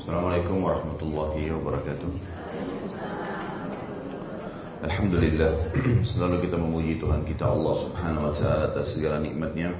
Assalamualaikum 0.00 0.64
warahmatullahi 0.64 1.52
wabarakatuh. 1.60 2.08
Alhamdulillah 4.80 5.76
Selalu 6.08 6.48
kita 6.48 6.56
memuji 6.56 6.96
Tuhan 6.96 7.20
kita 7.28 7.44
Allah 7.44 7.84
subhanahu 7.84 8.24
wa 8.24 8.32
ta'ala 8.32 8.72
atas 8.72 8.96
segala 8.96 9.20
nikmatnya. 9.20 9.76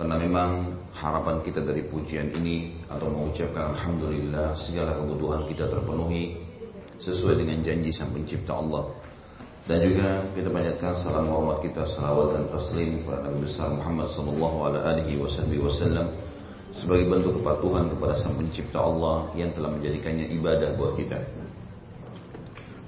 Karena 0.00 0.16
memang 0.16 0.80
harapan 0.96 1.44
kita 1.44 1.60
dari 1.60 1.84
pujian 1.92 2.32
ini 2.40 2.88
Atau 2.88 3.12
mengucapkan 3.12 3.76
Alhamdulillah 3.76 4.56
Segala 4.64 4.96
kebutuhan 4.96 5.44
kita 5.44 5.68
terpenuhi 5.68 6.40
Sesuai 7.04 7.44
dengan 7.44 7.60
janji 7.60 7.92
sang 7.92 8.16
pencipta 8.16 8.56
Allah. 8.56 8.96
Dan 9.68 9.84
juga 9.84 10.24
kita 10.32 10.48
panjatkan 10.48 10.96
salam 11.04 11.28
hormat 11.28 11.60
kita 11.60 11.84
salawat 11.92 12.32
dan 12.32 12.44
taslim 12.48 13.04
kepada 13.04 13.28
Nabi 13.28 13.44
besar 13.44 13.68
Muhammad 13.76 14.08
sallallahu 14.08 14.56
alaihi 14.72 15.20
wasallam 15.20 16.23
sebagai 16.74 17.06
bentuk 17.06 17.38
kepatuhan 17.38 17.86
kepada 17.86 18.18
Sang 18.18 18.34
Pencipta 18.34 18.82
Allah 18.82 19.30
yang 19.38 19.54
telah 19.54 19.70
menjadikannya 19.70 20.26
ibadah 20.34 20.74
buat 20.74 20.98
kita. 20.98 21.22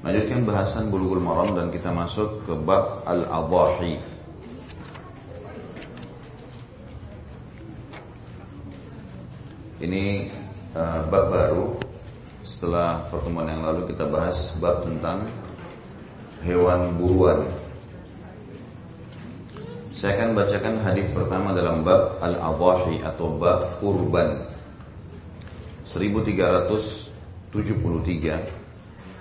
Lanjutkan 0.03 0.43
bahasan 0.43 0.91
bulughul 0.91 1.23
maram 1.23 1.55
dan 1.55 1.71
kita 1.71 1.95
masuk 1.95 2.43
ke 2.47 2.53
bab 2.67 3.07
al-adhahi. 3.07 4.03
Ini 9.77 10.05
uh, 10.75 11.07
bab 11.07 11.25
baru 11.31 11.79
setelah 12.43 13.07
pertemuan 13.13 13.51
yang 13.51 13.63
lalu 13.63 13.93
kita 13.95 14.09
bahas 14.11 14.35
bab 14.59 14.83
tentang 14.83 15.31
hewan 16.43 16.99
buruan. 16.99 17.66
Saya 19.96 20.24
akan 20.24 20.30
bacakan 20.40 20.76
hadis 20.82 21.12
pertama 21.12 21.52
dalam 21.52 21.84
bab 21.84 22.18
Al-Adhahi 22.24 23.04
atau 23.04 23.36
bab 23.36 23.78
kurban. 23.84 24.48
1373 25.86 27.52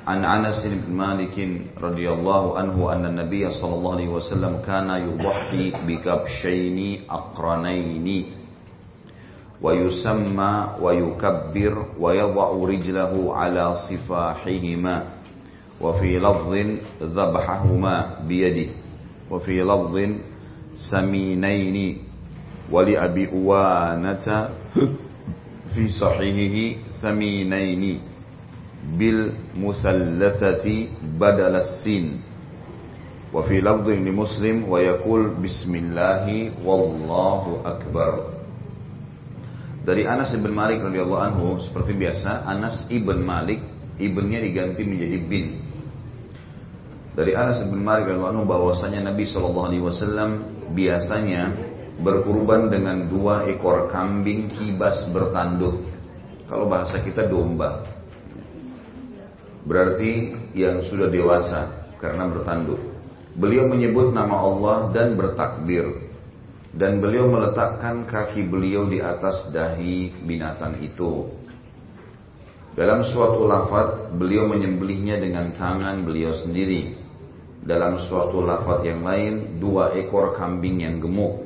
An 0.06 0.24
Anas 0.24 0.62
bin 0.64 0.96
Malik 0.96 1.36
radhiyallahu 1.76 2.56
anhu 2.56 2.88
anna 2.88 3.12
Nabiy 3.12 3.44
sallallahu 3.52 3.94
alaihi 4.00 4.12
wasallam 4.14 4.62
kana 4.64 4.96
yudhi 5.02 5.74
bi 5.84 6.00
kabshaini 6.00 7.04
aqranaini 7.04 8.32
wa 9.60 9.76
yusamma 9.76 10.80
wa 10.80 10.88
yukabbir 10.96 11.74
wa 12.00 12.16
yadh'u 12.16 12.64
rijlahu 12.64 13.34
ala 13.34 13.84
sifahihima 13.90 15.20
وفي 15.80 16.20
لفظ 16.20 16.52
ذبحهما 17.02 17.94
بيده 18.28 18.68
وفي 19.32 19.56
لفظ 19.64 19.94
سمينين 20.74 21.76
ولأبي 22.70 23.24
أوانة 23.32 24.26
في 25.74 25.88
صحيحه 25.88 26.56
ثمينين 27.02 27.84
بالمثلثة 28.98 30.66
بدل 31.20 31.54
السين 31.56 32.06
وفي 33.34 33.60
لفظ 33.60 33.88
لمسلم 33.88 34.56
ويقول 34.68 35.22
بسم 35.42 35.72
الله 35.74 36.24
والله 36.64 37.42
أكبر 37.64 38.12
Dari 39.80 40.04
Anas 40.04 40.36
ibn 40.36 40.52
Malik 40.52 40.84
radhiyallahu 40.84 41.24
anhu 41.24 41.46
seperti 41.56 41.96
biasa 41.96 42.44
Anas 42.44 42.84
ibn 42.92 43.24
Malik 43.24 43.64
ibnnya 43.96 44.36
diganti 44.44 44.84
menjadi 44.84 45.18
bin 45.24 45.56
dari 47.16 47.32
Anas 47.32 47.64
bin 47.64 47.80
Malik 47.80 48.12
radhiyallahu 48.12 48.44
bahwasanya 48.44 49.08
Nabi 49.08 49.24
Shallallahu 49.24 49.66
alaihi 49.72 49.80
wasallam 49.80 50.30
biasanya 50.73 51.53
berkurban 52.01 52.67
dengan 52.67 53.07
dua 53.07 53.47
ekor 53.47 53.87
kambing 53.91 54.51
kibas 54.51 55.05
bertanduk. 55.11 55.85
Kalau 56.45 56.69
bahasa 56.69 57.01
kita 57.01 57.25
domba. 57.25 57.85
Berarti 59.65 60.37
yang 60.53 60.85
sudah 60.85 61.09
dewasa 61.09 61.89
karena 61.97 62.29
bertanduk. 62.29 62.77
Beliau 63.35 63.65
menyebut 63.65 64.13
nama 64.13 64.37
Allah 64.37 64.77
dan 64.93 65.17
bertakbir. 65.17 66.13
Dan 66.75 66.99
beliau 66.99 67.31
meletakkan 67.31 68.03
kaki 68.03 68.51
beliau 68.51 68.85
di 68.85 68.99
atas 68.99 69.47
dahi 69.49 70.11
binatang 70.27 70.75
itu. 70.83 71.31
Dalam 72.75 73.07
suatu 73.07 73.47
lafaz 73.47 74.11
beliau 74.11 74.51
menyembelihnya 74.51 75.23
dengan 75.23 75.55
tangan 75.55 76.03
beliau 76.03 76.35
sendiri 76.35 77.04
dalam 77.65 77.97
suatu 78.05 78.45
lafaz 78.45 78.85
yang 78.85 79.01
lain 79.01 79.57
dua 79.57 79.97
ekor 79.97 80.37
kambing 80.37 80.85
yang 80.85 81.01
gemuk. 81.01 81.41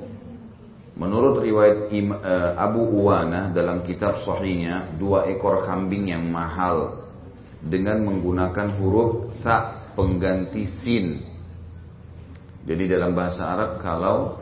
Menurut 1.00 1.40
riwayat 1.40 1.88
eh, 1.96 2.52
Abu 2.60 2.84
Uwanah 2.84 3.56
dalam 3.56 3.88
kitab 3.88 4.20
sahihnya 4.28 5.00
dua 5.00 5.32
ekor 5.32 5.64
kambing 5.64 6.12
yang 6.12 6.28
mahal 6.28 7.08
dengan 7.64 8.04
menggunakan 8.04 8.76
huruf 8.76 9.32
sa 9.40 9.88
pengganti 9.96 10.64
sin. 10.84 11.24
Jadi 12.64 12.84
dalam 12.92 13.16
bahasa 13.16 13.50
Arab 13.50 13.72
kalau 13.82 14.38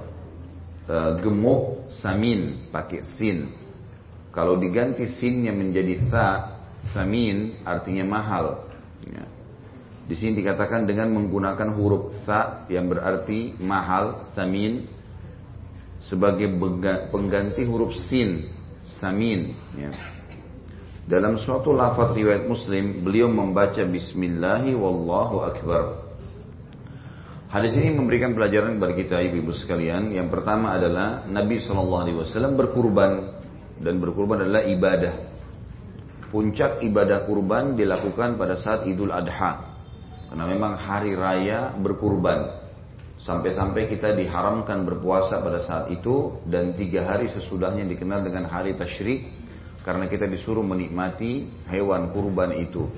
uh, 0.89 1.11
gemuk 1.21 1.89
samin 1.89 2.69
pakai 2.69 3.05
sin. 3.15 3.55
Kalau 4.35 4.59
diganti 4.59 5.09
sinnya 5.09 5.49
menjadi 5.55 5.95
sa 6.11 6.25
samin 6.91 7.63
artinya 7.63 8.05
mahal. 8.05 8.66
Di 10.07 10.15
sini 10.15 10.39
dikatakan 10.39 10.87
dengan 10.87 11.11
menggunakan 11.11 11.75
huruf 11.75 12.23
sa 12.23 12.63
yang 12.71 12.87
berarti 12.87 13.59
mahal, 13.59 14.23
samin 14.31 14.87
sebagai 15.99 16.47
pengganti 17.11 17.67
huruf 17.67 17.91
sin, 18.07 18.47
samin. 18.87 19.51
Ya. 19.75 19.91
Dalam 21.07 21.35
suatu 21.39 21.75
lafaz 21.75 22.15
riwayat 22.15 22.47
Muslim, 22.47 23.03
beliau 23.03 23.27
membaca 23.27 23.83
Bismillahi 23.83 24.75
wallahu 24.75 25.43
akbar. 25.43 26.07
Hadis 27.47 27.79
ini 27.79 27.95
memberikan 27.95 28.35
pelajaran 28.35 28.75
kepada 28.75 28.93
kita 28.95 29.15
ibu-ibu 29.23 29.55
sekalian. 29.55 30.11
Yang 30.11 30.35
pertama 30.35 30.75
adalah 30.75 31.23
Nabi 31.27 31.63
Wasallam 31.63 32.59
berkurban 32.59 33.39
dan 33.79 34.03
berkurban 34.03 34.43
adalah 34.43 34.67
ibadah. 34.67 35.15
Puncak 36.27 36.83
ibadah 36.83 37.23
kurban 37.23 37.79
dilakukan 37.79 38.35
pada 38.35 38.59
saat 38.59 38.83
Idul 38.83 39.15
Adha. 39.15 39.66
Karena 40.27 40.45
memang 40.47 40.75
hari 40.75 41.15
raya 41.15 41.71
berkurban. 41.75 42.67
Sampai-sampai 43.17 43.89
kita 43.89 44.13
diharamkan 44.13 44.85
berpuasa 44.85 45.41
pada 45.41 45.57
saat 45.65 45.89
itu 45.89 46.37
dan 46.45 46.77
tiga 46.77 47.01
hari 47.01 47.25
sesudahnya 47.25 47.87
dikenal 47.89 48.21
dengan 48.21 48.45
hari 48.45 48.77
tasyrik 48.77 49.25
karena 49.81 50.05
kita 50.05 50.29
disuruh 50.29 50.61
menikmati 50.61 51.49
hewan 51.65 52.13
kurban 52.13 52.53
itu 52.53 52.91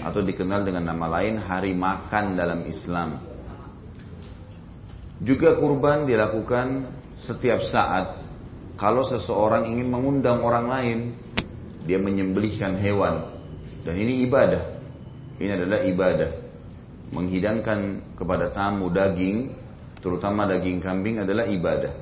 atau 0.00 0.24
dikenal 0.24 0.66
dengan 0.66 0.90
nama 0.90 1.20
lain 1.20 1.38
hari 1.38 1.70
makan 1.76 2.34
dalam 2.34 2.66
Islam. 2.66 3.22
Juga 5.22 5.54
kurban 5.60 6.08
dilakukan 6.08 6.90
setiap 7.22 7.62
saat 7.70 8.24
kalau 8.74 9.06
seseorang 9.06 9.70
ingin 9.70 9.86
mengundang 9.86 10.42
orang 10.42 10.66
lain 10.66 10.98
dia 11.86 12.00
menyembelihkan 12.00 12.74
hewan 12.74 13.22
dan 13.86 13.94
ini 13.94 14.26
ibadah. 14.26 14.82
Ini 15.40 15.56
adalah 15.56 15.80
ibadah 15.86 16.39
menghidangkan 17.10 18.14
kepada 18.14 18.54
tamu 18.54 18.90
daging, 18.90 19.54
terutama 19.98 20.46
daging 20.46 20.78
kambing 20.78 21.22
adalah 21.22 21.46
ibadah. 21.46 21.94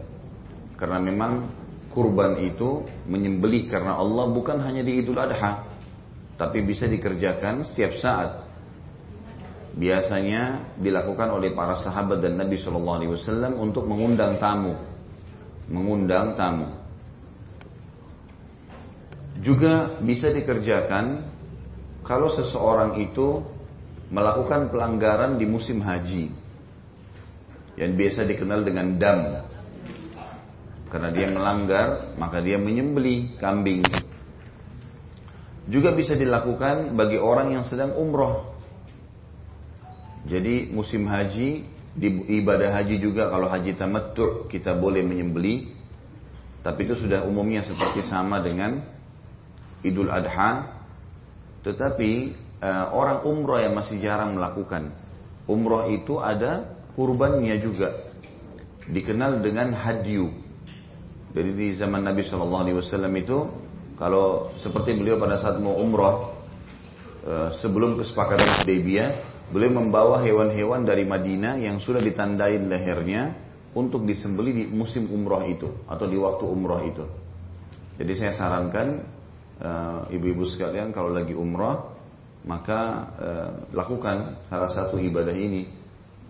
Karena 0.79 1.01
memang 1.01 1.49
kurban 1.91 2.39
itu 2.39 2.87
menyembelih 3.09 3.67
karena 3.67 3.99
Allah 3.99 4.31
bukan 4.31 4.61
hanya 4.63 4.85
di 4.85 5.03
Idul 5.03 5.19
Adha, 5.19 5.65
tapi 6.37 6.63
bisa 6.63 6.87
dikerjakan 6.87 7.67
setiap 7.67 7.93
saat. 7.99 8.31
Biasanya 9.79 10.75
dilakukan 10.79 11.29
oleh 11.35 11.55
para 11.55 11.79
sahabat 11.79 12.19
dan 12.19 12.39
Nabi 12.39 12.59
Shallallahu 12.59 12.99
Alaihi 12.99 13.13
Wasallam 13.15 13.53
untuk 13.59 13.87
mengundang 13.87 14.37
tamu, 14.39 14.75
mengundang 15.71 16.35
tamu. 16.35 16.69
Juga 19.39 20.03
bisa 20.03 20.35
dikerjakan 20.35 21.23
kalau 22.03 22.27
seseorang 22.27 22.99
itu 22.99 23.39
melakukan 24.09 24.73
pelanggaran 24.73 25.37
di 25.37 25.45
musim 25.45 25.85
haji. 25.85 26.33
Yang 27.79 27.93
biasa 27.95 28.21
dikenal 28.27 28.61
dengan 28.67 28.87
dam. 28.99 29.21
Karena 30.89 31.13
dia 31.13 31.29
melanggar 31.29 32.17
maka 32.17 32.41
dia 32.41 32.57
menyembeli 32.57 33.37
kambing. 33.37 33.85
Juga 35.69 35.93
bisa 35.93 36.17
dilakukan 36.17 36.97
bagi 36.97 37.21
orang 37.21 37.53
yang 37.53 37.65
sedang 37.69 37.93
umroh. 37.93 38.57
Jadi 40.25 40.73
musim 40.73 41.05
haji 41.05 41.69
di 41.93 42.09
ibadah 42.41 42.73
haji 42.73 42.97
juga 43.01 43.29
kalau 43.29 43.53
haji 43.53 43.77
tamattu 43.77 44.49
kita 44.49 44.73
boleh 44.73 45.05
menyembeli. 45.05 45.77
Tapi 46.65 46.89
itu 46.89 46.97
sudah 46.99 47.23
umumnya 47.29 47.63
seperti 47.63 48.03
sama 48.09 48.41
dengan 48.41 48.81
Idul 49.85 50.09
Adha. 50.09 50.81
Tetapi 51.63 52.33
uh, 52.63 52.87
orang 52.95 53.25
umroh 53.27 53.59
yang 53.59 53.75
masih 53.75 53.99
jarang 54.03 54.35
melakukan. 54.35 54.95
Umroh 55.49 55.89
itu 55.89 56.21
ada 56.21 56.77
kurbannya 56.99 57.57
juga. 57.63 58.11
Dikenal 58.89 59.41
dengan 59.45 59.73
hadyu. 59.77 60.33
Jadi 61.33 61.51
di 61.55 61.69
zaman 61.77 62.05
Nabi 62.05 62.25
Shallallahu 62.25 62.63
Alaihi 62.65 62.77
Wasallam 62.81 63.13
itu 63.21 63.39
Kalau 63.99 64.55
seperti 64.63 64.95
beliau 64.95 65.19
pada 65.19 65.43
saat 65.43 65.59
mau 65.59 65.75
umroh, 65.75 66.31
eh, 67.27 67.51
sebelum 67.51 67.99
kesepakatan 67.99 68.63
Hudaybiyah, 68.63 69.09
beliau 69.51 69.75
membawa 69.75 70.23
hewan-hewan 70.23 70.87
dari 70.87 71.03
Madinah 71.03 71.59
yang 71.59 71.83
sudah 71.83 71.99
ditandai 71.99 72.63
lehernya 72.63 73.35
untuk 73.75 74.07
disembeli 74.07 74.55
di 74.55 74.65
musim 74.71 75.11
umroh 75.11 75.43
itu 75.43 75.83
atau 75.91 76.07
di 76.07 76.15
waktu 76.15 76.45
umroh 76.47 76.79
itu. 76.87 77.05
Jadi 77.99 78.13
saya 78.15 78.33
sarankan 78.39 79.03
eh, 79.59 80.15
ibu-ibu 80.15 80.47
sekalian 80.47 80.95
kalau 80.95 81.11
lagi 81.11 81.35
umroh 81.35 81.98
maka 82.49 82.81
uh, 83.21 83.51
lakukan 83.77 84.41
salah 84.49 84.73
satu 84.73 84.97
ibadah 84.97 85.37
ini 85.37 85.69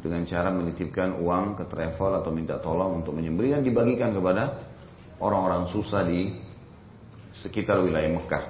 dengan 0.02 0.26
cara 0.26 0.50
menitipkan 0.50 1.14
uang 1.14 1.58
ke 1.62 1.64
travel 1.70 2.18
atau 2.18 2.34
minta 2.34 2.58
tolong 2.58 3.02
untuk 3.02 3.14
menyembeli 3.14 3.54
dan 3.54 3.62
dibagikan 3.62 4.10
kepada 4.10 4.66
orang-orang 5.22 5.70
susah 5.70 6.02
di 6.02 6.34
sekitar 7.38 7.78
wilayah 7.82 8.10
Mekah. 8.10 8.44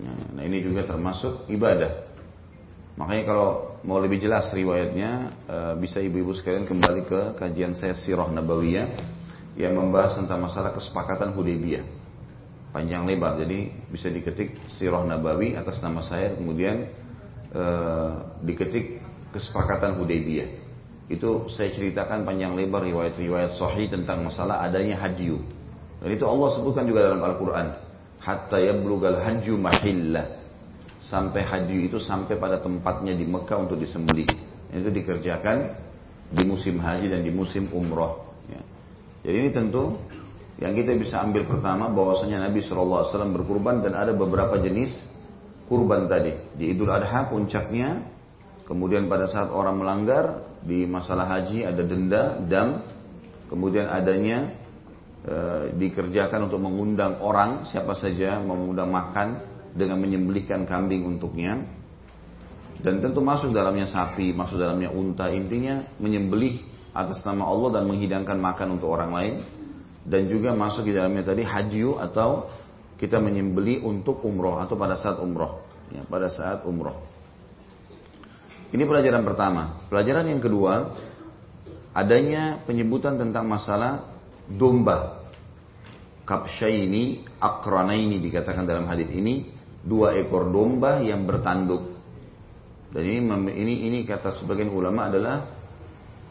Ya, 0.00 0.12
nah 0.36 0.42
ini 0.44 0.64
juga 0.64 0.88
termasuk 0.88 1.48
ibadah. 1.52 2.12
Makanya 2.96 3.24
kalau 3.24 3.48
mau 3.84 4.00
lebih 4.00 4.20
jelas 4.20 4.52
riwayatnya 4.52 5.10
eh, 5.48 5.74
bisa 5.80 6.00
ibu-ibu 6.00 6.32
sekalian 6.36 6.68
kembali 6.68 7.02
ke 7.08 7.20
kajian 7.40 7.72
saya 7.76 7.96
Sirah 7.96 8.28
Nabawiyah 8.28 8.88
yang 9.56 9.76
membahas 9.76 10.16
tentang 10.16 10.40
masalah 10.44 10.72
kesepakatan 10.72 11.36
Hudaybiyah. 11.36 12.01
Panjang 12.72 13.04
lebar 13.04 13.36
jadi 13.36 13.68
bisa 13.92 14.08
diketik 14.08 14.64
Sirah 14.64 15.04
Nabawi 15.04 15.52
atas 15.60 15.84
nama 15.84 16.00
saya 16.00 16.32
kemudian 16.32 16.88
eh, 17.52 18.12
diketik 18.42 19.04
kesepakatan 19.36 20.00
Hudaybiyah. 20.00 20.48
Itu 21.12 21.52
saya 21.52 21.68
ceritakan 21.68 22.24
panjang 22.24 22.56
lebar 22.56 22.80
riwayat-riwayat 22.88 23.60
sahih 23.60 23.92
tentang 23.92 24.24
masalah 24.24 24.64
adanya 24.64 24.96
haji. 24.96 25.36
Dan 26.00 26.08
itu 26.16 26.24
Allah 26.24 26.48
sebutkan 26.56 26.88
juga 26.88 27.12
dalam 27.12 27.20
Al-Quran 27.20 27.66
hatta 28.22 28.56
yablugal 28.56 29.18
hajju 29.20 29.58
mahillah 29.58 30.40
sampai 31.02 31.42
haji 31.42 31.90
itu 31.90 31.98
sampai 31.98 32.38
pada 32.38 32.62
tempatnya 32.62 33.12
di 33.12 33.26
Mekah 33.26 33.68
untuk 33.68 33.76
disembelih. 33.76 34.30
Itu 34.72 34.88
dikerjakan 34.88 35.76
di 36.32 36.42
musim 36.48 36.80
haji 36.80 37.12
dan 37.12 37.20
di 37.20 37.28
musim 37.34 37.68
umroh. 37.68 38.32
Ya. 38.48 38.62
Jadi 39.28 39.36
ini 39.36 39.50
tentu 39.52 40.00
yang 40.62 40.78
kita 40.78 40.94
bisa 40.94 41.18
ambil 41.18 41.42
pertama 41.42 41.90
bahwasanya 41.90 42.46
Nabi 42.46 42.62
SAW 42.62 43.10
berkurban 43.34 43.82
dan 43.82 43.98
ada 43.98 44.14
beberapa 44.14 44.62
jenis 44.62 44.94
kurban 45.66 46.06
tadi. 46.06 46.38
Di 46.54 46.70
Idul 46.70 46.86
Adha 46.86 47.26
puncaknya, 47.26 48.06
kemudian 48.62 49.10
pada 49.10 49.26
saat 49.26 49.50
orang 49.50 49.82
melanggar 49.82 50.46
di 50.62 50.86
masalah 50.86 51.26
haji 51.26 51.66
ada 51.66 51.82
denda, 51.82 52.38
dam, 52.46 52.78
kemudian 53.50 53.90
adanya 53.90 54.54
e, 55.26 55.36
dikerjakan 55.74 56.46
untuk 56.46 56.62
mengundang 56.62 57.18
orang 57.18 57.66
siapa 57.66 57.98
saja 57.98 58.38
mengundang 58.38 58.94
makan 58.94 59.42
dengan 59.74 59.98
menyembelihkan 59.98 60.62
kambing 60.62 61.02
untuknya 61.02 61.58
dan 62.78 63.02
tentu 63.02 63.18
masuk 63.18 63.50
dalamnya 63.50 63.90
sapi, 63.90 64.30
masuk 64.30 64.62
dalamnya 64.62 64.94
unta 64.94 65.26
intinya 65.26 65.90
menyembelih 65.98 66.62
atas 66.94 67.24
nama 67.26 67.50
Allah 67.50 67.80
dan 67.80 67.90
menghidangkan 67.90 68.38
makan 68.38 68.78
untuk 68.78 68.94
orang 68.94 69.10
lain 69.10 69.34
dan 70.02 70.26
juga 70.26 70.54
masuk 70.54 70.86
di 70.86 70.92
dalamnya 70.94 71.22
tadi 71.34 71.46
haji 71.46 71.82
atau 71.98 72.50
kita 72.98 73.18
menyembeli 73.18 73.82
untuk 73.82 74.22
umroh 74.22 74.58
atau 74.62 74.74
pada 74.78 74.94
saat 74.98 75.18
umroh 75.22 75.62
ya, 75.94 76.02
pada 76.06 76.30
saat 76.30 76.66
umroh 76.66 76.98
ini 78.74 78.82
pelajaran 78.82 79.22
pertama 79.22 79.86
pelajaran 79.86 80.26
yang 80.26 80.42
kedua 80.42 80.94
adanya 81.92 82.60
penyebutan 82.64 83.20
tentang 83.20 83.46
masalah 83.46 84.12
domba. 84.48 85.20
Kapsyaini 86.22 87.26
akranaini 87.42 88.22
dikatakan 88.22 88.62
dalam 88.62 88.86
hadis 88.86 89.10
ini 89.10 89.50
dua 89.82 90.14
ekor 90.16 90.48
domba 90.48 91.02
yang 91.02 91.26
bertanduk. 91.26 91.82
Dan 92.92 93.02
ini 93.08 93.18
ini 93.58 93.74
ini 93.90 93.98
kata 94.06 94.36
sebagian 94.38 94.70
ulama 94.70 95.10
adalah 95.10 95.61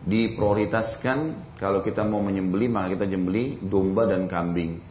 diprioritaskan 0.01 1.17
kalau 1.61 1.85
kita 1.85 2.01
mau 2.01 2.21
menyembeli 2.25 2.65
maka 2.65 2.97
kita 2.97 3.05
jembeli 3.05 3.61
domba 3.61 4.09
dan 4.09 4.25
kambing. 4.25 4.81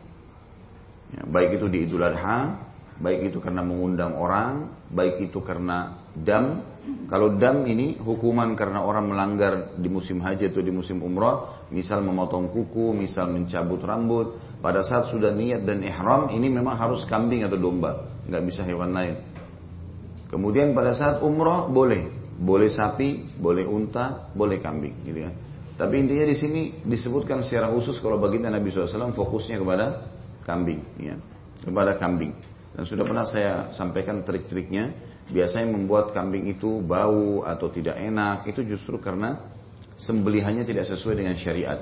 Ya, 1.10 1.26
baik 1.26 1.58
itu 1.58 1.66
di 1.66 1.90
Idul 1.90 2.06
Adha, 2.06 2.54
baik 3.02 3.34
itu 3.34 3.38
karena 3.42 3.66
mengundang 3.66 4.14
orang, 4.14 4.70
baik 4.94 5.30
itu 5.30 5.42
karena 5.42 5.98
dam 6.14 6.62
kalau 7.10 7.36
dam 7.36 7.66
ini 7.66 7.98
hukuman 8.00 8.54
karena 8.54 8.80
orang 8.86 9.10
melanggar 9.10 9.76
di 9.76 9.90
musim 9.90 10.22
haji 10.22 10.48
atau 10.48 10.62
di 10.62 10.72
musim 10.72 11.02
umrah, 11.02 11.66
misal 11.74 12.00
memotong 12.00 12.54
kuku, 12.54 12.94
misal 12.94 13.28
mencabut 13.28 13.82
rambut, 13.82 14.38
pada 14.62 14.80
saat 14.86 15.10
sudah 15.10 15.34
niat 15.34 15.66
dan 15.66 15.82
ihram 15.84 16.30
ini 16.32 16.48
memang 16.48 16.78
harus 16.78 17.04
kambing 17.04 17.44
atau 17.44 17.58
domba, 17.58 18.08
nggak 18.30 18.42
bisa 18.46 18.62
hewan 18.64 18.94
lain. 18.94 19.14
Kemudian 20.30 20.72
pada 20.72 20.94
saat 20.94 21.20
umrah 21.20 21.66
boleh, 21.66 22.06
boleh 22.40 22.72
sapi, 22.72 23.36
boleh 23.36 23.68
unta, 23.68 24.32
boleh 24.32 24.56
kambing, 24.64 25.04
gitu 25.04 25.28
ya. 25.28 25.30
Tapi 25.76 25.94
intinya 26.00 26.24
di 26.24 26.36
sini 26.36 26.60
disebutkan 26.80 27.44
secara 27.44 27.68
khusus 27.68 28.00
kalau 28.00 28.16
baginda 28.16 28.48
Nabi 28.48 28.72
SAW 28.72 29.12
fokusnya 29.12 29.60
kepada 29.60 30.08
kambing, 30.48 30.80
ya, 30.96 31.20
kepada 31.60 32.00
kambing. 32.00 32.32
Dan 32.72 32.88
sudah 32.88 33.04
pernah 33.04 33.28
saya 33.28 33.76
sampaikan 33.76 34.24
trik-triknya 34.24 34.92
biasanya 35.28 35.68
membuat 35.76 36.16
kambing 36.16 36.48
itu 36.48 36.80
bau 36.80 37.44
atau 37.44 37.68
tidak 37.68 38.00
enak 38.00 38.48
itu 38.48 38.64
justru 38.66 38.96
karena 38.98 39.36
sembelihannya 40.00 40.64
tidak 40.64 40.88
sesuai 40.88 41.20
dengan 41.20 41.36
syariat. 41.36 41.80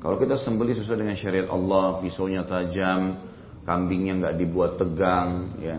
Kalau 0.00 0.16
kita 0.18 0.34
sembelih 0.34 0.74
sesuai 0.74 1.06
dengan 1.06 1.14
syariat 1.14 1.46
Allah, 1.52 2.00
pisaunya 2.02 2.42
tajam, 2.42 3.20
kambingnya 3.68 4.26
nggak 4.26 4.34
dibuat 4.40 4.80
tegang, 4.80 5.54
ya 5.60 5.78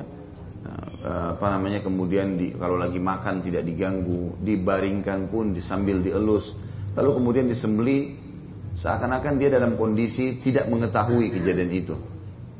apa 1.01 1.45
namanya 1.57 1.81
kemudian 1.81 2.37
di, 2.37 2.53
kalau 2.53 2.77
lagi 2.77 3.01
makan 3.01 3.41
tidak 3.41 3.65
diganggu, 3.65 4.37
dibaringkan 4.37 5.33
pun 5.33 5.57
sambil 5.65 5.97
dielus, 5.97 6.53
lalu 6.93 7.17
kemudian 7.17 7.49
disembeli 7.49 8.13
seakan-akan 8.77 9.41
dia 9.41 9.49
dalam 9.49 9.75
kondisi 9.75 10.37
tidak 10.39 10.69
mengetahui 10.69 11.33
kejadian 11.33 11.71
itu, 11.73 11.95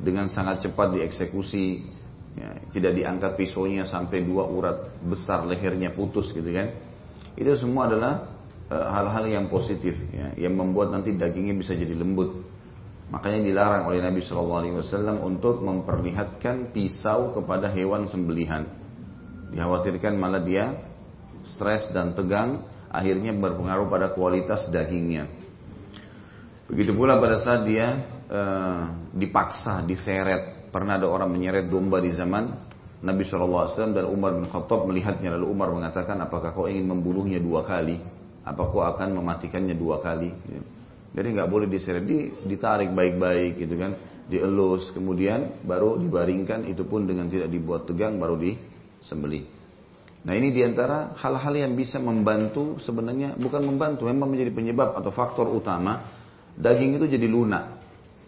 dengan 0.02 0.26
sangat 0.26 0.66
cepat 0.66 0.98
dieksekusi, 0.98 1.86
ya, 2.34 2.50
tidak 2.74 2.98
diangkat 2.98 3.32
pisaunya 3.38 3.86
sampai 3.86 4.26
dua 4.26 4.50
urat 4.50 4.90
besar 5.06 5.46
lehernya 5.46 5.94
putus 5.94 6.34
gitu 6.34 6.50
kan. 6.50 6.74
Itu 7.38 7.56
semua 7.56 7.88
adalah 7.88 8.28
e, 8.68 8.76
hal-hal 8.76 9.24
uh, 9.24 9.32
yang 9.40 9.46
positif 9.48 9.96
ya, 10.12 10.36
yang 10.36 10.52
membuat 10.52 10.92
nanti 10.92 11.16
dagingnya 11.16 11.56
bisa 11.56 11.72
jadi 11.72 11.96
lembut 11.96 12.44
makanya 13.12 13.40
dilarang 13.44 13.92
oleh 13.92 14.00
Nabi 14.00 14.24
Shallallahu 14.24 14.60
Alaihi 14.64 14.76
Wasallam 14.80 15.20
untuk 15.20 15.60
memperlihatkan 15.60 16.72
pisau 16.72 17.36
kepada 17.36 17.68
hewan 17.68 18.08
sembelihan 18.08 18.64
dikhawatirkan 19.52 20.16
malah 20.16 20.40
dia 20.40 20.72
stres 21.52 21.92
dan 21.92 22.16
tegang 22.16 22.64
akhirnya 22.88 23.36
berpengaruh 23.36 23.92
pada 23.92 24.16
kualitas 24.16 24.64
dagingnya 24.72 25.28
begitu 26.72 26.96
pula 26.96 27.20
pada 27.20 27.36
saat 27.44 27.68
dia 27.68 28.00
uh, 28.32 29.12
dipaksa 29.12 29.84
diseret 29.84 30.62
Pernah 30.72 30.96
ada 30.96 31.04
orang 31.04 31.28
menyeret 31.28 31.68
domba 31.68 32.00
di 32.00 32.16
zaman 32.16 32.48
Nabi 33.04 33.28
SAW 33.28 33.92
dan 33.92 34.08
Umar 34.08 34.32
bin 34.32 34.48
Khattab 34.48 34.88
melihatnya. 34.88 35.36
Lalu 35.36 35.52
Umar 35.52 35.68
mengatakan, 35.68 36.16
apakah 36.24 36.56
kau 36.56 36.64
ingin 36.64 36.88
membunuhnya 36.88 37.36
dua 37.36 37.60
kali? 37.68 38.00
Apa 38.40 38.72
kau 38.72 38.80
akan 38.80 39.20
mematikannya 39.20 39.76
dua 39.76 40.00
kali? 40.00 40.32
Jadi 41.12 41.28
nggak 41.36 41.48
boleh 41.48 41.68
diseret, 41.68 42.08
ditarik 42.48 42.88
baik-baik 42.96 43.60
gitu 43.60 43.76
kan, 43.76 43.92
dielus, 44.32 44.88
kemudian 44.96 45.60
baru 45.60 46.00
dibaringkan, 46.00 46.64
itu 46.64 46.88
pun 46.88 47.04
dengan 47.04 47.28
tidak 47.28 47.52
dibuat 47.52 47.84
tegang, 47.84 48.16
baru 48.16 48.40
disembeli. 48.40 49.44
Nah 50.22 50.32
ini 50.38 50.54
di 50.54 50.62
antara 50.62 51.12
hal-hal 51.18 51.54
yang 51.66 51.72
bisa 51.74 51.98
membantu 51.98 52.78
sebenarnya 52.80 53.34
bukan 53.36 53.60
membantu, 53.66 54.06
memang 54.06 54.30
menjadi 54.30 54.54
penyebab 54.54 54.94
atau 54.94 55.10
faktor 55.10 55.50
utama 55.50 56.06
daging 56.54 56.96
itu 56.96 57.06
jadi 57.10 57.26
lunak. 57.26 57.82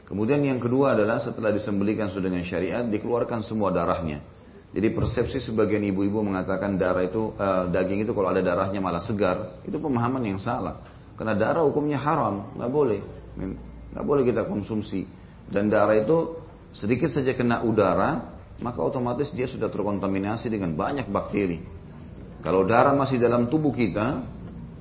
Kemudian 0.04 0.44
yang 0.44 0.60
kedua 0.60 0.92
adalah 0.92 1.22
setelah 1.22 1.48
disembelikan 1.54 2.12
sudah 2.12 2.28
dengan 2.28 2.44
syariat, 2.44 2.84
dikeluarkan 2.84 3.40
semua 3.40 3.72
darahnya. 3.72 4.20
Jadi 4.74 4.90
persepsi 4.90 5.38
sebagian 5.38 5.86
ibu-ibu 5.86 6.18
mengatakan 6.20 6.74
darah 6.74 7.06
itu 7.06 7.30
uh, 7.38 7.70
daging 7.70 8.02
itu 8.04 8.10
kalau 8.10 8.34
ada 8.34 8.42
darahnya 8.42 8.82
malah 8.82 9.00
segar, 9.00 9.62
itu 9.62 9.78
pemahaman 9.78 10.20
yang 10.34 10.42
salah. 10.42 10.82
Karena 11.14 11.34
darah 11.38 11.62
hukumnya 11.62 11.98
haram, 12.00 12.54
nggak 12.58 12.70
boleh, 12.70 13.00
nggak 13.94 14.04
boleh 14.04 14.22
kita 14.26 14.46
konsumsi. 14.50 15.06
Dan 15.46 15.70
darah 15.70 15.94
itu 15.94 16.40
sedikit 16.74 17.12
saja 17.12 17.32
kena 17.36 17.62
udara, 17.62 18.34
maka 18.58 18.82
otomatis 18.82 19.30
dia 19.30 19.46
sudah 19.46 19.70
terkontaminasi 19.70 20.50
dengan 20.50 20.74
banyak 20.74 21.06
bakteri. 21.06 21.62
Kalau 22.42 22.66
darah 22.66 22.92
masih 22.92 23.22
dalam 23.22 23.46
tubuh 23.46 23.70
kita, 23.70 24.20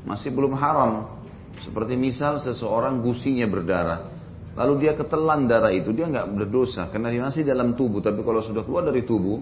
masih 0.03 0.33
belum 0.33 0.57
haram. 0.57 1.21
Seperti 1.61 1.93
misal 1.93 2.41
seseorang 2.41 3.05
gusinya 3.05 3.45
berdarah, 3.45 4.13
Lalu 4.53 4.85
dia 4.85 4.93
ketelan 4.93 5.49
darah 5.49 5.73
itu, 5.73 5.89
dia 5.89 6.05
nggak 6.05 6.29
berdosa 6.29 6.85
karena 6.93 7.09
dia 7.09 7.25
masih 7.25 7.41
dalam 7.41 7.73
tubuh. 7.73 8.05
Tapi 8.05 8.21
kalau 8.21 8.45
sudah 8.45 8.61
keluar 8.61 8.85
dari 8.85 9.01
tubuh, 9.01 9.41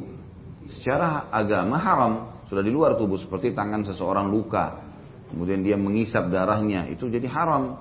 secara 0.63 1.27
agama 1.27 1.75
haram, 1.75 2.13
sudah 2.47 2.63
di 2.63 2.71
luar 2.71 2.95
tubuh 2.95 3.19
seperti 3.19 3.51
tangan 3.51 3.83
seseorang 3.83 4.31
luka. 4.31 4.90
Kemudian 5.31 5.63
dia 5.63 5.79
mengisap 5.79 6.27
darahnya, 6.27 6.91
itu 6.91 7.07
jadi 7.07 7.25
haram. 7.31 7.79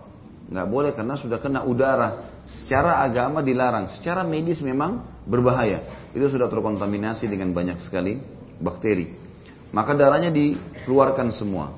Nggak 0.50 0.68
boleh 0.70 0.90
karena 0.94 1.14
sudah 1.18 1.38
kena 1.42 1.66
udara. 1.66 2.42
Secara 2.46 3.02
agama 3.02 3.42
dilarang, 3.42 3.90
secara 3.90 4.22
medis 4.22 4.62
memang 4.62 5.22
berbahaya. 5.26 6.10
Itu 6.14 6.30
sudah 6.30 6.50
terkontaminasi 6.50 7.26
dengan 7.26 7.54
banyak 7.54 7.78
sekali 7.82 8.18
bakteri. 8.58 9.14
Maka 9.70 9.94
darahnya 9.94 10.34
dikeluarkan 10.34 11.30
semua. 11.30 11.74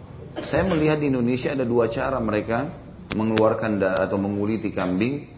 Saya 0.48 0.64
melihat 0.64 0.96
di 0.96 1.12
Indonesia 1.12 1.52
ada 1.52 1.68
dua 1.68 1.92
cara 1.92 2.16
mereka 2.16 2.72
mengeluarkan 3.12 3.80
atau 3.80 4.16
menguliti 4.16 4.72
kambing. 4.72 5.28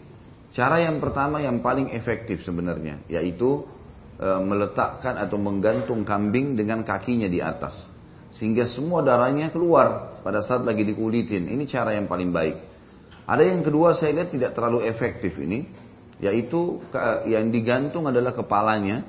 Cara 0.54 0.78
yang 0.78 1.02
pertama 1.02 1.42
yang 1.42 1.58
paling 1.58 1.90
efektif 1.90 2.46
sebenarnya, 2.46 3.02
yaitu 3.10 3.66
e, 4.14 4.28
meletakkan 4.38 5.18
atau 5.18 5.34
menggantung 5.34 6.06
kambing 6.06 6.54
dengan 6.54 6.86
kakinya 6.86 7.26
di 7.26 7.42
atas. 7.42 7.74
Sehingga 8.34 8.66
semua 8.66 9.00
darahnya 9.06 9.54
keluar 9.54 10.18
pada 10.26 10.42
saat 10.42 10.66
lagi 10.66 10.82
dikulitin. 10.82 11.46
Ini 11.46 11.64
cara 11.70 11.94
yang 11.94 12.10
paling 12.10 12.34
baik. 12.34 12.56
Ada 13.24 13.46
yang 13.46 13.62
kedua 13.62 13.94
saya 13.96 14.10
lihat 14.10 14.34
tidak 14.34 14.52
terlalu 14.52 14.84
efektif 14.84 15.38
ini, 15.40 15.64
yaitu 16.20 16.82
yang 17.24 17.48
digantung 17.48 18.04
adalah 18.10 18.36
kepalanya, 18.36 19.06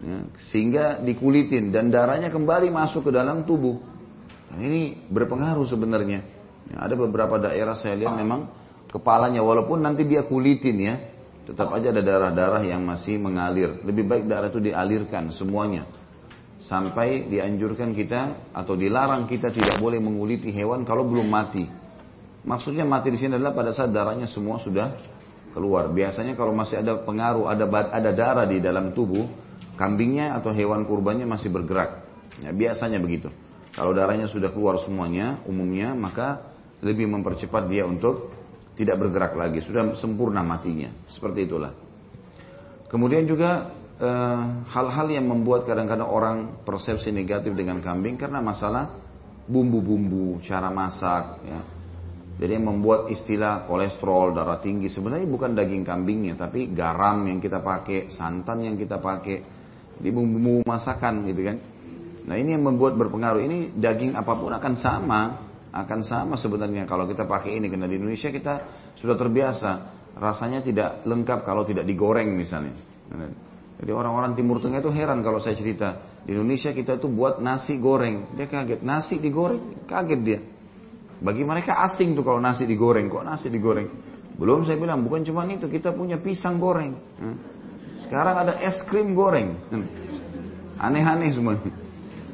ya, 0.00 0.18
sehingga 0.48 1.02
dikulitin 1.02 1.68
dan 1.68 1.92
darahnya 1.92 2.32
kembali 2.32 2.72
masuk 2.72 3.10
ke 3.10 3.12
dalam 3.12 3.44
tubuh. 3.44 3.76
Nah, 4.48 4.58
ini 4.64 4.96
berpengaruh 5.12 5.66
sebenarnya. 5.68 6.24
Ya, 6.72 6.76
ada 6.80 6.94
beberapa 6.96 7.36
daerah 7.36 7.76
saya 7.76 8.00
lihat 8.00 8.16
memang 8.16 8.48
kepalanya 8.88 9.44
walaupun 9.44 9.82
nanti 9.82 10.08
dia 10.08 10.24
kulitin 10.24 10.76
ya, 10.80 10.94
tetap 11.44 11.74
aja 11.74 11.92
ada 11.92 12.00
darah-darah 12.00 12.62
yang 12.64 12.80
masih 12.86 13.20
mengalir. 13.20 13.82
Lebih 13.82 14.08
baik 14.08 14.24
darah 14.30 14.48
itu 14.48 14.62
dialirkan 14.62 15.34
semuanya. 15.36 15.84
Sampai 16.60 17.24
dianjurkan 17.24 17.96
kita 17.96 18.52
atau 18.52 18.76
dilarang 18.76 19.24
kita 19.24 19.48
tidak 19.48 19.80
boleh 19.80 19.96
menguliti 19.96 20.52
hewan 20.52 20.84
kalau 20.84 21.08
belum 21.08 21.24
mati. 21.24 21.64
Maksudnya 22.44 22.84
mati 22.84 23.12
di 23.12 23.18
sini 23.20 23.36
adalah 23.36 23.56
pada 23.56 23.72
saat 23.72 23.92
darahnya 23.92 24.28
semua 24.28 24.60
sudah 24.60 24.92
keluar. 25.56 25.88
Biasanya 25.88 26.36
kalau 26.36 26.52
masih 26.52 26.84
ada 26.84 27.00
pengaruh, 27.00 27.48
ada 27.48 27.64
ada 27.68 28.10
darah 28.12 28.44
di 28.44 28.60
dalam 28.60 28.92
tubuh, 28.92 29.24
kambingnya 29.80 30.36
atau 30.36 30.52
hewan 30.52 30.84
kurbannya 30.84 31.24
masih 31.24 31.48
bergerak. 31.48 32.04
Ya, 32.44 32.52
biasanya 32.52 33.00
begitu. 33.00 33.32
Kalau 33.72 33.96
darahnya 33.96 34.28
sudah 34.28 34.52
keluar 34.52 34.76
semuanya, 34.84 35.40
umumnya 35.48 35.96
maka 35.96 36.52
lebih 36.84 37.08
mempercepat 37.08 37.68
dia 37.72 37.88
untuk 37.88 38.32
tidak 38.76 38.96
bergerak 39.00 39.36
lagi, 39.36 39.60
sudah 39.64 39.96
sempurna 39.96 40.40
matinya. 40.40 40.92
Seperti 41.08 41.44
itulah. 41.44 41.72
Kemudian 42.88 43.28
juga 43.28 43.79
eh, 44.00 44.42
hal-hal 44.72 45.06
eh, 45.12 45.14
yang 45.20 45.28
membuat 45.28 45.68
kadang-kadang 45.68 46.08
orang 46.08 46.36
persepsi 46.64 47.12
negatif 47.12 47.52
dengan 47.52 47.84
kambing 47.84 48.16
karena 48.16 48.40
masalah 48.40 48.96
bumbu-bumbu, 49.46 50.40
cara 50.42 50.72
masak, 50.72 51.44
ya 51.44 51.60
jadi 52.40 52.56
yang 52.56 52.72
membuat 52.72 53.12
istilah 53.12 53.68
kolesterol, 53.68 54.32
darah 54.32 54.56
tinggi 54.64 54.88
sebenarnya 54.88 55.28
bukan 55.28 55.52
daging 55.52 55.84
kambingnya, 55.84 56.40
tapi 56.40 56.72
garam 56.72 57.28
yang 57.28 57.36
kita 57.36 57.60
pakai, 57.60 58.08
santan 58.16 58.64
yang 58.64 58.80
kita 58.80 58.96
pakai, 58.96 59.44
di 60.00 60.08
bumbu 60.08 60.64
masakan 60.64 61.28
gitu 61.28 61.44
kan. 61.44 61.60
Nah 62.24 62.40
ini 62.40 62.56
yang 62.56 62.64
membuat 62.64 62.96
berpengaruh. 62.96 63.44
Ini 63.44 63.76
daging 63.76 64.16
apa 64.16 64.32
pun 64.40 64.56
akan 64.56 64.74
sama, 64.80 65.20
akan 65.68 66.00
sama 66.00 66.40
sebenarnya 66.40 66.88
kalau 66.88 67.04
kita 67.04 67.28
pakai 67.28 67.60
ini 67.60 67.68
karena 67.68 67.84
di 67.84 68.00
Indonesia 68.00 68.32
kita 68.32 68.54
sudah 68.96 69.20
terbiasa 69.20 69.70
rasanya 70.16 70.64
tidak 70.64 71.04
lengkap 71.04 71.44
kalau 71.44 71.68
tidak 71.68 71.84
digoreng 71.84 72.32
misalnya. 72.32 72.72
Jadi 73.80 73.90
orang-orang 73.96 74.36
Timur 74.36 74.60
Tengah 74.60 74.84
itu 74.84 74.92
heran 74.92 75.24
kalau 75.24 75.40
saya 75.40 75.56
cerita 75.56 76.04
di 76.28 76.36
Indonesia 76.36 76.68
kita 76.76 77.00
itu 77.00 77.08
buat 77.08 77.40
nasi 77.40 77.80
goreng, 77.80 78.36
dia 78.36 78.44
kaget 78.44 78.84
nasi 78.84 79.16
digoreng, 79.16 79.88
kaget 79.88 80.20
dia. 80.20 80.40
Bagi 81.20 81.44
mereka 81.44 81.76
asing 81.84 82.16
tuh 82.16 82.24
kalau 82.24 82.40
nasi 82.40 82.64
digoreng. 82.64 83.12
Kok 83.12 83.24
nasi 83.24 83.52
digoreng? 83.52 83.88
Belum 84.40 84.64
saya 84.64 84.80
bilang, 84.80 85.04
bukan 85.04 85.20
cuma 85.20 85.44
itu. 85.44 85.68
Kita 85.68 85.92
punya 85.92 86.16
pisang 86.16 86.56
goreng. 86.56 86.96
Sekarang 88.04 88.40
ada 88.40 88.56
es 88.56 88.80
krim 88.88 89.12
goreng. 89.12 89.52
Aneh-aneh 90.80 91.36
semua. 91.36 91.60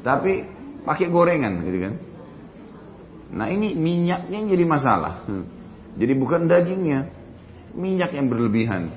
Tapi 0.03 0.47
pakai 0.87 1.11
gorengan 1.11 1.67
gitu 1.67 1.77
kan. 1.83 1.93
Nah 3.27 3.51
ini 3.51 3.75
minyaknya 3.75 4.39
yang 4.39 4.47
jadi 4.47 4.63
masalah. 4.63 5.27
Jadi 5.99 6.13
bukan 6.15 6.47
dagingnya. 6.47 7.11
Minyak 7.75 8.15
yang 8.15 8.31
berlebihan. 8.31 8.95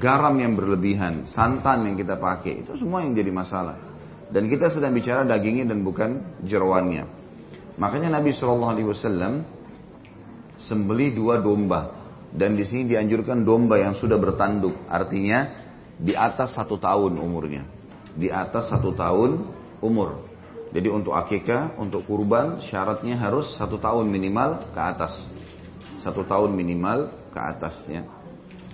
Garam 0.00 0.36
yang 0.40 0.56
berlebihan. 0.56 1.28
Santan 1.28 1.84
yang 1.88 1.96
kita 1.96 2.16
pakai. 2.16 2.64
Itu 2.64 2.76
semua 2.80 3.04
yang 3.04 3.12
jadi 3.12 3.28
masalah. 3.28 3.76
Dan 4.32 4.48
kita 4.48 4.72
sedang 4.72 4.96
bicara 4.96 5.28
dagingnya 5.28 5.68
dan 5.68 5.84
bukan 5.84 6.40
jeroannya. 6.48 7.04
Makanya 7.76 8.16
Nabi 8.16 8.32
Shallallahu 8.32 8.72
Alaihi 8.72 8.88
Wasallam 8.88 9.44
sembeli 10.56 11.12
dua 11.12 11.40
domba 11.40 12.02
dan 12.32 12.56
di 12.56 12.64
sini 12.64 12.96
dianjurkan 12.96 13.44
domba 13.44 13.76
yang 13.76 13.92
sudah 13.92 14.16
bertanduk, 14.16 14.88
artinya 14.88 15.52
di 16.00 16.16
atas 16.16 16.56
satu 16.56 16.80
tahun 16.80 17.20
umurnya, 17.20 17.68
di 18.16 18.32
atas 18.32 18.72
satu 18.72 18.96
tahun 18.96 19.44
umur. 19.84 20.24
Jadi 20.72 20.88
untuk 20.88 21.12
akikah, 21.12 21.76
untuk 21.76 22.08
kurban 22.08 22.64
syaratnya 22.64 23.20
harus 23.20 23.52
satu 23.60 23.76
tahun 23.76 24.08
minimal 24.08 24.72
ke 24.72 24.80
atas, 24.80 25.12
satu 26.00 26.24
tahun 26.24 26.56
minimal 26.56 27.12
ke 27.28 27.40
atasnya. 27.40 28.08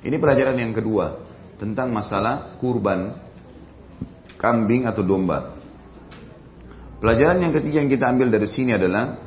Ini 0.02 0.16
pelajaran 0.18 0.56
yang 0.58 0.70
kedua 0.70 1.26
tentang 1.58 1.90
masalah 1.90 2.58
kurban 2.62 3.18
kambing 4.38 4.86
atau 4.86 5.02
domba. 5.02 5.58
Pelajaran 6.98 7.42
yang 7.42 7.52
ketiga 7.54 7.82
yang 7.82 7.90
kita 7.90 8.10
ambil 8.10 8.30
dari 8.30 8.46
sini 8.50 8.74
adalah 8.74 9.18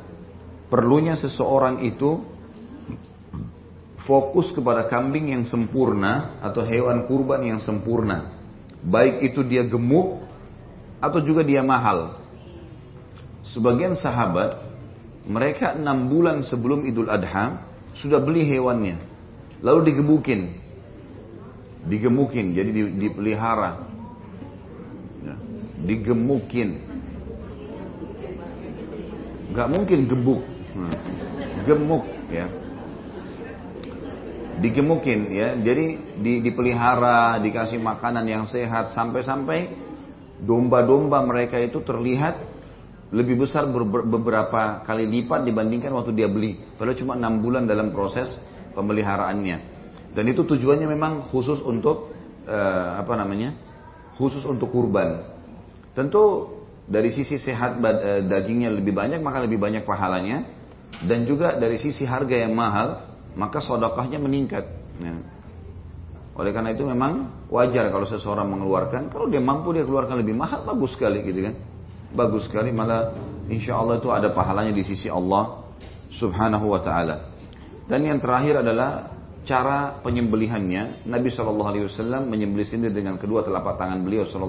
perlunya 0.72 1.16
seseorang 1.16 1.84
itu 1.84 2.20
fokus 4.04 4.50
kepada 4.52 4.88
kambing 4.88 5.32
yang 5.32 5.44
sempurna 5.44 6.40
atau 6.40 6.64
hewan 6.64 7.04
kurban 7.08 7.44
yang 7.44 7.60
sempurna. 7.60 8.32
Baik 8.82 9.22
itu 9.32 9.44
dia 9.46 9.62
gemuk 9.62 10.24
atau 10.98 11.20
juga 11.22 11.44
dia 11.46 11.60
mahal. 11.62 12.18
Sebagian 13.42 13.98
sahabat 13.98 14.58
mereka 15.26 15.74
enam 15.74 16.10
bulan 16.10 16.42
sebelum 16.42 16.82
Idul 16.86 17.10
Adha 17.10 17.62
sudah 17.98 18.18
beli 18.22 18.46
hewannya, 18.46 18.98
lalu 19.62 19.92
digebukin, 19.92 20.61
digemukin, 21.86 22.54
jadi 22.54 22.70
dipelihara, 22.94 23.82
ya, 25.26 25.34
digemukin, 25.82 26.78
nggak 29.50 29.68
mungkin 29.68 29.98
gebuk. 30.06 30.42
Hmm. 30.72 30.94
gemuk 31.68 32.04
ya. 32.32 32.48
Digemukin 34.62 35.20
ya. 35.28 35.48
Jadi 35.60 35.84
di, 36.16 36.32
dipelihara 36.40 37.36
dikasih 37.44 37.76
makanan 37.76 38.24
yang 38.24 38.44
sehat 38.48 38.96
sampai-sampai 38.96 39.68
domba-domba 40.40 41.20
mereka 41.28 41.60
itu 41.60 41.84
terlihat 41.84 42.40
lebih 43.12 43.44
besar 43.44 43.68
beberapa 43.68 44.80
kali 44.88 45.04
lipat 45.04 45.44
dibandingkan 45.44 45.92
waktu 45.92 46.16
dia 46.16 46.28
beli. 46.30 46.56
Padahal 46.80 46.96
cuma 46.96 47.12
enam 47.20 47.44
bulan 47.44 47.68
dalam 47.68 47.92
proses 47.92 48.32
pemeliharaannya 48.72 49.71
dan 50.12 50.24
itu 50.28 50.44
tujuannya 50.44 50.84
memang 50.84 51.32
khusus 51.32 51.64
untuk 51.64 52.12
uh, 52.44 53.00
apa 53.00 53.16
namanya 53.16 53.56
khusus 54.20 54.44
untuk 54.44 54.68
kurban. 54.68 55.24
Tentu 55.96 56.52
dari 56.88 57.08
sisi 57.12 57.40
sehat 57.40 57.80
eh, 57.80 58.20
dagingnya 58.24 58.72
lebih 58.72 58.92
banyak 58.92 59.20
maka 59.24 59.44
lebih 59.44 59.60
banyak 59.60 59.84
pahalanya. 59.88 60.60
Dan 60.92 61.24
juga 61.24 61.56
dari 61.56 61.80
sisi 61.80 62.04
harga 62.04 62.36
yang 62.36 62.52
mahal 62.52 63.16
maka 63.32 63.64
sodokahnya 63.64 64.20
meningkat. 64.20 64.68
Ya. 65.00 65.16
oleh 66.32 66.48
karena 66.52 66.72
itu 66.72 66.84
memang 66.84 67.44
wajar 67.48 67.88
kalau 67.88 68.04
seseorang 68.04 68.48
mengeluarkan. 68.48 69.08
Kalau 69.08 69.28
dia 69.28 69.40
mampu 69.40 69.72
dia 69.72 69.84
keluarkan 69.84 70.20
lebih 70.20 70.36
mahal 70.36 70.64
bagus 70.68 70.96
sekali 70.96 71.24
gitu 71.24 71.48
kan. 71.48 71.56
Bagus 72.12 72.48
sekali 72.48 72.72
malah 72.72 73.16
insya 73.48 73.80
Allah 73.80 74.00
itu 74.00 74.08
ada 74.12 74.32
pahalanya 74.32 74.72
di 74.76 74.84
sisi 74.84 75.08
Allah 75.08 75.64
subhanahu 76.12 76.68
wa 76.68 76.80
ta'ala. 76.80 77.32
Dan 77.88 78.04
yang 78.04 78.20
terakhir 78.20 78.60
adalah 78.64 79.12
cara 79.42 79.98
penyembelihannya 80.02 81.06
Nabi 81.06 81.28
saw 81.34 81.50
menyembelih 82.22 82.66
sendiri 82.66 82.94
dengan 82.94 83.18
kedua 83.18 83.42
telapak 83.42 83.78
tangan 83.78 84.00
beliau 84.02 84.26
saw 84.26 84.46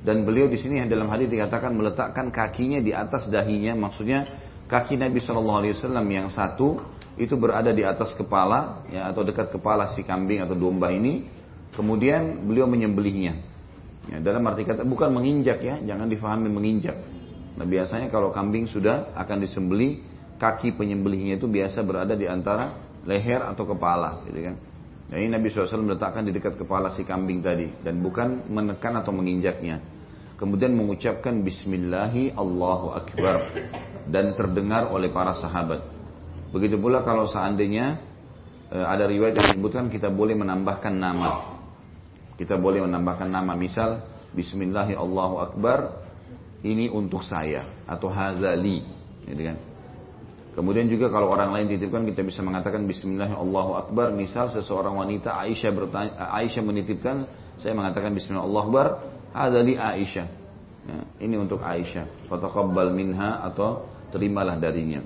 dan 0.00 0.24
beliau 0.24 0.48
di 0.48 0.56
sini 0.56 0.80
dalam 0.88 1.12
hadis 1.12 1.28
dikatakan 1.28 1.76
meletakkan 1.76 2.32
kakinya 2.32 2.80
di 2.80 2.96
atas 2.96 3.28
dahinya, 3.28 3.76
maksudnya 3.76 4.24
kaki 4.64 4.96
Nabi 4.96 5.20
Shallallahu 5.20 5.58
Alaihi 5.60 5.72
Wasallam 5.76 6.06
yang 6.08 6.32
satu 6.32 6.80
itu 7.20 7.36
berada 7.36 7.68
di 7.68 7.84
atas 7.84 8.16
kepala 8.16 8.88
ya, 8.88 9.12
atau 9.12 9.20
dekat 9.20 9.52
kepala 9.52 9.92
si 9.92 10.00
kambing 10.00 10.40
atau 10.40 10.56
domba 10.56 10.88
ini. 10.88 11.28
Kemudian 11.70 12.48
beliau 12.48 12.66
menyembelihnya. 12.66 13.32
Ya, 14.08 14.18
dalam 14.24 14.42
arti 14.48 14.64
kata 14.64 14.88
bukan 14.88 15.12
menginjak 15.12 15.60
ya, 15.60 15.76
jangan 15.84 16.08
difahami 16.08 16.48
menginjak. 16.48 16.96
Nah 17.60 17.68
biasanya 17.68 18.08
kalau 18.08 18.32
kambing 18.32 18.72
sudah 18.72 19.12
akan 19.12 19.44
disembeli, 19.44 20.00
kaki 20.40 20.80
penyembelihnya 20.80 21.36
itu 21.36 21.44
biasa 21.44 21.84
berada 21.84 22.16
di 22.16 22.24
antara 22.24 22.89
leher 23.04 23.44
atau 23.44 23.64
kepala, 23.64 24.24
gitu 24.28 24.40
kan. 24.50 24.56
Nah, 25.10 25.16
ini 25.18 25.28
Nabi 25.34 25.50
SAW 25.50 25.82
meletakkan 25.82 26.22
di 26.22 26.30
dekat 26.30 26.54
kepala 26.54 26.94
si 26.94 27.02
kambing 27.02 27.42
tadi 27.42 27.66
dan 27.82 27.98
bukan 27.98 28.46
menekan 28.46 28.94
atau 29.02 29.10
menginjaknya. 29.10 29.82
Kemudian 30.38 30.72
mengucapkan 30.72 31.42
Bismillahi 31.42 32.32
Allahu 32.32 32.94
Akbar 32.94 33.50
dan 34.08 34.32
terdengar 34.38 34.88
oleh 34.88 35.10
para 35.10 35.34
sahabat. 35.36 35.82
Begitu 36.54 36.78
pula 36.78 37.02
kalau 37.02 37.26
seandainya 37.26 38.00
eh, 38.70 38.86
ada 38.86 39.04
riwayat 39.04 39.36
yang 39.36 39.48
menyebutkan 39.58 39.90
kita 39.90 40.08
boleh 40.08 40.38
menambahkan 40.38 40.94
nama. 40.94 41.58
Kita 42.38 42.56
boleh 42.56 42.86
menambahkan 42.86 43.28
nama 43.28 43.52
misal 43.58 44.06
Bismillahirrahmanirrahim 44.32 46.00
ini 46.64 46.92
untuk 46.92 47.24
saya 47.24 47.84
atau 47.88 48.12
hazali 48.12 48.84
gitu 49.24 49.42
kan 49.42 49.56
Kemudian 50.60 50.92
juga 50.92 51.08
kalau 51.08 51.32
orang 51.32 51.56
lain 51.56 51.72
titipkan 51.72 52.04
kita 52.04 52.20
bisa 52.20 52.44
mengatakan 52.44 52.84
Bismillahirrahmanirrahim. 52.84 54.12
Misal 54.12 54.52
seseorang 54.52 54.92
wanita 54.92 55.32
Aisyah 55.32 55.72
bertanya, 55.72 56.28
Aisyah 56.36 56.60
menitipkan, 56.60 57.24
saya 57.56 57.72
mengatakan 57.72 58.12
Bismillahirrahmanirrahim. 58.12 59.32
Ada 59.32 59.58
li 59.64 59.80
Aisyah. 59.80 60.28
Ya, 60.84 61.00
ini 61.24 61.40
untuk 61.40 61.64
Aisyah. 61.64 62.28
Fataqabbal 62.28 62.92
minha 62.92 63.40
atau 63.40 63.88
terimalah 64.12 64.60
darinya. 64.60 65.00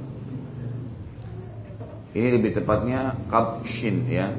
Ini 2.10 2.28
lebih 2.36 2.58
tepatnya 2.58 3.14
kabshin 3.30 4.04
ya. 4.10 4.34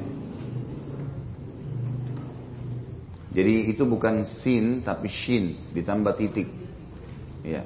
Jadi 3.32 3.70
itu 3.70 3.86
bukan 3.86 4.28
sin 4.42 4.84
tapi 4.84 5.08
shin 5.08 5.72
ditambah 5.72 6.20
titik. 6.20 6.52
Ya. 7.46 7.64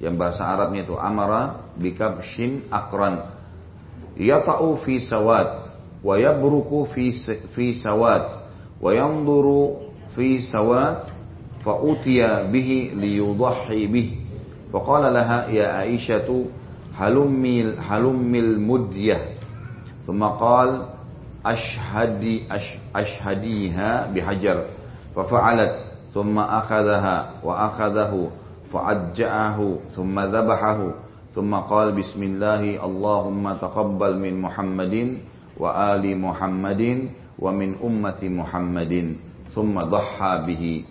Yang 0.00 0.14
bahasa 0.16 0.48
Arabnya 0.48 0.88
itu 0.88 0.96
amara 0.96 1.70
bikabshin 1.76 2.66
akran. 2.72 3.30
Yata'u 4.18 4.80
fi 4.82 4.98
sawat 4.98 5.69
fi 7.54 7.74
sawat 7.74 8.40
wa 8.80 8.94
yanzuru 8.94 9.76
fi 10.16 10.40
sawat 10.40 11.12
fa 11.64 11.76
utiya 11.76 12.44
bihi 12.52 12.90
liyudhi 12.96 13.86
bihi 13.86 14.16
فقال 14.70 15.02
لها 15.14 15.48
يا 15.50 15.66
عائشة 15.82 16.44
هلمي 16.94 17.74
هلمي 17.74 18.38
المدية. 18.38 19.18
ثم 20.06 20.22
قال 20.24 20.86
أشهدي 21.46 22.46
أش 22.50 22.78
أشهديها 22.96 24.06
بحجر. 24.14 24.64
ففعلت 25.16 25.72
ثم 26.14 26.38
أخذها 26.38 27.30
وأخذه 27.44 28.30
فعجعه 28.72 29.58
ثم 29.96 30.20
ذبحه 30.20 30.80
ثم 31.34 31.54
قال 31.54 31.98
بسم 31.98 32.22
الله 32.22 32.62
اللهم 32.86 33.44
تقبل 33.52 34.12
من 34.18 34.40
محمد. 34.40 34.94
wa 35.60 35.92
ali 35.92 36.16
Muhammadin 36.16 37.12
wa 37.36 37.52
min 37.52 37.76
ummati 37.76 38.32
Muhammadin 38.32 39.20
thumma 39.52 39.84
dhahha 39.84 40.48
bihi. 40.48 40.88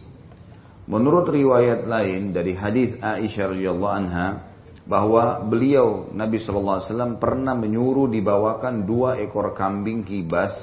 Menurut 0.86 1.30
riwayat 1.30 1.90
lain 1.90 2.34
dari 2.34 2.54
hadis 2.54 2.98
Aisyah 3.02 3.58
radhiyallahu 3.58 3.94
anha 3.94 4.28
bahwa 4.86 5.42
beliau 5.46 6.10
Nabi 6.14 6.42
sallallahu 6.42 6.78
alaihi 6.82 6.90
wasallam 6.90 7.14
pernah 7.18 7.54
menyuruh 7.58 8.10
dibawakan 8.10 8.86
dua 8.86 9.18
ekor 9.22 9.54
kambing 9.58 10.02
kibas 10.02 10.54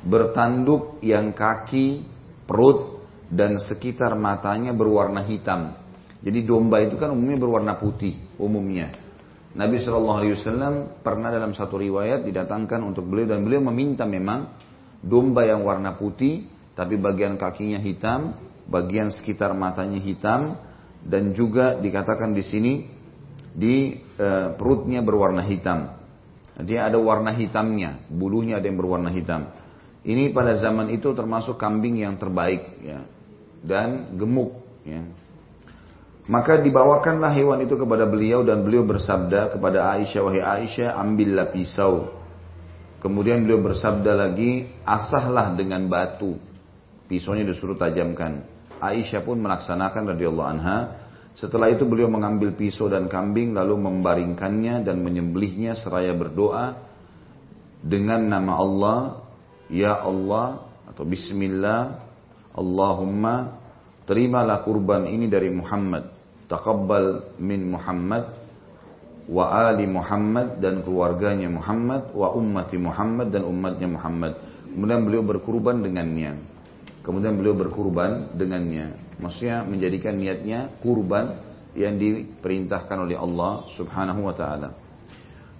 bertanduk 0.00 0.98
yang 1.04 1.36
kaki, 1.36 2.02
perut 2.48 3.04
dan 3.30 3.60
sekitar 3.60 4.16
matanya 4.16 4.74
berwarna 4.74 5.22
hitam. 5.22 5.76
Jadi 6.20 6.44
domba 6.44 6.82
itu 6.84 7.00
kan 7.00 7.14
umumnya 7.14 7.38
berwarna 7.40 7.74
putih 7.78 8.16
umumnya. 8.36 8.92
Nabi 9.50 9.82
SAW 9.82 11.02
pernah 11.02 11.28
dalam 11.34 11.50
satu 11.50 11.74
riwayat 11.74 12.22
didatangkan 12.22 12.86
untuk 12.86 13.10
beliau 13.10 13.34
dan 13.34 13.42
beliau 13.42 13.62
meminta 13.66 14.06
memang 14.06 14.54
domba 15.02 15.42
yang 15.42 15.66
warna 15.66 15.98
putih 15.98 16.46
tapi 16.78 16.94
bagian 16.96 17.34
kakinya 17.34 17.82
hitam, 17.82 18.38
bagian 18.70 19.10
sekitar 19.10 19.50
matanya 19.58 19.98
hitam 19.98 20.54
dan 21.02 21.34
juga 21.34 21.74
dikatakan 21.76 22.30
di 22.30 22.44
sini 22.46 22.72
di 23.50 23.98
e, 23.98 24.28
perutnya 24.54 25.02
berwarna 25.02 25.42
hitam. 25.42 25.98
Dia 26.60 26.86
ada 26.86 27.00
warna 27.02 27.34
hitamnya, 27.34 28.06
bulunya 28.06 28.62
ada 28.62 28.68
yang 28.70 28.78
berwarna 28.78 29.10
hitam. 29.10 29.50
Ini 30.06 30.32
pada 30.32 30.56
zaman 30.56 30.94
itu 30.94 31.12
termasuk 31.12 31.60
kambing 31.60 32.00
yang 32.00 32.16
terbaik 32.16 32.80
ya 32.80 33.04
dan 33.60 34.16
gemuk 34.16 34.56
ya. 34.86 35.04
Maka 36.30 36.62
dibawakanlah 36.62 37.34
hewan 37.34 37.66
itu 37.66 37.74
kepada 37.74 38.06
beliau 38.06 38.46
dan 38.46 38.62
beliau 38.62 38.86
bersabda 38.86 39.50
kepada 39.50 39.98
Aisyah 39.98 40.22
wahai 40.22 40.38
Aisyah 40.38 40.94
ambillah 40.94 41.50
pisau. 41.50 42.14
Kemudian 43.02 43.42
beliau 43.42 43.58
bersabda 43.58 44.14
lagi 44.14 44.70
asahlah 44.86 45.58
dengan 45.58 45.90
batu. 45.90 46.38
Pisaunya 47.10 47.42
disuruh 47.42 47.74
tajamkan. 47.74 48.46
Aisyah 48.78 49.26
pun 49.26 49.42
melaksanakan 49.42 50.14
radhiyallahu 50.14 50.48
anha 50.54 50.78
setelah 51.34 51.70
itu 51.70 51.82
beliau 51.82 52.06
mengambil 52.06 52.54
pisau 52.54 52.86
dan 52.86 53.10
kambing 53.10 53.54
lalu 53.54 53.78
membaringkannya 53.78 54.86
dan 54.86 55.02
menyembelihnya 55.02 55.78
seraya 55.78 56.14
berdoa 56.14 56.78
dengan 57.80 58.28
nama 58.28 58.52
Allah, 58.60 58.98
Ya 59.72 59.94
Allah 59.98 60.68
atau 60.84 61.06
Bismillah, 61.06 62.02
Allahumma 62.52 63.56
terimalah 64.04 64.60
kurban 64.66 65.06
ini 65.06 65.30
dari 65.30 65.48
Muhammad, 65.54 66.19
taqabbal 66.50 67.38
min 67.38 67.70
Muhammad 67.70 68.26
wa 69.30 69.70
ali 69.70 69.86
Muhammad 69.86 70.58
dan 70.58 70.82
keluarganya 70.82 71.46
Muhammad 71.46 72.10
wa 72.10 72.34
ummati 72.34 72.74
Muhammad 72.74 73.30
dan 73.30 73.46
umatnya 73.46 73.86
Muhammad. 73.86 74.32
Kemudian 74.74 75.06
beliau 75.06 75.22
berkurban 75.22 75.78
dengannya. 75.78 76.34
Kemudian 77.06 77.38
beliau 77.38 77.54
berkurban 77.54 78.34
dengannya. 78.34 78.98
Maksudnya 79.22 79.62
menjadikan 79.62 80.18
niatnya 80.18 80.74
kurban 80.82 81.38
yang 81.78 81.94
diperintahkan 81.94 82.98
oleh 83.06 83.14
Allah 83.14 83.70
Subhanahu 83.78 84.26
wa 84.26 84.34
taala. 84.34 84.74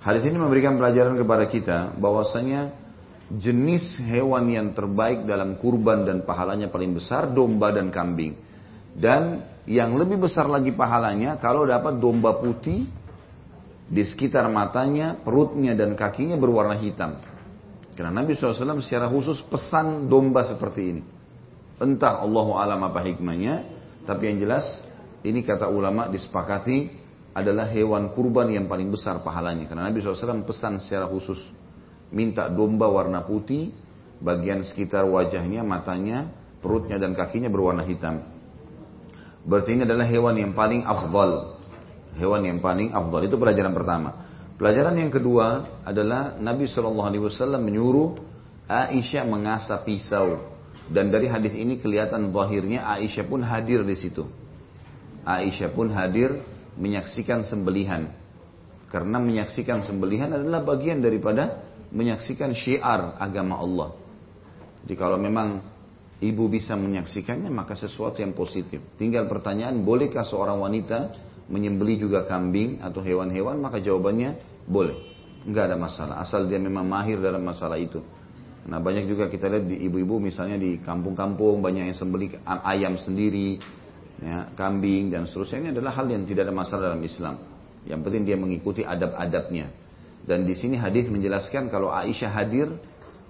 Hadis 0.03 0.27
ini 0.27 0.41
memberikan 0.41 0.75
pelajaran 0.75 1.15
kepada 1.15 1.45
kita 1.47 1.79
bahwasanya 1.95 2.73
jenis 3.31 4.01
hewan 4.03 4.51
yang 4.51 4.75
terbaik 4.75 5.23
dalam 5.23 5.55
kurban 5.61 6.03
dan 6.03 6.27
pahalanya 6.27 6.67
paling 6.67 6.99
besar 6.99 7.31
domba 7.31 7.71
dan 7.71 7.95
kambing. 7.95 8.35
Dan 8.91 9.47
yang 9.71 9.95
lebih 9.95 10.27
besar 10.27 10.51
lagi 10.51 10.75
pahalanya 10.75 11.39
kalau 11.39 11.63
dapat 11.63 12.03
domba 12.03 12.35
putih 12.43 12.91
di 13.87 14.03
sekitar 14.03 14.51
matanya, 14.51 15.15
perutnya 15.23 15.79
dan 15.79 15.95
kakinya 15.95 16.35
berwarna 16.35 16.75
hitam. 16.75 17.23
Karena 17.95 18.23
Nabi 18.23 18.35
SAW 18.35 18.83
secara 18.83 19.07
khusus 19.07 19.39
pesan 19.47 20.11
domba 20.11 20.43
seperti 20.43 20.83
ini. 20.83 21.03
Entah 21.79 22.19
Allah 22.19 22.47
alam 22.59 22.81
apa 22.83 22.99
hikmahnya, 23.03 23.55
tapi 24.07 24.31
yang 24.31 24.43
jelas 24.43 24.67
ini 25.23 25.47
kata 25.47 25.71
ulama 25.71 26.11
disepakati 26.11 26.91
adalah 27.31 27.71
hewan 27.71 28.11
kurban 28.11 28.51
yang 28.51 28.67
paling 28.67 28.91
besar 28.91 29.23
pahalanya. 29.23 29.71
Karena 29.71 29.87
Nabi 29.87 30.03
SAW 30.03 30.43
pesan 30.43 30.83
secara 30.83 31.07
khusus 31.07 31.39
minta 32.11 32.51
domba 32.51 32.91
warna 32.91 33.23
putih, 33.23 33.71
bagian 34.19 34.67
sekitar 34.67 35.07
wajahnya, 35.07 35.63
matanya, 35.63 36.27
perutnya 36.59 36.99
dan 36.99 37.15
kakinya 37.15 37.47
berwarna 37.47 37.87
hitam. 37.87 38.40
Berarti 39.45 39.77
ini 39.77 39.83
adalah 39.89 40.05
hewan 40.05 40.37
yang 40.37 40.53
paling 40.53 40.85
afdal. 40.85 41.61
Hewan 42.17 42.43
yang 42.45 42.59
paling 42.61 42.93
afdal. 42.93 43.25
Itu 43.25 43.41
pelajaran 43.41 43.73
pertama. 43.73 44.11
Pelajaran 44.61 44.93
yang 45.01 45.09
kedua 45.09 45.81
adalah 45.89 46.37
Nabi 46.37 46.69
SAW 46.69 47.57
menyuruh 47.57 48.13
Aisyah 48.69 49.25
mengasah 49.25 49.83
pisau 49.83 50.51
dan 50.91 51.15
dari 51.15 51.31
hadis 51.31 51.55
ini 51.55 51.79
kelihatan 51.79 52.35
zahirnya 52.35 52.83
Aisyah 52.83 53.25
pun 53.31 53.47
hadir 53.47 53.87
di 53.87 53.95
situ. 53.95 54.27
Aisyah 55.23 55.71
pun 55.71 55.95
hadir 55.95 56.43
menyaksikan 56.75 57.47
sembelihan. 57.47 58.11
Karena 58.91 59.23
menyaksikan 59.23 59.87
sembelihan 59.87 60.35
adalah 60.35 60.67
bagian 60.67 60.99
daripada 60.99 61.63
menyaksikan 61.95 62.51
syiar 62.59 63.15
agama 63.23 63.63
Allah. 63.63 63.95
Jadi 64.83 64.95
kalau 64.99 65.15
memang 65.15 65.63
ibu 66.21 66.47
bisa 66.53 66.77
menyaksikannya 66.77 67.49
maka 67.49 67.75
sesuatu 67.75 68.21
yang 68.21 68.37
positif. 68.37 68.79
Tinggal 69.01 69.27
pertanyaan, 69.27 69.81
bolehkah 69.83 70.23
seorang 70.23 70.61
wanita 70.61 71.17
menyembeli 71.49 71.99
juga 71.99 72.29
kambing 72.29 72.85
atau 72.85 73.01
hewan-hewan? 73.01 73.59
Maka 73.59 73.81
jawabannya 73.81 74.37
boleh. 74.69 74.97
Enggak 75.49 75.73
ada 75.73 75.77
masalah. 75.81 76.15
Asal 76.21 76.47
dia 76.47 76.61
memang 76.61 76.85
mahir 76.85 77.17
dalam 77.17 77.41
masalah 77.41 77.81
itu. 77.81 78.05
Nah 78.69 78.77
banyak 78.77 79.09
juga 79.09 79.33
kita 79.33 79.49
lihat 79.49 79.65
di 79.65 79.77
ibu-ibu 79.89 80.21
misalnya 80.21 80.61
di 80.61 80.77
kampung-kampung 80.85 81.65
banyak 81.65 81.91
yang 81.91 81.97
sembeli 81.97 82.37
ayam 82.45 83.01
sendiri, 83.01 83.57
ya, 84.21 84.53
kambing 84.53 85.09
dan 85.09 85.25
seterusnya 85.25 85.65
ini 85.65 85.69
adalah 85.73 85.97
hal 85.97 86.07
yang 86.13 86.29
tidak 86.29 86.45
ada 86.45 86.55
masalah 86.55 86.93
dalam 86.93 87.01
Islam. 87.01 87.41
Yang 87.89 88.01
penting 88.05 88.23
dia 88.29 88.37
mengikuti 88.37 88.85
adab-adabnya. 88.85 89.73
Dan 90.21 90.45
di 90.45 90.53
sini 90.53 90.77
hadis 90.77 91.09
menjelaskan 91.09 91.73
kalau 91.73 91.89
Aisyah 91.89 92.29
hadir 92.29 92.69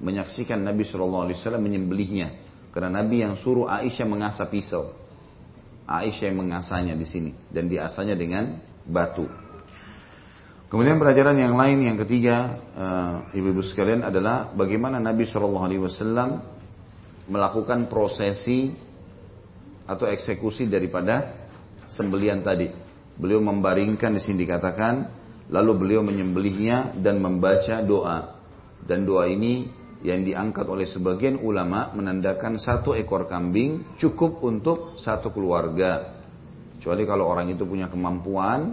menyaksikan 0.03 0.59
Nabi 0.59 0.83
Shallallahu 0.83 1.31
Alaihi 1.31 1.39
Wasallam 1.39 1.63
menyembelihnya 1.63 2.50
karena 2.71 3.03
Nabi 3.03 3.23
yang 3.27 3.35
suruh 3.39 3.67
Aisyah 3.67 4.07
mengasah 4.07 4.47
pisau. 4.47 4.95
Aisyah 5.91 6.31
yang 6.31 6.39
mengasahnya 6.47 6.95
di 6.95 7.07
sini 7.07 7.35
dan 7.51 7.67
diasahnya 7.67 8.15
dengan 8.15 8.63
batu. 8.87 9.27
Kemudian 10.71 11.03
pelajaran 11.03 11.35
yang 11.35 11.59
lain 11.59 11.83
yang 11.83 11.99
ketiga 11.99 12.63
uh, 12.79 13.15
ibu-ibu 13.35 13.59
sekalian 13.59 14.07
adalah 14.07 14.55
bagaimana 14.55 15.03
Nabi 15.03 15.27
Shallallahu 15.27 15.67
Alaihi 15.67 15.83
Wasallam 15.83 16.47
melakukan 17.27 17.91
prosesi 17.91 18.71
atau 19.91 20.07
eksekusi 20.07 20.71
daripada 20.71 21.35
sembelian 21.91 22.47
tadi. 22.47 22.71
Beliau 23.19 23.43
membaringkan 23.43 24.15
di 24.15 24.23
sini 24.23 24.47
dikatakan, 24.47 25.11
lalu 25.51 25.73
beliau 25.75 26.07
menyembelihnya 26.07 27.03
dan 27.03 27.19
membaca 27.19 27.83
doa. 27.83 28.39
Dan 28.87 29.03
doa 29.03 29.27
ini 29.27 29.67
yang 30.01 30.25
diangkat 30.25 30.65
oleh 30.65 30.89
sebagian 30.89 31.41
ulama 31.45 31.93
menandakan 31.93 32.57
satu 32.57 32.97
ekor 32.97 33.29
kambing 33.29 33.97
cukup 34.01 34.41
untuk 34.41 34.97
satu 34.97 35.29
keluarga. 35.29 36.21
Kecuali 36.81 37.05
kalau 37.05 37.29
orang 37.29 37.53
itu 37.53 37.69
punya 37.69 37.93
kemampuan, 37.93 38.73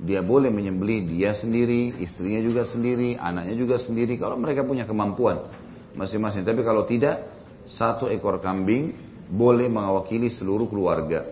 dia 0.00 0.24
boleh 0.24 0.48
menyembelih 0.48 1.04
dia 1.04 1.36
sendiri, 1.36 2.00
istrinya 2.00 2.40
juga 2.40 2.64
sendiri, 2.64 3.20
anaknya 3.20 3.54
juga 3.54 3.76
sendiri. 3.76 4.16
Kalau 4.16 4.40
mereka 4.40 4.64
punya 4.64 4.88
kemampuan 4.88 5.46
masing-masing. 5.92 6.42
Tapi 6.42 6.64
kalau 6.64 6.88
tidak, 6.88 7.28
satu 7.68 8.08
ekor 8.08 8.40
kambing 8.40 8.96
boleh 9.28 9.68
mewakili 9.68 10.32
seluruh 10.32 10.66
keluarga. 10.66 11.28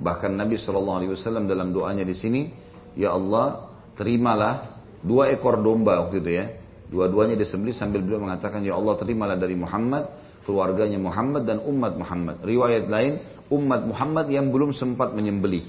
Bahkan 0.00 0.32
Nabi 0.34 0.58
Shallallahu 0.58 0.98
Alaihi 0.98 1.12
Wasallam 1.14 1.46
dalam 1.46 1.70
doanya 1.70 2.02
di 2.02 2.18
sini, 2.18 2.50
ya 2.98 3.14
Allah 3.14 3.70
terimalah 3.94 4.80
dua 5.00 5.30
ekor 5.32 5.60
domba 5.62 6.04
waktu 6.04 6.20
itu 6.20 6.30
ya, 6.34 6.46
Dua-duanya 6.90 7.38
disembelih 7.38 7.72
sambil 7.78 8.02
beliau 8.02 8.18
mengatakan, 8.18 8.66
Ya 8.66 8.74
Allah 8.74 8.98
terimalah 8.98 9.38
dari 9.38 9.54
Muhammad, 9.54 10.10
keluarganya 10.42 10.98
Muhammad 10.98 11.46
dan 11.46 11.62
umat 11.62 11.94
Muhammad. 11.94 12.42
Riwayat 12.42 12.90
lain, 12.90 13.22
umat 13.46 13.86
Muhammad 13.86 14.26
yang 14.26 14.50
belum 14.50 14.74
sempat 14.74 15.14
menyembelih. 15.14 15.62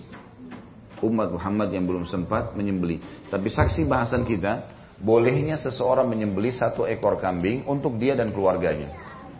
Umat 1.05 1.29
Muhammad 1.29 1.69
yang 1.69 1.85
belum 1.85 2.09
sempat 2.09 2.57
menyembelih. 2.57 3.29
Tapi 3.29 3.53
saksi 3.53 3.85
bahasan 3.85 4.25
kita, 4.25 4.65
bolehnya 4.97 5.61
seseorang 5.61 6.09
menyembelih 6.09 6.53
satu 6.57 6.89
ekor 6.89 7.21
kambing 7.21 7.69
untuk 7.69 8.01
dia 8.01 8.17
dan 8.17 8.33
keluarganya. 8.33 8.89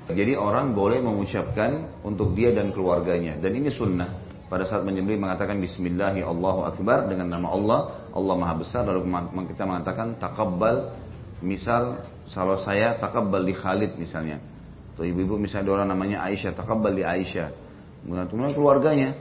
Jadi 0.06 0.38
orang 0.38 0.78
boleh 0.78 1.02
mengucapkan 1.02 2.02
untuk 2.06 2.38
dia 2.38 2.54
dan 2.54 2.70
keluarganya. 2.70 3.42
Dan 3.42 3.58
ini 3.58 3.74
sunnah. 3.74 4.30
Pada 4.52 4.68
saat 4.68 4.84
menyembelih 4.84 5.16
mengatakan 5.16 5.64
Bismillahi 5.64 6.28
Allahu 6.28 6.68
Akbar 6.68 7.08
dengan 7.08 7.32
nama 7.32 7.56
Allah, 7.56 7.80
Allah 8.12 8.36
Maha 8.36 8.56
Besar. 8.60 8.84
Lalu 8.84 9.08
kita 9.48 9.64
mengatakan 9.64 10.20
takabbal 10.20 10.92
misal 11.42 12.06
kalau 12.32 12.58
saya 12.62 12.96
takabbal 12.98 13.44
Khalid 13.52 13.98
misalnya. 13.98 14.40
Atau 14.94 15.04
ibu-ibu 15.04 15.38
misalnya 15.38 15.74
orang 15.74 15.90
namanya 15.90 16.24
Aisyah 16.26 16.54
takabbal 16.56 16.94
di 16.96 17.04
Aisyah. 17.04 17.50
Kemudian 18.06 18.54
keluarganya 18.54 19.14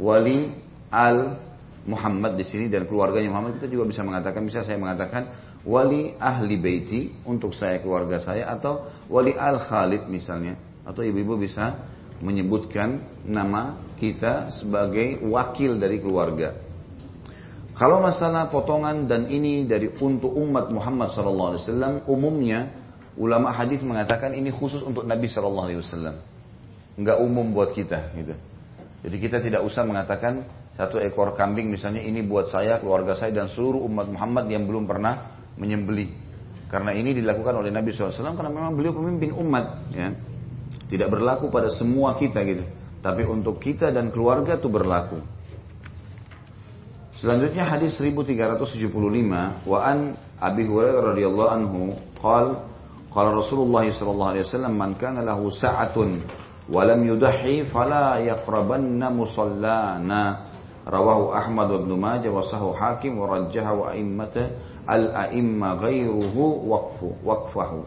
wali 0.00 0.50
al 0.90 1.42
Muhammad 1.86 2.34
di 2.34 2.42
sini 2.42 2.66
dan 2.66 2.90
keluarganya 2.90 3.30
Muhammad 3.30 3.62
kita 3.62 3.70
juga 3.70 3.86
bisa 3.86 4.02
mengatakan 4.02 4.42
bisa 4.42 4.66
saya 4.66 4.74
mengatakan 4.74 5.30
wali 5.62 6.18
ahli 6.18 6.58
baiti 6.58 7.14
untuk 7.22 7.54
saya 7.54 7.78
keluarga 7.78 8.18
saya 8.18 8.50
atau 8.50 8.90
wali 9.06 9.34
al 9.34 9.62
Khalid 9.62 10.10
misalnya. 10.10 10.58
Atau 10.86 11.02
ibu-ibu 11.02 11.38
bisa 11.38 11.74
menyebutkan 12.22 13.02
nama 13.26 13.76
kita 14.00 14.54
sebagai 14.54 15.20
wakil 15.26 15.76
dari 15.76 16.00
keluarga 16.00 16.65
kalau 17.76 18.00
masalah 18.00 18.48
potongan 18.48 19.04
dan 19.04 19.28
ini 19.28 19.68
dari 19.68 19.92
untuk 19.92 20.32
umat 20.32 20.72
Muhammad 20.72 21.12
SAW, 21.12 22.08
umumnya 22.08 22.72
ulama 23.20 23.52
hadis 23.52 23.84
mengatakan 23.84 24.32
ini 24.32 24.48
khusus 24.48 24.80
untuk 24.80 25.04
Nabi 25.04 25.28
SAW, 25.28 26.16
nggak 26.96 27.18
umum 27.20 27.52
buat 27.52 27.76
kita. 27.76 28.16
Gitu. 28.16 28.32
Jadi 29.04 29.16
kita 29.20 29.44
tidak 29.44 29.60
usah 29.60 29.84
mengatakan 29.84 30.48
satu 30.72 30.96
ekor 30.96 31.36
kambing 31.36 31.68
misalnya 31.68 32.00
ini 32.00 32.24
buat 32.24 32.48
saya, 32.48 32.80
keluarga 32.80 33.12
saya 33.12 33.36
dan 33.36 33.52
seluruh 33.52 33.84
umat 33.84 34.08
Muhammad 34.08 34.48
yang 34.48 34.64
belum 34.64 34.88
pernah 34.88 35.36
menyembeli. 35.60 36.16
Karena 36.72 36.96
ini 36.96 37.12
dilakukan 37.12 37.60
oleh 37.60 37.68
Nabi 37.68 37.92
SAW 37.92 38.40
karena 38.40 38.52
memang 38.56 38.72
beliau 38.72 38.96
pemimpin 38.96 39.36
umat. 39.36 39.92
Ya. 39.92 40.16
Tidak 40.88 41.12
berlaku 41.12 41.52
pada 41.52 41.68
semua 41.68 42.16
kita 42.16 42.40
gitu. 42.40 42.64
Tapi 43.04 43.22
untuk 43.28 43.60
kita 43.60 43.92
dan 43.92 44.08
keluarga 44.08 44.56
itu 44.56 44.72
berlaku. 44.72 45.35
Selanjutnya 47.16 47.64
hadis 47.64 47.96
1375 47.96 48.92
wa 49.64 49.78
an 49.80 50.20
Abi 50.36 50.68
Hurairah 50.68 51.16
radhiyallahu 51.16 51.48
anhu 51.48 51.80
qal 52.20 52.68
qala 53.08 53.32
Rasulullah 53.32 53.88
sallallahu 53.88 54.30
alaihi 54.36 54.44
wasallam 54.44 54.76
man 54.76 55.00
kana 55.00 55.24
lahu 55.24 55.48
sa'atun 55.48 56.20
wa 56.68 56.84
lam 56.84 57.00
yudhi 57.00 57.64
fala 57.72 58.20
yaqrabanna 58.20 59.08
musallana 59.08 60.52
rawahu 60.84 61.32
Ahmad 61.32 61.72
wa 61.72 61.78
Ibn 61.88 61.92
Majah 61.96 62.28
wa 62.28 62.44
sahu 62.44 62.76
Hakim 62.76 63.16
wa 63.16 63.32
rajjaha 63.32 63.72
wa 63.72 63.96
a'immata 63.96 64.52
al-a'imma 64.84 65.80
ghairuhu 65.80 66.68
waqfu 66.68 67.16
waqfahu 67.24 67.80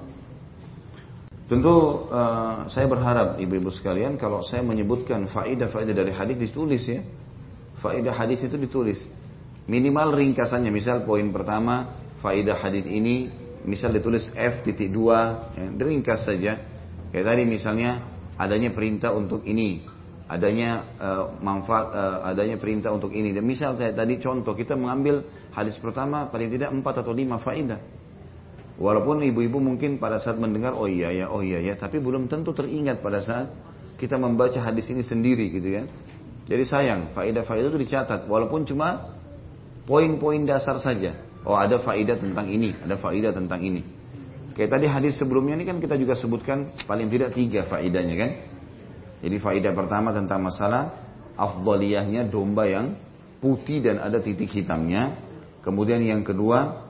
Tentu 1.49 2.05
uh, 2.13 2.69
saya 2.69 2.85
berharap 2.85 3.41
ibu-ibu 3.41 3.73
sekalian 3.73 4.21
kalau 4.21 4.45
saya 4.45 4.61
menyebutkan 4.61 5.25
faidah-faidah 5.25 5.97
dari 5.97 6.13
hadis 6.13 6.37
ditulis 6.37 6.85
ya. 6.85 7.01
Faidah 7.81 8.13
hadis 8.13 8.45
itu 8.45 8.53
ditulis. 8.53 9.01
Minimal 9.69 10.17
ringkasannya, 10.17 10.73
misal 10.73 11.05
poin 11.05 11.29
pertama, 11.29 11.93
faidah 12.25 12.57
hadis 12.57 12.89
ini, 12.89 13.29
misal 13.69 13.93
ditulis 13.93 14.25
F 14.33 14.65
titik 14.65 14.89
dua, 14.89 15.53
ya, 15.53 15.69
ringkas 15.69 16.25
saja. 16.25 16.57
Kayak 17.13 17.25
tadi 17.29 17.43
misalnya 17.45 18.01
adanya 18.33 18.73
perintah 18.73 19.13
untuk 19.13 19.45
ini, 19.45 19.85
adanya 20.25 20.89
uh, 20.97 21.37
manfaat, 21.37 21.85
uh, 21.93 22.19
adanya 22.33 22.57
perintah 22.57 22.89
untuk 22.89 23.13
ini. 23.13 23.29
Dan 23.29 23.45
misal 23.45 23.77
kayak 23.77 23.93
tadi 23.93 24.17
contoh 24.17 24.57
kita 24.57 24.73
mengambil 24.73 25.21
hadis 25.53 25.77
pertama 25.77 26.25
paling 26.33 26.49
tidak 26.49 26.73
empat 26.73 27.05
atau 27.05 27.13
lima 27.13 27.37
faidah. 27.37 27.77
Walaupun 28.81 29.21
ibu-ibu 29.21 29.61
mungkin 29.61 30.01
pada 30.01 30.17
saat 30.17 30.41
mendengar 30.41 30.73
oh 30.73 30.89
iya 30.89 31.13
ya, 31.13 31.29
oh 31.29 31.45
iya 31.45 31.61
ya, 31.61 31.77
tapi 31.77 32.01
belum 32.01 32.25
tentu 32.25 32.57
teringat 32.57 33.05
pada 33.05 33.21
saat 33.21 33.53
kita 34.01 34.17
membaca 34.17 34.57
hadis 34.65 34.89
ini 34.89 35.05
sendiri 35.05 35.51
gitu 35.53 35.77
ya. 35.77 35.83
Jadi 36.49 36.63
sayang, 36.65 37.13
faidah-faidah 37.13 37.69
itu 37.69 37.77
dicatat 37.85 38.25
walaupun 38.25 38.65
cuma 38.65 39.18
Poin-poin 39.89 40.45
dasar 40.45 40.77
saja. 40.77 41.17
Oh 41.41 41.57
ada 41.57 41.81
faidah 41.81 42.13
tentang 42.13 42.45
ini, 42.45 42.77
ada 42.77 42.93
faidah 43.01 43.33
tentang 43.33 43.57
ini. 43.65 43.81
Kayak 44.53 44.77
tadi 44.77 44.85
hadis 44.85 45.17
sebelumnya 45.17 45.57
ini 45.57 45.65
kan 45.65 45.81
kita 45.81 45.97
juga 45.97 46.13
sebutkan 46.13 46.69
paling 46.85 47.09
tidak 47.09 47.33
tiga 47.33 47.65
faidahnya 47.65 48.15
kan. 48.19 48.31
Jadi 49.25 49.35
faidah 49.41 49.73
pertama 49.73 50.13
tentang 50.13 50.45
masalah 50.45 50.93
afdaliyahnya 51.33 52.29
domba 52.29 52.69
yang 52.69 52.93
putih 53.41 53.81
dan 53.81 53.97
ada 53.97 54.21
titik 54.21 54.53
hitamnya. 54.53 55.17
Kemudian 55.65 56.05
yang 56.05 56.21
kedua 56.21 56.85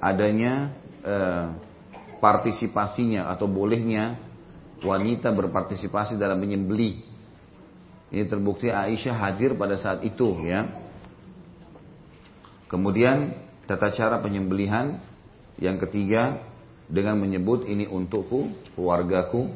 adanya 0.00 0.72
eh, 1.04 1.46
partisipasinya 2.24 3.28
atau 3.36 3.50
bolehnya 3.50 4.16
wanita 4.80 5.28
berpartisipasi 5.34 6.16
dalam 6.16 6.40
menyembeli. 6.40 7.04
Ini 8.10 8.26
terbukti 8.26 8.72
Aisyah 8.72 9.28
hadir 9.28 9.58
pada 9.60 9.76
saat 9.76 10.02
itu 10.08 10.40
ya. 10.46 10.66
Kemudian 12.70 13.34
tata 13.66 13.90
cara 13.90 14.22
penyembelihan 14.22 15.02
yang 15.58 15.76
ketiga 15.82 16.38
dengan 16.86 17.18
menyebut 17.18 17.66
ini 17.66 17.90
untukku, 17.90 18.54
keluargaku, 18.78 19.50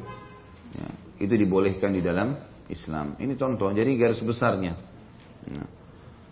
ya, 0.75 0.87
itu 1.23 1.33
dibolehkan 1.39 1.95
di 1.95 2.03
dalam 2.03 2.35
Islam. 2.67 3.15
Ini 3.15 3.39
contoh, 3.39 3.71
jadi 3.71 3.87
garis 3.95 4.19
besarnya. 4.19 4.75
Ya. 5.47 5.63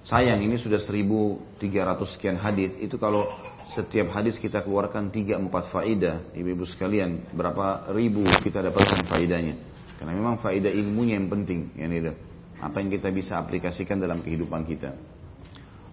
Sayang 0.03 0.43
ini 0.43 0.59
sudah 0.59 0.83
1300 0.83 1.63
sekian 2.11 2.35
hadis. 2.35 2.75
Itu 2.75 2.99
kalau 2.99 3.23
setiap 3.71 4.11
hadis 4.11 4.35
kita 4.35 4.59
keluarkan 4.59 5.07
3-4 5.07 5.71
faidah, 5.71 6.35
ibu-ibu 6.35 6.67
sekalian, 6.67 7.31
berapa 7.31 7.87
ribu 7.95 8.27
kita 8.43 8.59
dapatkan 8.59 9.07
faidahnya. 9.07 9.55
Karena 9.95 10.11
memang 10.19 10.43
faidah 10.43 10.67
ilmunya 10.67 11.15
yang 11.15 11.31
penting, 11.31 11.71
ya 11.79 11.87
itu. 11.87 12.11
Apa 12.59 12.83
yang 12.83 12.91
kita 12.91 13.07
bisa 13.15 13.39
aplikasikan 13.39 14.03
dalam 14.03 14.19
kehidupan 14.19 14.67
kita. 14.67 14.91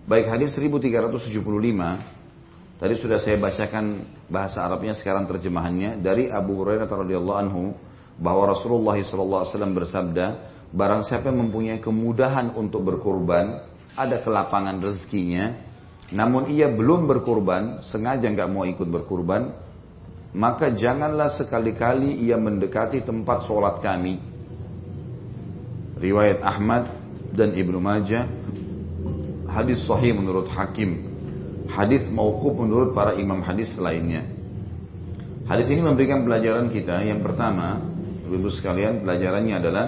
Baik 0.09 0.33
hadis 0.33 0.57
1375 0.57 2.21
Tadi 2.81 2.97
sudah 2.97 3.21
saya 3.21 3.37
bacakan 3.37 4.09
bahasa 4.33 4.65
Arabnya 4.65 4.97
sekarang 4.97 5.29
terjemahannya. 5.29 6.01
Dari 6.01 6.33
Abu 6.33 6.65
Hurairah 6.65 6.89
radhiyallahu 6.89 7.39
anhu 7.45 7.77
bahwa 8.17 8.57
Rasulullah 8.57 8.97
SAW 9.05 9.53
bersabda, 9.53 10.27
barang 10.73 11.05
siapa 11.05 11.29
yang 11.29 11.45
mempunyai 11.45 11.77
kemudahan 11.85 12.57
untuk 12.57 12.89
berkurban, 12.89 13.69
ada 13.93 14.25
kelapangan 14.25 14.81
rezekinya, 14.81 15.61
namun 16.09 16.49
ia 16.49 16.73
belum 16.73 17.05
berkurban, 17.05 17.85
sengaja 17.85 18.33
nggak 18.33 18.49
mau 18.49 18.65
ikut 18.65 18.89
berkurban, 18.89 19.53
maka 20.33 20.73
janganlah 20.73 21.37
sekali-kali 21.37 22.17
ia 22.25 22.41
mendekati 22.41 23.05
tempat 23.05 23.45
sholat 23.45 23.85
kami. 23.85 24.25
Riwayat 26.01 26.41
Ahmad 26.41 26.97
dan 27.37 27.53
Ibnu 27.53 27.77
Majah 27.77 28.39
hadis 29.51 29.83
sahih 29.85 30.15
menurut 30.15 30.47
hakim, 30.55 31.11
hadis 31.67 32.07
mauquf 32.09 32.55
menurut 32.55 32.95
para 32.95 33.19
imam 33.19 33.43
hadis 33.43 33.75
lainnya. 33.77 34.27
Hadis 35.51 35.67
ini 35.67 35.83
memberikan 35.83 36.23
pelajaran 36.23 36.71
kita 36.71 37.03
yang 37.03 37.27
pertama, 37.27 37.83
ibu 38.31 38.47
sekalian, 38.55 39.03
pelajarannya 39.03 39.55
adalah 39.59 39.87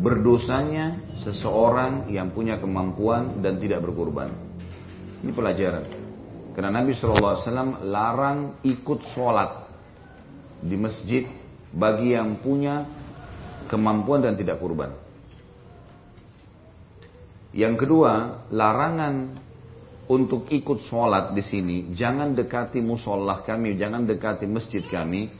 berdosanya 0.00 1.12
seseorang 1.20 2.08
yang 2.08 2.32
punya 2.32 2.56
kemampuan 2.56 3.44
dan 3.44 3.60
tidak 3.60 3.84
berkurban. 3.84 4.32
Ini 5.20 5.32
pelajaran. 5.36 5.84
Karena 6.56 6.80
Nabi 6.80 6.96
SAW 6.96 7.84
larang 7.84 8.58
ikut 8.64 9.00
sholat 9.12 9.68
di 10.64 10.76
masjid 10.80 11.28
bagi 11.70 12.16
yang 12.16 12.40
punya 12.40 12.88
kemampuan 13.68 14.24
dan 14.24 14.34
tidak 14.34 14.58
kurban. 14.58 14.96
Yang 17.50 17.86
kedua, 17.86 18.46
larangan 18.54 19.34
untuk 20.10 20.46
ikut 20.50 20.86
sholat 20.86 21.34
di 21.34 21.42
sini, 21.42 21.76
jangan 21.94 22.34
dekati 22.34 22.78
musolah 22.82 23.42
kami, 23.42 23.74
jangan 23.74 24.06
dekati 24.06 24.46
masjid 24.46 24.82
kami, 24.86 25.30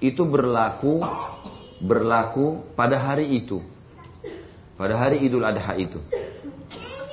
itu 0.00 0.24
berlaku 0.24 1.00
berlaku 1.82 2.62
pada 2.78 2.96
hari 2.96 3.42
itu, 3.42 3.58
pada 4.78 4.94
hari 4.96 5.26
Idul 5.26 5.42
Adha 5.42 5.74
itu, 5.74 5.98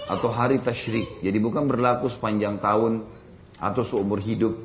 atau 0.06 0.30
hari 0.30 0.62
Tashrik. 0.62 1.26
Jadi 1.26 1.38
bukan 1.42 1.66
berlaku 1.66 2.08
sepanjang 2.14 2.62
tahun 2.62 3.04
atau 3.58 3.82
seumur 3.84 4.22
hidup. 4.22 4.56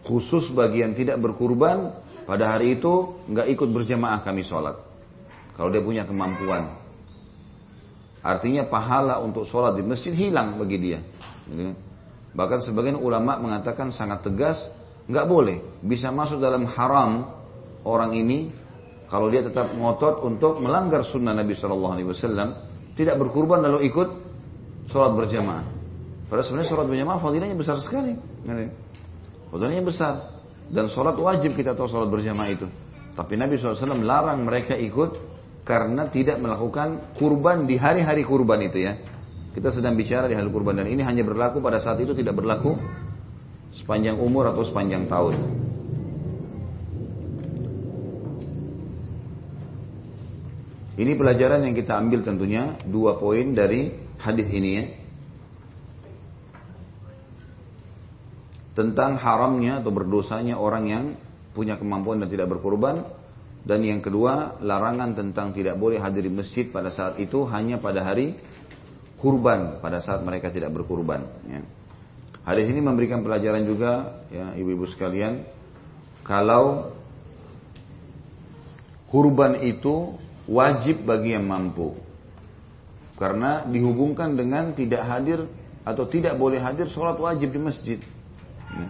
Khusus 0.00 0.48
bagi 0.50 0.80
yang 0.80 0.96
tidak 0.96 1.20
berkurban, 1.20 1.92
pada 2.24 2.56
hari 2.56 2.80
itu 2.80 3.20
nggak 3.28 3.46
ikut 3.52 3.68
berjamaah 3.68 4.24
kami 4.24 4.42
sholat. 4.48 4.80
Kalau 5.60 5.68
dia 5.68 5.84
punya 5.84 6.08
kemampuan. 6.08 6.79
Artinya 8.20 8.68
pahala 8.68 9.16
untuk 9.24 9.48
sholat 9.48 9.80
di 9.80 9.82
masjid 9.84 10.12
hilang 10.12 10.60
bagi 10.60 10.76
dia. 10.76 11.00
Bahkan 12.36 12.58
sebagian 12.62 13.00
ulama 13.00 13.40
mengatakan 13.40 13.90
sangat 13.90 14.22
tegas, 14.22 14.60
nggak 15.08 15.26
boleh. 15.26 15.80
Bisa 15.80 16.12
masuk 16.12 16.38
dalam 16.38 16.68
haram 16.68 17.32
orang 17.82 18.12
ini 18.12 18.52
kalau 19.08 19.26
dia 19.32 19.42
tetap 19.42 19.72
ngotot 19.74 20.22
untuk 20.22 20.60
melanggar 20.62 21.02
sunnah 21.02 21.34
Nabi 21.34 21.56
Shallallahu 21.56 21.92
Alaihi 21.96 22.08
Wasallam, 22.12 22.48
tidak 22.94 23.16
berkurban 23.18 23.64
lalu 23.64 23.88
ikut 23.88 24.08
sholat 24.92 25.16
berjamaah. 25.16 25.64
Padahal 26.30 26.46
sebenarnya 26.46 26.68
sholat 26.70 26.86
berjamaah 26.86 27.18
fadilahnya 27.18 27.56
besar 27.58 27.82
sekali. 27.82 28.14
Fadilahnya 29.50 29.82
besar. 29.82 30.14
Dan 30.70 30.86
sholat 30.86 31.18
wajib 31.18 31.58
kita 31.58 31.74
tahu 31.74 31.90
sholat 31.90 32.06
berjamaah 32.06 32.50
itu. 32.54 32.70
Tapi 33.18 33.34
Nabi 33.34 33.58
SAW 33.58 33.98
melarang 33.98 34.46
mereka 34.46 34.78
ikut 34.78 35.18
karena 35.70 36.10
tidak 36.10 36.42
melakukan 36.42 37.14
kurban 37.14 37.70
di 37.70 37.78
hari-hari 37.78 38.26
kurban 38.26 38.58
itu 38.66 38.82
ya. 38.82 38.98
Kita 39.54 39.70
sedang 39.70 39.94
bicara 39.94 40.26
di 40.26 40.34
hari 40.34 40.50
kurban 40.50 40.82
dan 40.82 40.90
ini 40.90 41.06
hanya 41.06 41.22
berlaku 41.22 41.62
pada 41.62 41.78
saat 41.78 42.02
itu 42.02 42.10
tidak 42.10 42.42
berlaku 42.42 42.74
sepanjang 43.78 44.18
umur 44.18 44.50
atau 44.50 44.66
sepanjang 44.66 45.06
tahun. 45.06 45.38
Ini 50.98 51.14
pelajaran 51.14 51.64
yang 51.64 51.74
kita 51.78 51.96
ambil 51.96 52.26
tentunya 52.26 52.74
dua 52.82 53.16
poin 53.22 53.54
dari 53.54 53.94
hadis 54.18 54.48
ini 54.50 54.70
ya. 54.74 54.84
Tentang 58.74 59.22
haramnya 59.22 59.82
atau 59.82 59.94
berdosanya 59.94 60.58
orang 60.58 60.84
yang 60.90 61.04
punya 61.54 61.78
kemampuan 61.78 62.22
dan 62.22 62.28
tidak 62.30 62.50
berkorban 62.54 63.19
dan 63.60 63.84
yang 63.84 64.00
kedua, 64.00 64.56
larangan 64.64 65.12
tentang 65.12 65.52
tidak 65.52 65.76
boleh 65.76 66.00
hadir 66.00 66.24
di 66.24 66.32
masjid 66.32 66.64
pada 66.72 66.88
saat 66.88 67.20
itu 67.20 67.44
hanya 67.44 67.76
pada 67.76 68.00
hari 68.00 68.40
kurban, 69.20 69.84
pada 69.84 70.00
saat 70.00 70.24
mereka 70.24 70.48
tidak 70.48 70.72
berkurban. 70.72 71.28
Ya. 71.44 71.60
Hadis 72.40 72.72
ini 72.72 72.80
memberikan 72.80 73.20
pelajaran 73.20 73.68
juga, 73.68 74.24
ya 74.32 74.56
ibu-ibu 74.56 74.88
sekalian, 74.88 75.44
kalau 76.24 76.96
kurban 79.12 79.60
itu 79.60 80.16
wajib 80.48 81.04
bagi 81.04 81.36
yang 81.36 81.44
mampu. 81.44 82.00
Karena 83.20 83.68
dihubungkan 83.68 84.40
dengan 84.40 84.72
tidak 84.72 85.04
hadir 85.04 85.44
atau 85.84 86.08
tidak 86.08 86.40
boleh 86.40 86.56
hadir 86.56 86.88
sholat 86.88 87.20
wajib 87.20 87.52
di 87.52 87.60
masjid. 87.60 88.00
Ya. 88.72 88.88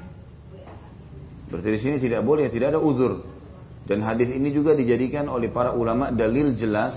Berarti 1.51 1.69
di 1.75 1.81
sini 1.83 1.97
tidak 1.99 2.23
boleh, 2.23 2.47
tidak 2.47 2.79
ada 2.79 2.79
uzur. 2.79 3.40
Dan 3.89 4.05
hadis 4.05 4.31
ini 4.31 4.53
juga 4.53 4.77
dijadikan 4.77 5.27
oleh 5.27 5.49
para 5.51 5.73
ulama 5.75 6.13
dalil 6.13 6.55
jelas 6.55 6.95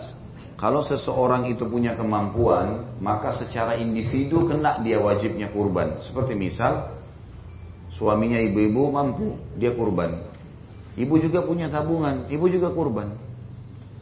kalau 0.64 0.80
seseorang 0.86 1.52
itu 1.52 1.68
punya 1.68 1.92
kemampuan, 1.98 2.96
maka 3.04 3.36
secara 3.36 3.76
individu 3.76 4.48
kena 4.48 4.80
dia 4.80 4.96
wajibnya 4.96 5.52
kurban. 5.52 6.00
Seperti 6.00 6.40
misal 6.40 6.94
suaminya 7.92 8.40
ibu-ibu 8.40 8.88
mampu, 8.94 9.36
dia 9.60 9.76
kurban. 9.76 10.24
Ibu 10.96 11.20
juga 11.20 11.44
punya 11.44 11.68
tabungan, 11.68 12.32
ibu 12.32 12.46
juga 12.48 12.72
kurban. 12.72 13.18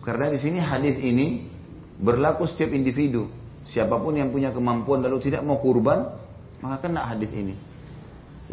Karena 0.06 0.30
di 0.30 0.38
sini 0.38 0.62
hadis 0.62 1.02
ini 1.02 1.50
berlaku 1.98 2.46
setiap 2.46 2.70
individu. 2.78 3.26
Siapa 3.66 3.98
pun 3.98 4.18
yang 4.18 4.30
punya 4.30 4.54
kemampuan 4.54 5.02
lalu 5.02 5.18
tidak 5.18 5.42
mau 5.42 5.58
kurban, 5.58 6.14
maka 6.62 6.86
kena 6.86 7.10
hadis 7.10 7.34
ini. 7.34 7.58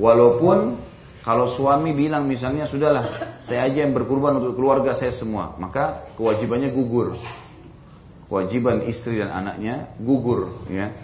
Walaupun 0.01 0.81
kalau 1.29 1.53
suami 1.53 1.93
bilang 1.93 2.25
misalnya 2.25 2.73
sudahlah 2.73 3.37
saya 3.45 3.69
aja 3.69 3.85
yang 3.85 3.93
berkurban 3.93 4.41
untuk 4.41 4.57
keluarga 4.57 4.97
saya 4.97 5.13
semua, 5.13 5.53
maka 5.61 6.09
kewajibannya 6.17 6.73
gugur. 6.73 7.21
Kewajiban 8.33 8.89
istri 8.89 9.21
dan 9.21 9.29
anaknya 9.37 9.93
gugur, 10.01 10.65
ya. 10.73 10.97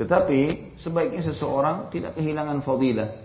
Tetapi 0.00 0.72
sebaiknya 0.80 1.28
seseorang 1.28 1.92
tidak 1.92 2.16
kehilangan 2.16 2.64
fadilah. 2.64 3.20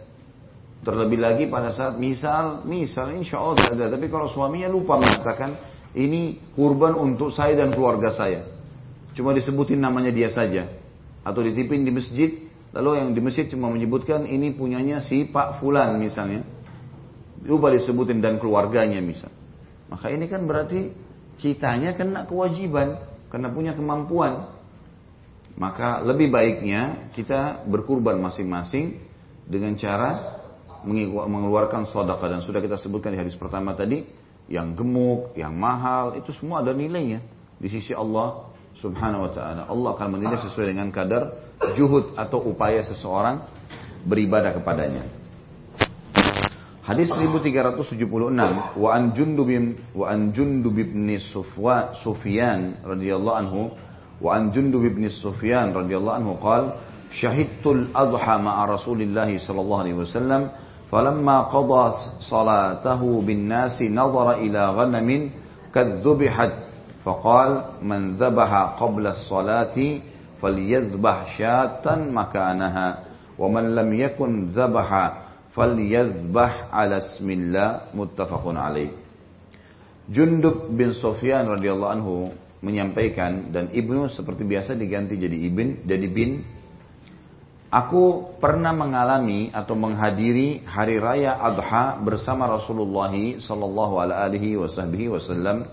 Terlebih 0.84 1.24
lagi 1.24 1.48
pada 1.48 1.72
saat 1.72 1.96
misal, 1.96 2.68
misal 2.68 3.16
insya 3.16 3.40
Allah 3.40 3.72
ada. 3.72 3.88
Tapi 3.88 4.12
kalau 4.12 4.28
suaminya 4.28 4.68
lupa 4.68 5.00
mengatakan 5.00 5.56
ini 5.96 6.36
kurban 6.52 7.00
untuk 7.00 7.32
saya 7.32 7.56
dan 7.56 7.72
keluarga 7.72 8.12
saya. 8.12 8.44
Cuma 9.16 9.32
disebutin 9.32 9.80
namanya 9.80 10.12
dia 10.12 10.28
saja. 10.36 10.68
Atau 11.24 11.48
ditipin 11.48 11.88
di 11.88 11.96
masjid, 11.96 12.49
Lalu 12.70 12.90
yang 13.02 13.08
di 13.18 13.22
masjid 13.22 13.50
cuma 13.50 13.74
menyebutkan 13.74 14.30
ini 14.30 14.54
punyanya 14.54 15.02
si 15.02 15.26
Pak 15.26 15.58
Fulan 15.58 15.98
misalnya. 15.98 16.46
Lupa 17.40 17.72
disebutin 17.72 18.20
dan 18.20 18.38
keluarganya 18.38 19.00
misal. 19.00 19.32
Maka 19.90 20.12
ini 20.12 20.28
kan 20.30 20.46
berarti 20.46 20.92
kitanya 21.40 21.96
kena 21.96 22.28
kewajiban 22.28 23.00
karena 23.32 23.48
punya 23.50 23.74
kemampuan. 23.74 24.54
Maka 25.56 26.04
lebih 26.06 26.30
baiknya 26.30 27.10
kita 27.16 27.66
berkurban 27.66 28.20
masing-masing 28.22 29.02
dengan 29.50 29.74
cara 29.80 30.40
mengeluarkan 30.86 31.90
sodaka 31.90 32.32
dan 32.32 32.40
sudah 32.40 32.64
kita 32.64 32.80
sebutkan 32.80 33.12
di 33.12 33.20
hadis 33.20 33.36
pertama 33.36 33.76
tadi 33.76 34.06
yang 34.48 34.74
gemuk, 34.74 35.36
yang 35.36 35.54
mahal 35.54 36.16
itu 36.16 36.32
semua 36.34 36.64
ada 36.64 36.72
nilainya 36.74 37.22
di 37.60 37.68
sisi 37.68 37.92
Allah 37.94 38.49
Subhanahu 38.80 39.28
wa 39.28 39.32
taala. 39.32 39.68
Allah 39.68 39.90
akan 39.96 40.08
menilai 40.16 40.40
sesuai 40.40 40.72
dengan 40.72 40.88
kadar 40.90 41.36
juhud 41.76 42.16
atau 42.16 42.40
upaya 42.48 42.80
seseorang 42.84 43.44
beribadah 44.08 44.56
kepadanya. 44.56 45.04
Hadis 46.90 47.14
1376 47.14 48.02
wa 48.82 48.90
an 48.90 49.14
Jundub 49.14 49.52
wa 49.94 50.06
an 50.10 50.34
Jundub 50.34 50.74
bin 50.74 51.06
Sufwa 51.22 51.94
Sufyan 52.02 52.82
radhiyallahu 52.82 53.38
anhu 53.38 53.62
wa 54.18 54.34
an 54.34 54.50
Jundub 54.50 54.82
bin 54.82 55.06
Sufyan 55.12 55.70
radhiyallahu 55.70 56.18
anhu 56.18 56.34
qala 56.42 56.82
syahidtul 57.14 57.94
adha 57.94 58.42
ma'a 58.42 58.66
Rasulillah 58.66 59.30
sallallahu 59.30 59.82
alaihi 59.86 59.98
wasallam 60.02 60.50
falamma 60.90 61.46
qada 61.54 62.18
salatahu 62.26 63.22
bin 63.22 63.46
nasi 63.46 63.86
nadhara 63.94 64.42
ila 64.42 64.74
ghanamin 64.82 65.30
kadzubihat 65.70 66.69
Faqal 67.00 67.80
man 67.80 68.20
zabaha 68.20 68.76
qabla 68.76 69.16
salati 69.16 70.04
falyadhbah 70.44 71.32
syatan 71.36 72.12
makanaha 72.12 73.08
wa 73.40 73.48
man 73.48 73.72
lam 73.72 73.90
yakun 73.96 74.52
zabaha 74.52 75.32
falyadhbah 75.56 76.72
ala 76.72 77.00
smillah 77.16 77.96
muttafaqun 77.96 78.56
alaih. 78.60 78.92
Jundub 80.10 80.74
bin 80.74 80.92
Sofyan 80.98 81.48
radhiyallahu 81.48 81.94
anhu 81.94 82.16
menyampaikan 82.60 83.56
dan 83.56 83.72
ibnu 83.72 84.12
seperti 84.12 84.44
biasa 84.44 84.76
diganti 84.76 85.16
jadi 85.16 85.38
ibn 85.48 85.86
jadi 85.88 86.08
bin. 86.10 86.44
Aku 87.70 88.34
pernah 88.42 88.74
mengalami 88.74 89.54
atau 89.54 89.78
menghadiri 89.78 90.66
hari 90.66 90.98
raya 90.98 91.38
Adha 91.38 92.02
bersama 92.02 92.50
Rasulullah 92.50 93.14
sallallahu 93.14 94.02
alaihi 94.02 94.58
wasallam 94.58 95.70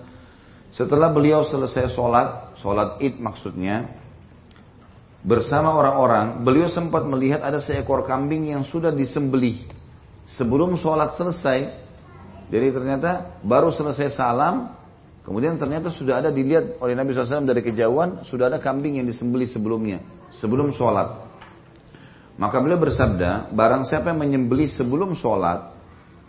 setelah 0.77 1.09
beliau 1.09 1.41
selesai 1.41 1.97
sholat, 1.97 2.53
sholat 2.61 3.01
id 3.01 3.17
maksudnya, 3.17 3.97
bersama 5.25 5.73
orang-orang, 5.73 6.45
beliau 6.45 6.69
sempat 6.69 7.01
melihat 7.09 7.41
ada 7.41 7.65
seekor 7.65 8.05
kambing 8.05 8.53
yang 8.53 8.61
sudah 8.69 8.93
disembelih. 8.93 9.65
Sebelum 10.29 10.77
sholat 10.77 11.17
selesai, 11.17 11.81
jadi 12.53 12.77
ternyata 12.77 13.41
baru 13.41 13.73
selesai 13.73 14.21
salam, 14.21 14.77
kemudian 15.25 15.57
ternyata 15.57 15.89
sudah 15.89 16.21
ada 16.21 16.29
dilihat 16.29 16.77
oleh 16.85 16.93
Nabi 16.93 17.17
SAW 17.17 17.49
dari 17.49 17.65
kejauhan, 17.65 18.29
sudah 18.29 18.53
ada 18.53 18.61
kambing 18.61 19.01
yang 19.01 19.09
disembelih 19.09 19.49
sebelumnya, 19.49 20.05
sebelum 20.37 20.77
sholat. 20.77 21.25
Maka 22.37 22.61
beliau 22.61 22.77
bersabda, 22.77 23.49
barang 23.49 23.89
siapa 23.89 24.13
yang 24.13 24.21
menyembelih 24.21 24.69
sebelum 24.69 25.17
sholat, 25.17 25.73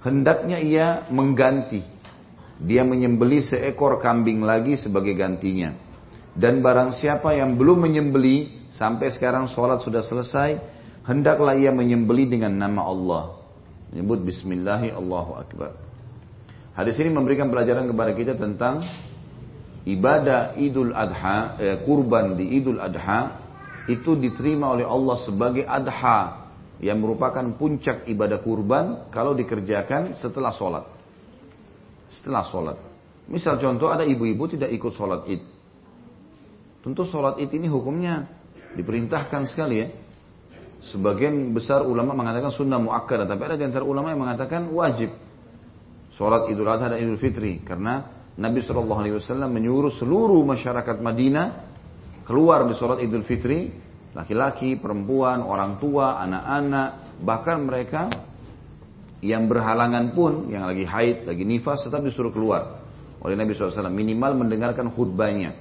hendaknya 0.07 0.63
ia 0.63 0.87
mengganti 1.11 1.96
dia 2.57 2.81
menyembeli 2.81 3.45
seekor 3.45 4.01
kambing 4.01 4.41
lagi 4.41 4.77
sebagai 4.77 5.13
gantinya. 5.13 5.77
Dan 6.37 6.61
barang 6.61 6.93
siapa 6.97 7.33
yang 7.33 7.57
belum 7.57 7.89
menyembeli 7.89 8.69
sampai 8.73 9.09
sekarang 9.09 9.49
sholat 9.49 9.81
sudah 9.81 10.05
selesai, 10.05 10.61
hendaklah 11.05 11.57
ia 11.57 11.73
menyembeli 11.73 12.29
dengan 12.29 12.53
nama 12.53 12.85
Allah. 12.85 13.23
Menyebut 13.89 14.21
Bismillahi 14.21 14.93
Allahu 14.93 15.31
Akbar. 15.37 15.73
Hadis 16.77 16.93
ini 17.01 17.09
memberikan 17.09 17.49
pelajaran 17.49 17.89
kepada 17.89 18.11
kita 18.13 18.33
tentang 18.37 18.85
ibadah 19.81 20.53
Idul 20.61 20.93
Adha, 20.93 21.57
eh, 21.57 21.77
kurban 21.81 22.37
di 22.37 22.53
Idul 22.53 22.77
Adha 22.77 23.47
itu 23.87 24.19
diterima 24.19 24.75
oleh 24.75 24.83
Allah 24.83 25.15
sebagai 25.23 25.63
adha 25.63 26.51
yang 26.83 27.01
merupakan 27.01 27.41
puncak 27.55 28.05
ibadah 28.05 28.43
kurban 28.43 29.09
kalau 29.09 29.33
dikerjakan 29.33 30.13
setelah 30.19 30.53
sholat. 30.53 30.96
Setelah 32.17 32.43
sholat. 32.49 32.77
Misal 33.29 33.61
contoh 33.61 33.93
ada 33.93 34.01
ibu-ibu 34.07 34.49
tidak 34.49 34.73
ikut 34.73 34.91
sholat 34.95 35.29
id. 35.29 35.41
Tentu 36.81 37.03
sholat 37.05 37.37
id 37.37 37.51
ini 37.53 37.67
hukumnya 37.69 38.25
diperintahkan 38.73 39.45
sekali 39.45 39.75
ya. 39.77 39.87
Sebagian 40.77 41.51
besar 41.51 41.83
ulama 41.83 42.13
mengatakan 42.13 42.53
sunnah 42.53 42.77
muakkad, 42.77 43.25
tapi 43.25 43.41
ada 43.43 43.57
di 43.57 43.65
antara 43.65 43.83
ulama 43.83 44.13
yang 44.13 44.21
mengatakan 44.23 44.69
wajib. 44.71 45.11
Sholat 46.13 46.49
idul 46.49 46.69
adha 46.69 46.95
dan 46.95 47.01
idul 47.01 47.19
fitri. 47.19 47.61
Karena 47.61 48.01
Nabi 48.37 48.61
SAW 48.61 48.85
menyuruh 49.49 49.93
seluruh 49.93 50.41
masyarakat 50.45 51.01
Madinah 51.01 51.45
keluar 52.23 52.63
di 52.69 52.77
sholat 52.77 53.01
idul 53.01 53.25
fitri, 53.25 53.73
laki-laki, 54.13 54.77
perempuan, 54.77 55.41
orang 55.41 55.81
tua, 55.81 56.21
anak-anak, 56.21 57.19
bahkan 57.21 57.57
mereka 57.65 58.01
yang 59.21 59.49
berhalangan 59.49 60.13
pun, 60.13 60.53
yang 60.53 60.69
lagi 60.69 60.85
haid, 60.85 61.25
lagi 61.25 61.43
nifas, 61.43 61.85
tetap 61.85 62.05
disuruh 62.05 62.29
keluar 62.29 62.85
oleh 63.21 63.33
Nabi 63.33 63.57
SAW. 63.57 63.89
Minimal 63.89 64.37
mendengarkan 64.37 64.93
khutbahnya. 64.93 65.57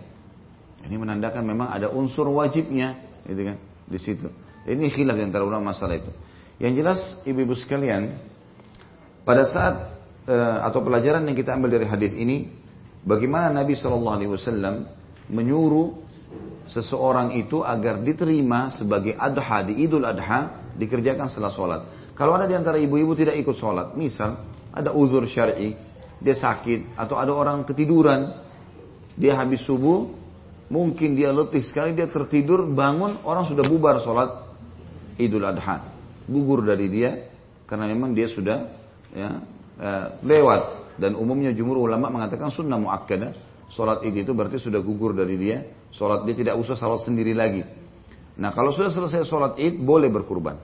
Ini 0.84 0.96
menandakan 0.96 1.42
memang 1.42 1.72
ada 1.72 1.90
unsur 1.90 2.28
wajibnya, 2.30 3.00
gitu 3.24 3.42
kan, 3.42 3.56
di 3.88 3.98
situ. 3.98 4.28
Ini 4.68 4.92
khilaf 4.92 5.16
antara 5.18 5.42
ulama 5.42 5.72
masalah 5.72 5.98
itu. 5.98 6.12
Yang 6.60 6.72
jelas, 6.78 7.00
ibu-ibu 7.24 7.56
sekalian, 7.56 8.16
pada 9.26 9.48
saat 9.48 9.74
eh, 10.28 10.58
atau 10.62 10.80
pelajaran 10.84 11.24
yang 11.26 11.36
kita 11.36 11.56
ambil 11.56 11.74
dari 11.74 11.86
hadis 11.88 12.12
ini, 12.14 12.50
bagaimana 13.02 13.50
Nabi 13.50 13.74
SAW 13.74 14.86
menyuruh 15.26 16.06
seseorang 16.70 17.34
itu 17.38 17.62
agar 17.62 18.02
diterima 18.02 18.74
sebagai 18.74 19.14
adha 19.14 19.62
di 19.66 19.86
idul 19.86 20.02
adha 20.02 20.70
dikerjakan 20.74 21.30
setelah 21.30 21.52
sholat. 21.54 21.82
Kalau 22.16 22.32
ada 22.34 22.48
di 22.48 22.56
antara 22.56 22.80
ibu-ibu 22.80 23.12
tidak 23.12 23.36
ikut 23.36 23.56
sholat, 23.60 23.92
misal 23.92 24.40
ada 24.72 24.90
uzur 24.96 25.28
syar'i, 25.28 25.76
dia 26.16 26.32
sakit 26.32 26.96
atau 26.96 27.20
ada 27.20 27.30
orang 27.30 27.68
ketiduran, 27.68 28.40
dia 29.12 29.36
habis 29.36 29.60
subuh, 29.68 30.08
mungkin 30.72 31.12
dia 31.12 31.28
letih 31.28 31.60
sekali, 31.60 31.92
dia 31.92 32.08
tertidur, 32.08 32.64
bangun, 32.72 33.20
orang 33.20 33.44
sudah 33.44 33.64
bubar 33.68 34.00
sholat 34.00 34.48
idul 35.20 35.44
adha, 35.44 35.92
gugur 36.24 36.64
dari 36.64 36.88
dia 36.88 37.28
karena 37.68 37.84
memang 37.92 38.16
dia 38.16 38.32
sudah 38.32 38.72
ya, 39.12 39.28
eh, 39.76 40.06
lewat 40.24 40.96
dan 40.96 41.12
umumnya 41.12 41.52
jumhur 41.52 41.84
ulama 41.84 42.08
mengatakan 42.08 42.48
sunnah 42.48 42.80
muakkadah 42.80 43.36
sholat 43.68 44.00
id 44.08 44.24
itu 44.24 44.32
berarti 44.32 44.56
sudah 44.56 44.80
gugur 44.80 45.12
dari 45.12 45.36
dia 45.36 45.58
Sholat 45.96 46.28
dia 46.28 46.36
tidak 46.36 46.60
usah 46.60 46.76
sholat 46.76 47.08
sendiri 47.08 47.32
lagi. 47.32 47.64
Nah 48.36 48.52
kalau 48.52 48.68
sudah 48.76 48.92
selesai 48.92 49.24
sholat 49.24 49.56
id 49.56 49.80
boleh 49.80 50.12
berkurban. 50.12 50.60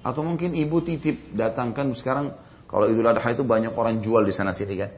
Atau 0.00 0.24
mungkin 0.24 0.56
ibu 0.56 0.80
titip 0.80 1.36
datangkan 1.36 1.92
sekarang 1.92 2.32
kalau 2.70 2.86
idul 2.86 3.04
adha 3.04 3.34
itu 3.34 3.42
banyak 3.42 3.74
orang 3.74 4.00
jual 4.00 4.22
di 4.22 4.32
sana 4.32 4.54
sini 4.54 4.74
kan. 4.78 4.90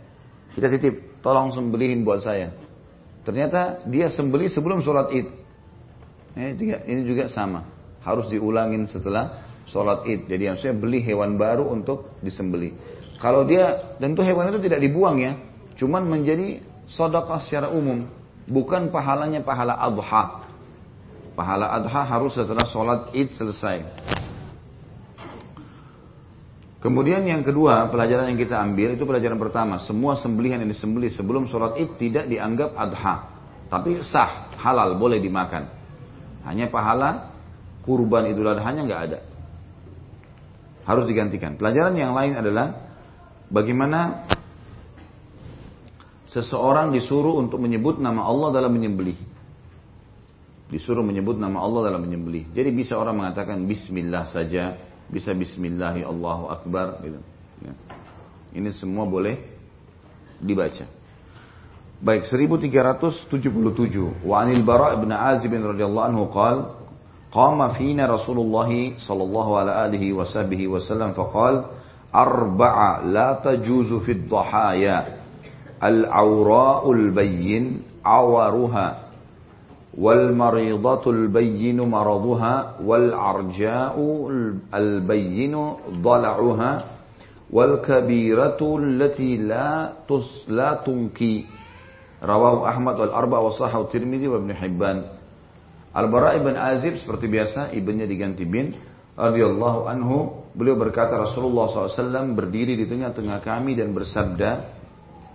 Kita 0.53 0.69
titip, 0.69 1.25
tolong 1.25 1.51
sembelihin 1.51 2.05
buat 2.05 2.21
saya. 2.21 2.53
Ternyata 3.25 3.87
dia 3.89 4.13
sembeli 4.13 4.53
sebelum 4.53 4.85
sholat 4.85 5.09
id. 5.15 5.27
Eh, 6.37 6.53
ini 6.85 7.03
juga 7.09 7.33
sama. 7.33 7.65
Harus 8.05 8.29
diulangin 8.29 8.85
setelah 8.85 9.47
sholat 9.65 10.05
id. 10.05 10.29
Jadi 10.29 10.43
yang 10.43 10.59
saya 10.61 10.77
beli 10.77 11.01
hewan 11.01 11.41
baru 11.41 11.65
untuk 11.73 12.21
disembeli. 12.21 12.77
Kalau 13.17 13.47
dia, 13.49 13.97
tentu 13.97 14.21
hewan 14.21 14.51
itu 14.53 14.69
tidak 14.69 14.83
dibuang 14.83 15.23
ya. 15.23 15.39
Cuman 15.79 16.05
menjadi 16.05 16.61
sodakah 16.91 17.41
secara 17.41 17.73
umum. 17.73 18.05
Bukan 18.45 18.93
pahalanya 18.93 19.41
pahala 19.41 19.79
adha. 19.79 20.45
Pahala 21.33 21.73
adha 21.73 22.03
harus 22.05 22.37
setelah 22.37 22.69
sholat 22.69 23.01
id 23.17 23.33
selesai. 23.33 23.87
Kemudian 26.83 27.23
yang 27.23 27.47
kedua, 27.47 27.87
pelajaran 27.95 28.35
yang 28.35 28.39
kita 28.43 28.59
ambil 28.59 28.99
itu 28.99 29.07
pelajaran 29.07 29.39
pertama. 29.39 29.79
Semua 29.87 30.19
sembelihan 30.19 30.59
yang 30.67 30.71
disembelih 30.75 31.15
sebelum 31.15 31.47
sholat 31.47 31.79
id 31.79 31.95
tidak 31.95 32.27
dianggap 32.27 32.75
adha. 32.75 33.31
Tapi 33.71 34.03
sah, 34.03 34.51
halal, 34.59 34.99
boleh 34.99 35.23
dimakan. 35.23 35.71
Hanya 36.43 36.67
pahala 36.75 37.31
kurban 37.87 38.27
idul 38.35 38.51
adhanya 38.51 38.83
nggak 38.83 39.03
ada. 39.07 39.19
Harus 40.83 41.07
digantikan. 41.07 41.55
Pelajaran 41.55 41.95
yang 41.95 42.19
lain 42.19 42.35
adalah 42.35 42.91
bagaimana 43.47 44.27
seseorang 46.27 46.91
disuruh 46.91 47.39
untuk 47.39 47.63
menyebut 47.63 48.03
nama 48.03 48.27
Allah 48.27 48.59
dalam 48.59 48.75
menyembelih. 48.75 49.15
Disuruh 50.67 51.07
menyebut 51.07 51.39
nama 51.39 51.63
Allah 51.63 51.95
dalam 51.95 52.03
menyembelih. 52.03 52.51
Jadi 52.51 52.75
bisa 52.75 52.99
orang 52.99 53.23
mengatakan 53.23 53.63
Bismillah 53.71 54.27
saja, 54.27 54.92
bisa 55.13 55.37
Bismillahi 55.37 56.03
Allahu 56.09 56.49
Akbar. 56.49 57.05
Gitu. 57.05 57.21
Ya. 57.61 57.73
Ini 58.57 58.73
semua 58.73 59.05
boleh 59.05 59.37
dibaca. 60.41 60.89
Baik 62.03 62.27
1377. 62.27 63.31
Wa 64.25 64.43
anil 64.43 64.65
Bara' 64.65 64.97
ibn 64.99 65.13
Azib 65.13 65.53
radhiyallahu 65.53 66.07
anhu 66.09 66.27
qala 66.33 66.81
qama 67.31 67.77
fina 67.77 68.09
Rasulullah 68.09 68.67
sallallahu 68.99 69.53
alaihi 69.55 70.11
wasallam 70.11 71.15
faqala 71.15 71.71
arba'a 72.13 73.07
la 73.07 73.39
tajuzu 73.41 74.03
fi 74.05 74.19
dhahaya 74.19 75.23
wal 79.93 80.33
maridatul 80.33 81.29
bayyinu 81.29 81.85
maraduha 81.85 82.81
wal 82.81 83.13
arja'u 83.13 84.07
al 84.73 84.91
bayyinu 85.05 85.93
dala'uha 86.01 86.71
wal 87.53 87.85
kabiratu 87.85 88.81
allati 88.81 89.37
la 89.37 89.93
tus 90.09 90.49
tunki. 90.85 91.45
Rawahu 92.23 92.65
Ahmad 92.65 92.97
wal 93.03 93.13
arba 93.13 93.43
wa 93.43 93.53
seperti 97.05 97.27
biasa 97.29 97.75
ibnnya 97.77 98.09
diganti 98.09 98.49
bin 98.49 98.73
radhiyallahu 99.13 99.91
anhu 99.91 100.49
beliau 100.57 100.81
berkata 100.81 101.21
Rasulullah 101.21 101.69
SAW 101.69 102.33
berdiri 102.33 102.81
di 102.81 102.89
tengah-tengah 102.89 103.45
kami 103.45 103.77
dan 103.77 103.93
bersabda 103.93 104.51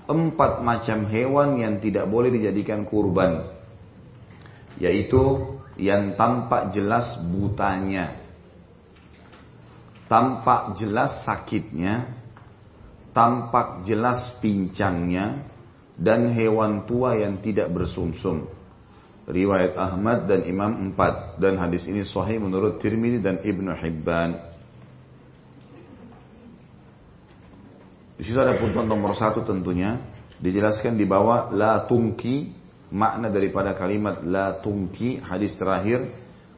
empat 0.08 0.64
macam 0.66 1.06
hewan 1.12 1.62
yang 1.62 1.78
tidak 1.78 2.10
boleh 2.10 2.34
dijadikan 2.34 2.88
kurban. 2.88 3.57
Yaitu 4.78 5.58
yang 5.78 6.18
tampak 6.18 6.74
jelas 6.74 7.18
butanya. 7.22 8.18
Tampak 10.10 10.78
jelas 10.82 11.22
sakitnya. 11.26 12.14
Tampak 13.14 13.86
jelas 13.86 14.34
pincangnya. 14.42 15.46
Dan 15.98 16.30
hewan 16.34 16.86
tua 16.86 17.18
yang 17.18 17.42
tidak 17.42 17.74
bersumsum. 17.74 18.50
Riwayat 19.28 19.78
Ahmad 19.78 20.30
dan 20.30 20.46
Imam 20.46 20.90
Empat. 20.90 21.38
Dan 21.42 21.62
hadis 21.62 21.86
ini 21.86 22.06
sahih 22.06 22.42
menurut 22.42 22.82
Tirmidzi 22.82 23.20
dan 23.22 23.42
Ibnu 23.42 23.74
Hibban. 23.74 24.30
Di 28.18 28.26
situ 28.26 28.38
ada 28.42 28.58
putusan 28.58 28.90
nomor 28.90 29.14
satu 29.14 29.46
tentunya. 29.46 30.02
Dijelaskan 30.38 30.98
di 30.98 31.06
bawah 31.06 31.54
la 31.54 31.86
tungki 31.86 32.57
makna 32.92 33.28
daripada 33.28 33.76
kalimat 33.76 34.24
la 34.24 34.60
tungki 34.64 35.20
hadis 35.20 35.56
terakhir 35.60 36.08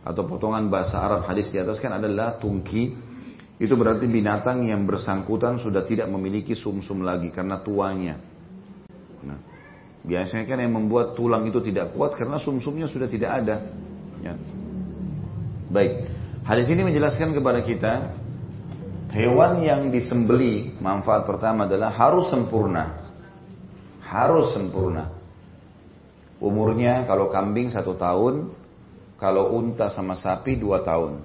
atau 0.06 0.24
potongan 0.30 0.70
bahasa 0.70 1.02
Arab 1.02 1.26
hadis 1.26 1.50
di 1.50 1.58
atas 1.58 1.82
kan 1.82 1.94
adalah 1.94 2.38
tungki 2.38 2.94
itu 3.60 3.74
berarti 3.76 4.08
binatang 4.08 4.64
yang 4.64 4.88
bersangkutan 4.88 5.60
sudah 5.60 5.84
tidak 5.84 6.08
memiliki 6.08 6.56
sumsum 6.56 7.04
-sum 7.04 7.08
lagi 7.08 7.28
karena 7.28 7.60
tuanya. 7.60 8.16
Nah, 9.20 9.40
biasanya 10.08 10.48
kan 10.48 10.64
yang 10.64 10.72
membuat 10.80 11.20
tulang 11.20 11.44
itu 11.44 11.60
tidak 11.60 11.92
kuat 11.92 12.16
karena 12.16 12.40
sumsumnya 12.40 12.88
sudah 12.88 13.12
tidak 13.12 13.44
ada. 13.44 13.68
Ya. 14.24 14.40
Baik, 15.68 16.08
hadis 16.48 16.72
ini 16.72 16.88
menjelaskan 16.88 17.36
kepada 17.36 17.60
kita 17.60 18.16
Hewan 19.10 19.66
yang 19.66 19.90
disembeli 19.90 20.78
manfaat 20.78 21.26
pertama 21.26 21.66
adalah 21.66 21.90
harus 21.90 22.30
sempurna. 22.30 23.10
Harus 24.06 24.54
sempurna. 24.54 25.19
Umurnya 26.40 27.04
kalau 27.04 27.28
kambing 27.28 27.68
satu 27.68 28.00
tahun, 28.00 28.56
kalau 29.20 29.52
unta 29.60 29.92
sama 29.92 30.16
sapi 30.16 30.56
dua 30.56 30.88
tahun. 30.88 31.20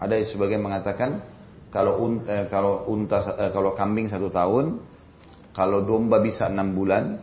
Ada 0.00 0.24
sebagian 0.32 0.64
mengatakan 0.64 1.20
kalau 1.68 2.00
unta, 2.00 2.24
eh, 2.32 2.46
kalau 2.48 2.88
unta 2.88 3.20
eh, 3.36 3.52
kalau 3.52 3.76
kambing 3.76 4.08
satu 4.08 4.32
tahun, 4.32 4.80
kalau 5.52 5.84
domba 5.84 6.24
bisa 6.24 6.48
enam 6.48 6.72
bulan, 6.72 7.20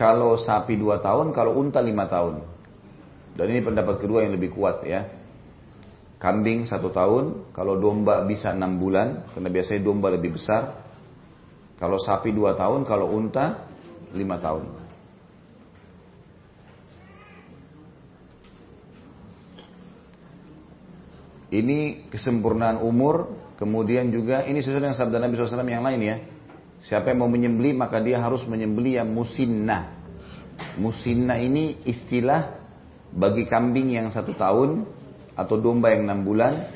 kalau 0.00 0.40
sapi 0.40 0.80
dua 0.80 1.04
tahun, 1.04 1.36
kalau 1.36 1.60
unta 1.60 1.84
lima 1.84 2.08
tahun. 2.08 2.40
Dan 3.36 3.46
ini 3.52 3.60
pendapat 3.60 4.00
kedua 4.00 4.24
yang 4.24 4.32
lebih 4.40 4.56
kuat 4.56 4.88
ya. 4.88 5.04
Kambing 6.16 6.64
satu 6.64 6.88
tahun, 6.88 7.52
kalau 7.52 7.76
domba 7.76 8.24
bisa 8.24 8.56
enam 8.56 8.80
bulan, 8.80 9.28
karena 9.36 9.48
biasanya 9.52 9.80
domba 9.84 10.08
lebih 10.12 10.40
besar. 10.40 10.80
Kalau 11.76 12.00
sapi 12.00 12.32
dua 12.32 12.56
tahun, 12.56 12.88
kalau 12.88 13.12
unta 13.12 13.68
lima 14.16 14.40
tahun. 14.40 14.79
Ini 21.50 22.06
kesempurnaan 22.14 22.78
umur, 22.78 23.34
kemudian 23.58 24.14
juga 24.14 24.46
ini 24.46 24.62
sesuai 24.62 24.86
dengan 24.86 24.96
sabda 24.96 25.18
Nabi 25.18 25.34
SAW 25.34 25.66
yang 25.66 25.82
lain 25.82 26.00
ya. 26.00 26.16
Siapa 26.80 27.10
yang 27.10 27.26
mau 27.26 27.30
menyembeli 27.30 27.74
maka 27.74 27.98
dia 27.98 28.22
harus 28.22 28.46
menyembeli 28.46 28.96
yang 28.96 29.10
musinnah. 29.10 29.98
Musinnah 30.78 31.36
ini 31.42 31.82
istilah 31.84 32.56
bagi 33.10 33.50
kambing 33.50 33.98
yang 33.98 34.08
satu 34.14 34.32
tahun 34.38 34.86
atau 35.34 35.58
domba 35.58 35.90
yang 35.90 36.06
enam 36.06 36.22
bulan 36.22 36.70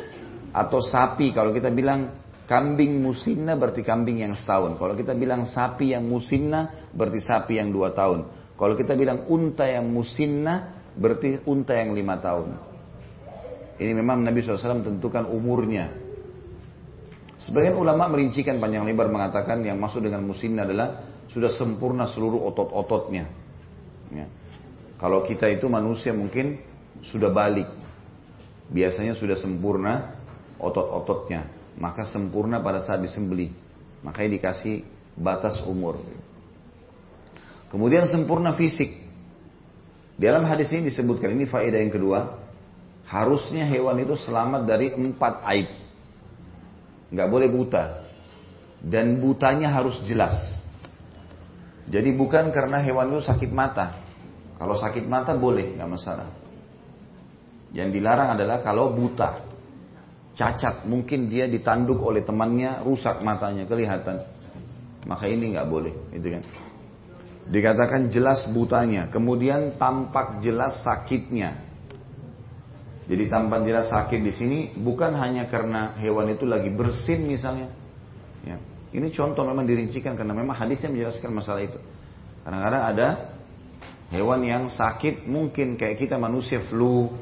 atau 0.50 0.82
sapi 0.82 1.30
kalau 1.30 1.54
kita 1.54 1.70
bilang 1.70 2.10
kambing 2.50 2.98
musinnah 2.98 3.54
berarti 3.54 3.86
kambing 3.86 4.26
yang 4.26 4.34
setahun. 4.34 4.74
Kalau 4.76 4.98
kita 4.98 5.14
bilang 5.14 5.46
sapi 5.46 5.94
yang 5.94 6.02
musinnah 6.04 6.90
berarti 6.90 7.22
sapi 7.22 7.62
yang 7.62 7.70
dua 7.70 7.94
tahun. 7.94 8.26
Kalau 8.58 8.74
kita 8.74 8.98
bilang 8.98 9.30
unta 9.30 9.70
yang 9.70 9.86
musinnah 9.86 10.82
berarti 10.98 11.46
unta 11.46 11.78
yang 11.78 11.94
lima 11.94 12.18
tahun. 12.18 12.73
Ini 13.74 13.92
memang 13.94 14.22
Nabi 14.22 14.38
SAW 14.42 14.86
tentukan 14.86 15.26
umurnya. 15.26 15.90
Sebagian 17.42 17.74
ulama 17.74 18.06
merincikan 18.06 18.62
panjang 18.62 18.86
lebar 18.86 19.10
mengatakan 19.10 19.60
yang 19.66 19.76
masuk 19.76 20.06
dengan 20.06 20.22
musim 20.22 20.54
adalah 20.56 21.02
sudah 21.28 21.50
sempurna 21.58 22.06
seluruh 22.06 22.46
otot-ototnya. 22.54 23.26
Ya. 24.14 24.26
Kalau 24.96 25.26
kita 25.26 25.50
itu 25.50 25.66
manusia 25.66 26.14
mungkin 26.14 26.62
sudah 27.02 27.34
balik. 27.34 27.66
Biasanya 28.70 29.18
sudah 29.18 29.34
sempurna 29.34 30.14
otot-ototnya. 30.62 31.50
Maka 31.74 32.06
sempurna 32.06 32.62
pada 32.62 32.86
saat 32.86 33.02
disembeli. 33.02 33.50
Makanya 34.06 34.38
dikasih 34.38 34.86
batas 35.18 35.58
umur. 35.66 35.98
Kemudian 37.74 38.06
sempurna 38.06 38.54
fisik. 38.54 39.02
Di 40.14 40.30
dalam 40.30 40.46
hadis 40.46 40.70
ini 40.70 40.94
disebutkan, 40.94 41.34
ini 41.34 41.42
faedah 41.42 41.82
yang 41.82 41.90
kedua, 41.90 42.43
Harusnya 43.04 43.68
hewan 43.68 44.00
itu 44.00 44.16
selamat 44.16 44.64
dari 44.64 44.92
empat 44.92 45.44
aib. 45.54 45.68
Nggak 47.12 47.28
boleh 47.28 47.48
buta. 47.52 47.84
Dan 48.84 49.20
butanya 49.20 49.72
harus 49.72 50.00
jelas. 50.04 50.34
Jadi 51.84 52.16
bukan 52.16 52.48
karena 52.48 52.80
hewan 52.80 53.12
itu 53.12 53.24
sakit 53.24 53.52
mata. 53.52 54.00
Kalau 54.56 54.78
sakit 54.80 55.04
mata 55.04 55.36
boleh, 55.36 55.76
nggak 55.76 55.90
masalah. 55.90 56.28
Yang 57.74 58.00
dilarang 58.00 58.38
adalah 58.38 58.62
kalau 58.64 58.94
buta. 58.94 59.42
Cacat, 60.34 60.86
mungkin 60.88 61.30
dia 61.30 61.46
ditanduk 61.46 62.02
oleh 62.02 62.24
temannya, 62.24 62.82
rusak 62.82 63.22
matanya, 63.22 63.68
kelihatan. 63.68 64.24
Maka 65.04 65.28
ini 65.28 65.54
nggak 65.54 65.68
boleh, 65.68 65.94
gitu 66.14 66.38
kan. 66.38 66.42
Dikatakan 67.44 68.08
jelas 68.08 68.48
butanya, 68.48 69.12
kemudian 69.12 69.76
tampak 69.76 70.40
jelas 70.40 70.80
sakitnya. 70.80 71.73
Jadi 73.04 73.28
tampan 73.28 73.68
jelas 73.68 73.92
sakit 73.92 74.20
di 74.24 74.32
sini 74.32 74.58
bukan 74.72 75.12
hanya 75.20 75.44
karena 75.52 75.92
hewan 76.00 76.32
itu 76.32 76.48
lagi 76.48 76.72
bersin 76.72 77.28
misalnya. 77.28 77.68
Ya. 78.44 78.56
Ini 78.94 79.12
contoh 79.12 79.44
memang 79.44 79.68
dirincikan 79.68 80.16
karena 80.16 80.32
memang 80.32 80.56
hadisnya 80.56 80.88
menjelaskan 80.88 81.30
masalah 81.34 81.62
itu. 81.66 81.76
Kadang-kadang 82.46 82.82
ada 82.94 83.08
hewan 84.08 84.40
yang 84.46 84.62
sakit 84.72 85.28
mungkin 85.28 85.76
kayak 85.76 86.00
kita 86.00 86.16
manusia 86.16 86.64
flu, 86.64 87.12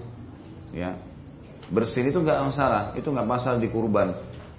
ya 0.70 0.99
bersin 1.72 2.12
itu 2.12 2.20
nggak 2.20 2.53
masalah, 2.53 2.83
itu 2.95 3.09
nggak 3.09 3.28
masalah 3.28 3.59
di 3.59 3.72
kurban. 3.72 4.12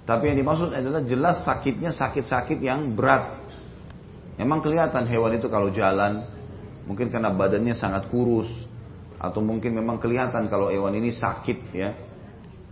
Tapi 0.04 0.34
yang 0.34 0.38
dimaksud 0.44 0.76
adalah 0.76 1.06
jelas 1.06 1.46
sakitnya 1.48 1.96
sakit-sakit 1.96 2.60
yang 2.60 2.92
berat. 2.98 3.40
Memang 4.36 4.60
kelihatan 4.60 5.06
hewan 5.08 5.38
itu 5.38 5.48
kalau 5.48 5.70
jalan, 5.70 6.28
mungkin 6.90 7.08
karena 7.14 7.32
badannya 7.32 7.78
sangat 7.78 8.10
kurus, 8.10 8.50
atau 9.24 9.40
mungkin 9.40 9.72
memang 9.72 10.04
kelihatan 10.04 10.52
kalau 10.52 10.68
hewan 10.68 11.00
ini 11.00 11.16
sakit 11.16 11.72
ya. 11.72 11.96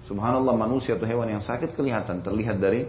Subhanallah 0.03 0.51
manusia 0.59 0.99
atau 0.99 1.07
hewan 1.07 1.31
yang 1.31 1.39
sakit 1.39 1.71
kelihatan 1.71 2.19
terlihat 2.19 2.59
dari 2.59 2.83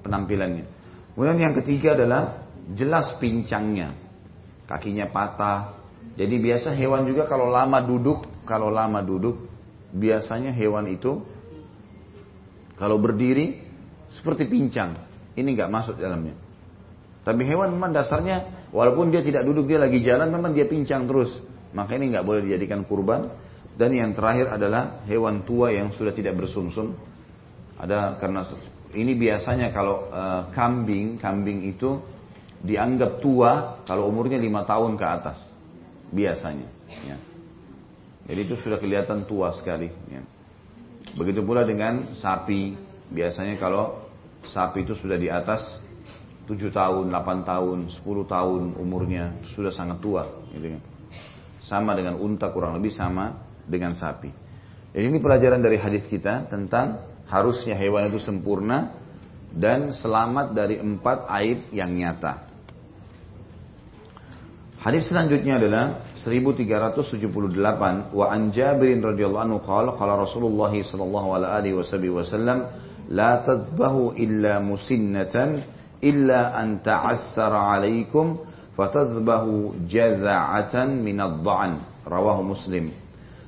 penampilannya. 0.00 0.64
Kemudian 1.12 1.36
yang 1.36 1.52
ketiga 1.60 1.92
adalah 1.92 2.48
jelas 2.72 3.12
pincangnya. 3.20 3.92
Kakinya 4.64 5.12
patah. 5.12 5.76
Jadi 6.16 6.40
biasa 6.40 6.72
hewan 6.72 7.04
juga 7.04 7.28
kalau 7.28 7.52
lama 7.52 7.84
duduk, 7.84 8.24
kalau 8.48 8.72
lama 8.72 9.04
duduk 9.04 9.44
biasanya 9.92 10.56
hewan 10.56 10.88
itu 10.88 11.20
kalau 12.80 12.96
berdiri 12.96 13.60
seperti 14.08 14.48
pincang. 14.48 14.96
Ini 15.36 15.44
nggak 15.44 15.68
masuk 15.68 16.00
dalamnya. 16.00 16.32
Tapi 17.20 17.42
hewan 17.44 17.76
memang 17.76 17.92
dasarnya 17.92 18.68
walaupun 18.72 19.12
dia 19.12 19.20
tidak 19.20 19.44
duduk 19.44 19.68
dia 19.68 19.76
lagi 19.76 20.00
jalan 20.00 20.32
memang 20.32 20.56
dia 20.56 20.64
pincang 20.64 21.04
terus. 21.04 21.36
Maka 21.74 21.98
ini 21.98 22.14
nggak 22.14 22.24
boleh 22.24 22.40
dijadikan 22.46 22.86
kurban. 22.86 23.28
Dan 23.74 23.90
yang 23.90 24.14
terakhir 24.14 24.54
adalah 24.54 25.02
hewan 25.10 25.42
tua 25.42 25.74
yang 25.74 25.90
sudah 25.90 26.14
tidak 26.14 26.38
bersumsum. 26.38 26.94
Ada 27.74 28.22
karena 28.22 28.46
ini 28.94 29.18
biasanya 29.18 29.74
kalau 29.74 30.06
uh, 30.14 30.54
kambing, 30.54 31.18
kambing 31.18 31.66
itu 31.66 31.98
dianggap 32.62 33.18
tua 33.18 33.82
kalau 33.82 34.06
umurnya 34.06 34.38
lima 34.38 34.62
tahun 34.62 34.94
ke 34.94 35.04
atas. 35.04 35.38
Biasanya. 36.14 36.70
Ya. 37.02 37.18
Jadi 38.30 38.40
itu 38.46 38.54
sudah 38.62 38.78
kelihatan 38.78 39.26
tua 39.26 39.50
sekali. 39.50 39.90
Ya. 40.06 40.22
Begitu 41.18 41.42
pula 41.42 41.66
dengan 41.66 42.14
sapi. 42.14 42.78
Biasanya 43.10 43.58
kalau 43.58 44.06
sapi 44.46 44.86
itu 44.86 44.94
sudah 44.94 45.18
di 45.18 45.26
atas 45.28 45.60
7 46.46 46.70
tahun, 46.72 47.08
8 47.08 47.48
tahun, 47.48 47.78
10 47.88 48.04
tahun 48.28 48.62
umurnya 48.76 49.44
sudah 49.56 49.72
sangat 49.72 49.98
tua. 50.04 50.28
Gitu. 50.52 50.76
Sama 51.64 51.96
dengan 51.96 52.20
unta 52.20 52.52
kurang 52.52 52.76
lebih 52.76 52.92
sama 52.92 53.40
dengan 53.64 53.96
sapi. 53.96 54.28
Jadi 54.94 55.04
ini 55.10 55.18
pelajaran 55.18 55.58
dari 55.64 55.80
hadis 55.80 56.04
kita 56.06 56.46
tentang 56.46 57.02
harusnya 57.26 57.74
hewan 57.74 58.12
itu 58.12 58.20
sempurna 58.20 58.94
dan 59.50 59.90
selamat 59.96 60.52
dari 60.52 60.76
empat 60.78 61.26
aib 61.40 61.72
yang 61.72 61.90
nyata. 61.90 62.54
Hadis 64.84 65.08
selanjutnya 65.08 65.56
adalah 65.56 66.12
1378 66.20 68.12
wa 68.12 68.26
an 68.28 68.52
Jabir 68.52 68.92
radhiyallahu 69.00 69.44
anhu 69.48 69.58
qala 69.64 69.96
qala 69.96 70.20
Rasulullah 70.20 70.68
sallallahu 70.68 71.28
alaihi 71.32 71.72
wasallam 72.12 72.68
la 73.08 73.40
tadbahu 73.40 74.12
illa 74.20 74.60
musinnatan 74.60 75.64
illa 76.04 76.52
an 76.52 76.84
ta'assara 76.84 77.80
alaikum 77.80 78.44
fatadhbahu 78.74 79.86
jaza'atan 79.86 81.00
minad 81.02 81.42
dha'an 81.42 81.82
rawahu 82.06 82.54
muslim 82.54 82.90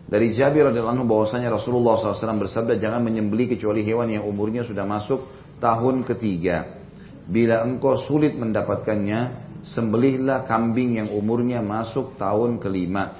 dari 0.06 0.30
Jabir 0.30 0.70
radhiyallahu 0.70 1.02
anhu 1.02 1.06
bahwasanya 1.10 1.50
Rasulullah 1.50 1.98
SAW 1.98 2.46
bersabda 2.46 2.78
jangan 2.78 3.02
menyembeli 3.02 3.50
kecuali 3.50 3.82
hewan 3.82 4.14
yang 4.14 4.22
umurnya 4.22 4.62
sudah 4.62 4.86
masuk 4.86 5.26
tahun 5.58 6.06
ketiga. 6.06 6.78
Bila 7.26 7.66
engkau 7.66 7.98
sulit 7.98 8.38
mendapatkannya 8.38 9.50
sembelihlah 9.66 10.46
kambing 10.46 11.02
yang 11.02 11.08
umurnya 11.10 11.58
masuk 11.58 12.14
tahun 12.14 12.62
kelima. 12.62 13.18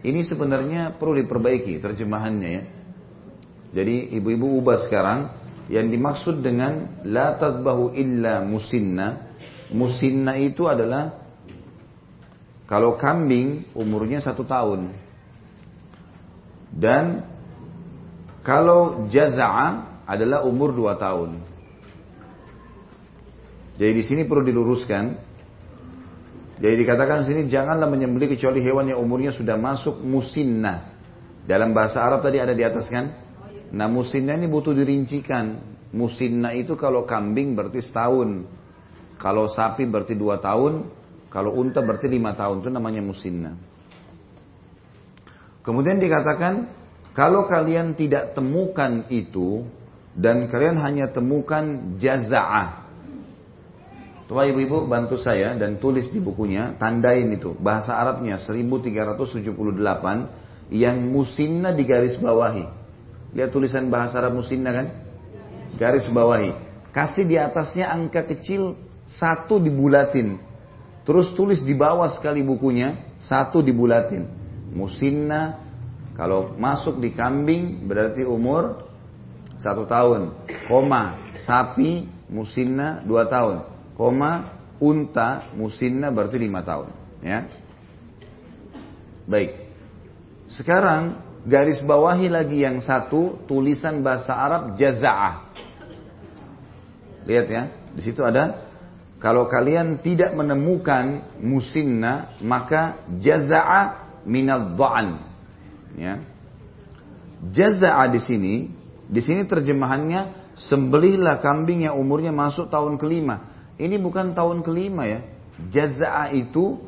Ini 0.00 0.24
sebenarnya 0.24 0.96
perlu 0.96 1.20
diperbaiki 1.20 1.76
terjemahannya 1.76 2.48
ya. 2.48 2.62
Jadi 3.76 4.16
ibu-ibu 4.16 4.64
ubah 4.64 4.88
sekarang. 4.88 5.44
Yang 5.70 5.86
dimaksud 5.94 6.36
dengan 6.42 7.04
la 7.06 7.38
tadbahu 7.38 7.94
illa 7.94 8.42
musinna 8.42 9.31
Musinna 9.72 10.36
itu 10.36 10.68
adalah 10.68 11.16
kalau 12.68 12.96
kambing 12.96 13.68
umurnya 13.76 14.20
satu 14.20 14.44
tahun. 14.44 14.92
Dan 16.72 17.24
kalau 18.40 19.08
jaza'a 19.12 20.00
adalah 20.08 20.44
umur 20.48 20.72
dua 20.72 20.96
tahun. 20.96 21.40
Jadi 23.76 23.92
di 23.92 24.04
sini 24.04 24.22
perlu 24.24 24.44
diluruskan. 24.44 25.04
Jadi 26.62 26.74
dikatakan 26.78 27.24
di 27.24 27.34
sini 27.34 27.40
janganlah 27.50 27.90
menyembelih 27.90 28.38
kecuali 28.38 28.62
hewan 28.62 28.88
yang 28.88 29.02
umurnya 29.02 29.34
sudah 29.34 29.58
masuk 29.58 29.98
musinna. 30.00 30.94
Dalam 31.42 31.74
bahasa 31.74 31.98
Arab 31.98 32.22
tadi 32.22 32.38
ada 32.38 32.54
di 32.54 32.62
atas 32.62 32.86
kan? 32.86 33.10
Nah 33.74 33.88
musinna 33.90 34.38
ini 34.38 34.46
butuh 34.46 34.70
dirincikan. 34.76 35.58
Musinna 35.92 36.54
itu 36.54 36.78
kalau 36.78 37.02
kambing 37.04 37.58
berarti 37.58 37.82
setahun. 37.82 38.46
Kalau 39.22 39.46
sapi 39.46 39.86
berarti 39.86 40.18
dua 40.18 40.42
tahun, 40.42 40.90
kalau 41.30 41.54
unta 41.54 41.78
berarti 41.78 42.10
lima 42.10 42.34
tahun, 42.34 42.66
itu 42.66 42.70
namanya 42.74 43.06
musinna. 43.06 43.54
Kemudian 45.62 46.02
dikatakan, 46.02 46.66
kalau 47.14 47.46
kalian 47.46 47.94
tidak 47.94 48.34
temukan 48.34 49.06
itu, 49.14 49.62
dan 50.18 50.50
kalian 50.50 50.74
hanya 50.82 51.06
temukan 51.14 51.94
jaza'ah. 52.02 52.82
Coba 54.26 54.48
ibu-ibu 54.48 54.90
bantu 54.90 55.22
saya 55.22 55.54
dan 55.54 55.78
tulis 55.78 56.10
di 56.10 56.18
bukunya, 56.18 56.74
tandain 56.82 57.30
itu. 57.30 57.54
Bahasa 57.54 58.02
Arabnya 58.02 58.42
1378 58.42 60.74
yang 60.74 60.96
musinna 60.98 61.70
di 61.70 61.84
garis 61.86 62.18
bawahi. 62.18 62.66
Lihat 63.32 63.50
tulisan 63.52 63.88
bahasa 63.88 64.20
Arab 64.20 64.40
musinna 64.40 64.72
kan? 64.72 64.86
Garis 65.76 66.08
bawahi. 66.08 66.52
Kasih 66.92 67.24
di 67.24 67.40
atasnya 67.40 67.88
angka 67.88 68.28
kecil 68.28 68.76
satu 69.18 69.60
dibulatin. 69.60 70.40
Terus 71.02 71.34
tulis 71.34 71.58
di 71.58 71.74
bawah 71.74 72.06
sekali 72.14 72.46
bukunya, 72.46 73.12
satu 73.18 73.58
dibulatin. 73.58 74.28
Musinna, 74.72 75.58
kalau 76.14 76.54
masuk 76.54 77.02
di 77.02 77.10
kambing 77.12 77.84
berarti 77.84 78.22
umur 78.22 78.86
satu 79.58 79.84
tahun. 79.84 80.46
Koma, 80.70 81.18
sapi, 81.42 82.06
musinna 82.30 83.02
dua 83.02 83.26
tahun. 83.26 83.66
Koma, 83.98 84.62
unta, 84.78 85.50
musinna 85.58 86.14
berarti 86.14 86.38
lima 86.38 86.62
tahun. 86.62 86.88
Ya. 87.20 87.50
Baik. 89.26 89.70
Sekarang 90.50 91.18
garis 91.46 91.82
bawahi 91.82 92.30
lagi 92.30 92.62
yang 92.62 92.78
satu 92.82 93.42
tulisan 93.50 94.02
bahasa 94.06 94.34
Arab 94.34 94.78
jaza'ah. 94.78 95.50
Lihat 97.22 97.46
ya, 97.46 97.62
di 97.94 98.02
situ 98.02 98.22
ada 98.26 98.71
kalau 99.22 99.46
kalian 99.46 100.02
tidak 100.02 100.34
menemukan 100.34 101.22
musinna, 101.38 102.34
maka 102.42 103.06
jaza'a 103.22 104.10
minal 104.26 104.74
dha'an. 104.74 105.22
Ya. 105.94 106.26
Jaza'a 107.38 108.10
di 108.10 108.18
sini, 108.18 108.54
di 109.06 109.22
sini 109.22 109.46
terjemahannya 109.46 110.50
sembelihlah 110.58 111.38
kambing 111.38 111.86
yang 111.86 112.02
umurnya 112.02 112.34
masuk 112.34 112.66
tahun 112.66 112.98
kelima. 112.98 113.46
Ini 113.78 113.94
bukan 114.02 114.34
tahun 114.34 114.66
kelima 114.66 115.06
ya. 115.06 115.22
Jaza'a 115.70 116.34
itu 116.34 116.82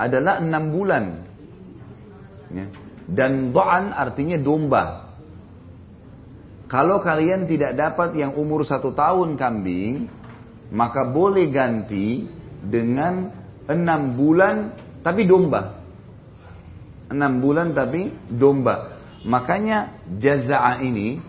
adalah 0.00 0.40
enam 0.40 0.72
bulan. 0.72 1.28
Ya. 2.56 2.72
Dan 3.04 3.52
do'an 3.52 3.92
artinya 3.92 4.40
domba. 4.40 5.12
Kalau 6.72 7.04
kalian 7.04 7.44
tidak 7.44 7.76
dapat 7.76 8.16
yang 8.16 8.32
umur 8.40 8.64
satu 8.64 8.96
tahun 8.96 9.36
kambing, 9.36 10.19
maka 10.70 11.06
boleh 11.10 11.50
ganti 11.50 12.24
dengan 12.62 13.30
enam 13.66 14.14
bulan 14.14 14.74
tapi 15.02 15.26
domba. 15.26 15.82
Enam 17.10 17.42
bulan 17.42 17.74
tapi 17.74 18.14
domba. 18.30 18.98
Makanya 19.26 20.06
jaza'a 20.16 20.80
ini 20.80 21.20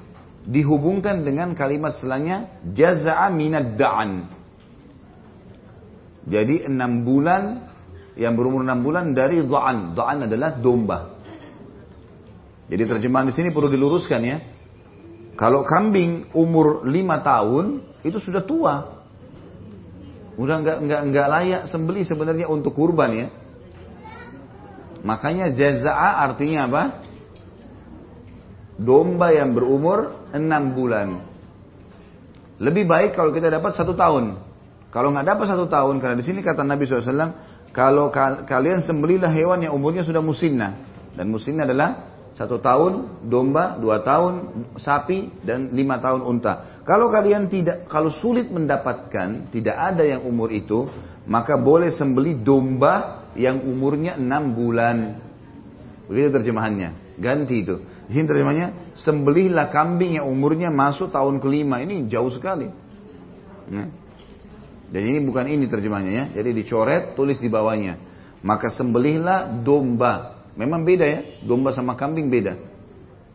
dihubungkan 0.45 1.21
dengan 1.25 1.53
kalimat 1.57 1.97
setelahnya 1.97 2.63
jaza'a 2.71 3.27
minad 3.33 3.75
da'an. 3.75 4.29
Jadi 6.21 6.69
enam 6.69 7.01
bulan 7.01 7.65
yang 8.13 8.37
berumur 8.37 8.61
enam 8.61 8.85
bulan 8.85 9.17
dari 9.17 9.41
da'an. 9.41 9.97
Da'an 9.97 10.29
adalah 10.29 10.53
domba. 10.61 11.17
Jadi 12.69 12.83
terjemahan 12.87 13.27
di 13.27 13.35
sini 13.35 13.49
perlu 13.51 13.67
diluruskan 13.67 14.21
ya. 14.21 14.37
Kalau 15.35 15.65
kambing 15.65 16.29
umur 16.37 16.85
lima 16.85 17.19
tahun 17.25 17.81
itu 18.05 18.21
sudah 18.21 18.45
tua, 18.45 19.00
Udah 20.39 20.63
nggak 20.63 20.77
nggak 20.87 21.01
nggak 21.11 21.27
layak 21.27 21.61
sembeli 21.67 22.07
sebenarnya 22.07 22.47
untuk 22.47 22.75
kurban 22.75 23.11
ya. 23.11 23.27
Makanya 25.01 25.49
jaza'a 25.51 26.21
artinya 26.29 26.69
apa? 26.69 26.83
Domba 28.77 29.33
yang 29.33 29.53
berumur 29.53 30.29
enam 30.33 30.73
bulan. 30.77 31.21
Lebih 32.61 32.85
baik 32.85 33.17
kalau 33.17 33.33
kita 33.33 33.49
dapat 33.49 33.73
satu 33.73 33.97
tahun. 33.97 34.37
Kalau 34.93 35.09
nggak 35.15 35.23
dapat 35.23 35.45
satu 35.47 35.65
tahun, 35.71 36.03
karena 36.03 36.19
di 36.19 36.25
sini 36.27 36.43
kata 36.43 36.67
Nabi 36.67 36.83
SAW, 36.83 37.31
kalau 37.71 38.11
kalian 38.43 38.83
sembelilah 38.83 39.31
hewan 39.31 39.63
yang 39.63 39.73
umurnya 39.73 40.03
sudah 40.03 40.19
musinnah. 40.19 40.75
Dan 41.15 41.31
musinnah 41.31 41.63
adalah 41.63 42.10
satu 42.31 42.63
tahun 42.63 43.27
domba, 43.27 43.75
dua 43.75 43.99
tahun 44.07 44.65
sapi, 44.79 45.43
dan 45.43 45.75
lima 45.75 45.99
tahun 45.99 46.23
unta. 46.23 46.83
Kalau 46.87 47.11
kalian 47.11 47.51
tidak, 47.51 47.91
kalau 47.91 48.07
sulit 48.07 48.47
mendapatkan, 48.47 49.51
tidak 49.51 49.75
ada 49.75 50.07
yang 50.07 50.23
umur 50.23 50.47
itu, 50.55 50.87
maka 51.27 51.59
boleh 51.59 51.91
sembeli 51.91 52.39
domba 52.39 53.27
yang 53.35 53.59
umurnya 53.67 54.15
enam 54.15 54.55
bulan. 54.55 55.19
Begitu 56.07 56.39
terjemahannya. 56.39 57.19
Ganti 57.19 57.67
itu. 57.67 57.83
Di 58.07 58.15
sini 58.15 58.25
terjemahannya, 58.27 58.95
sembelihlah 58.95 59.67
kambing 59.67 60.15
yang 60.19 60.27
umurnya 60.27 60.71
masuk 60.71 61.11
tahun 61.11 61.43
kelima. 61.43 61.83
Ini 61.83 62.07
jauh 62.07 62.31
sekali. 62.31 62.71
Nah. 63.71 63.87
Dan 64.91 65.07
ini 65.07 65.19
bukan 65.23 65.47
ini 65.47 65.71
terjemahannya 65.71 66.13
ya. 66.15 66.25
Jadi 66.35 66.51
dicoret, 66.51 67.15
tulis 67.15 67.39
di 67.39 67.47
bawahnya. 67.47 67.95
Maka 68.43 68.71
sembelihlah 68.71 69.63
domba 69.63 70.30
Memang 70.55 70.83
beda 70.83 71.05
ya, 71.07 71.19
domba 71.43 71.71
sama 71.71 71.95
kambing 71.95 72.27
beda. 72.27 72.59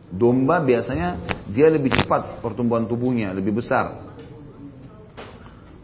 Domba 0.07 0.63
biasanya 0.63 1.19
dia 1.49 1.67
lebih 1.67 1.91
cepat 1.91 2.39
pertumbuhan 2.39 2.87
tubuhnya, 2.87 3.35
lebih 3.35 3.59
besar. 3.59 4.07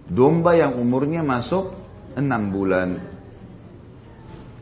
Domba 0.07 0.55
yang 0.55 0.77
umurnya 0.77 1.25
masuk 1.25 1.73
6 2.15 2.53
bulan. 2.53 3.01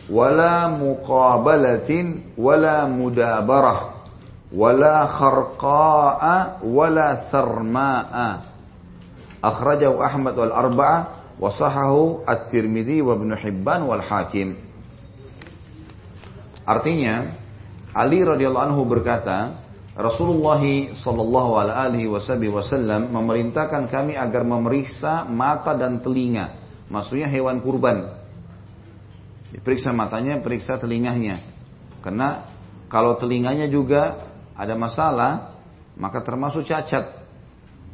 wala 0.06 0.70
muqabalatin 0.70 2.38
wala 2.38 2.86
mudabarah 2.86 4.06
wala 4.54 5.10
kharqa'a 5.10 6.62
wala 6.62 7.26
tharma'a 7.26 8.28
akhrajahu 9.42 9.98
Ahmad 9.98 10.38
wal 10.38 10.54
arba'a 10.54 10.98
wa 11.36 11.50
at-Tirmidzi 12.22 13.02
wa 13.02 13.18
Hibban 13.18 13.82
wal 13.84 14.00
Hakim. 14.00 14.56
Artinya 16.66 17.34
Ali 17.96 18.22
radhiyallahu 18.22 18.66
anhu 18.72 18.82
berkata 18.86 19.58
Rasulullah 19.96 20.60
sallallahu 20.92 21.52
alaihi 21.56 22.06
wasallam 22.06 23.10
memerintahkan 23.10 23.88
kami 23.90 24.14
agar 24.14 24.46
memeriksa 24.46 25.26
mata 25.26 25.74
dan 25.74 25.98
telinga. 25.98 26.65
Maksudnya 26.86 27.26
hewan 27.26 27.58
kurban. 27.62 28.14
Diperiksa 29.50 29.90
matanya, 29.90 30.38
periksa 30.42 30.78
telinganya. 30.78 31.42
Karena 32.02 32.46
kalau 32.86 33.18
telinganya 33.18 33.66
juga 33.66 34.30
ada 34.54 34.78
masalah, 34.78 35.58
maka 35.98 36.22
termasuk 36.22 36.66
cacat. 36.66 37.26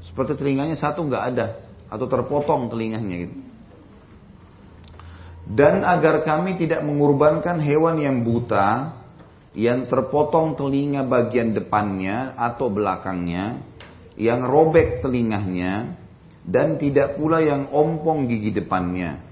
Seperti 0.05 0.37
telinganya 0.37 0.77
satu 0.77 1.07
nggak 1.07 1.25
ada 1.33 1.47
atau 1.89 2.07
terpotong 2.09 2.73
telinganya 2.73 3.17
gitu. 3.29 3.37
Dan 5.43 5.83
agar 5.83 6.23
kami 6.23 6.57
tidak 6.57 6.81
mengorbankan 6.87 7.59
hewan 7.59 7.99
yang 7.99 8.23
buta, 8.23 8.95
yang 9.53 9.91
terpotong 9.91 10.57
telinga 10.57 11.05
bagian 11.05 11.53
depannya 11.53 12.33
atau 12.39 12.73
belakangnya, 12.73 13.61
yang 14.17 14.41
robek 14.41 15.03
telinganya, 15.03 15.99
dan 16.43 16.79
tidak 16.79 17.15
pula 17.19 17.39
yang 17.39 17.71
ompong 17.71 18.27
gigi 18.27 18.51
depannya. 18.51 19.23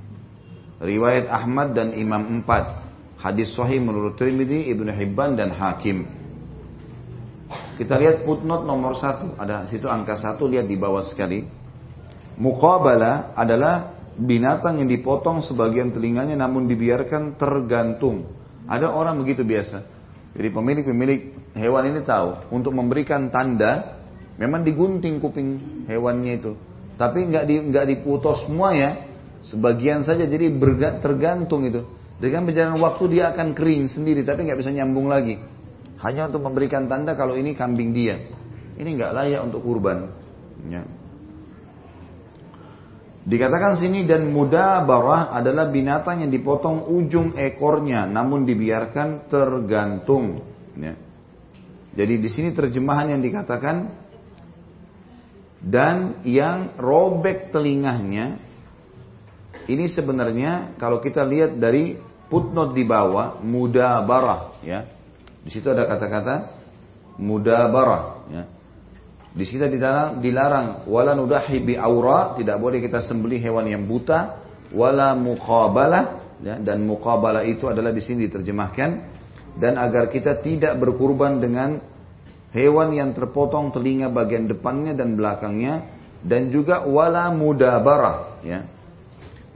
Riwayat 0.81 1.27
Ahmad 1.29 1.75
dan 1.77 1.93
Imam 1.93 2.41
Empat. 2.41 2.89
Hadis 3.21 3.53
sahih 3.53 3.83
menurut 3.83 4.17
Tirmidzi, 4.17 4.73
Ibnu 4.73 4.89
Hibban 4.97 5.37
dan 5.37 5.53
Hakim. 5.53 6.09
Kita 7.77 8.01
lihat 8.01 8.25
footnote 8.25 8.65
nomor 8.65 8.97
satu. 8.97 9.37
Ada 9.37 9.69
situ 9.69 9.91
angka 9.91 10.17
satu, 10.17 10.49
lihat 10.49 10.65
di 10.65 10.81
bawah 10.81 11.05
sekali. 11.05 11.45
Muqabala 12.41 13.37
adalah 13.37 13.93
binatang 14.17 14.81
yang 14.81 14.89
dipotong 14.89 15.45
sebagian 15.45 15.93
telinganya 15.93 16.39
namun 16.41 16.65
dibiarkan 16.65 17.37
tergantung. 17.37 18.25
Ada 18.65 18.89
orang 18.89 19.21
begitu 19.21 19.45
biasa. 19.45 19.85
Jadi 20.33 20.49
pemilik-pemilik 20.49 21.21
hewan 21.59 21.91
ini 21.93 22.01
tahu 22.07 22.55
untuk 22.55 22.73
memberikan 22.73 23.29
tanda 23.29 24.01
memang 24.39 24.63
digunting 24.63 25.19
kuping 25.19 25.85
hewannya 25.91 26.39
itu 26.39 26.53
tapi 27.01 27.33
nggak 27.33 27.45
di, 27.49 27.55
nggak 27.73 27.87
diputus 27.89 28.45
semua 28.45 28.77
ya. 28.77 29.09
Sebagian 29.41 30.05
saja 30.05 30.29
jadi 30.29 30.53
berga, 30.53 31.01
tergantung 31.01 31.65
itu. 31.65 31.89
Dengan 32.21 32.45
berjalan 32.45 32.77
waktu 32.77 33.17
dia 33.17 33.33
akan 33.33 33.57
kering 33.57 33.89
sendiri 33.89 34.21
tapi 34.21 34.45
nggak 34.45 34.61
bisa 34.61 34.69
nyambung 34.69 35.09
lagi. 35.09 35.41
Hanya 36.05 36.29
untuk 36.29 36.45
memberikan 36.45 36.93
tanda 36.93 37.17
kalau 37.17 37.41
ini 37.41 37.57
kambing 37.57 37.97
dia. 37.97 38.21
Ini 38.77 38.85
nggak 38.85 39.17
layak 39.17 39.41
untuk 39.49 39.65
kurban. 39.65 40.13
Ya. 40.69 40.85
Dikatakan 43.25 43.81
sini 43.81 44.05
dan 44.05 44.29
muda 44.29 44.85
barah 44.85 45.33
adalah 45.33 45.73
binatang 45.73 46.21
yang 46.21 46.33
dipotong 46.33 46.85
ujung 46.85 47.33
ekornya 47.33 48.05
namun 48.05 48.45
dibiarkan 48.45 49.33
tergantung. 49.33 50.45
Ya. 50.77 51.01
Jadi 51.97 52.21
di 52.21 52.29
sini 52.29 52.53
terjemahan 52.53 53.17
yang 53.17 53.25
dikatakan 53.25 53.89
dan 55.61 56.25
yang 56.25 56.77
robek 56.81 57.53
telinganya 57.53 58.41
ini 59.69 59.87
sebenarnya 59.93 60.75
kalau 60.81 60.99
kita 60.99 61.23
lihat 61.23 61.61
dari 61.61 62.01
footnote 62.33 62.73
di 62.73 62.83
bawah 62.87 63.43
mudabarah 63.45 64.63
ya. 64.65 64.87
Di 65.41 65.51
situ 65.53 65.69
ada 65.69 65.85
kata-kata 65.85 66.35
mudabarah 67.21 68.03
ya. 68.33 68.45
Di 69.31 69.45
situ 69.47 69.63
dilarang, 69.63 70.19
dilarang 70.19 70.67
wala 70.91 71.15
nudahi 71.15 71.63
bi 71.63 71.75
aura, 71.79 72.35
tidak 72.35 72.59
boleh 72.59 72.83
kita 72.83 72.99
sembelih 72.99 73.39
hewan 73.39 73.71
yang 73.71 73.87
buta, 73.87 74.43
wala 74.75 75.15
muqabalah 75.15 76.35
ya, 76.43 76.59
dan 76.59 76.83
muqabalah 76.83 77.47
itu 77.47 77.71
adalah 77.71 77.95
di 77.95 78.03
sini 78.03 78.27
diterjemahkan 78.27 78.91
dan 79.55 79.79
agar 79.79 80.11
kita 80.11 80.43
tidak 80.43 80.75
berkurban 80.83 81.39
dengan 81.39 81.79
hewan 82.51 82.95
yang 82.95 83.11
terpotong 83.15 83.71
telinga 83.75 84.11
bagian 84.11 84.51
depannya 84.51 84.95
dan 84.95 85.15
belakangnya 85.15 85.87
dan 86.21 86.53
juga 86.53 86.85
wala 86.85 87.31
mudabarah 87.33 88.43
ya 88.45 88.67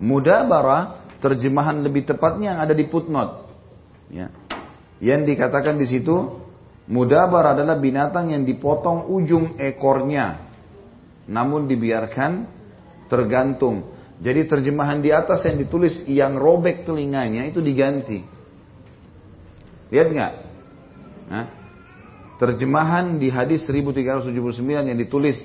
Mudabara 0.05 1.07
terjemahan 1.23 1.79
lebih 1.81 2.05
tepatnya 2.05 2.55
yang 2.55 2.61
ada 2.61 2.75
di 2.75 2.85
footnote. 2.91 3.47
Ya. 4.11 4.29
Yang 4.99 5.35
dikatakan 5.35 5.79
di 5.79 5.87
situ 5.87 6.43
mudabara 6.91 7.55
adalah 7.55 7.79
binatang 7.79 8.35
yang 8.35 8.43
dipotong 8.45 9.09
ujung 9.09 9.57
ekornya 9.57 10.51
namun 11.25 11.71
dibiarkan 11.71 12.45
tergantung. 13.09 13.95
Jadi 14.21 14.47
terjemahan 14.47 15.01
di 15.03 15.11
atas 15.11 15.43
yang 15.49 15.57
ditulis 15.59 16.05
yang 16.07 16.37
robek 16.39 16.87
telinganya 16.87 17.49
itu 17.49 17.65
diganti. 17.65 18.23
Lihat 19.91 20.09
nggak? 20.11 20.33
Nah, 21.33 21.45
terjemahan 22.37 23.18
di 23.18 23.30
hadis 23.30 23.66
1379 23.66 24.30
yang 24.64 24.99
ditulis 24.99 25.39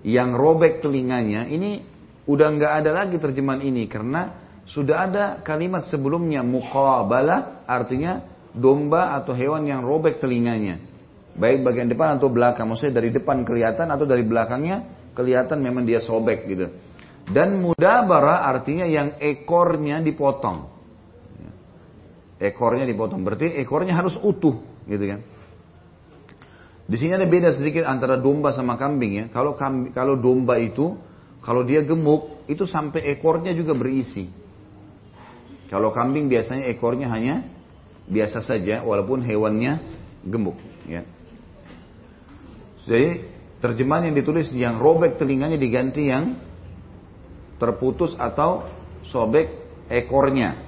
yang 0.00 0.32
robek 0.32 0.80
telinganya 0.80 1.44
ini 1.44 1.84
Udah 2.30 2.46
nggak 2.54 2.72
ada 2.84 2.90
lagi 2.94 3.18
terjemahan 3.18 3.58
ini 3.66 3.90
karena 3.90 4.30
sudah 4.68 5.10
ada 5.10 5.24
kalimat 5.42 5.90
sebelumnya 5.90 6.46
muqabalah 6.46 7.66
artinya 7.66 8.22
domba 8.54 9.18
atau 9.18 9.34
hewan 9.34 9.66
yang 9.66 9.82
robek 9.82 10.22
telinganya. 10.22 10.78
Baik 11.34 11.66
bagian 11.66 11.90
depan 11.90 12.22
atau 12.22 12.30
belakang. 12.30 12.70
Maksudnya 12.70 13.02
dari 13.02 13.10
depan 13.10 13.42
kelihatan 13.42 13.90
atau 13.90 14.06
dari 14.06 14.22
belakangnya 14.22 15.10
kelihatan 15.10 15.58
memang 15.58 15.82
dia 15.82 15.98
sobek 15.98 16.46
gitu. 16.46 16.70
Dan 17.26 17.62
mudabara 17.66 18.46
artinya 18.46 18.86
yang 18.86 19.18
ekornya 19.18 19.98
dipotong. 19.98 20.70
Ekornya 22.38 22.86
dipotong. 22.86 23.26
Berarti 23.26 23.58
ekornya 23.58 23.98
harus 23.98 24.14
utuh 24.22 24.54
gitu 24.86 25.02
kan. 25.02 25.20
Di 26.90 26.98
sini 26.98 27.14
ada 27.14 27.22
beda 27.22 27.54
sedikit 27.54 27.86
antara 27.86 28.18
domba 28.18 28.50
sama 28.50 28.74
kambing 28.74 29.12
ya. 29.14 29.24
Kalau 29.30 29.54
kalau 29.94 30.18
domba 30.18 30.58
itu 30.58 30.98
kalau 31.40 31.64
dia 31.64 31.80
gemuk, 31.80 32.44
itu 32.50 32.68
sampai 32.68 33.08
ekornya 33.16 33.56
juga 33.56 33.72
berisi. 33.72 34.28
Kalau 35.72 35.94
kambing 35.94 36.28
biasanya 36.28 36.68
ekornya 36.68 37.08
hanya 37.08 37.48
biasa 38.10 38.44
saja, 38.44 38.84
walaupun 38.84 39.24
hewannya 39.24 39.80
gemuk. 40.26 40.58
Ya. 40.84 41.06
Jadi 42.84 43.24
terjemahan 43.62 44.10
yang 44.12 44.16
ditulis 44.18 44.52
yang 44.52 44.76
robek 44.76 45.16
telinganya 45.16 45.56
diganti 45.56 46.10
yang 46.12 46.36
terputus 47.56 48.12
atau 48.18 48.68
sobek 49.06 49.48
ekornya. 49.88 50.60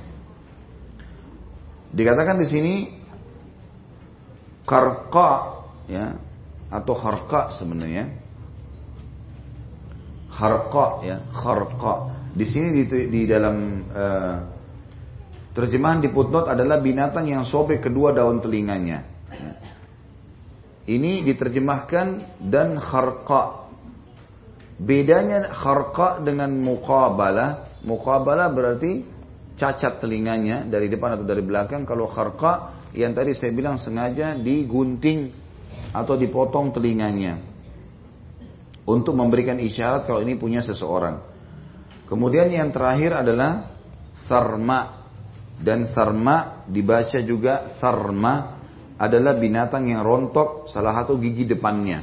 Dikatakan 1.92 2.40
di 2.40 2.46
sini 2.48 2.74
karqa 4.64 5.61
ya. 5.92 6.06
Atau 6.72 6.96
harqa 6.96 7.52
sebenarnya. 7.52 8.08
Harqa 10.32 11.04
ya. 11.04 11.20
Harqa 11.28 12.22
di 12.32 12.46
sini 12.48 12.68
di, 12.72 13.12
di 13.12 13.22
dalam 13.28 13.56
uh, 13.92 14.36
terjemahan 15.52 16.00
di 16.00 16.08
footnote 16.08 16.48
adalah 16.48 16.80
binatang 16.80 17.28
yang 17.28 17.44
sobek 17.44 17.84
kedua 17.84 18.16
daun 18.16 18.40
telinganya. 18.40 19.04
Ya. 19.32 19.52
ini 20.88 21.24
diterjemahkan 21.24 22.40
dan 22.40 22.76
harqa 22.80 23.68
bedanya 24.80 25.52
harqa 25.52 26.24
dengan 26.24 26.56
muqabalah. 26.56 27.84
Muqabalah 27.84 28.48
berarti 28.48 29.04
cacat 29.60 30.00
telinganya 30.00 30.64
dari 30.64 30.88
depan 30.88 31.20
atau 31.20 31.26
dari 31.28 31.44
belakang. 31.44 31.84
Kalau 31.84 32.08
harqa 32.08 32.80
yang 32.96 33.12
tadi 33.12 33.36
saya 33.36 33.52
bilang 33.52 33.76
sengaja 33.76 34.32
digunting 34.40 35.36
atau 35.92 36.16
dipotong 36.16 36.72
telinganya 36.72 37.38
untuk 38.88 39.14
memberikan 39.14 39.60
isyarat 39.60 40.08
kalau 40.08 40.24
ini 40.24 40.34
punya 40.34 40.64
seseorang. 40.64 41.22
Kemudian 42.08 42.50
yang 42.50 42.74
terakhir 42.74 43.24
adalah 43.24 43.72
sarma 44.26 45.08
dan 45.60 45.92
sarma 45.94 46.66
dibaca 46.66 47.20
juga 47.22 47.78
sarma 47.78 48.58
adalah 48.98 49.38
binatang 49.38 49.88
yang 49.88 50.02
rontok 50.02 50.68
salah 50.68 50.92
satu 50.98 51.16
gigi 51.20 51.46
depannya. 51.46 52.02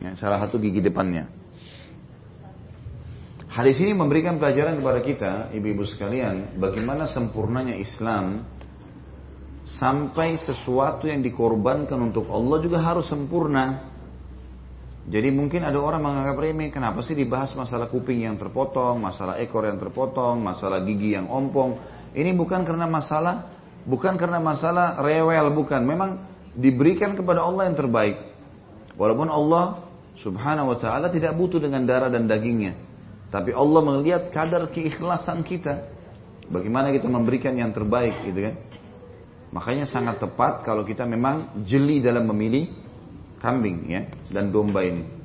Ya, 0.00 0.16
salah 0.16 0.40
satu 0.40 0.56
gigi 0.56 0.80
depannya. 0.80 1.28
Hadis 3.50 3.82
ini 3.82 3.92
memberikan 3.92 4.38
pelajaran 4.38 4.78
kepada 4.78 5.00
kita, 5.02 5.32
ibu-ibu 5.50 5.82
sekalian, 5.82 6.54
bagaimana 6.56 7.10
sempurnanya 7.10 7.74
Islam 7.74 8.46
sampai 9.78 10.40
sesuatu 10.40 11.06
yang 11.06 11.22
dikorbankan 11.22 12.00
untuk 12.00 12.26
Allah 12.32 12.58
juga 12.58 12.80
harus 12.82 13.06
sempurna. 13.06 13.90
Jadi 15.10 15.28
mungkin 15.34 15.66
ada 15.66 15.78
orang 15.80 16.02
menganggap 16.02 16.36
remeh, 16.38 16.70
kenapa 16.70 17.02
sih 17.02 17.18
dibahas 17.18 17.50
masalah 17.56 17.90
kuping 17.90 18.22
yang 18.22 18.38
terpotong, 18.38 19.00
masalah 19.00 19.42
ekor 19.42 19.66
yang 19.66 19.78
terpotong, 19.80 20.38
masalah 20.38 20.82
gigi 20.86 21.18
yang 21.18 21.26
ompong. 21.26 21.78
Ini 22.14 22.30
bukan 22.34 22.62
karena 22.62 22.86
masalah, 22.86 23.50
bukan 23.86 24.14
karena 24.14 24.38
masalah 24.38 25.02
rewel, 25.02 25.50
bukan. 25.50 25.82
Memang 25.82 26.10
diberikan 26.54 27.14
kepada 27.18 27.42
Allah 27.42 27.70
yang 27.70 27.76
terbaik. 27.78 28.16
Walaupun 28.94 29.32
Allah 29.32 29.88
subhanahu 30.20 30.74
wa 30.74 30.78
ta'ala 30.78 31.08
tidak 31.08 31.32
butuh 31.34 31.58
dengan 31.58 31.82
darah 31.88 32.12
dan 32.12 32.28
dagingnya. 32.28 32.76
Tapi 33.30 33.54
Allah 33.54 33.80
melihat 33.82 34.28
kadar 34.34 34.68
keikhlasan 34.68 35.46
kita. 35.46 35.86
Bagaimana 36.50 36.90
kita 36.90 37.06
memberikan 37.06 37.54
yang 37.54 37.70
terbaik 37.70 38.26
gitu 38.26 38.50
kan. 38.50 38.54
Makanya 39.50 39.86
sangat 39.90 40.22
tepat 40.22 40.62
kalau 40.62 40.86
kita 40.86 41.02
memang 41.02 41.66
jeli 41.66 41.98
dalam 41.98 42.30
memilih 42.30 42.70
kambing 43.42 43.90
ya 43.90 44.06
dan 44.30 44.54
domba 44.54 44.86
ini. 44.86 45.20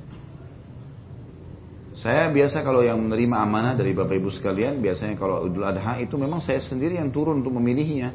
Saya 1.95 2.27
biasa 2.27 2.59
kalau 2.59 2.83
yang 2.83 2.99
menerima 2.99 3.35
amanah 3.39 3.73
dari 3.79 3.95
Bapak 3.95 4.19
Ibu 4.19 4.27
sekalian, 4.27 4.83
biasanya 4.83 5.15
kalau 5.15 5.47
Idul 5.47 5.63
Adha 5.63 5.95
itu 6.03 6.19
memang 6.19 6.43
saya 6.43 6.59
sendiri 6.59 6.99
yang 6.99 7.07
turun 7.07 7.39
untuk 7.39 7.55
memilihnya. 7.55 8.11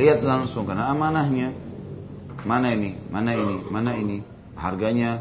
Lihat 0.00 0.24
langsung 0.24 0.64
karena 0.64 0.88
amanahnya. 0.88 1.52
Mana 2.40 2.72
ini, 2.72 2.96
mana 3.12 3.36
ini, 3.36 3.56
mana 3.68 3.92
ini, 4.00 4.24
harganya, 4.56 5.20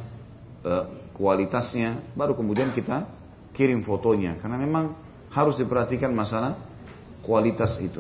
eh, 0.64 0.86
kualitasnya, 1.20 2.16
baru 2.16 2.32
kemudian 2.32 2.72
kita 2.72 3.12
kirim 3.52 3.84
fotonya 3.84 4.40
karena 4.40 4.56
memang 4.56 4.96
harus 5.28 5.60
diperhatikan 5.60 6.16
masalah 6.16 6.56
kualitas 7.28 7.76
itu. 7.84 8.00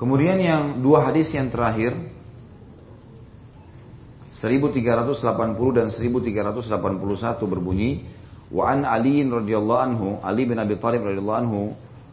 Kemudian 0.00 0.40
yang 0.40 0.62
dua 0.80 1.12
hadis 1.12 1.28
yang 1.28 1.52
terakhir 1.52 1.92
1380 4.32 5.20
dan 5.76 5.92
1381 5.92 7.44
berbunyi 7.44 8.08
wa 8.48 8.64
an 8.72 8.88
Ali 8.88 9.20
radhiyallahu 9.28 9.80
anhu 9.84 10.08
Ali 10.24 10.48
bin 10.48 10.56
Abi 10.56 10.80
Thalib 10.80 11.04
radhiyallahu 11.04 11.40
anhu 11.44 11.60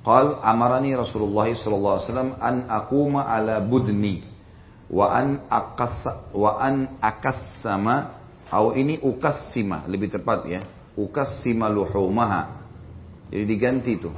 qal 0.03 0.35
amarani 0.43 0.99
Rasulullah 0.99 1.47
sallallahu 1.47 1.95
alaihi 1.95 2.07
wasallam 2.11 2.31
an 2.43 2.55
aquma 2.67 3.23
ala 3.23 3.63
budni 3.63 4.27
wa 4.91 5.07
an 5.07 5.47
akas 5.47 6.03
wa 6.35 6.59
an 6.59 6.99
akassama 6.99 8.19
atau 8.51 8.75
ini 8.75 8.99
ukassima 8.99 9.87
lebih 9.87 10.11
tepat 10.11 10.43
ya 10.47 10.59
ukassima 10.99 11.71
luhumaha. 11.71 12.63
Jadi 13.31 13.43
diganti 13.47 13.95
itu 13.95 14.11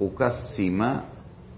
ukassima 0.00 1.08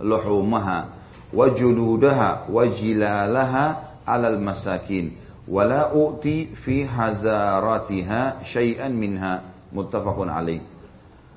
luhumaha 0.02 0.95
wa 1.36 2.64
jilalaha 2.72 3.64
alal 4.08 4.40
masakin. 4.40 5.20
Wala 5.46 5.94
u'ti 5.94 6.56
fi 6.64 6.82
hazaratiha 6.82 8.42
syai'an 8.48 8.90
minha. 8.96 9.54
Muttafaqun 9.70 10.32
alaih. 10.32 10.64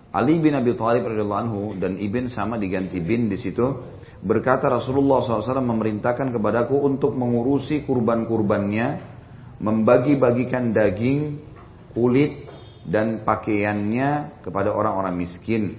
Ali 0.10 0.42
bin 0.42 0.58
Abi 0.58 0.74
Thalib 0.74 1.06
radhiyallahu 1.06 1.44
anhu 1.46 1.62
dan 1.78 2.02
Ibn 2.02 2.34
sama 2.34 2.58
diganti 2.58 2.98
bin 2.98 3.30
di 3.30 3.38
situ 3.38 3.78
berkata 4.26 4.66
Rasulullah 4.66 5.22
SAW 5.22 5.62
memerintahkan 5.62 6.34
kepadaku 6.34 6.82
untuk 6.82 7.14
mengurusi 7.14 7.86
kurban-kurbannya 7.86 8.88
membagi-bagikan 9.62 10.74
daging 10.74 11.38
kulit 11.94 12.50
dan 12.90 13.22
pakaiannya 13.22 14.42
kepada 14.42 14.74
orang-orang 14.74 15.14
miskin. 15.14 15.78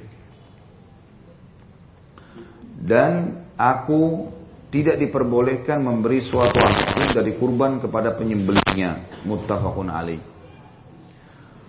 Dan 2.81 3.43
aku 3.61 4.33
tidak 4.73 4.97
diperbolehkan 4.97 5.85
memberi 5.85 6.25
suatu 6.25 6.57
apa 6.57 6.97
pun 6.97 7.09
dari 7.13 7.37
kurban 7.37 7.83
kepada 7.83 8.17
penyembelihnya. 8.17 9.23
Muttafaqun 9.29 9.93
alaih. 9.93 10.23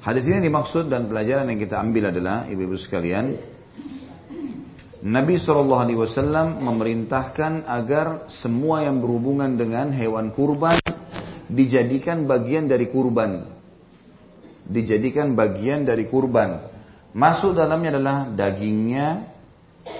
Hadis 0.01 0.25
ini 0.25 0.41
dimaksud 0.49 0.89
dan 0.89 1.05
pelajaran 1.11 1.45
yang 1.51 1.59
kita 1.61 1.77
ambil 1.77 2.09
adalah 2.09 2.49
ibu-ibu 2.49 2.73
sekalian, 2.79 3.37
Nabi 5.01 5.41
Shallallahu 5.41 5.81
Alaihi 5.81 5.99
Wasallam 5.99 6.61
memerintahkan 6.61 7.65
agar 7.65 8.29
semua 8.29 8.85
yang 8.85 9.01
berhubungan 9.01 9.57
dengan 9.57 9.89
hewan 9.89 10.29
kurban 10.33 10.77
dijadikan 11.49 12.29
bagian 12.29 12.69
dari 12.69 12.89
kurban, 12.89 13.49
dijadikan 14.69 15.33
bagian 15.33 15.89
dari 15.89 16.05
kurban. 16.05 16.69
Masuk 17.17 17.57
dalamnya 17.57 17.97
adalah 17.97 18.17
dagingnya, 18.29 19.25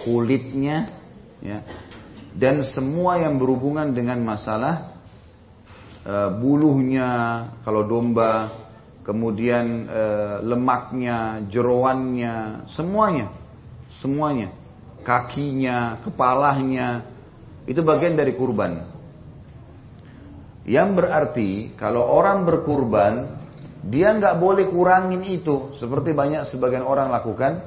kulitnya, 0.06 1.01
ya, 1.42 1.66
dan 2.32 2.64
semua 2.64 3.20
yang 3.20 3.36
berhubungan 3.36 3.92
dengan 3.92 4.24
masalah 4.24 4.96
e, 6.06 6.16
bulunya 6.40 7.10
kalau 7.68 7.84
domba, 7.84 8.54
kemudian 9.04 9.90
e, 9.90 10.04
lemaknya, 10.48 11.44
jeroannya, 11.52 12.70
semuanya, 12.72 13.36
semuanya, 14.00 14.56
kakinya, 15.04 16.00
kepalanya, 16.08 17.04
itu 17.68 17.82
bagian 17.84 18.16
dari 18.16 18.34
kurban. 18.34 18.88
Yang 20.64 20.90
berarti 20.94 21.50
kalau 21.74 22.06
orang 22.06 22.46
berkurban, 22.46 23.14
dia 23.82 24.14
nggak 24.14 24.38
boleh 24.38 24.70
kurangin 24.70 25.26
itu, 25.26 25.74
seperti 25.74 26.14
banyak 26.14 26.46
sebagian 26.48 26.86
orang 26.86 27.10
lakukan. 27.10 27.66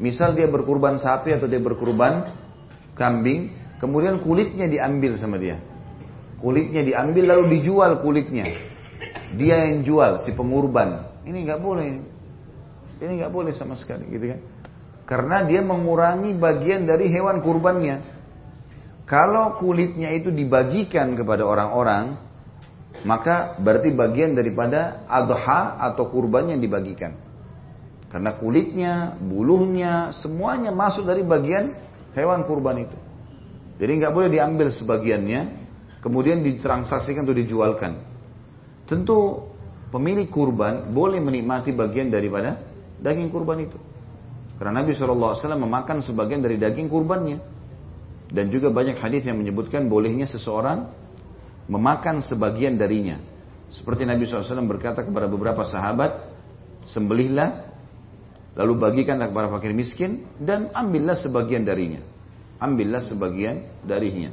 Misal 0.00 0.32
dia 0.32 0.48
berkurban 0.48 0.96
sapi 0.96 1.36
atau 1.36 1.44
dia 1.44 1.60
berkurban 1.60 2.32
kambing, 3.00 3.56
Kemudian 3.80 4.20
kulitnya 4.20 4.68
diambil 4.68 5.16
sama 5.16 5.40
dia. 5.40 5.56
Kulitnya 6.36 6.84
diambil 6.84 7.32
lalu 7.32 7.58
dijual 7.58 8.04
kulitnya. 8.04 8.52
Dia 9.40 9.72
yang 9.72 9.88
jual 9.88 10.20
si 10.20 10.36
pengurban. 10.36 11.24
Ini 11.24 11.48
nggak 11.48 11.60
boleh. 11.64 11.88
Ini 13.00 13.12
nggak 13.24 13.32
boleh 13.32 13.56
sama 13.56 13.80
sekali, 13.80 14.04
gitu 14.12 14.36
kan? 14.36 14.40
Karena 15.08 15.48
dia 15.48 15.64
mengurangi 15.64 16.36
bagian 16.36 16.84
dari 16.84 17.08
hewan 17.08 17.40
kurbannya. 17.40 18.20
Kalau 19.08 19.56
kulitnya 19.56 20.12
itu 20.12 20.28
dibagikan 20.28 21.16
kepada 21.16 21.48
orang-orang, 21.48 22.20
maka 23.08 23.56
berarti 23.56 23.96
bagian 23.96 24.36
daripada 24.36 25.08
adha 25.08 25.80
atau 25.80 26.04
kurban 26.12 26.52
yang 26.52 26.60
dibagikan. 26.60 27.16
Karena 28.12 28.36
kulitnya, 28.36 29.16
bulunya, 29.16 30.12
semuanya 30.20 30.68
masuk 30.68 31.08
dari 31.08 31.24
bagian 31.24 31.89
hewan 32.14 32.46
kurban 32.46 32.86
itu. 32.86 32.98
Jadi 33.80 33.92
nggak 33.96 34.12
boleh 34.12 34.28
diambil 34.28 34.68
sebagiannya, 34.68 35.40
kemudian 36.04 36.44
ditransaksikan 36.44 37.24
atau 37.24 37.36
dijualkan. 37.36 37.92
Tentu 38.84 39.48
pemilik 39.88 40.28
kurban 40.28 40.90
boleh 40.90 41.22
menikmati 41.22 41.72
bagian 41.72 42.12
daripada 42.12 42.60
daging 43.00 43.32
kurban 43.32 43.64
itu. 43.64 43.78
Karena 44.60 44.84
Nabi 44.84 44.92
SAW 44.92 45.40
memakan 45.56 46.04
sebagian 46.04 46.44
dari 46.44 46.60
daging 46.60 46.92
kurbannya. 46.92 47.40
Dan 48.30 48.52
juga 48.52 48.70
banyak 48.70 49.00
hadis 49.00 49.26
yang 49.26 49.40
menyebutkan 49.40 49.90
bolehnya 49.90 50.28
seseorang 50.28 50.86
memakan 51.66 52.22
sebagian 52.22 52.78
darinya. 52.78 53.18
Seperti 53.70 54.02
Nabi 54.06 54.26
SAW 54.26 54.66
berkata 54.66 55.06
kepada 55.06 55.26
beberapa 55.30 55.62
sahabat, 55.62 56.30
sembelihlah, 56.90 57.69
lalu 58.54 58.72
bagikanlah 58.78 59.30
kepada 59.30 59.48
fakir 59.52 59.72
miskin, 59.74 60.26
dan 60.38 60.72
ambillah 60.74 61.18
sebagian 61.18 61.62
darinya 61.62 62.02
ambillah 62.60 63.02
sebagian 63.08 63.64
darinya. 63.82 64.30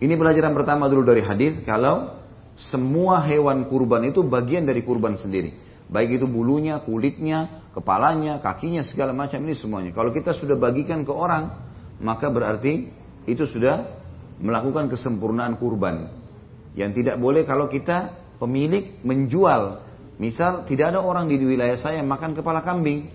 Ini 0.00 0.16
pelajaran 0.16 0.56
pertama 0.56 0.88
dulu 0.88 1.04
dari 1.04 1.20
hadis 1.20 1.60
kalau 1.68 2.16
semua 2.56 3.20
hewan 3.28 3.68
kurban 3.68 4.08
itu 4.08 4.24
bagian 4.24 4.64
dari 4.64 4.80
kurban 4.80 5.20
sendiri. 5.20 5.52
Baik 5.92 6.22
itu 6.22 6.26
bulunya, 6.26 6.80
kulitnya, 6.80 7.68
kepalanya, 7.76 8.40
kakinya, 8.40 8.80
segala 8.80 9.12
macam 9.12 9.44
ini 9.44 9.52
semuanya. 9.52 9.92
Kalau 9.92 10.08
kita 10.08 10.32
sudah 10.32 10.56
bagikan 10.56 11.04
ke 11.04 11.12
orang, 11.12 11.52
maka 12.00 12.32
berarti 12.32 12.88
itu 13.28 13.44
sudah 13.44 14.00
melakukan 14.40 14.88
kesempurnaan 14.88 15.60
kurban. 15.60 16.08
Yang 16.72 17.04
tidak 17.04 17.16
boleh 17.20 17.44
kalau 17.44 17.68
kita 17.68 18.16
pemilik 18.40 18.96
menjual. 19.04 19.84
Misal 20.20 20.68
tidak 20.68 20.92
ada 20.92 21.00
orang 21.00 21.32
di 21.32 21.40
wilayah 21.40 21.80
saya 21.80 22.04
yang 22.04 22.08
makan 22.12 22.36
kepala 22.36 22.60
kambing. 22.60 23.08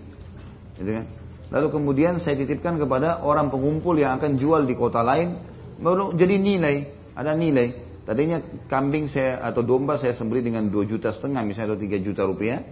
Gitu 0.74 0.90
kan? 0.90 1.06
Lalu 1.54 1.70
kemudian 1.70 2.18
saya 2.18 2.34
titipkan 2.34 2.74
kepada 2.82 3.22
orang 3.22 3.46
pengumpul 3.54 3.94
yang 3.94 4.18
akan 4.18 4.34
jual 4.34 4.66
di 4.66 4.74
kota 4.74 5.06
lain. 5.06 5.38
Baru 5.78 6.10
jadi 6.18 6.34
nilai, 6.34 6.90
ada 7.14 7.38
nilai. 7.38 7.86
Tadinya 8.02 8.42
kambing 8.66 9.06
saya 9.06 9.38
atau 9.38 9.62
domba 9.62 9.98
saya 10.02 10.14
sembeli 10.18 10.42
dengan 10.50 10.66
2 10.66 10.90
juta 10.90 11.14
setengah 11.14 11.42
misalnya 11.46 11.74
atau 11.74 11.78
3 11.78 12.02
juta 12.02 12.22
rupiah. 12.26 12.66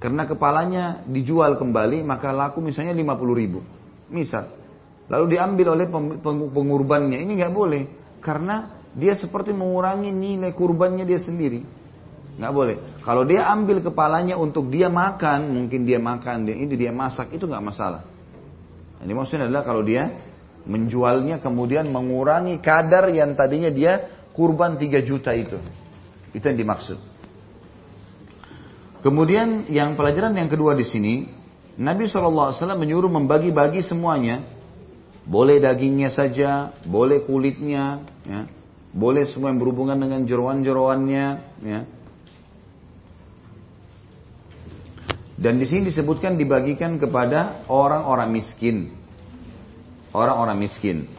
Karena 0.00 0.24
kepalanya 0.24 1.04
dijual 1.04 1.60
kembali 1.60 2.00
maka 2.00 2.32
laku 2.32 2.64
misalnya 2.64 2.96
50 2.96 3.40
ribu. 3.40 3.60
Misal. 4.08 4.56
Lalu 5.12 5.36
diambil 5.36 5.76
oleh 5.76 5.86
pengurbannya. 6.52 7.20
Ini 7.20 7.32
nggak 7.36 7.52
boleh. 7.52 7.82
Karena 8.24 8.72
dia 8.96 9.12
seperti 9.12 9.52
mengurangi 9.52 10.08
nilai 10.12 10.56
kurbannya 10.56 11.04
dia 11.04 11.20
sendiri. 11.20 11.60
Nggak 12.36 12.52
boleh. 12.52 12.76
Kalau 13.00 13.24
dia 13.24 13.48
ambil 13.48 13.80
kepalanya 13.80 14.36
untuk 14.36 14.68
dia 14.68 14.92
makan, 14.92 15.56
mungkin 15.56 15.88
dia 15.88 15.96
makan, 15.96 16.44
dia 16.44 16.56
ini 16.56 16.76
dia 16.76 16.92
masak, 16.92 17.32
itu 17.32 17.48
nggak 17.48 17.64
masalah. 17.64 18.04
Ini 19.00 19.12
maksudnya 19.12 19.48
adalah 19.48 19.64
kalau 19.64 19.80
dia 19.80 20.12
menjualnya 20.68 21.40
kemudian 21.40 21.88
mengurangi 21.88 22.60
kadar 22.60 23.08
yang 23.08 23.32
tadinya 23.38 23.72
dia 23.72 24.12
kurban 24.36 24.76
3 24.76 25.00
juta 25.00 25.32
itu. 25.32 25.56
Itu 26.36 26.44
yang 26.44 26.60
dimaksud. 26.60 26.98
Kemudian 29.00 29.70
yang 29.72 29.96
pelajaran 29.96 30.36
yang 30.36 30.52
kedua 30.52 30.76
di 30.76 30.84
sini, 30.84 31.14
Nabi 31.80 32.08
SAW 32.10 32.52
menyuruh 32.76 33.08
membagi-bagi 33.08 33.80
semuanya. 33.80 34.44
Boleh 35.26 35.58
dagingnya 35.58 36.12
saja, 36.12 36.74
boleh 36.86 37.26
kulitnya, 37.26 38.06
ya, 38.22 38.46
boleh 38.94 39.26
semua 39.26 39.50
yang 39.50 39.58
berhubungan 39.58 39.98
dengan 39.98 40.22
jeroan-jeroannya, 40.22 41.26
ya, 41.66 41.80
Dan 45.36 45.60
di 45.60 45.68
sini 45.68 45.92
disebutkan 45.92 46.40
dibagikan 46.40 46.96
kepada 46.96 47.68
orang-orang 47.68 48.32
miskin. 48.32 48.96
Orang-orang 50.16 50.56
miskin. 50.56 51.12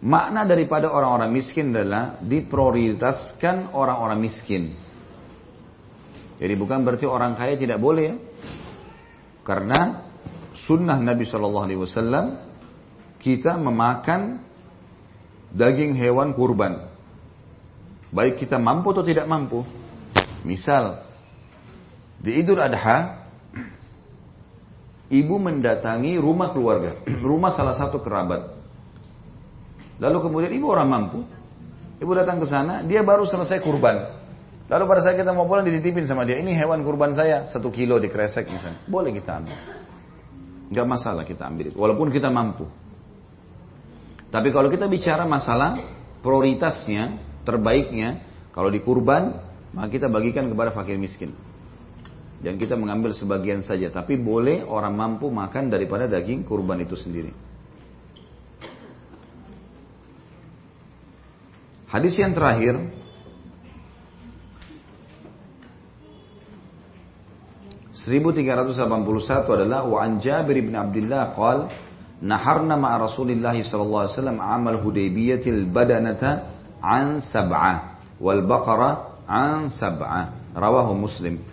Makna 0.00 0.48
daripada 0.48 0.88
orang-orang 0.88 1.28
miskin 1.28 1.76
adalah 1.76 2.16
diprioritaskan 2.24 3.76
orang-orang 3.76 4.16
miskin. 4.16 4.72
Jadi 6.40 6.54
bukan 6.56 6.80
berarti 6.80 7.04
orang 7.04 7.36
kaya 7.36 7.60
tidak 7.60 7.76
boleh. 7.76 8.16
Karena 9.44 10.08
sunnah 10.64 10.96
Nabi 10.96 11.28
Shallallahu 11.28 11.66
Alaihi 11.68 11.80
Wasallam 11.84 12.26
kita 13.20 13.60
memakan 13.60 14.40
daging 15.52 15.92
hewan 16.00 16.32
kurban. 16.32 16.88
Baik 18.08 18.40
kita 18.40 18.56
mampu 18.56 18.96
atau 18.96 19.04
tidak 19.04 19.28
mampu. 19.28 19.68
Misal 20.48 21.04
di 22.24 22.40
Idul 22.40 22.56
Adha 22.56 23.19
ibu 25.10 25.34
mendatangi 25.36 26.16
rumah 26.16 26.54
keluarga, 26.54 27.02
rumah 27.20 27.50
salah 27.50 27.74
satu 27.74 27.98
kerabat. 27.98 28.56
Lalu 30.00 30.16
kemudian 30.24 30.52
ibu 30.54 30.70
orang 30.70 30.88
mampu, 30.88 31.20
ibu 32.00 32.10
datang 32.16 32.40
ke 32.40 32.46
sana, 32.48 32.86
dia 32.86 33.04
baru 33.04 33.26
selesai 33.28 33.60
kurban. 33.60 34.16
Lalu 34.70 34.84
pada 34.86 35.00
saat 35.02 35.18
kita 35.18 35.34
mau 35.34 35.50
pulang 35.50 35.66
dititipin 35.66 36.06
sama 36.06 36.22
dia, 36.22 36.38
ini 36.38 36.54
hewan 36.54 36.86
kurban 36.86 37.12
saya 37.12 37.50
satu 37.50 37.74
kilo 37.74 37.98
di 37.98 38.06
kresek 38.06 38.46
misalnya, 38.48 38.80
boleh 38.86 39.10
kita 39.10 39.42
ambil. 39.42 39.58
Gak 40.70 40.86
masalah 40.86 41.26
kita 41.26 41.50
ambil 41.50 41.74
walaupun 41.74 42.14
kita 42.14 42.30
mampu. 42.30 42.70
Tapi 44.30 44.54
kalau 44.54 44.70
kita 44.70 44.86
bicara 44.86 45.26
masalah 45.26 45.82
prioritasnya, 46.22 47.18
terbaiknya, 47.42 48.22
kalau 48.54 48.70
di 48.70 48.78
kurban, 48.78 49.42
maka 49.74 49.90
kita 49.90 50.06
bagikan 50.06 50.46
kepada 50.46 50.70
fakir 50.70 50.94
miskin. 51.02 51.34
Dan 52.40 52.56
kita 52.56 52.72
mengambil 52.72 53.12
sebagian 53.12 53.60
saja. 53.60 53.92
Tapi 53.92 54.16
boleh 54.16 54.64
orang 54.64 54.96
mampu 54.96 55.28
makan 55.28 55.68
daripada 55.68 56.08
daging 56.08 56.48
kurban 56.48 56.80
itu 56.80 56.96
sendiri. 56.96 57.32
Hadis 61.90 62.16
yang 62.16 62.32
terakhir. 62.32 62.96
Seribu 68.00 68.32
tiga 68.32 68.56
ratus 68.56 68.80
delapan 68.80 69.04
puluh 69.04 69.20
satu 69.20 69.52
adalah 69.52 69.84
wa 69.84 70.00
an 70.00 70.24
Jabir 70.24 70.56
bin 70.64 70.72
Abdullah 70.72 71.36
qal 71.36 71.68
naharna 72.24 72.80
ma'a 72.80 72.96
Rasulillah 72.96 73.52
sallallahu 73.52 74.02
alaihi 74.08 74.14
wasallam 74.16 74.38
amal 74.40 74.80
Hudaybiyatil 74.80 75.68
badanata 75.68 76.48
an 76.80 77.20
sab'ah 77.20 78.00
wal 78.16 78.40
baqara 78.48 79.20
an 79.28 79.68
sab'ah 79.68 80.56
rawahu 80.56 80.96
Muslim 80.96 81.44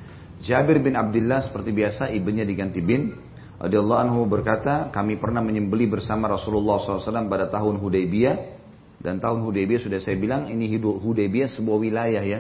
Jabir 0.48 0.80
bin 0.80 0.96
Abdullah 0.96 1.44
seperti 1.44 1.76
biasa 1.76 2.08
ibunya 2.16 2.48
diganti 2.48 2.80
bin. 2.80 3.12
Radhiyallahu 3.60 4.00
anhu 4.00 4.20
berkata, 4.32 4.88
kami 4.96 5.20
pernah 5.20 5.44
menyembeli 5.44 5.92
bersama 5.92 6.32
Rasulullah 6.32 6.80
SAW 6.80 7.28
pada 7.28 7.50
tahun 7.50 7.82
Hudaybiyah 7.82 8.36
Dan 8.98 9.18
tahun 9.22 9.46
Hudaybiyah 9.46 9.82
sudah 9.84 10.00
saya 10.02 10.18
bilang 10.18 10.50
ini 10.50 10.72
Hudaybiyah 10.80 11.50
sebuah 11.54 11.78
wilayah 11.78 12.24
ya. 12.24 12.40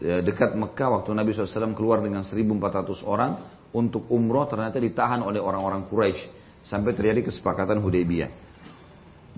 E, 0.00 0.24
dekat 0.24 0.56
Mekah 0.56 1.00
waktu 1.00 1.12
Nabi 1.12 1.36
SAW 1.36 1.76
keluar 1.76 2.00
dengan 2.00 2.24
1400 2.24 3.04
orang 3.04 3.32
untuk 3.74 4.08
umroh 4.08 4.48
ternyata 4.48 4.80
ditahan 4.80 5.20
oleh 5.20 5.36
orang-orang 5.36 5.84
Quraisy 5.90 6.20
sampai 6.64 6.96
terjadi 6.96 7.28
kesepakatan 7.28 7.80
Hudaybiyah. 7.84 8.49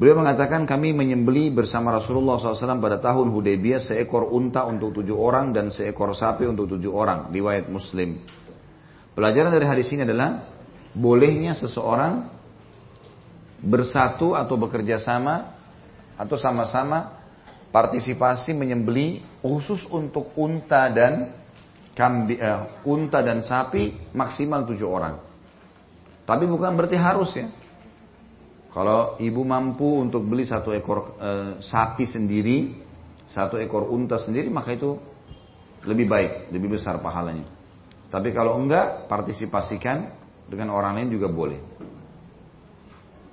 Beliau 0.03 0.18
mengatakan 0.18 0.66
kami 0.66 0.90
menyembeli 0.90 1.55
bersama 1.55 1.94
Rasulullah 1.94 2.34
SAW 2.34 2.82
pada 2.82 2.98
tahun 2.98 3.30
Hudaybiyah 3.30 3.86
seekor 3.86 4.34
unta 4.34 4.66
untuk 4.66 4.90
tujuh 4.98 5.14
orang 5.14 5.55
dan 5.55 5.70
seekor 5.70 6.11
sapi 6.18 6.42
untuk 6.42 6.66
tujuh 6.74 6.90
orang. 6.90 7.30
Riwayat 7.30 7.70
Muslim. 7.70 8.18
Pelajaran 9.14 9.55
dari 9.55 9.62
hadis 9.62 9.86
ini 9.94 10.03
adalah 10.03 10.50
bolehnya 10.90 11.55
seseorang 11.55 12.26
bersatu 13.62 14.34
atau 14.34 14.59
bekerja 14.59 14.98
sama 14.98 15.55
atau 16.18 16.34
sama-sama 16.34 17.22
partisipasi 17.70 18.59
menyembeli 18.59 19.22
khusus 19.38 19.86
untuk 19.86 20.34
unta 20.34 20.90
dan 20.90 21.30
kambi, 21.94 22.42
uh, 22.42 22.82
unta 22.90 23.22
dan 23.22 23.46
sapi 23.46 24.11
maksimal 24.11 24.66
tujuh 24.66 24.88
orang. 24.90 25.22
Tapi 26.26 26.42
bukan 26.50 26.74
berarti 26.74 26.98
harus 26.98 27.30
ya. 27.38 27.55
Kalau 28.72 29.20
ibu 29.20 29.44
mampu 29.44 30.00
untuk 30.00 30.24
beli 30.24 30.48
satu 30.48 30.72
ekor 30.72 31.20
uh, 31.20 31.60
sapi 31.60 32.08
sendiri, 32.08 32.72
satu 33.28 33.60
ekor 33.60 33.92
unta 33.92 34.16
sendiri, 34.16 34.48
maka 34.48 34.72
itu 34.72 34.96
lebih 35.84 36.08
baik, 36.08 36.32
lebih 36.48 36.80
besar 36.80 36.96
pahalanya. 37.04 37.44
Tapi 38.08 38.32
kalau 38.32 38.56
enggak, 38.56 39.08
partisipasikan 39.12 40.16
dengan 40.48 40.72
orang 40.72 41.00
lain 41.00 41.12
juga 41.12 41.28
boleh. 41.28 41.60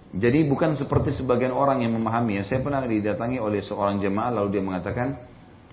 Jadi 0.09 0.41
bukan 0.47 0.73
seperti 0.73 1.13
sebagian 1.13 1.53
orang 1.53 1.85
yang 1.85 1.93
memahami 1.93 2.41
ya. 2.41 2.43
Saya 2.43 2.59
pernah 2.65 2.81
didatangi 2.81 3.37
oleh 3.37 3.61
seorang 3.61 4.01
jemaah 4.01 4.41
lalu 4.41 4.57
dia 4.57 4.63
mengatakan, 4.65 5.21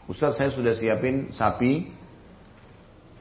Ustaz 0.06 0.36
saya 0.36 0.52
sudah 0.52 0.76
siapin 0.76 1.32
sapi, 1.32 1.88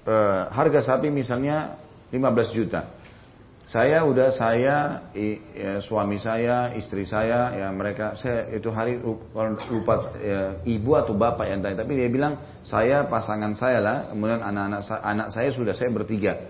eh, 0.06 0.42
harga 0.52 0.84
sapi 0.84 1.08
misalnya 1.10 1.80
15 2.12 2.52
juta. 2.52 2.95
Saya 3.66 4.06
udah 4.06 4.30
saya 4.38 5.10
i, 5.18 5.42
ya, 5.58 5.82
suami 5.82 6.22
saya, 6.22 6.78
istri 6.78 7.02
saya, 7.10 7.50
ya 7.50 7.68
mereka 7.74 8.14
saya 8.14 8.54
itu 8.54 8.70
hari 8.70 9.02
lupa 9.02 10.14
ya, 10.22 10.62
ibu 10.70 10.94
atau 10.94 11.18
bapak 11.18 11.50
yang 11.50 11.66
tanya, 11.66 11.82
tapi 11.82 11.98
dia 11.98 12.06
bilang 12.06 12.38
saya 12.62 13.10
pasangan 13.10 13.58
saya 13.58 13.82
lah, 13.82 13.98
kemudian 14.14 14.46
anak-anak 14.46 14.86
anak 14.86 15.28
saya 15.34 15.50
sudah 15.50 15.74
saya 15.74 15.90
bertiga. 15.90 16.46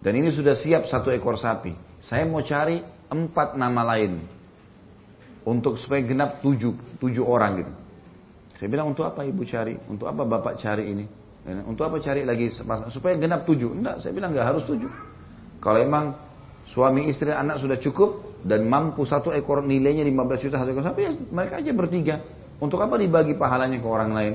Dan 0.00 0.16
ini 0.16 0.32
sudah 0.32 0.56
siap 0.56 0.88
satu 0.88 1.12
ekor 1.12 1.36
sapi. 1.36 1.76
Saya 2.00 2.24
mau 2.24 2.40
cari 2.40 2.80
empat 3.12 3.52
nama 3.52 3.84
lain 3.92 4.24
untuk 5.44 5.76
supaya 5.76 6.00
genap 6.00 6.40
tujuh, 6.40 6.96
tujuh 6.96 7.28
orang 7.28 7.60
gitu. 7.60 7.72
Saya 8.56 8.68
bilang 8.72 8.96
untuk 8.96 9.04
apa 9.04 9.20
ibu 9.28 9.44
cari? 9.44 9.76
Untuk 9.84 10.08
apa 10.08 10.24
bapak 10.24 10.56
cari 10.56 10.96
ini? 10.96 11.04
Untuk 11.68 11.84
apa 11.84 12.00
cari 12.00 12.24
lagi 12.24 12.56
supaya 12.88 13.20
genap 13.20 13.44
tujuh? 13.44 13.68
Enggak, 13.68 14.00
saya 14.00 14.16
bilang 14.16 14.32
nggak 14.32 14.48
harus 14.48 14.64
tujuh. 14.64 14.88
Kalau 15.58 15.82
emang 15.82 16.14
suami 16.68 17.08
istri 17.08 17.32
anak 17.32 17.60
sudah 17.64 17.80
cukup 17.80 18.40
dan 18.44 18.68
mampu 18.68 19.08
satu 19.08 19.32
ekor 19.32 19.64
nilainya 19.64 20.04
15 20.04 20.44
juta 20.44 20.56
satu 20.60 20.70
ekor 20.72 20.84
sapi, 20.84 21.00
ya 21.04 21.12
mereka 21.32 21.60
aja 21.60 21.72
bertiga. 21.72 22.16
Untuk 22.58 22.82
apa 22.82 22.98
dibagi 22.98 23.38
pahalanya 23.38 23.78
ke 23.78 23.86
orang 23.86 24.10
lain? 24.10 24.34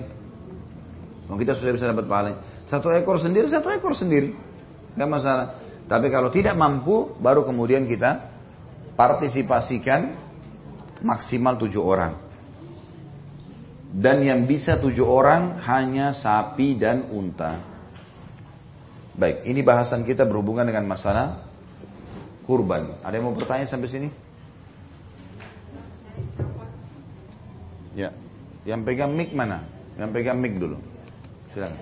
Kalau 1.28 1.38
kita 1.40 1.54
sudah 1.60 1.72
bisa 1.76 1.86
dapat 1.92 2.08
pahalanya. 2.08 2.40
Satu 2.72 2.90
ekor 2.96 3.20
sendiri, 3.20 3.52
satu 3.52 3.68
ekor 3.68 3.94
sendiri. 3.94 4.32
Nggak 4.96 5.10
masalah. 5.12 5.48
Tapi 5.84 6.08
kalau 6.08 6.32
tidak 6.32 6.56
mampu, 6.56 7.12
baru 7.20 7.44
kemudian 7.44 7.84
kita 7.84 8.32
partisipasikan 8.96 10.16
maksimal 11.04 11.60
tujuh 11.60 11.84
orang. 11.84 12.16
Dan 13.94 14.24
yang 14.26 14.48
bisa 14.50 14.80
tujuh 14.80 15.06
orang 15.06 15.60
hanya 15.68 16.16
sapi 16.16 16.80
dan 16.80 17.12
unta. 17.14 17.62
Baik, 19.14 19.46
ini 19.46 19.62
bahasan 19.62 20.02
kita 20.02 20.26
berhubungan 20.26 20.66
dengan 20.66 20.90
masalah 20.90 21.43
kurban. 22.44 23.00
Ada 23.02 23.20
yang 23.20 23.26
mau 23.32 23.36
bertanya 23.36 23.66
sampai 23.68 23.90
sini? 23.90 24.10
Ya, 27.94 28.10
yang 28.66 28.82
pegang 28.82 29.14
mic 29.14 29.32
mana? 29.38 29.64
Yang 30.02 30.10
pegang 30.18 30.38
mic 30.42 30.58
dulu. 30.58 30.78
Silakan. 31.54 31.78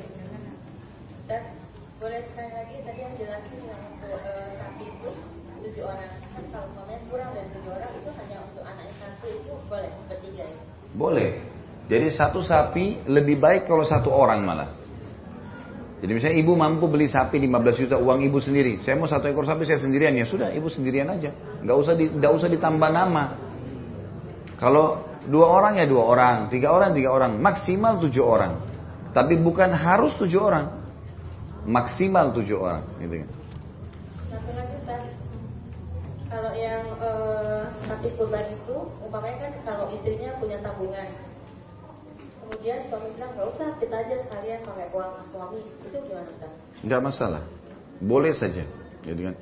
boleh 2.02 2.22
sekali 2.34 2.50
lagi 2.50 2.76
tadi 2.82 3.00
yang 3.06 3.14
jelasin 3.14 3.62
yang 3.62 3.82
untuk 3.94 4.10
uh, 4.10 4.50
sapi 4.58 4.90
itu 4.90 5.10
tujuh 5.62 5.86
orang 5.86 6.10
kalau 6.50 6.68
kurang 7.14 7.30
dari 7.38 7.48
tujuh 7.54 7.72
orang 7.78 7.92
itu 7.94 8.10
hanya 8.18 8.38
untuk 8.42 8.64
anaknya 8.66 8.96
satu 8.98 9.26
itu 9.30 9.54
boleh 9.70 9.92
bertiga 10.10 10.44
ya? 10.50 10.60
Boleh. 10.98 11.30
Jadi 11.86 12.08
satu 12.10 12.42
sapi 12.42 13.06
lebih 13.06 13.38
baik 13.38 13.70
kalau 13.70 13.86
satu 13.86 14.10
orang 14.10 14.42
malah. 14.42 14.81
Jadi 16.02 16.12
misalnya 16.18 16.38
ibu 16.42 16.58
mampu 16.58 16.90
beli 16.90 17.06
sapi 17.06 17.38
15 17.38 17.82
juta 17.86 17.96
uang 18.02 18.26
ibu 18.26 18.42
sendiri. 18.42 18.82
Saya 18.82 18.98
mau 18.98 19.06
satu 19.06 19.30
ekor 19.30 19.46
sapi 19.46 19.70
saya 19.70 19.78
sendirian 19.78 20.18
ya 20.18 20.26
sudah 20.26 20.50
ibu 20.50 20.66
sendirian 20.66 21.06
aja. 21.14 21.30
Nggak 21.62 21.78
usah 21.78 21.94
di, 21.94 22.10
nggak 22.10 22.32
usah 22.42 22.50
ditambah 22.50 22.90
nama. 22.90 23.38
Kalau 24.58 24.98
dua 25.30 25.46
orang 25.46 25.78
ya 25.78 25.86
dua 25.86 26.10
orang, 26.10 26.50
tiga 26.50 26.74
orang 26.74 26.98
tiga 26.98 27.14
orang, 27.14 27.38
maksimal 27.38 28.02
tujuh 28.02 28.26
orang. 28.26 28.66
Tapi 29.14 29.38
bukan 29.38 29.70
harus 29.78 30.18
tujuh 30.18 30.42
orang, 30.42 30.82
maksimal 31.70 32.34
tujuh 32.34 32.58
orang. 32.58 32.82
Gitu 32.98 33.22
kan. 33.22 33.30
Kalau 36.32 36.52
yang 36.56 36.88
uh, 37.04 37.68
sapi 37.86 38.08
kurban 38.16 38.56
itu, 38.56 38.78
umpamanya 39.04 39.52
kan 39.52 39.52
kalau 39.68 39.86
istrinya 39.92 40.32
punya 40.40 40.64
tabungan, 40.64 41.12
kemudian 42.42 42.80
suami 42.90 43.08
bilang 43.16 43.32
nggak 43.38 43.48
usah 43.54 43.68
kita 43.78 43.96
aja 43.96 44.16
sekalian 44.28 44.60
pakai 44.66 44.86
uang 44.92 45.14
suami, 45.30 45.60
itu 45.62 45.98
gimana 45.98 46.30
Ustaz? 46.34 46.52
Nggak 46.82 47.02
masalah, 47.02 47.44
boleh 48.02 48.34
saja, 48.34 48.64
gitu 49.06 49.22
kan. 49.30 49.36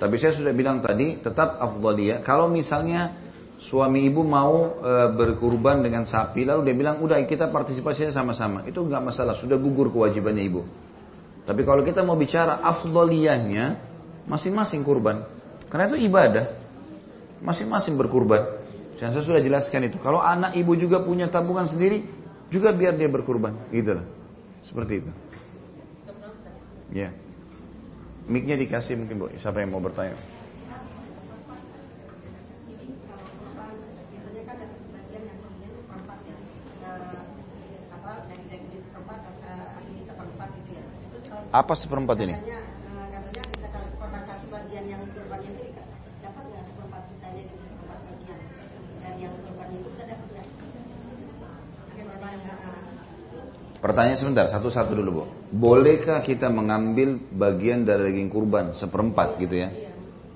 Tapi 0.00 0.14
saya 0.16 0.32
sudah 0.36 0.52
bilang 0.52 0.80
tadi, 0.84 1.20
tetap 1.20 1.60
afdaliyah. 1.60 2.20
Kalau 2.24 2.48
misalnya 2.48 3.16
suami 3.60 4.08
ibu 4.08 4.24
mau 4.24 4.80
e, 4.80 4.92
berkurban 5.12 5.84
dengan 5.84 6.04
sapi, 6.08 6.44
lalu 6.44 6.72
dia 6.72 6.76
bilang, 6.76 6.96
udah 7.00 7.20
kita 7.24 7.48
partisipasinya 7.52 8.12
sama-sama. 8.12 8.64
Itu 8.64 8.84
nggak 8.84 9.02
masalah, 9.04 9.36
sudah 9.40 9.56
gugur 9.60 9.92
kewajibannya 9.92 10.44
ibu. 10.44 10.62
Tapi 11.44 11.64
kalau 11.64 11.84
kita 11.84 12.04
mau 12.04 12.16
bicara 12.16 12.60
afdaliyahnya, 12.60 13.80
masing-masing 14.28 14.84
kurban. 14.84 15.24
Karena 15.72 15.90
itu 15.92 15.98
ibadah. 16.06 16.46
Masing-masing 17.40 17.96
berkurban. 17.96 18.60
Yang 19.00 19.16
saya 19.16 19.24
sudah 19.24 19.40
jelaskan 19.40 19.88
itu. 19.88 19.96
Kalau 19.96 20.20
anak 20.20 20.52
ibu 20.60 20.76
juga 20.76 21.00
punya 21.00 21.32
tabungan 21.32 21.64
sendiri, 21.64 22.04
juga 22.50 22.74
biar 22.74 22.98
dia 22.98 23.06
berkurban. 23.06 23.54
Gitu 23.70 23.94
lah. 23.96 24.06
Seperti 24.66 25.00
itu. 25.00 25.10
Ya. 26.90 27.14
Miknya 28.26 28.58
dikasih 28.58 28.98
mungkin 28.98 29.16
bu. 29.22 29.26
Siapa 29.38 29.62
yang 29.62 29.72
mau 29.72 29.82
bertanya? 29.82 30.18
Apa 41.50 41.74
seperempat 41.74 42.14
ini? 42.22 42.34
Pertanyaan 53.80 54.20
sebentar, 54.20 54.44
satu-satu 54.52 54.92
dulu 54.92 55.10
Bu. 55.10 55.24
Bolehkah 55.56 56.20
kita 56.20 56.52
mengambil 56.52 57.16
bagian 57.32 57.80
dari 57.80 58.12
daging 58.12 58.28
kurban 58.28 58.76
seperempat 58.76 59.40
gitu 59.40 59.56
ya? 59.56 59.72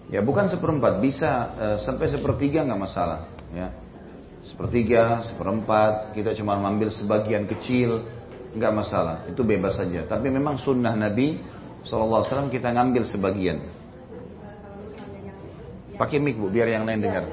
Ya 0.09 0.20
bukan 0.24 0.49
seperempat, 0.49 1.05
bisa 1.05 1.30
uh, 1.53 1.78
sampai 1.84 2.09
sepertiga 2.09 2.64
nggak 2.64 2.80
masalah. 2.80 3.28
Ya, 3.53 3.68
sepertiga, 4.49 5.20
seperempat, 5.28 6.16
kita 6.16 6.32
cuma 6.36 6.57
mengambil 6.57 6.88
sebagian 6.88 7.45
kecil, 7.45 8.09
nggak 8.57 8.72
masalah. 8.72 9.28
Itu 9.28 9.45
bebas 9.45 9.76
saja. 9.76 10.09
Tapi 10.09 10.32
memang 10.32 10.57
sunnah 10.57 10.97
Nabi 10.97 11.36
SAW 11.84 12.49
kita 12.49 12.72
ngambil 12.72 13.05
sebagian. 13.05 13.61
Pakai 16.01 16.18
mic 16.18 16.40
bu, 16.40 16.49
biar 16.49 16.72
yang 16.72 16.88
lain 16.88 17.01
dengar. 17.05 17.28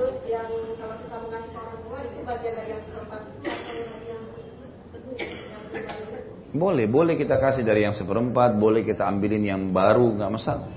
Boleh, 6.51 6.83
boleh 6.83 7.15
kita 7.15 7.39
kasih 7.39 7.63
dari 7.63 7.87
yang 7.87 7.95
seperempat, 7.95 8.59
boleh 8.59 8.83
kita 8.83 9.07
ambilin 9.07 9.39
yang 9.39 9.61
baru, 9.71 10.19
nggak 10.19 10.31
masalah. 10.35 10.67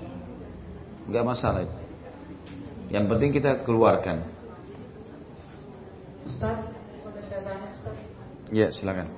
Nggak 1.11 1.25
masalah 1.27 1.61
itu. 1.67 1.77
Yang 2.95 3.05
penting 3.11 3.31
kita 3.35 3.51
keluarkan. 3.67 4.23
Ustaz, 6.31 6.63
saya 7.27 7.41
tanya 7.43 7.67
Ustaz. 7.75 7.99
Ya, 8.55 8.71
silakan. 8.71 9.11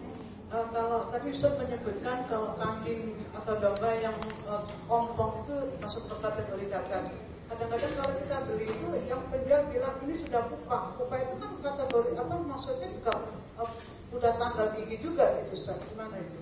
Uh, 0.48 0.64
kalau 0.72 1.12
tadi 1.12 1.28
Ustaz 1.36 1.60
menyebutkan 1.60 2.24
kalau 2.32 2.56
kambing 2.56 3.20
atau 3.36 3.52
domba 3.60 3.90
yang 4.00 4.16
uh, 4.48 4.64
ompong 4.88 5.44
itu 5.44 5.56
masuk 5.84 6.08
ke 6.08 6.14
kategori 6.24 6.64
zakat. 6.72 7.04
kadang-kadang 7.46 7.94
kalau 7.94 8.12
kita 8.18 8.36
beli 8.42 8.66
itu 8.66 8.88
yang 9.06 9.22
penjual 9.30 9.62
bilang 9.70 9.94
ini 10.02 10.18
sudah 10.18 10.50
buka 10.50 10.98
buka 10.98 11.14
itu 11.14 11.34
kan 11.38 11.50
kategori 11.62 12.10
apa 12.18 12.34
maksudnya 12.42 12.88
juga 12.90 13.12
uh, 13.54 13.70
udah 14.16 14.32
tanggal 14.40 14.66
gigi 14.80 14.96
juga 15.04 15.24
gitu 15.44 15.60
Ustaz 15.60 15.78
gimana 15.92 16.16
itu 16.18 16.38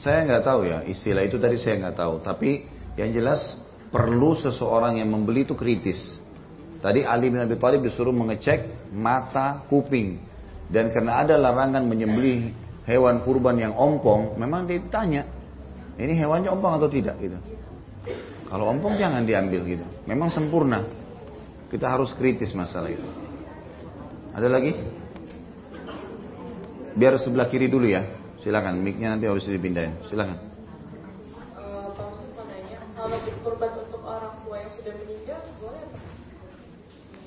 Saya 0.00 0.24
nggak 0.28 0.44
tahu 0.44 0.60
ya 0.68 0.78
istilah 0.84 1.24
itu 1.24 1.40
tadi 1.40 1.56
saya 1.56 1.80
nggak 1.80 1.96
tahu. 1.96 2.20
Tapi 2.20 2.66
yang 3.00 3.08
jelas 3.16 3.56
perlu 3.88 4.36
seseorang 4.36 5.00
yang 5.00 5.08
membeli 5.08 5.48
itu 5.48 5.56
kritis. 5.56 5.96
Tadi 6.84 7.00
Ali 7.08 7.32
bin 7.32 7.40
Abi 7.40 7.56
Thalib 7.56 7.80
disuruh 7.88 8.12
mengecek 8.12 8.92
mata, 8.92 9.64
kuping. 9.72 10.20
Dan 10.68 10.92
karena 10.92 11.24
ada 11.24 11.40
larangan 11.40 11.88
menyembelih 11.88 12.52
hewan 12.84 13.24
kurban 13.24 13.56
yang 13.56 13.72
ompong, 13.72 14.36
memang 14.36 14.68
dia 14.68 14.76
ditanya, 14.76 15.24
ini 15.96 16.12
hewannya 16.12 16.52
ompong 16.52 16.72
atau 16.76 16.88
tidak 16.92 17.16
gitu. 17.24 17.40
Kalau 18.52 18.68
ompong 18.76 19.00
jangan 19.00 19.24
diambil 19.24 19.64
gitu. 19.64 19.84
Memang 20.04 20.28
sempurna. 20.28 20.84
Kita 21.72 21.88
harus 21.88 22.12
kritis 22.12 22.52
masalah 22.52 22.92
itu. 22.92 23.08
Ada 24.36 24.52
lagi? 24.52 24.76
Biar 26.94 27.18
sebelah 27.18 27.50
kiri 27.50 27.66
dulu 27.66 27.90
ya. 27.90 28.06
Silakan, 28.38 28.82
mic-nya 28.82 29.14
nanti 29.14 29.26
harus 29.26 29.46
dipindahin. 29.46 30.04
Silakan. 30.06 30.54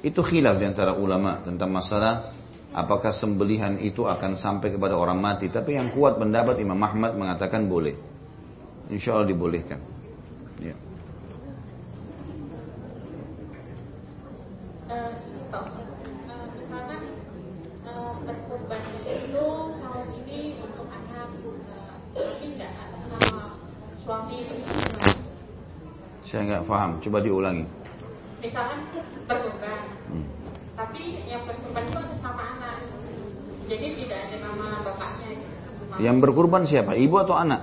Itu 0.05 0.21
khilaf 0.23 0.55
di 0.61 0.65
antara 0.65 0.95
ulama 0.95 1.41
tentang 1.43 1.73
masalah 1.73 2.31
apakah 2.71 3.09
sembelihan 3.09 3.81
itu 3.81 4.05
akan 4.05 4.37
sampai 4.37 4.69
kepada 4.71 4.93
orang 4.93 5.17
mati. 5.17 5.49
Tapi 5.49 5.73
yang 5.73 5.89
kuat 5.91 6.21
pendapat 6.21 6.61
Imam 6.61 6.77
Ahmad 6.79 7.17
mengatakan 7.17 7.65
boleh. 7.65 7.97
Insya 8.87 9.17
Allah 9.17 9.27
dibolehkan. 9.27 9.81
Ya. 10.61 10.75
Eh, 14.87 15.11
Pak 15.51 15.63
Ustaz, 15.67 15.75
eh, 16.31 16.45
misalkan 16.55 17.01
eh, 17.83 18.13
berkorban 18.23 18.81
itu 19.03 19.45
tahun 19.83 20.07
ini 20.23 20.39
untuk 20.63 20.87
anak 20.87 21.29
eh, 21.35 21.91
tapi 22.15 22.45
nggak 22.55 22.71
atas 22.71 23.03
nama 23.11 23.43
suami 24.07 24.39
Saya 26.27 26.41
nggak 26.43 26.63
paham. 26.67 26.99
Coba 26.99 27.23
diulangi. 27.23 27.65
misalkan 28.37 28.79
berkorban 29.25 29.81
Hmm. 30.07 30.25
tapi 30.77 31.25
yang 31.25 31.41
berkorban 31.49 31.83
itu 31.89 31.97
atas 31.97 32.19
nama 32.21 32.43
anak 32.53 32.77
jadi 33.65 33.87
tidak 33.97 34.19
ada 34.29 34.37
nama 34.45 34.65
bapaknya 34.85 35.27
gitu. 35.35 35.55
Yang 35.99 36.17
berkurban 36.21 36.63
siapa? 36.69 36.93
Ibu 36.95 37.15
atau 37.25 37.35
anak? 37.35 37.61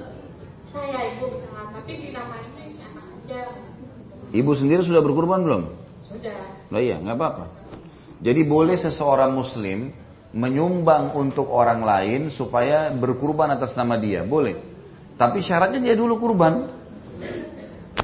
saya 0.74 1.14
ibu 1.14 1.30
misalkan 1.30 1.66
tapi 1.78 1.92
di 1.94 2.08
nama 2.10 2.42
ini 2.42 2.82
anak 2.82 3.06
aja 3.22 3.42
Ibu 4.34 4.50
sendiri 4.58 4.82
sudah 4.82 4.98
berkurban 4.98 5.46
belum? 5.46 5.62
sudah 6.10 6.38
Lah 6.74 6.80
iya, 6.82 6.98
nggak 6.98 7.16
apa-apa. 7.16 7.44
Jadi 8.18 8.42
boleh 8.42 8.74
seseorang 8.74 9.30
muslim 9.30 9.94
menyumbang 10.34 11.14
untuk 11.14 11.46
orang 11.46 11.86
lain 11.86 12.34
supaya 12.34 12.90
berkurban 12.90 13.54
atas 13.54 13.78
nama 13.78 13.94
dia, 13.94 14.26
boleh. 14.26 14.58
Tapi 15.14 15.38
syaratnya 15.38 15.78
dia 15.78 15.94
dulu 15.94 16.18
kurban. 16.18 16.82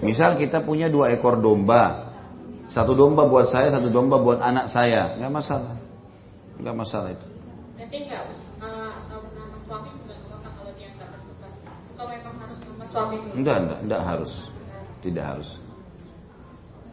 Misal 0.00 0.40
kita 0.40 0.64
punya 0.64 0.88
dua 0.88 1.12
ekor 1.12 1.44
domba, 1.44 2.08
satu 2.72 2.96
domba 2.96 3.28
buat 3.28 3.52
saya, 3.52 3.68
satu 3.68 3.92
domba 3.92 4.16
buat 4.16 4.40
anak 4.40 4.72
saya, 4.72 5.20
nggak 5.20 5.32
masalah, 5.32 5.76
nggak 6.56 6.76
masalah 6.76 7.08
itu. 7.12 7.26
nanti 7.76 7.96
nggak 8.08 8.22
eh, 8.64 8.90
nama 9.12 9.56
suami 9.68 9.88
juga 10.00 10.14
nggak 10.16 10.36
apa 10.40 10.48
kalau 10.56 10.72
dia 10.76 10.88
nggak 10.96 11.08
berkorban 11.12 11.52
atau 11.92 12.04
memang 12.08 12.34
harus 12.40 12.58
nama 12.64 12.84
suami 12.88 13.14
dulu? 13.20 13.32
Enggak, 13.36 13.56
enggak, 13.60 13.78
enggak 13.84 14.02
harus, 14.08 14.32
tidak 15.04 15.24
harus. 15.36 15.50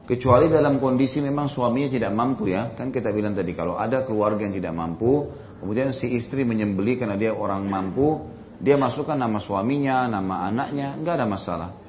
Kecuali 0.08 0.46
dalam 0.48 0.80
kondisi 0.80 1.20
memang 1.20 1.48
suaminya 1.52 1.88
tidak 1.92 2.12
mampu 2.12 2.52
ya, 2.52 2.76
kan 2.76 2.92
kita 2.92 3.12
bilang 3.16 3.36
tadi 3.36 3.56
kalau 3.56 3.80
ada 3.80 4.04
keluarga 4.04 4.44
yang 4.44 4.56
tidak 4.56 4.76
mampu, 4.76 5.32
kemudian 5.64 5.96
si 5.96 6.12
istri 6.12 6.44
menyembeli 6.44 7.00
karena 7.00 7.16
dia 7.16 7.32
orang 7.32 7.64
mampu, 7.68 8.20
dia 8.60 8.76
masukkan 8.76 9.16
nama 9.16 9.40
suaminya, 9.40 10.12
nama 10.12 10.48
anaknya, 10.48 11.00
enggak 11.00 11.24
ada 11.24 11.28
masalah 11.28 11.87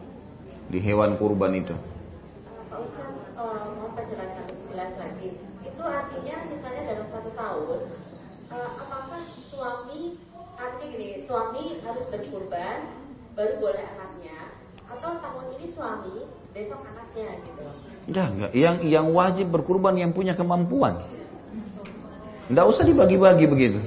di 0.69 0.79
hewan 0.85 1.17
kurban 1.17 1.57
itu. 1.57 1.73
Pak 2.69 2.79
Ustaz 2.85 3.09
eh, 3.09 3.61
mau 3.81 3.89
penjelasan 3.97 4.47
jelas 4.69 4.93
lagi. 5.01 5.29
Itu 5.65 5.83
artinya 5.83 6.37
misalnya 6.53 6.83
dalam 6.85 7.07
satu 7.09 7.31
tahun, 7.33 7.81
eh, 8.53 8.71
apakah 8.77 9.23
suami 9.49 10.21
artinya 10.59 10.87
gini, 10.93 11.07
suami 11.25 11.81
harus 11.81 12.05
berkurban 12.13 12.79
baru 13.33 13.53
boleh 13.63 13.85
anaknya, 13.97 14.39
atau 14.91 15.11
tahun 15.23 15.47
ini 15.57 15.67
suami 15.73 16.15
besok 16.53 16.81
anaknya 16.85 17.29
gitu. 17.47 17.65
Enggak, 18.09 18.29
enggak. 18.35 18.51
Yang 18.57 18.77
yang 18.89 19.07
wajib 19.13 19.47
berkurban 19.53 19.95
yang 19.97 20.13
punya 20.13 20.37
kemampuan. 20.37 21.01
Enggak 22.49 22.67
usah 22.69 22.85
dibagi-bagi 22.85 23.47
begitu. 23.49 23.81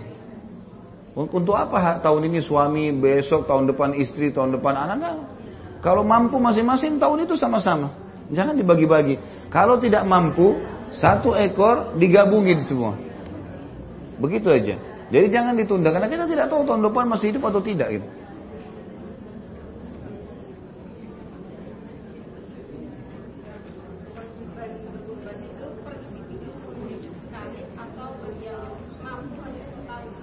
Untuk 1.12 1.60
apa 1.60 2.00
tahun 2.00 2.32
ini 2.32 2.40
suami, 2.40 2.96
besok 2.96 3.44
tahun 3.44 3.68
depan 3.68 3.92
istri, 4.00 4.32
tahun 4.32 4.56
depan 4.56 4.74
anak 4.80 4.96
enggak. 5.02 5.18
Kalau 5.82 6.06
mampu 6.06 6.38
masing-masing 6.38 7.02
tahun 7.02 7.26
itu 7.26 7.34
sama-sama. 7.36 7.98
Jangan 8.30 8.54
dibagi-bagi. 8.54 9.18
Kalau 9.50 9.82
tidak 9.82 10.06
mampu, 10.06 10.62
satu 10.94 11.34
ekor 11.34 11.98
digabungin 11.98 12.62
semua. 12.62 12.96
Begitu 14.22 14.48
aja. 14.54 14.76
Jadi 15.12 15.28
jangan 15.28 15.58
ditunda 15.58 15.92
karena 15.92 16.08
kita 16.08 16.30
tidak 16.30 16.48
tahu 16.48 16.64
tahun 16.64 16.88
depan 16.88 17.06
masih 17.10 17.36
hidup 17.36 17.50
atau 17.50 17.60
tidak 17.60 17.90
gitu. 18.00 18.08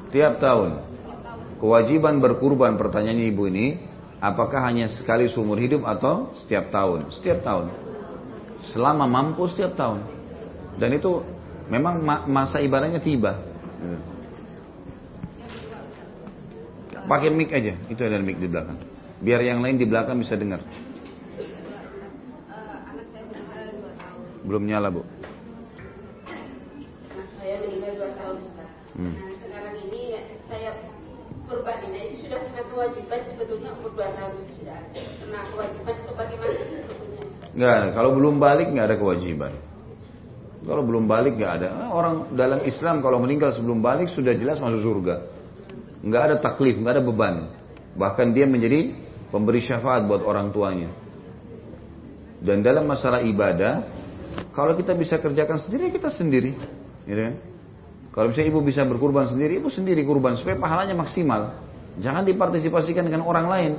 Tiap 0.09 0.41
tahun. 0.41 0.89
Kewajiban 1.61 2.23
berkurban 2.25 2.81
pertanyaannya 2.81 3.29
ibu 3.29 3.45
ini, 3.51 3.88
apakah 4.19 4.67
hanya 4.67 4.89
sekali 4.91 5.31
seumur 5.31 5.59
hidup 5.59 5.87
atau 5.87 6.35
setiap 6.35 6.71
tahun? 6.75 7.11
Setiap 7.15 7.43
tahun. 7.43 7.71
Selama 8.75 9.07
mampu 9.07 9.47
setiap 9.51 9.77
tahun. 9.79 10.03
Dan 10.79 10.93
itu 10.95 11.23
memang 11.71 12.03
ma- 12.03 12.27
masa 12.27 12.61
ibadahnya 12.63 13.01
tiba. 13.03 13.35
Hmm. 13.79 14.01
Pakai 17.09 17.33
mic 17.33 17.49
aja, 17.57 17.73
itu 17.89 18.05
ada 18.05 18.21
mic 18.21 18.37
di 18.37 18.49
belakang. 18.51 18.77
Biar 19.25 19.41
yang 19.41 19.65
lain 19.65 19.81
di 19.81 19.89
belakang 19.89 20.21
bisa 20.21 20.37
dengar. 20.37 20.61
Belum 24.45 24.65
nyala 24.65 24.91
bu. 24.93 25.03
Anak 25.05 25.17
saya 27.37 27.57
meninggal 27.65 27.93
dua 27.97 28.11
tahun 28.17 28.37
Ustaz. 28.45 28.69
Hmm. 28.97 29.13
Nah 29.13 29.33
sekarang 29.41 29.77
ini 29.89 30.01
ya, 30.17 30.21
saya 30.49 30.71
kurban 31.49 31.81
ini 31.89 32.01
itu 32.13 32.29
sudah 32.29 32.39
punya 32.45 32.63
kewajiban 32.69 33.21
sebetulnya 33.25 33.71
umur 33.81 33.91
dua 33.97 34.09
tahun 34.13 34.33
itu 34.45 34.53
sudah. 34.61 34.79
Nah 35.33 35.43
kewajiban 35.49 35.95
itu 35.97 36.13
bagaimana 36.13 36.53
sebetulnya? 36.55 37.23
Nggak 37.57 37.73
ada. 37.73 37.89
Kalau 37.97 38.11
belum 38.15 38.35
balik 38.37 38.67
nggak 38.71 38.87
ada 38.87 38.97
kewajiban. 39.01 39.53
Kalau 40.69 40.83
belum 40.85 41.05
balik 41.09 41.33
nggak 41.41 41.53
ada. 41.63 41.69
Ah, 41.73 41.91
Orang 41.97 42.37
dalam 42.37 42.61
Islam 42.69 43.01
kalau 43.01 43.19
meninggal 43.25 43.57
sebelum 43.57 43.81
balik 43.81 44.13
sudah 44.13 44.37
jelas 44.37 44.61
masuk 44.61 44.85
surga. 44.85 45.17
Nggak 46.05 46.23
ada 46.23 46.35
taklif, 46.39 46.77
nggak 46.79 47.01
ada 47.01 47.03
beban. 47.03 47.35
Bahkan 47.99 48.37
dia 48.37 48.47
menjadi 48.47 48.95
pemberi 49.33 49.65
syafaat 49.65 50.07
buat 50.07 50.23
orang 50.23 50.53
tuanya. 50.55 50.93
Dan 52.39 52.63
dalam 52.63 52.87
masalah 52.87 53.19
ibadah, 53.27 53.83
kalau 54.55 54.79
kita 54.79 54.95
bisa 54.95 55.19
kerjakan 55.19 55.59
sendiri, 55.59 55.91
kita 55.91 56.15
sendiri. 56.15 56.55
Gitu 57.03 57.19
kan? 57.19 57.35
Kalau 58.19 58.35
misalnya 58.35 58.51
ibu 58.51 58.67
bisa 58.67 58.83
berkurban 58.83 59.31
sendiri, 59.31 59.63
ibu 59.63 59.71
sendiri 59.71 60.03
kurban 60.03 60.35
supaya 60.35 60.59
pahalanya 60.59 60.99
maksimal. 60.99 61.55
Jangan 62.03 62.27
dipartisipasikan 62.27 63.07
dengan 63.07 63.23
orang 63.23 63.47
lain. 63.47 63.73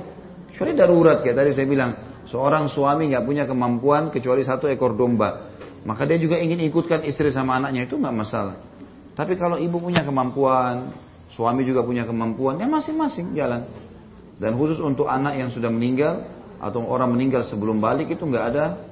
Kecuali 0.48 0.72
darurat 0.72 1.20
kayak 1.20 1.36
tadi 1.36 1.52
saya 1.52 1.68
bilang, 1.68 2.24
seorang 2.24 2.72
suami 2.72 3.12
nggak 3.12 3.20
punya 3.28 3.44
kemampuan 3.44 4.08
kecuali 4.08 4.40
satu 4.40 4.64
ekor 4.72 4.96
domba, 4.96 5.52
maka 5.84 6.08
dia 6.08 6.16
juga 6.16 6.40
ingin 6.40 6.56
ikutkan 6.72 7.04
istri 7.04 7.28
sama 7.36 7.60
anaknya 7.60 7.84
itu 7.84 8.00
nggak 8.00 8.16
masalah. 8.16 8.56
Tapi 9.12 9.36
kalau 9.36 9.60
ibu 9.60 9.76
punya 9.76 10.08
kemampuan, 10.08 10.88
suami 11.36 11.60
juga 11.68 11.84
punya 11.84 12.08
kemampuan, 12.08 12.56
ya 12.56 12.64
masing-masing 12.64 13.36
jalan. 13.36 13.68
Dan 14.40 14.56
khusus 14.56 14.80
untuk 14.80 15.04
anak 15.04 15.36
yang 15.36 15.52
sudah 15.52 15.68
meninggal 15.68 16.24
atau 16.56 16.80
orang 16.88 17.12
meninggal 17.12 17.44
sebelum 17.44 17.76
balik 17.76 18.08
itu 18.08 18.24
nggak 18.24 18.44
ada 18.56 18.88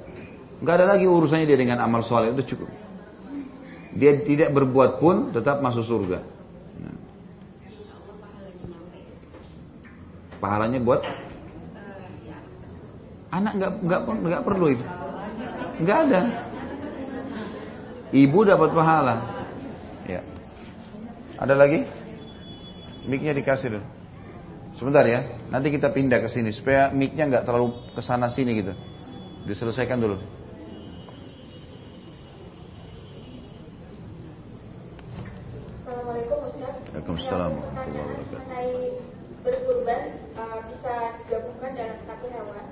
nggak 0.61 0.75
ada 0.77 0.87
lagi 0.93 1.09
urusannya 1.09 1.49
dia 1.49 1.57
dengan 1.57 1.81
amal 1.81 2.05
soleh 2.05 2.37
itu 2.37 2.53
cukup. 2.53 2.88
Dia 3.99 4.23
tidak 4.23 4.55
berbuat 4.55 5.03
pun 5.03 5.35
tetap 5.35 5.59
masuk 5.59 5.83
surga. 5.83 6.23
Nah. 6.79 6.97
Pahalanya 10.39 10.79
buat 10.79 11.03
anak 13.29 13.53
nggak 13.59 13.73
nggak 13.85 14.01
nggak 14.07 14.43
perlu 14.47 14.67
itu, 14.71 14.85
nggak 15.83 15.99
ada. 16.09 16.21
Ibu 18.09 18.39
dapat 18.47 18.71
pahala. 18.73 19.17
Ya. 20.09 20.25
Ada 21.37 21.53
lagi? 21.59 21.85
Mic-nya 23.05 23.37
dikasih 23.37 23.77
dulu. 23.77 23.85
Sebentar 24.81 25.05
ya, 25.05 25.43
nanti 25.51 25.75
kita 25.75 25.91
pindah 25.91 26.23
ke 26.23 26.31
sini 26.31 26.55
supaya 26.55 26.89
mic-nya 26.95 27.27
nggak 27.27 27.45
terlalu 27.45 27.75
ke 27.93 28.01
sana 28.01 28.31
sini 28.31 28.63
gitu. 28.63 28.73
Diselesaikan 29.45 29.99
dulu. 29.99 30.38
Waalaikumsalam 37.29 37.53
warahmatullahi 37.61 38.01
wabarakatuh. 38.09 38.41
mengenai 38.41 38.73
berkurban 39.45 40.03
uh, 40.33 40.59
bisa 40.73 40.95
digabungkan 41.21 41.71
dalam 41.77 41.99
satu 42.09 42.27
hewan. 42.33 42.67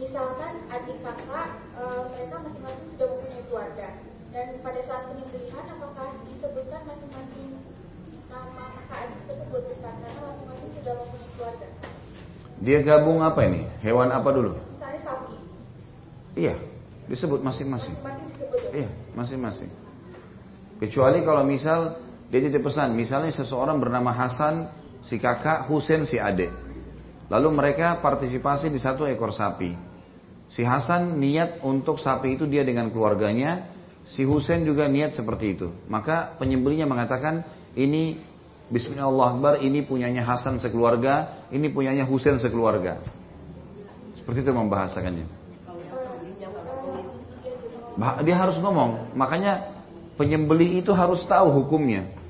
Misalkan 0.00 0.52
adik 0.72 0.98
kakak 1.04 1.48
uh, 1.76 2.00
mereka 2.08 2.36
masing-masing 2.40 2.88
sudah 2.96 3.06
mempunyai 3.12 3.42
keluarga 3.52 3.88
dan 4.32 4.46
pada 4.64 4.80
saat 4.88 5.02
penyembelihan 5.12 5.64
apakah 5.76 6.08
disebutkan 6.24 6.80
masing-masing 6.88 7.48
nama 8.32 8.64
kakak 8.80 8.98
adik 9.04 9.20
tersebut 9.28 9.62
karena 9.84 10.08
masing-masing 10.08 10.70
sudah 10.80 10.94
mempunyai 10.96 11.30
keluarga. 11.36 11.68
Dia 12.64 12.78
gabung 12.80 13.18
apa 13.20 13.40
ini? 13.44 13.60
Hewan 13.84 14.08
apa 14.08 14.28
dulu? 14.32 14.52
Misalnya 14.56 15.00
sapi, 15.04 15.36
Iya, 16.32 16.54
disebut 17.12 17.44
masing-masing. 17.44 17.92
ya? 18.00 18.70
Iya, 18.72 18.90
masing-masing. 19.12 19.68
Kecuali 20.80 21.20
kalau 21.28 21.44
misal 21.44 22.00
dia 22.32 22.40
titip 22.40 22.64
pesan, 22.64 22.96
misalnya 22.96 23.28
seseorang 23.28 23.76
bernama 23.76 24.08
Hasan, 24.08 24.72
si 25.04 25.20
kakak, 25.20 25.68
Husain, 25.68 26.08
si 26.08 26.16
adik. 26.16 26.48
Lalu 27.28 27.48
mereka 27.52 28.00
partisipasi 28.00 28.72
di 28.72 28.80
satu 28.80 29.04
ekor 29.04 29.36
sapi. 29.36 29.76
Si 30.48 30.64
Hasan 30.64 31.20
niat 31.20 31.60
untuk 31.60 32.00
sapi 32.00 32.40
itu 32.40 32.48
dia 32.48 32.64
dengan 32.64 32.88
keluarganya, 32.88 33.68
si 34.08 34.24
Husain 34.24 34.64
juga 34.64 34.88
niat 34.88 35.12
seperti 35.12 35.60
itu. 35.60 35.76
Maka 35.92 36.32
penyembelihnya 36.40 36.88
mengatakan, 36.88 37.44
ini 37.76 38.24
Bismillahirrahmanirrahim, 38.72 39.68
ini 39.68 39.84
punyanya 39.84 40.24
Hasan 40.24 40.56
sekeluarga, 40.56 41.44
ini 41.52 41.68
punyanya 41.68 42.08
Husain 42.08 42.40
sekeluarga. 42.40 43.04
Seperti 44.16 44.40
itu 44.40 44.56
membahasakannya. 44.56 45.28
Bah- 48.00 48.24
Dia 48.24 48.40
harus 48.40 48.56
ngomong, 48.56 49.12
makanya 49.12 49.84
penyembelih 50.16 50.80
itu 50.80 50.96
harus 50.96 51.20
tahu 51.28 51.52
hukumnya. 51.52 52.21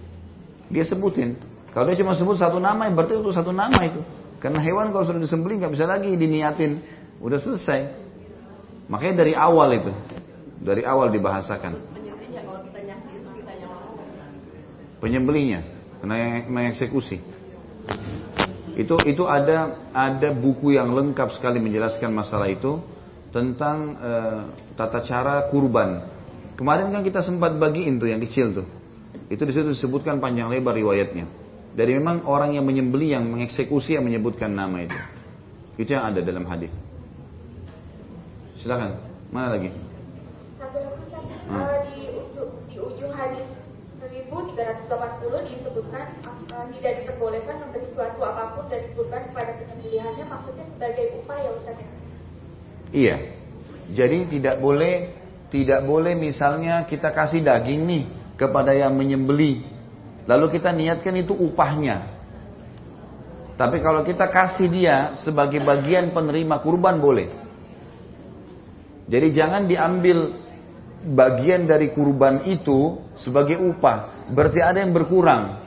Dia 0.73 0.89
sebutin. 0.89 1.37
Kalau 1.77 1.89
dia 1.89 2.01
cuma 2.01 2.16
sebut 2.16 2.41
satu 2.41 2.57
nama, 2.57 2.89
berarti 2.89 3.20
itu 3.20 3.33
satu 3.33 3.53
nama 3.53 3.77
itu. 3.85 4.01
Karena 4.41 4.59
hewan 4.59 4.91
kalau 4.91 5.05
sudah 5.07 5.20
disembelih 5.23 5.62
nggak 5.62 5.73
bisa 5.77 5.87
lagi 5.87 6.16
diniatin, 6.16 6.81
udah 7.20 7.39
selesai. 7.39 7.81
Makanya 8.89 9.23
dari 9.23 9.33
awal 9.37 9.68
itu, 9.77 9.93
dari 10.59 10.83
awal 10.83 11.12
dibahasakan. 11.12 11.79
Penyembelihnya. 11.95 12.43
Penyembelihnya 14.99 15.61
kena 16.03 16.43
mengeksekusi. 16.51 17.23
Itu 18.75 18.99
itu 19.07 19.23
ada 19.31 19.87
ada 19.95 20.35
buku 20.35 20.75
yang 20.75 20.91
lengkap 20.91 21.31
sekali 21.39 21.62
menjelaskan 21.62 22.11
masalah 22.11 22.51
itu 22.51 22.83
tentang 23.31 23.95
eh, 24.03 24.41
tata 24.75 25.07
cara 25.07 25.47
kurban. 25.47 26.11
Kemarin 26.59 26.91
kan 26.91 27.07
kita 27.07 27.23
sempat 27.23 27.55
bagiin 27.57 28.03
tuh 28.03 28.11
yang 28.11 28.18
kecil 28.18 28.51
tuh. 28.51 28.66
Itu 29.28 29.42
di 29.48 29.52
situ 29.52 29.72
disebutkan 29.72 30.20
panjang 30.20 30.48
lebar 30.52 30.76
riwayatnya. 30.76 31.28
Dari 31.72 31.96
memang 31.96 32.28
orang 32.28 32.52
yang 32.52 32.68
menyembelih 32.68 33.16
yang 33.16 33.24
mengeksekusi 33.32 33.96
yang 33.96 34.04
menyebutkan 34.04 34.52
nama 34.52 34.84
itu. 34.84 34.98
Itu 35.80 35.96
yang 35.96 36.12
ada 36.12 36.20
dalam 36.20 36.44
hadis. 36.44 36.68
Silakan. 38.60 39.00
Mana 39.32 39.56
lagi? 39.56 39.72
Satu 40.60 40.76
lagi 40.78 41.00
Hmm. 41.42 41.68
di 41.90 42.06
ujung 42.14 42.50
di 42.70 42.76
ujung 42.78 43.12
hadis 43.12 43.44
1380 44.32 44.88
disebutkan 45.50 46.06
uh, 46.54 46.64
tidak 46.70 46.92
diperbolehkan 47.02 47.66
memberi 47.66 47.86
suatu 47.92 48.20
apa 48.22 48.56
pun 48.56 48.64
dari 48.70 48.86
kurban 48.94 49.26
pada 49.34 49.52
penyembelihannya 49.58 50.24
maksudnya 50.30 50.64
sebagai 50.70 51.18
upaya 51.18 51.48
Ustaz 51.58 51.76
ya. 51.76 51.88
Iya. 52.92 53.16
Jadi 53.92 54.18
tidak 54.38 54.56
boleh 54.62 55.12
tidak 55.50 55.84
boleh 55.84 56.14
misalnya 56.16 56.86
kita 56.88 57.12
kasih 57.12 57.44
daging 57.44 57.84
nih 57.84 58.04
kepada 58.37 58.72
yang 58.72 58.95
menyembeli. 58.95 59.64
Lalu 60.24 60.59
kita 60.59 60.70
niatkan 60.70 61.14
itu 61.18 61.35
upahnya. 61.35 62.12
Tapi 63.59 63.78
kalau 63.85 64.03
kita 64.03 64.26
kasih 64.33 64.68
dia 64.70 64.97
sebagai 65.20 65.61
bagian 65.62 66.11
penerima 66.11 66.62
kurban 66.64 66.99
boleh. 66.99 67.30
Jadi 69.07 69.28
jangan 69.35 69.68
diambil 69.68 70.35
bagian 71.03 71.66
dari 71.66 71.91
kurban 71.91 72.47
itu 72.49 73.03
sebagai 73.18 73.59
upah. 73.59 74.30
Berarti 74.30 74.62
ada 74.62 74.78
yang 74.80 74.95
berkurang. 74.95 75.62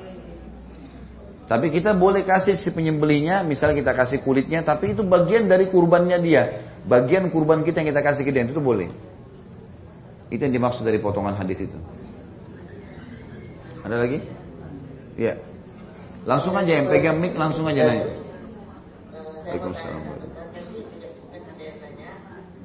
Tapi 1.46 1.70
kita 1.70 1.94
boleh 1.94 2.26
kasih 2.26 2.58
si 2.58 2.74
penyembelihnya, 2.74 3.46
misal 3.46 3.78
kita 3.78 3.94
kasih 3.94 4.26
kulitnya, 4.26 4.66
tapi 4.66 4.98
itu 4.98 5.06
bagian 5.06 5.46
dari 5.46 5.70
kurbannya 5.70 6.18
dia. 6.18 6.44
Bagian 6.90 7.30
kurban 7.30 7.62
kita 7.62 7.86
yang 7.86 7.94
kita 7.94 8.02
kasih 8.02 8.26
ke 8.26 8.34
dia, 8.34 8.50
itu 8.50 8.58
boleh. 8.58 8.90
Itu 10.34 10.42
yang 10.42 10.58
dimaksud 10.58 10.82
dari 10.82 10.98
potongan 10.98 11.38
hadis 11.38 11.70
itu. 11.70 11.78
Ada 13.86 13.96
lagi? 14.02 14.18
Ya. 15.14 15.38
Langsung 16.26 16.58
aja 16.58 16.82
yang 16.82 16.90
pegang 16.90 17.22
mic 17.22 17.38
langsung 17.38 17.70
aja 17.70 17.86
nanya. 17.86 18.18
Waalaikumsalam. 19.46 20.02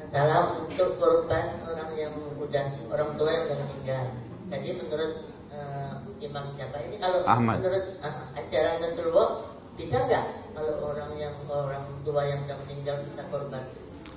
Masalah 0.00 0.64
untuk 0.64 0.96
korban 0.96 1.60
orang 1.68 1.92
yang 1.92 2.16
udah 2.40 2.66
orang 2.88 3.10
tua 3.20 3.30
yang 3.36 3.42
udah 3.52 3.58
meninggal. 3.68 4.04
Jadi 4.48 4.68
menurut 4.80 5.12
eh, 5.52 5.92
Imam 6.24 6.56
Syafi'i 6.56 6.88
ini 6.88 6.96
kalau 6.96 7.20
Ahmad. 7.28 7.60
menurut 7.60 7.84
ah, 8.00 8.32
ajaran 8.40 8.80
Rasulullah 8.80 9.28
bisa 9.76 9.96
nggak 10.00 10.24
kalau 10.56 10.74
orang 10.88 11.10
yang 11.20 11.36
orang 11.46 11.84
tua 12.00 12.22
yang 12.26 12.48
udah 12.48 12.56
meninggal 12.64 12.96
bisa 13.04 13.22
korban? 13.28 13.62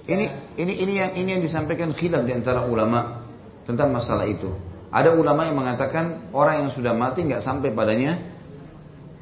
Ini 0.07 0.25
ini 0.55 0.73
ini 0.79 0.93
yang 1.03 1.11
ini 1.19 1.29
yang 1.35 1.43
disampaikan 1.43 1.91
khilaf 1.91 2.23
di 2.23 2.31
antara 2.31 2.63
ulama 2.63 3.27
tentang 3.67 3.91
masalah 3.91 4.23
itu. 4.23 4.55
Ada 4.93 5.17
ulama 5.17 5.49
yang 5.49 5.57
mengatakan 5.57 6.29
orang 6.37 6.65
yang 6.65 6.69
sudah 6.69 6.93
mati 6.93 7.25
nggak 7.25 7.41
sampai 7.41 7.73
padanya 7.73 8.21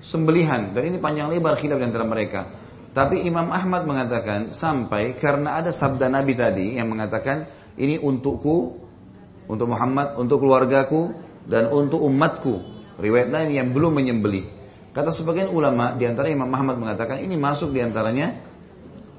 sembelihan 0.04 0.76
dan 0.76 0.84
ini 0.92 1.00
panjang 1.00 1.32
lebar 1.32 1.56
khilaf 1.56 1.80
di 1.80 1.86
antara 1.88 2.04
mereka. 2.04 2.52
Tapi 2.92 3.24
Imam 3.24 3.48
Ahmad 3.48 3.88
mengatakan 3.88 4.52
sampai 4.52 5.16
karena 5.16 5.64
ada 5.64 5.72
sabda 5.72 6.12
Nabi 6.12 6.36
tadi 6.36 6.76
yang 6.76 6.92
mengatakan 6.92 7.48
ini 7.80 7.96
untukku, 7.96 8.84
untuk 9.48 9.68
Muhammad, 9.72 10.20
untuk 10.20 10.44
keluargaku 10.44 11.16
dan 11.48 11.72
untuk 11.72 12.04
umatku. 12.04 12.84
Riwayat 13.00 13.32
lain 13.32 13.50
yang 13.56 13.68
belum 13.72 13.96
menyembelih. 13.96 14.48
Kata 14.92 15.16
sebagian 15.16 15.56
ulama 15.56 15.96
di 15.96 16.04
antara 16.04 16.28
Imam 16.28 16.52
Ahmad 16.52 16.76
mengatakan 16.76 17.24
ini 17.24 17.40
masuk 17.40 17.72
di 17.72 17.80
antaranya 17.80 18.44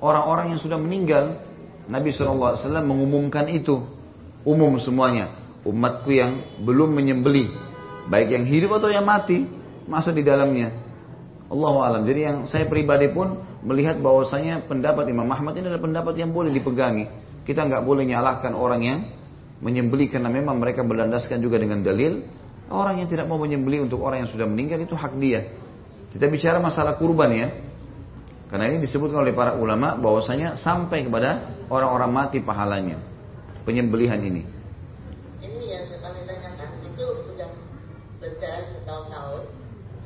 orang-orang 0.05 0.53
yang 0.53 0.61
sudah 0.61 0.77
meninggal. 0.77 1.41
Nabi 1.83 2.15
SAW 2.15 2.61
mengumumkan 2.87 3.51
itu 3.51 3.83
umum 4.47 4.79
semuanya. 4.79 5.42
Umatku 5.63 6.11
yang 6.11 6.59
belum 6.63 6.91
menyembelih, 6.95 7.55
baik 8.11 8.35
yang 8.35 8.45
hidup 8.47 8.83
atau 8.83 8.91
yang 8.91 9.07
mati, 9.07 9.47
masuk 9.87 10.15
di 10.19 10.27
dalamnya. 10.27 10.75
Allah 11.53 11.75
alam. 11.85 12.03
Jadi 12.09 12.21
yang 12.25 12.37
saya 12.49 12.65
pribadi 12.65 13.13
pun 13.13 13.37
melihat 13.63 14.01
bahwasanya 14.01 14.65
pendapat 14.67 15.07
Imam 15.13 15.29
Ahmad 15.29 15.53
ini 15.55 15.69
adalah 15.69 15.85
pendapat 15.85 16.15
yang 16.17 16.33
boleh 16.33 16.51
dipegangi. 16.51 17.07
Kita 17.45 17.69
nggak 17.69 17.85
boleh 17.85 18.09
nyalahkan 18.09 18.57
orang 18.57 18.81
yang 18.81 18.99
menyembelih 19.63 20.11
karena 20.11 20.33
memang 20.33 20.59
mereka 20.59 20.83
berlandaskan 20.83 21.39
juga 21.45 21.61
dengan 21.61 21.85
dalil. 21.85 22.25
Orang 22.73 22.99
yang 22.99 23.09
tidak 23.11 23.29
mau 23.29 23.37
menyembelih 23.37 23.85
untuk 23.85 24.01
orang 24.01 24.25
yang 24.25 24.31
sudah 24.33 24.49
meninggal 24.49 24.81
itu 24.81 24.97
hak 24.97 25.13
dia. 25.21 25.53
Kita 26.09 26.25
bicara 26.33 26.57
masalah 26.59 26.97
kurban 26.97 27.31
ya. 27.37 27.49
Karena 28.49 28.69
ini 28.69 28.85
disebutkan 28.85 29.25
oleh 29.25 29.33
para 29.33 29.57
ulama 29.57 29.97
bahwasanya 29.97 30.61
sampai 30.61 31.05
kepada 31.05 31.57
orang-orang 31.73 32.11
mati 32.13 32.39
pahalanya. 32.41 33.01
Penyembelihan. 33.69 34.21
Ini 34.21 34.45
yang 35.43 35.85
kami 36.01 36.21
tanyakan 36.29 36.69
itu 36.85 37.07
sudah 37.29 37.49
besar 38.23 38.71
bertahun-tahun. 38.79 39.43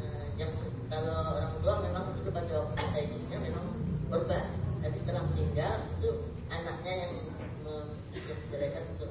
Eh, 0.01 0.25
yang 0.41 0.51
kalau 0.89 1.37
orang 1.37 1.53
tua 1.61 1.75
memang 1.85 2.05
itu 2.17 2.31
pada 2.33 2.53
waktu 2.65 2.81
hidupnya 3.05 3.39
memang 3.45 3.65
korban. 4.09 4.45
Tapi 4.81 4.97
setelah 5.05 5.23
meninggal 5.29 5.75
itu 6.01 6.11
anaknya 6.49 6.93
yang 6.97 7.13
menjelekan 7.61 8.83
untuk 8.97 9.11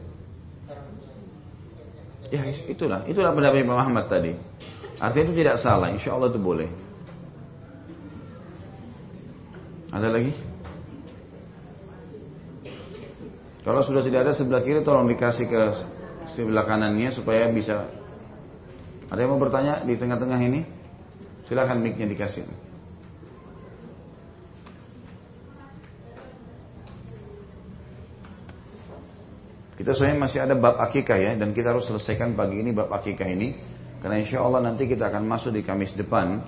orang 0.66 0.88
tua. 0.98 1.14
Ya 2.34 2.42
itulah, 2.66 3.00
itulah 3.06 3.32
pendapat 3.38 3.62
Imam 3.62 3.78
Ahmad 3.78 4.10
tadi. 4.10 4.34
Artinya 4.98 5.30
itu 5.30 5.36
tidak 5.46 5.62
salah, 5.62 5.94
insya 5.94 6.18
Allah 6.18 6.34
itu 6.34 6.42
boleh. 6.42 6.70
Ada 9.94 10.10
lagi? 10.12 10.34
Kalau 13.66 13.82
sudah 13.82 14.02
tidak 14.06 14.30
ada 14.30 14.34
sebelah 14.38 14.62
kiri 14.62 14.86
tolong 14.86 15.10
dikasih 15.10 15.46
ke 15.50 15.64
sebelah 16.38 16.66
kanannya 16.70 17.10
supaya 17.14 17.50
bisa. 17.50 18.05
Ada 19.10 19.20
yang 19.22 19.38
mau 19.38 19.42
bertanya 19.42 19.86
di 19.86 19.94
tengah-tengah 19.98 20.40
ini? 20.42 20.62
Silakan 21.46 21.82
mic-nya 21.86 22.10
dikasih. 22.10 22.46
Kita 29.76 29.92
soalnya 29.92 30.26
masih 30.26 30.40
ada 30.42 30.56
bab 30.58 30.80
akikah 30.82 31.20
ya 31.20 31.32
dan 31.36 31.52
kita 31.52 31.76
harus 31.76 31.86
selesaikan 31.86 32.34
pagi 32.34 32.64
ini 32.64 32.72
bab 32.74 32.90
akikah 32.90 33.28
ini 33.28 33.54
karena 34.00 34.24
insya 34.24 34.42
Allah 34.42 34.64
nanti 34.64 34.88
kita 34.88 35.12
akan 35.12 35.28
masuk 35.28 35.52
di 35.52 35.62
Kamis 35.62 35.94
depan 35.94 36.42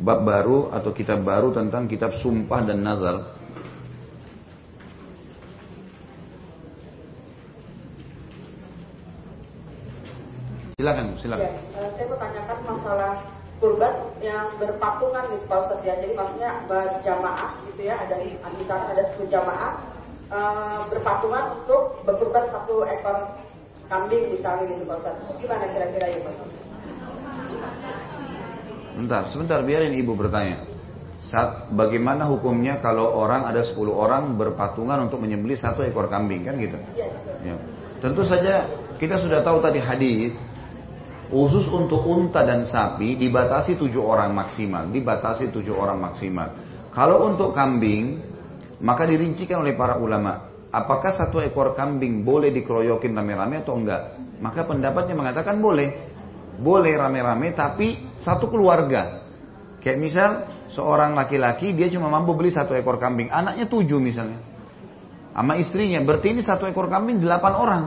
bab 0.00 0.24
baru 0.24 0.72
atau 0.72 0.94
kitab 0.94 1.20
baru 1.20 1.52
tentang 1.52 1.90
kitab 1.90 2.16
sumpah 2.16 2.64
dan 2.64 2.80
nazar. 2.80 3.39
Silakan, 10.80 11.12
silakan. 11.20 11.44
Ya, 11.44 11.52
saya 11.92 12.06
bertanyakan 12.08 12.58
masalah 12.64 13.12
kurban 13.60 13.92
yang 14.24 14.48
berpatungan 14.56 15.28
gitu 15.36 15.44
Pak 15.44 15.58
Ustadz 15.68 15.84
ya. 15.84 15.94
Jadi 16.00 16.16
maksudnya 16.16 16.50
berjamaah 16.64 17.50
gitu 17.68 17.80
ya, 17.84 18.00
ada 18.00 18.16
misalnya 18.56 18.88
ada 18.96 19.02
10 19.12 19.28
jamaah 19.28 19.70
eh, 20.32 20.80
berpatungan 20.88 21.44
untuk 21.60 22.00
berkurban 22.08 22.48
satu 22.48 22.88
ekor 22.88 23.28
kambing 23.92 24.32
misalnya 24.32 24.72
gitu 24.72 24.88
Pak 24.88 24.96
Ustadz. 25.04 25.36
Gimana 25.36 25.64
kira-kira 25.68 26.06
ya 26.08 26.18
Pak? 26.24 26.34
Bentar, 28.96 29.22
sebentar 29.28 29.60
biarin 29.60 29.92
ibu 30.00 30.16
bertanya. 30.16 30.64
Saat, 31.20 31.76
bagaimana 31.76 32.24
hukumnya 32.32 32.80
kalau 32.80 33.12
orang 33.20 33.44
ada 33.44 33.60
10 33.60 33.76
orang 33.92 34.40
berpatungan 34.40 35.04
untuk 35.04 35.20
menyembelih 35.20 35.60
satu 35.60 35.84
ekor 35.84 36.08
kambing 36.08 36.48
kan 36.48 36.56
gitu? 36.56 36.80
Iya, 36.96 37.12
Ya. 37.44 37.56
Tentu 38.00 38.24
saja 38.24 38.64
kita 38.96 39.20
sudah 39.20 39.44
tahu 39.44 39.60
tadi 39.60 39.76
hadis 39.76 40.32
khusus 41.30 41.70
untuk 41.70 42.02
unta 42.04 42.42
dan 42.42 42.66
sapi 42.66 43.14
dibatasi 43.14 43.78
tujuh 43.78 44.02
orang 44.02 44.34
maksimal, 44.34 44.90
dibatasi 44.90 45.54
tujuh 45.54 45.72
orang 45.78 46.02
maksimal. 46.02 46.48
Kalau 46.90 47.30
untuk 47.30 47.54
kambing 47.54 48.18
maka 48.82 49.06
dirincikan 49.06 49.62
oleh 49.62 49.78
para 49.78 49.96
ulama 49.96 50.50
apakah 50.74 51.14
satu 51.14 51.42
ekor 51.42 51.74
kambing 51.74 52.22
boleh 52.26 52.50
dikeroyokin 52.54 53.14
rame-rame 53.14 53.62
atau 53.62 53.78
enggak? 53.78 54.18
Maka 54.40 54.64
pendapatnya 54.64 55.14
mengatakan 55.14 55.60
boleh, 55.60 56.10
boleh 56.58 56.92
rame-rame 56.96 57.52
tapi 57.52 57.98
satu 58.18 58.48
keluarga. 58.48 59.26
Kayak 59.80 59.98
misal 59.98 60.30
seorang 60.72 61.16
laki-laki 61.16 61.72
dia 61.72 61.88
cuma 61.88 62.12
mampu 62.12 62.36
beli 62.36 62.52
satu 62.52 62.74
ekor 62.74 63.00
kambing, 63.00 63.32
anaknya 63.32 63.66
tujuh 63.70 64.02
misalnya 64.02 64.40
sama 65.30 65.56
istrinya. 65.56 66.00
Berarti 66.04 66.36
ini 66.36 66.42
satu 66.44 66.66
ekor 66.68 66.90
kambing 66.90 67.22
delapan 67.22 67.52
orang. 67.54 67.82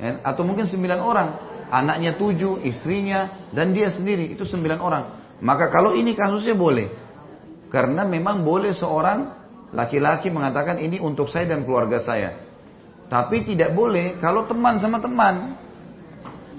Ya, 0.00 0.16
atau 0.24 0.42
mungkin 0.48 0.64
sembilan 0.64 1.00
orang. 1.00 1.28
Anaknya 1.70 2.18
tujuh, 2.18 2.66
istrinya, 2.66 3.48
dan 3.54 3.70
dia 3.70 3.94
sendiri. 3.94 4.34
Itu 4.34 4.42
sembilan 4.42 4.78
orang. 4.82 5.04
Maka 5.40 5.70
kalau 5.70 5.94
ini 5.94 6.18
kasusnya 6.18 6.58
boleh. 6.58 6.90
Karena 7.70 8.02
memang 8.02 8.42
boleh 8.42 8.74
seorang 8.74 9.18
laki-laki 9.70 10.28
mengatakan 10.34 10.82
ini 10.82 10.98
untuk 10.98 11.30
saya 11.30 11.46
dan 11.46 11.62
keluarga 11.62 12.02
saya. 12.02 12.34
Tapi 13.06 13.42
tidak 13.46 13.74
boleh 13.74 14.18
kalau 14.18 14.46
teman 14.46 14.82
sama 14.82 14.98
teman. 14.98 15.58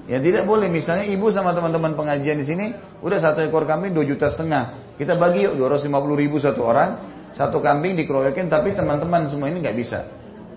Ya 0.08 0.20
tidak 0.20 0.44
boleh. 0.44 0.68
Misalnya 0.68 1.08
ibu 1.08 1.32
sama 1.32 1.56
teman-teman 1.56 1.96
pengajian 1.96 2.40
di 2.40 2.48
sini, 2.48 2.76
udah 3.00 3.20
satu 3.20 3.44
ekor 3.44 3.64
kambing 3.64 3.96
dua 3.96 4.04
juta 4.04 4.32
setengah. 4.32 4.96
Kita 5.00 5.16
bagi 5.16 5.48
yuk 5.48 5.56
250 5.56 5.92
ribu 6.20 6.38
satu 6.40 6.62
orang. 6.68 6.90
Satu 7.32 7.64
kambing 7.64 7.96
dikeroyokin 7.96 8.52
tapi 8.52 8.76
teman-teman 8.76 9.32
semua 9.32 9.48
ini 9.48 9.64
nggak 9.64 9.78
bisa. 9.80 10.04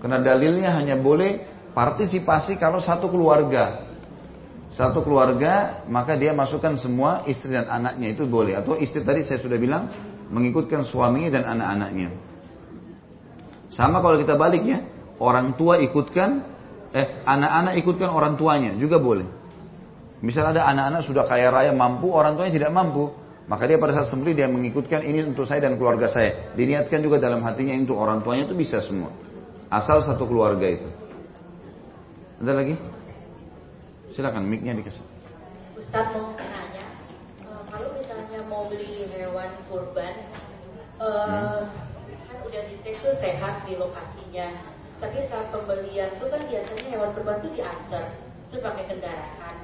Karena 0.03 0.19
dalilnya 0.19 0.75
hanya 0.75 0.99
boleh 0.99 1.47
partisipasi 1.71 2.59
kalau 2.59 2.83
satu 2.83 3.07
keluarga. 3.07 3.84
Satu 4.75 5.07
keluarga 5.07 5.87
maka 5.87 6.19
dia 6.19 6.35
masukkan 6.35 6.75
semua 6.75 7.23
istri 7.31 7.55
dan 7.55 7.71
anaknya 7.71 8.11
itu 8.11 8.27
boleh. 8.27 8.59
Atau 8.59 8.75
istri 8.75 9.07
tadi 9.07 9.23
saya 9.23 9.39
sudah 9.39 9.55
bilang 9.55 9.87
mengikutkan 10.27 10.83
suaminya 10.83 11.31
dan 11.39 11.47
anak-anaknya. 11.47 12.11
Sama 13.71 14.03
kalau 14.03 14.19
kita 14.19 14.35
baliknya, 14.35 14.83
orang 15.15 15.55
tua 15.55 15.79
ikutkan, 15.79 16.43
eh 16.91 17.23
anak-anak 17.23 17.79
ikutkan 17.79 18.11
orang 18.11 18.35
tuanya 18.35 18.75
juga 18.75 18.99
boleh. 18.99 19.27
Misal 20.19 20.51
ada 20.51 20.67
anak-anak 20.67 21.01
sudah 21.07 21.23
kaya 21.23 21.47
raya 21.55 21.71
mampu, 21.71 22.11
orang 22.11 22.35
tuanya 22.35 22.59
tidak 22.59 22.71
mampu, 22.75 23.15
maka 23.47 23.71
dia 23.71 23.79
pada 23.79 23.95
saat 23.95 24.11
sembelih 24.11 24.35
dia 24.35 24.51
mengikutkan 24.51 25.07
ini 25.07 25.23
untuk 25.23 25.47
saya 25.47 25.63
dan 25.63 25.79
keluarga 25.79 26.11
saya. 26.11 26.51
Diniatkan 26.51 26.99
juga 26.99 27.21
dalam 27.21 27.39
hatinya 27.47 27.71
untuk 27.79 27.95
orang 27.95 28.25
tuanya 28.27 28.49
itu 28.49 28.55
bisa 28.59 28.83
semua. 28.83 29.11
Asal 29.71 30.03
satu 30.03 30.27
keluarga 30.27 30.67
itu. 30.67 30.87
Ada 32.43 32.51
lagi? 32.51 32.75
Silakan 34.15 34.47
mic-nya 34.47 34.79
dikasih. 34.79 35.03
Ustaz 35.75 36.07
mau 36.15 36.31
nanya, 36.39 36.87
eh, 37.43 37.61
kalau 37.67 37.99
misalnya 37.99 38.39
mau 38.47 38.63
beli 38.71 39.11
hewan 39.11 39.51
kurban, 39.67 40.15
eh, 41.03 41.61
kan 42.07 42.37
udah 42.47 42.61
dicek 42.71 42.95
tuh 43.03 43.19
sehat 43.19 43.67
di 43.67 43.75
lokasinya. 43.75 44.55
Tapi 45.03 45.27
saat 45.27 45.51
pembelian 45.51 46.15
tuh 46.15 46.31
kan 46.31 46.47
biasanya 46.47 46.85
hewan 46.95 47.11
kurban 47.11 47.43
tuh 47.43 47.51
diantar, 47.59 48.15
itu 48.47 48.57
pakai 48.63 48.87
kendaraan. 48.87 49.55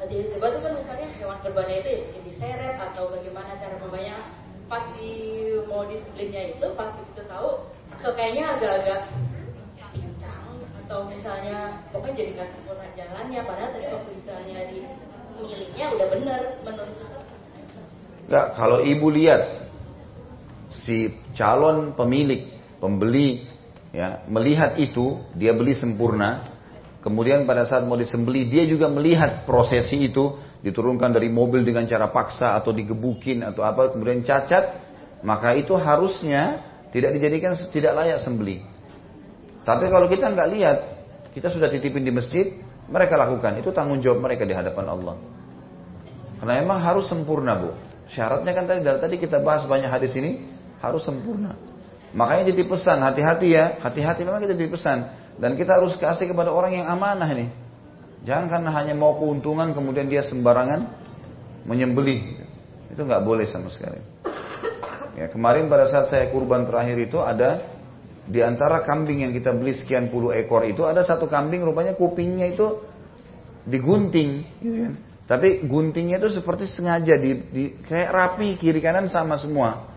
Eh, 0.00 0.06
di 0.08 0.24
tiba 0.32 0.56
tuh 0.56 0.60
kan 0.64 0.72
misalnya 0.80 1.08
hewan 1.20 1.38
kurbannya 1.44 1.76
itu 1.84 1.90
ya 2.16 2.20
diseret 2.24 2.76
atau 2.80 3.12
bagaimana 3.12 3.60
cara 3.60 3.76
membanya 3.76 4.24
pas 4.72 4.88
di 4.96 5.12
mau 5.68 5.84
disembelihnya 5.84 6.56
itu 6.56 6.66
pas 6.80 6.96
kita 7.12 7.28
tahu 7.28 7.68
kok 8.00 8.12
kayaknya 8.18 8.56
agak-agak 8.56 9.00
atau 10.86 11.02
misalnya 11.10 11.82
pokoknya 11.90 12.14
jadi 12.14 12.30
nggak 12.38 12.48
sempurna 12.54 12.86
jalannya 12.94 13.40
padahal 13.42 13.70
tadi 13.74 13.86
waktu 13.90 14.10
misalnya 14.22 14.58
di 14.70 14.78
miliknya 15.42 15.86
udah 15.98 16.06
bener 16.14 16.40
menurut. 16.62 16.94
Enggak, 18.26 18.46
kalau 18.54 18.78
ibu 18.86 19.06
lihat 19.10 19.70
si 20.70 21.10
calon 21.34 21.94
pemilik, 21.98 22.54
pembeli 22.78 23.50
ya, 23.90 24.22
melihat 24.30 24.78
itu, 24.78 25.22
dia 25.34 25.54
beli 25.54 25.74
sempurna, 25.74 26.46
kemudian 27.02 27.46
pada 27.50 27.66
saat 27.66 27.82
mau 27.82 27.98
disembeli 27.98 28.46
dia 28.46 28.62
juga 28.66 28.86
melihat 28.86 29.42
prosesi 29.42 30.06
itu 30.06 30.38
diturunkan 30.62 31.14
dari 31.14 31.30
mobil 31.30 31.62
dengan 31.66 31.86
cara 31.86 32.10
paksa 32.10 32.54
atau 32.58 32.70
digebukin 32.70 33.42
atau 33.42 33.66
apa 33.66 33.90
kemudian 33.90 34.22
cacat, 34.22 34.78
maka 35.26 35.54
itu 35.58 35.74
harusnya 35.74 36.62
tidak 36.94 37.18
dijadikan 37.18 37.58
tidak 37.74 37.94
layak 37.94 38.22
sembeli. 38.22 38.75
Tapi 39.66 39.90
kalau 39.90 40.06
kita 40.06 40.30
nggak 40.30 40.48
lihat, 40.54 40.78
kita 41.34 41.50
sudah 41.50 41.66
titipin 41.66 42.06
di 42.06 42.14
masjid, 42.14 42.54
mereka 42.86 43.18
lakukan. 43.18 43.58
Itu 43.58 43.74
tanggung 43.74 43.98
jawab 43.98 44.22
mereka 44.22 44.46
di 44.46 44.54
hadapan 44.54 44.86
Allah. 44.86 45.14
Karena 46.38 46.62
memang 46.62 46.78
harus 46.78 47.10
sempurna 47.10 47.58
bu. 47.58 47.74
Syaratnya 48.06 48.54
kan 48.54 48.70
tadi 48.70 48.80
dari 48.86 48.98
tadi 49.02 49.16
kita 49.18 49.42
bahas 49.42 49.66
banyak 49.66 49.90
hadis 49.90 50.14
ini 50.14 50.46
harus 50.78 51.02
sempurna. 51.02 51.58
Makanya 52.14 52.54
jadi 52.54 52.62
pesan 52.70 53.02
hati-hati 53.02 53.48
ya, 53.50 53.82
hati-hati 53.82 54.22
memang 54.22 54.38
kita 54.46 54.54
jadi 54.54 54.70
pesan 54.70 54.98
dan 55.42 55.58
kita 55.58 55.82
harus 55.82 55.98
kasih 55.98 56.30
kepada 56.30 56.54
orang 56.54 56.78
yang 56.78 56.86
amanah 56.86 57.26
ini. 57.34 57.50
Jangan 58.22 58.46
karena 58.46 58.70
hanya 58.72 58.94
mau 58.94 59.18
keuntungan 59.18 59.74
kemudian 59.74 60.06
dia 60.06 60.22
sembarangan 60.22 60.86
menyembelih. 61.66 62.46
Itu 62.94 63.02
nggak 63.02 63.22
boleh 63.26 63.44
sama 63.50 63.68
sekali. 63.74 63.98
Ya, 65.18 65.26
kemarin 65.32 65.66
pada 65.66 65.90
saat 65.90 66.12
saya 66.12 66.30
kurban 66.30 66.68
terakhir 66.68 66.96
itu 67.02 67.18
ada 67.18 67.75
di 68.26 68.42
antara 68.42 68.82
kambing 68.82 69.22
yang 69.22 69.32
kita 69.32 69.54
beli 69.54 69.78
sekian 69.78 70.10
puluh 70.10 70.34
ekor 70.34 70.66
itu 70.66 70.82
ada 70.82 71.06
satu 71.06 71.30
kambing 71.30 71.62
rupanya 71.62 71.94
kupingnya 71.94 72.50
itu 72.50 72.82
digunting, 73.66 74.46
gitu 74.62 74.78
kan. 74.86 74.94
Tapi 75.26 75.66
guntingnya 75.66 76.22
itu 76.22 76.30
seperti 76.38 76.70
sengaja 76.70 77.18
di, 77.18 77.34
di 77.50 77.64
kayak 77.82 78.10
rapi 78.14 78.54
kiri 78.62 78.78
kanan 78.78 79.10
sama 79.10 79.34
semua. 79.34 79.90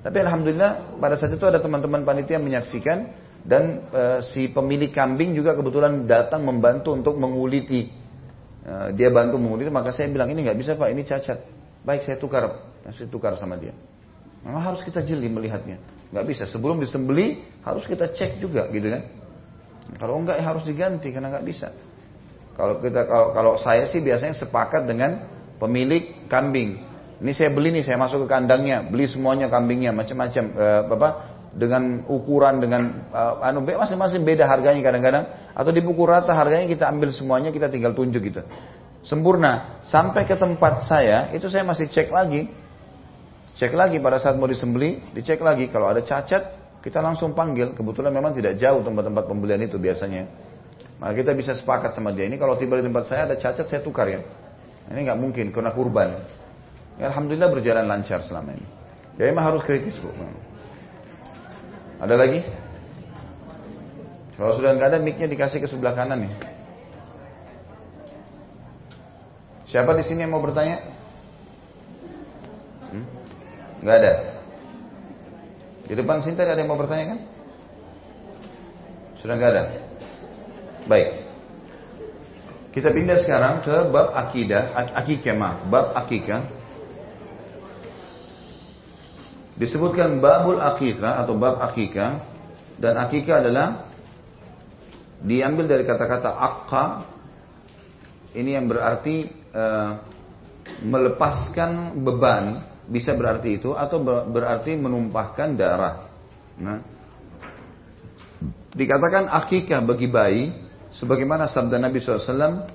Tapi 0.00 0.24
alhamdulillah 0.24 0.96
pada 0.96 1.20
saat 1.20 1.36
itu 1.36 1.44
ada 1.44 1.60
teman-teman 1.60 2.00
panitia 2.00 2.40
menyaksikan 2.40 3.12
dan 3.44 3.84
e, 3.92 4.02
si 4.32 4.48
pemilik 4.48 4.88
kambing 4.88 5.36
juga 5.36 5.52
kebetulan 5.52 6.08
datang 6.08 6.48
membantu 6.48 6.96
untuk 6.96 7.20
menguliti. 7.20 7.92
E, 8.64 8.72
dia 8.96 9.12
bantu 9.12 9.36
menguliti 9.36 9.68
maka 9.68 9.92
saya 9.92 10.08
bilang 10.08 10.32
ini 10.32 10.48
nggak 10.48 10.56
bisa 10.56 10.72
pak 10.80 10.88
ini 10.88 11.04
cacat. 11.04 11.44
Baik 11.84 12.08
saya 12.08 12.16
tukar, 12.16 12.72
saya 12.88 13.08
tukar 13.12 13.36
sama 13.36 13.60
dia. 13.60 13.76
Memang 14.48 14.64
harus 14.64 14.80
kita 14.80 15.04
jeli 15.04 15.28
melihatnya. 15.28 15.76
Nggak 16.14 16.26
bisa 16.30 16.44
sebelum 16.46 16.78
disembeli 16.78 17.42
harus 17.66 17.82
kita 17.90 18.14
cek 18.14 18.38
juga 18.38 18.70
gitu 18.70 18.86
kan. 18.86 19.02
Kalau 19.98 20.22
enggak 20.22 20.38
ya 20.38 20.44
harus 20.46 20.62
diganti 20.62 21.10
karena 21.10 21.34
nggak 21.34 21.42
bisa. 21.42 21.74
Kalau 22.54 22.78
kita 22.78 23.02
kalau, 23.10 23.26
kalau 23.34 23.52
saya 23.58 23.82
sih 23.90 23.98
biasanya 23.98 24.38
sepakat 24.38 24.86
dengan 24.86 25.26
pemilik 25.58 26.30
kambing. 26.30 26.86
Ini 27.18 27.32
saya 27.34 27.50
beli 27.50 27.74
nih, 27.74 27.82
saya 27.82 27.98
masuk 27.98 28.26
ke 28.26 28.28
kandangnya, 28.30 28.86
beli 28.86 29.10
semuanya 29.10 29.50
kambingnya 29.50 29.90
macam-macam, 29.90 30.44
eh, 30.54 30.82
apa 30.86 31.08
dengan 31.54 32.06
ukuran 32.10 32.58
dengan 32.58 33.10
eh, 33.10 33.46
anu 33.50 33.66
masing-masing 33.66 34.22
beda 34.22 34.46
harganya 34.46 34.82
kadang-kadang 34.82 35.24
atau 35.50 35.70
dipukul 35.74 36.10
rata 36.10 36.30
harganya 36.30 36.70
kita 36.70 36.86
ambil 36.90 37.10
semuanya 37.10 37.50
kita 37.50 37.66
tinggal 37.70 37.90
tunjuk 37.90 38.22
gitu. 38.22 38.42
Sempurna. 39.02 39.82
Sampai 39.82 40.24
ke 40.24 40.38
tempat 40.38 40.86
saya 40.86 41.34
itu 41.34 41.50
saya 41.50 41.66
masih 41.66 41.90
cek 41.90 42.08
lagi. 42.14 42.48
Cek 43.54 43.70
lagi 43.70 44.02
pada 44.02 44.18
saat 44.18 44.34
mau 44.34 44.50
disembeli, 44.50 44.98
dicek 45.14 45.38
lagi 45.38 45.70
kalau 45.70 45.86
ada 45.86 46.02
cacat 46.02 46.58
kita 46.82 46.98
langsung 46.98 47.38
panggil. 47.38 47.70
Kebetulan 47.78 48.10
memang 48.10 48.34
tidak 48.34 48.58
jauh 48.58 48.82
tempat-tempat 48.82 49.24
pembelian 49.30 49.62
itu 49.62 49.78
biasanya. 49.78 50.26
Maka 50.98 51.22
kita 51.22 51.30
bisa 51.38 51.54
sepakat 51.54 51.94
sama 51.94 52.10
dia. 52.10 52.26
Ini 52.26 52.34
kalau 52.34 52.58
tiba 52.58 52.74
di 52.76 52.84
tempat 52.84 53.06
saya 53.06 53.30
ada 53.30 53.38
cacat 53.38 53.66
saya 53.70 53.80
tukar 53.80 54.10
ya. 54.10 54.20
Ini 54.90 55.06
nggak 55.06 55.18
mungkin 55.18 55.54
karena 55.54 55.70
kurban. 55.70 56.26
Alhamdulillah 56.98 57.50
berjalan 57.50 57.86
lancar 57.86 58.26
selama 58.26 58.58
ini. 58.58 58.66
Ya 59.22 59.30
emang 59.30 59.46
harus 59.46 59.62
kritis 59.62 59.94
bu. 60.02 60.10
Ada 62.02 62.14
lagi? 62.18 62.42
Kalau 64.34 64.50
sudah 64.58 64.74
nggak 64.74 64.88
ada 64.90 64.98
micnya 64.98 65.30
dikasih 65.30 65.62
ke 65.62 65.70
sebelah 65.70 65.94
kanan 65.94 66.26
nih. 66.26 66.34
Siapa 69.70 69.94
di 69.94 70.02
sini 70.02 70.26
yang 70.26 70.34
mau 70.34 70.42
bertanya? 70.42 70.82
Nggak 73.84 73.96
ada. 74.00 74.12
Di 75.84 75.92
depan 75.92 76.24
sini 76.24 76.40
tadi 76.40 76.48
ada 76.48 76.60
yang 76.64 76.72
mau 76.72 76.80
bertanya 76.80 77.12
kan? 77.12 77.20
Sudah 79.20 79.36
nggak 79.36 79.52
ada. 79.52 79.62
Baik. 80.88 81.08
Kita 82.72 82.88
pindah 82.90 83.20
sekarang 83.22 83.60
ke 83.60 83.76
bab 83.92 84.16
akidah, 84.16 84.72
akikah 84.98 85.36
maaf, 85.36 85.68
bab 85.68 85.86
akikah. 86.00 86.48
Disebutkan 89.54 90.18
babul 90.18 90.58
akikah 90.58 91.22
atau 91.22 91.38
bab 91.38 91.60
akikah 91.62 92.24
dan 92.80 92.98
akikah 92.98 93.44
adalah 93.44 93.86
diambil 95.22 95.70
dari 95.70 95.86
kata-kata 95.86 96.34
akka 96.34 96.84
ini 98.34 98.58
yang 98.58 98.66
berarti 98.66 99.30
uh, 99.54 100.02
melepaskan 100.82 102.02
beban 102.02 102.73
bisa 102.84 103.16
berarti 103.16 103.56
itu 103.60 103.72
atau 103.72 104.00
berarti 104.04 104.76
menumpahkan 104.76 105.56
darah. 105.56 106.08
Nah, 106.60 106.78
dikatakan 108.76 109.32
akikah 109.32 109.80
bagi 109.80 110.08
bayi 110.10 110.42
sebagaimana 110.92 111.48
sabda 111.48 111.80
Nabi 111.80 111.98
SAW 112.02 112.68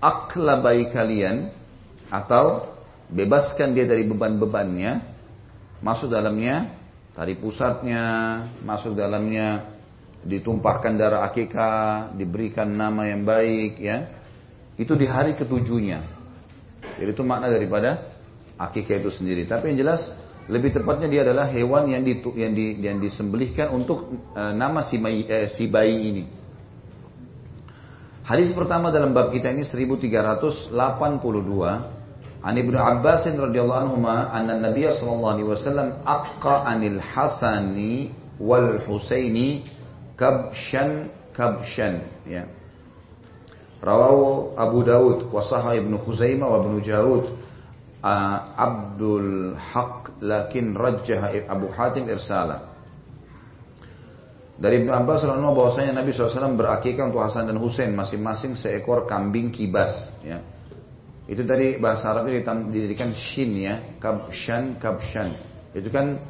akla 0.00 0.54
bayi 0.64 0.90
kalian 0.90 1.52
atau 2.10 2.74
bebaskan 3.12 3.76
dia 3.76 3.86
dari 3.86 4.02
beban-bebannya 4.08 5.04
masuk 5.84 6.10
dalamnya 6.10 6.74
tari 7.14 7.38
pusatnya 7.38 8.04
masuk 8.66 8.98
dalamnya 8.98 9.78
ditumpahkan 10.20 11.00
darah 11.00 11.22
akikah 11.28 12.12
diberikan 12.18 12.68
nama 12.68 13.08
yang 13.08 13.22
baik 13.22 13.78
ya. 13.78 13.98
Itu 14.80 14.96
di 14.96 15.04
hari 15.04 15.36
ketujuhnya 15.36 16.19
jadi 17.00 17.16
itu 17.16 17.24
makna 17.24 17.48
daripada 17.48 18.12
akikah 18.60 19.00
itu 19.00 19.10
sendiri 19.10 19.48
tapi 19.48 19.72
yang 19.72 19.88
jelas 19.88 20.12
lebih 20.50 20.74
tepatnya 20.74 21.06
dia 21.06 21.22
adalah 21.22 21.46
hewan 21.46 21.86
yang, 21.86 22.02
di, 22.02 22.18
yang, 22.34 22.52
di, 22.52 22.74
yang 22.82 22.98
disembelihkan 22.98 23.70
untuk 23.70 24.10
e, 24.34 24.42
nama 24.50 24.82
si 24.82 24.98
bayi, 24.98 25.22
eh, 25.30 25.46
si 25.46 25.70
bayi 25.70 26.10
ini. 26.10 26.24
Hadis 28.26 28.50
pertama 28.50 28.90
dalam 28.90 29.14
bab 29.14 29.30
kita 29.30 29.54
ini 29.54 29.62
1382. 29.62 30.74
An 32.40 32.54
Ibnu 32.56 32.78
Abbas 32.78 33.28
radhiyallahu 33.30 33.80
anhu 33.84 33.96
anna 34.10 34.58
Nabiy 34.58 34.90
sallallahu 34.90 35.32
alaihi 35.38 35.48
wasallam 35.54 35.88
aqqa 36.02 36.66
anil 36.66 36.98
Hasani 36.98 38.10
wal 38.40 38.80
Husaini 38.88 39.68
kabshan 40.16 41.12
kabshan 41.36 42.06
ya. 42.24 42.48
Rawahu 43.80 44.56
Abu 44.60 44.84
Dawud 44.84 45.32
wa 45.32 45.40
Sahih 45.40 45.80
Ibnu 45.80 46.04
Khuzaimah 46.04 46.46
wa 46.46 46.58
Ibnu 46.60 46.78
Jarud 46.84 47.32
Abdul 48.00 49.56
Haq 49.56 50.20
lakin 50.20 50.72
rajjah 50.76 51.48
Abu 51.48 51.68
Hatim 51.72 52.08
irsala. 52.08 52.72
Dari 54.60 54.84
Ibnu 54.84 54.92
Abbas 54.92 55.24
radhiyallahu 55.24 55.56
bahwasanya 55.56 55.96
Nabi 55.96 56.12
SAW 56.12 56.52
berakikah 56.52 57.08
untuk 57.08 57.24
Hasan 57.24 57.48
dan 57.48 57.56
Husain 57.56 57.96
masing-masing 57.96 58.52
seekor 58.60 59.08
kambing 59.08 59.48
kibas. 59.48 60.12
Ya. 60.20 60.44
Itu 61.24 61.48
tadi 61.48 61.80
bahasa 61.80 62.12
Arabnya 62.12 62.44
didirikan 62.68 63.16
shin 63.16 63.56
ya, 63.56 63.96
kabshan 63.96 64.76
kabshan. 64.76 65.40
Itu 65.72 65.88
kan 65.88 66.20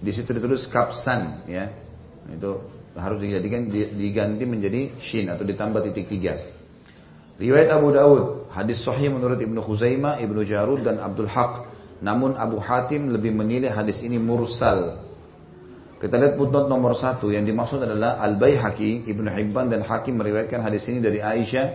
di 0.00 0.12
situ 0.16 0.32
ditulis 0.32 0.64
kapsan 0.72 1.44
ya. 1.44 1.68
Itu 2.32 2.64
harus 2.96 3.20
dijadikan 3.20 3.68
diganti 3.68 4.44
menjadi 4.48 4.96
shin 5.04 5.28
atau 5.28 5.44
ditambah 5.44 5.84
titik 5.92 6.08
tiga. 6.08 6.40
Riwayat 7.34 7.66
Abu 7.74 7.90
Daud, 7.90 8.46
hadis 8.54 8.78
sahih 8.86 9.10
menurut 9.10 9.42
Ibnu 9.42 9.58
Khuzaimah, 9.58 10.22
Ibnu 10.22 10.46
Jarud 10.46 10.86
dan 10.86 11.02
Abdul 11.02 11.26
Haq. 11.26 11.66
Namun 11.98 12.38
Abu 12.38 12.62
Hatim 12.62 13.10
lebih 13.10 13.34
menilai 13.34 13.74
hadis 13.74 13.98
ini 14.06 14.22
mursal. 14.22 15.02
Kita 15.98 16.20
lihat 16.20 16.36
footnote 16.36 16.68
nomor 16.68 16.92
satu 16.94 17.32
yang 17.32 17.48
dimaksud 17.48 17.80
adalah 17.80 18.20
Al 18.20 18.36
Baihaqi, 18.36 19.08
Ibnu 19.08 19.24
Hibban 19.24 19.72
dan 19.72 19.82
Hakim 19.82 20.20
meriwayatkan 20.20 20.60
hadis 20.60 20.84
ini 20.86 21.00
dari 21.00 21.24
Aisyah 21.24 21.66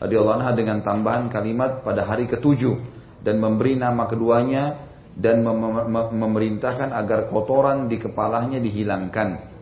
radhiyallahu 0.00 0.40
anha 0.40 0.50
dengan 0.56 0.80
tambahan 0.80 1.28
kalimat 1.28 1.84
pada 1.84 2.08
hari 2.08 2.24
ketujuh 2.24 2.80
dan 3.20 3.38
memberi 3.38 3.76
nama 3.76 4.08
keduanya 4.08 4.88
dan 5.14 5.44
mem 5.46 5.58
mem 5.90 6.06
memerintahkan 6.16 6.90
agar 6.90 7.28
kotoran 7.28 7.86
di 7.86 8.00
kepalanya 8.00 8.58
dihilangkan. 8.58 9.52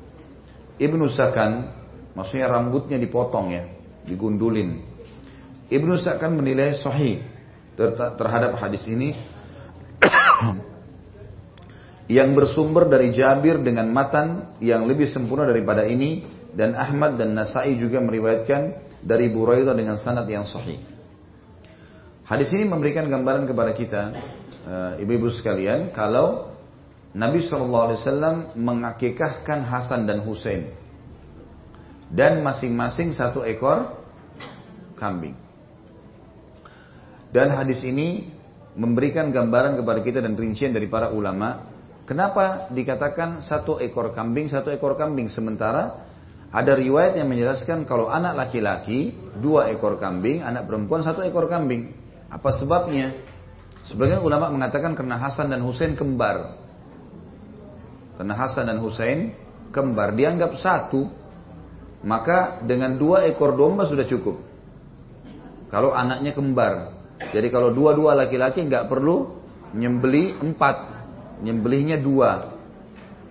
Ibnu 0.80 1.04
Sakan, 1.12 1.52
maksudnya 2.16 2.48
rambutnya 2.48 2.96
dipotong 2.96 3.46
ya, 3.52 3.68
digundulin. 4.06 4.91
Ibnu 5.68 5.94
Sa'kan 6.00 6.34
menilai 6.34 6.74
sahih 6.78 7.22
terhadap 8.18 8.58
hadis 8.60 8.84
ini 8.90 9.16
yang 12.16 12.34
bersumber 12.36 12.90
dari 12.90 13.14
Jabir 13.14 13.62
dengan 13.62 13.88
matan 13.90 14.58
yang 14.58 14.84
lebih 14.84 15.08
sempurna 15.08 15.48
daripada 15.48 15.86
ini 15.86 16.26
dan 16.52 16.76
Ahmad 16.76 17.16
dan 17.16 17.32
Nasai 17.32 17.78
juga 17.80 18.02
meriwayatkan 18.04 18.92
dari 19.00 19.32
Buraidah 19.32 19.72
dengan 19.72 19.96
sanad 19.96 20.28
yang 20.28 20.44
sahih. 20.44 20.78
Hadis 22.22 22.52
ini 22.54 22.68
memberikan 22.68 23.08
gambaran 23.08 23.48
kepada 23.48 23.72
kita 23.74 24.02
eh, 24.62 25.02
ibu-ibu 25.02 25.32
sekalian 25.32 25.90
kalau 25.90 26.52
Nabi 27.12 27.44
SAW 27.44 28.56
mengakikahkan 28.56 29.68
Hasan 29.68 30.08
dan 30.08 30.24
Husain 30.24 30.72
dan 32.08 32.40
masing-masing 32.40 33.12
satu 33.12 33.44
ekor 33.44 34.00
kambing. 34.96 35.36
Dan 37.32 37.48
hadis 37.56 37.80
ini 37.82 38.28
memberikan 38.76 39.32
gambaran 39.32 39.80
kepada 39.80 40.00
kita 40.04 40.18
dan 40.20 40.36
rincian 40.36 40.72
dari 40.72 40.84
para 40.88 41.08
ulama. 41.12 41.64
Kenapa 42.04 42.68
dikatakan 42.68 43.40
satu 43.40 43.80
ekor 43.80 44.12
kambing, 44.12 44.52
satu 44.52 44.68
ekor 44.68 45.00
kambing. 45.00 45.32
Sementara 45.32 46.04
ada 46.52 46.72
riwayat 46.76 47.16
yang 47.16 47.32
menjelaskan 47.32 47.88
kalau 47.88 48.12
anak 48.12 48.36
laki-laki 48.36 49.16
dua 49.40 49.72
ekor 49.72 49.96
kambing, 49.96 50.44
anak 50.44 50.68
perempuan 50.68 51.00
satu 51.00 51.24
ekor 51.24 51.48
kambing. 51.48 51.96
Apa 52.28 52.52
sebabnya? 52.52 53.16
Sebagian 53.88 54.20
ulama 54.20 54.52
mengatakan 54.52 54.92
karena 54.92 55.16
Hasan 55.16 55.48
dan 55.48 55.64
Husain 55.64 55.96
kembar. 55.96 56.54
Karena 58.20 58.34
Hasan 58.36 58.68
dan 58.68 58.78
Husain 58.84 59.32
kembar 59.72 60.12
dianggap 60.12 60.54
satu, 60.60 61.08
maka 62.04 62.60
dengan 62.62 63.00
dua 63.00 63.24
ekor 63.26 63.56
domba 63.56 63.88
sudah 63.88 64.04
cukup. 64.04 64.38
Kalau 65.72 65.96
anaknya 65.96 66.36
kembar, 66.36 67.01
jadi 67.30 67.48
kalau 67.54 67.70
dua-dua 67.70 68.18
laki-laki 68.18 68.66
nggak 68.66 68.90
perlu 68.90 69.38
nyembeli 69.72 70.34
empat, 70.36 70.76
nyembelihnya 71.46 72.02
dua. 72.02 72.58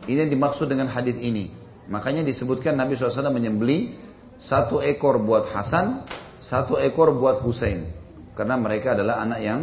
Ini 0.07 0.25
yang 0.25 0.31
dimaksud 0.33 0.65
dengan 0.71 0.89
hadis 0.89 1.19
ini. 1.19 1.53
Makanya 1.91 2.23
disebutkan 2.25 2.79
Nabi 2.79 2.97
SAW 2.97 3.29
menyembeli 3.29 3.99
satu 4.41 4.81
ekor 4.81 5.21
buat 5.21 5.51
Hasan, 5.51 6.07
satu 6.41 6.79
ekor 6.81 7.13
buat 7.13 7.43
Husain. 7.45 7.91
Karena 8.33 8.57
mereka 8.57 8.97
adalah 8.97 9.21
anak 9.21 9.39
yang 9.43 9.59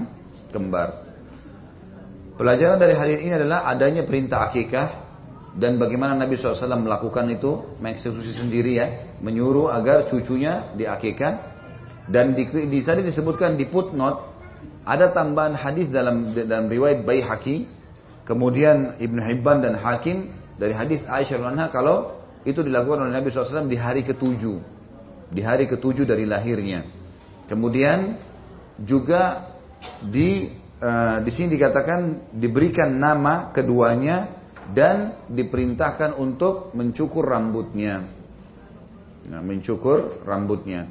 kembar. 0.54 1.08
Pelajaran 2.38 2.78
dari 2.78 2.94
hadis 2.94 3.18
ini 3.18 3.34
adalah 3.34 3.66
adanya 3.66 4.06
perintah 4.06 4.46
akikah 4.46 5.08
dan 5.58 5.74
bagaimana 5.74 6.14
Nabi 6.14 6.38
SAW 6.38 6.70
melakukan 6.78 7.26
itu 7.34 7.74
mengeksekusi 7.82 8.38
sendiri 8.38 8.78
ya, 8.78 8.86
menyuruh 9.18 9.74
agar 9.74 10.06
cucunya 10.06 10.70
diakikah 10.78 11.47
dan 12.08 12.32
di, 12.32 12.48
di 12.48 12.80
tadi 12.80 13.04
disebutkan 13.04 13.60
di 13.60 13.68
footnote 13.68 14.24
ada 14.88 15.12
tambahan 15.12 15.52
hadis 15.52 15.92
dalam 15.92 16.32
dalam 16.32 16.72
riwayat 16.72 17.04
Baihaqi, 17.04 17.68
kemudian 18.24 18.96
Ibnu 18.96 19.20
Hibban 19.20 19.60
dan 19.60 19.76
Hakim 19.76 20.32
dari 20.56 20.72
hadis 20.72 21.04
Aisyah 21.04 21.36
radhiyallahu 21.36 21.72
kalau 21.72 21.96
itu 22.48 22.64
dilakukan 22.64 23.04
oleh 23.04 23.12
Nabi 23.12 23.28
SAW 23.28 23.68
di 23.68 23.76
hari 23.76 24.08
ketujuh, 24.08 24.56
di 25.28 25.40
hari 25.44 25.68
ketujuh 25.68 26.08
dari 26.08 26.24
lahirnya. 26.24 26.88
Kemudian 27.44 28.16
juga 28.80 29.52
di 30.00 30.48
uh, 30.80 31.20
di 31.20 31.30
sini 31.36 31.52
dikatakan 31.52 32.32
diberikan 32.32 32.88
nama 32.96 33.52
keduanya 33.52 34.32
dan 34.72 35.28
diperintahkan 35.28 36.16
untuk 36.16 36.72
mencukur 36.72 37.28
rambutnya. 37.28 38.08
Nah, 39.28 39.40
mencukur 39.44 40.24
rambutnya. 40.24 40.88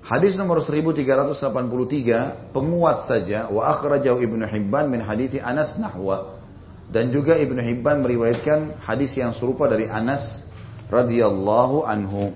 Hadis 0.00 0.32
nomor 0.34 0.64
1383 0.64 2.56
penguat 2.56 3.04
saja 3.04 3.52
wa 3.52 3.68
akhrajahu 3.68 4.24
Ibnu 4.24 4.48
Hibban 4.48 4.88
min 4.88 5.04
hadis 5.04 5.36
Anas 5.44 5.76
nahwa 5.76 6.40
dan 6.88 7.12
juga 7.12 7.36
Ibnu 7.36 7.60
Hibban 7.60 8.02
meriwayatkan 8.02 8.80
hadis 8.82 9.14
yang 9.14 9.36
serupa 9.36 9.68
dari 9.70 9.86
Anas 9.86 10.42
radhiyallahu 10.90 11.86
anhu. 11.86 12.34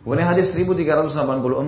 Kemudian 0.00 0.32
hadis 0.32 0.48
1384 0.56 1.12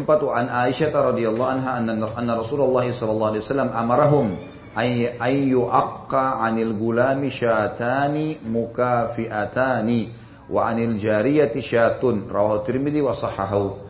wa 0.08 0.32
an 0.32 0.46
Aisyah 0.48 0.88
radhiyallahu 0.88 1.50
anha 1.52 1.76
anna, 1.84 2.32
Rasulullah 2.40 2.88
sallallahu 2.88 3.30
alaihi 3.36 3.44
wasallam 3.44 3.70
amarahum 3.76 4.26
ay 4.72 5.52
yu'aqqa 5.52 6.40
'anil 6.40 6.72
gulami 6.72 7.28
syatani 7.28 8.40
mukafiatani 8.40 10.16
wa 10.48 10.64
'anil 10.64 10.96
jariyati 10.96 11.60
syatun 11.60 12.24
rawahu 12.24 12.64
Tirmidzi 12.64 13.04
wa 13.04 13.12
sahahahu. 13.12 13.81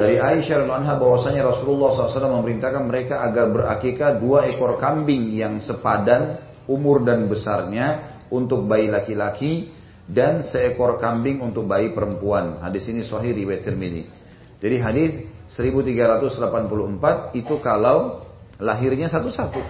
Dari 0.00 0.16
Aisyah 0.16 0.64
radhiallahu 0.64 0.96
bahwasanya 0.96 1.44
Rasulullah 1.44 1.92
SAW 1.92 2.40
memerintahkan 2.40 2.88
mereka 2.88 3.20
agar 3.20 3.52
berakikah 3.52 4.16
dua 4.16 4.48
ekor 4.48 4.80
kambing 4.80 5.28
yang 5.36 5.60
sepadan 5.60 6.40
umur 6.64 7.04
dan 7.04 7.28
besarnya 7.28 8.16
untuk 8.32 8.64
bayi 8.64 8.88
laki-laki 8.88 9.68
dan 10.08 10.40
seekor 10.40 10.96
kambing 10.96 11.44
untuk 11.44 11.68
bayi 11.68 11.92
perempuan. 11.92 12.64
Hadis 12.64 12.88
ini 12.88 13.04
sahih 13.04 13.36
riwayat 13.36 13.60
Tirmidzi. 13.60 14.08
Jadi 14.56 14.76
hadis 14.80 15.10
1384 15.52 17.36
itu 17.36 17.54
kalau 17.60 18.24
lahirnya 18.56 19.12
satu-satu. 19.12 19.60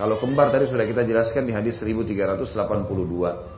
Kalau 0.00 0.16
kembar 0.16 0.48
tadi 0.48 0.64
sudah 0.64 0.88
kita 0.88 1.04
jelaskan 1.04 1.44
di 1.44 1.52
hadis 1.52 1.76
1382. 1.84 3.55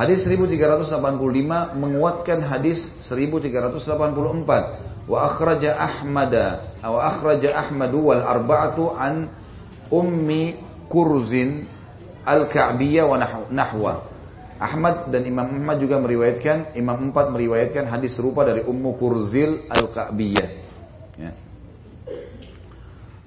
Hadis 0.00 0.24
1385 0.24 1.76
menguatkan 1.76 2.40
hadis 2.40 2.80
1384. 3.04 5.04
Wa 5.04 5.18
akhraja 5.28 5.76
Ahmada 5.76 6.72
wa 6.80 7.04
akhraja 7.04 7.52
Ahmadu 7.52 8.08
wal 8.08 8.24
arba'atu 8.24 8.96
an 8.96 9.28
ummi 9.92 10.56
kurzin 10.88 11.68
al-ka'biyah 12.24 13.04
wa 13.04 13.20
nahwa. 13.52 14.08
Ahmad 14.60 15.08
dan 15.12 15.24
Imam 15.28 15.52
Ahmad 15.52 15.80
juga 15.80 16.00
meriwayatkan, 16.00 16.76
Imam 16.76 17.12
Empat 17.12 17.32
meriwayatkan 17.32 17.88
hadis 17.88 18.12
serupa 18.12 18.44
dari 18.44 18.60
Ummu 18.60 19.00
Kurzil 19.00 19.64
Al-Ka'biyah. 19.72 20.48
Ya. 21.16 21.32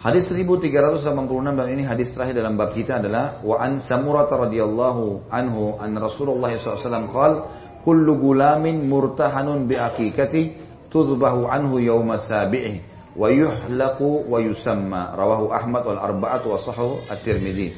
Hadis 0.04 0.28
1386 0.28 1.08
dan 1.56 1.68
ini 1.72 1.88
hadis 1.88 2.12
terakhir 2.12 2.36
dalam 2.36 2.60
bab 2.60 2.76
kita 2.76 3.00
adalah 3.00 3.40
wa 3.40 3.56
an 3.56 3.80
Samurah 3.80 4.28
radhiyallahu 4.28 5.32
anhu 5.32 5.80
an 5.80 5.96
Rasulullah 5.96 6.52
SAW 6.60 7.08
qal 7.08 7.32
kullu 7.88 8.20
gulamin 8.20 8.84
murtahanun 8.84 9.64
bi 9.64 9.80
aqiqati 9.80 10.60
tudbahu 10.92 11.48
anhu 11.48 11.80
yawma 11.80 12.20
sabi'i 12.20 12.84
wa 13.16 13.32
yuhlaqu 13.32 14.28
wa 14.28 14.44
yusamma 14.44 15.16
rawahu 15.16 15.56
Ahmad 15.56 15.88
wal 15.88 16.02
arba'atu 16.04 16.52
wa 16.52 16.60
sahahu 16.60 17.00
at-Tirmidzi. 17.08 17.72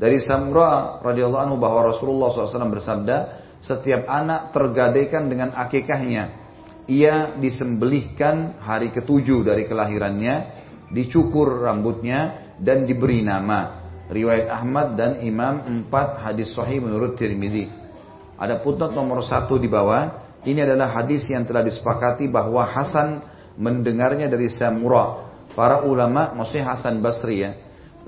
Dari 0.00 0.24
Samra 0.24 1.04
radhiyallahu 1.04 1.52
anhu 1.52 1.56
bahwa 1.60 1.92
Rasulullah 1.92 2.32
SAW 2.32 2.72
bersabda, 2.80 3.16
setiap 3.60 4.08
anak 4.08 4.56
tergadaikan 4.56 5.28
dengan 5.28 5.52
akikahnya. 5.52 6.48
Ia 6.88 7.36
disembelihkan 7.36 8.56
hari 8.56 8.88
ketujuh 8.88 9.44
dari 9.44 9.68
kelahirannya, 9.68 10.64
dicukur 10.92 11.64
rambutnya, 11.64 12.52
dan 12.58 12.84
diberi 12.84 13.22
nama. 13.22 13.86
Riwayat 14.08 14.48
Ahmad 14.48 14.96
dan 14.96 15.20
Imam 15.20 15.62
empat 15.68 16.24
hadis 16.24 16.56
sahih 16.56 16.80
menurut 16.80 17.14
Tirmidzi. 17.20 17.68
Ada 18.40 18.64
putnot 18.64 18.96
nomor 18.96 19.20
satu 19.20 19.60
di 19.60 19.68
bawah. 19.68 20.26
Ini 20.42 20.64
adalah 20.64 20.94
hadis 21.02 21.28
yang 21.28 21.44
telah 21.44 21.60
disepakati 21.60 22.30
bahwa 22.30 22.64
Hasan 22.64 23.20
mendengarnya 23.58 24.30
dari 24.30 24.48
Samura. 24.48 25.28
Para 25.52 25.82
ulama, 25.84 26.32
maksudnya 26.32 26.72
Hasan 26.72 27.02
Basri 27.02 27.42
ya, 27.42 27.50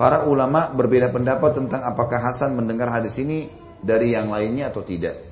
Para 0.01 0.25
ulama 0.25 0.73
berbeda 0.73 1.13
pendapat 1.13 1.61
tentang 1.61 1.85
apakah 1.85 2.17
Hasan 2.17 2.57
mendengar 2.57 2.89
hadis 2.89 3.13
ini 3.21 3.53
dari 3.85 4.17
yang 4.17 4.33
lainnya 4.33 4.73
atau 4.73 4.81
tidak. 4.81 5.29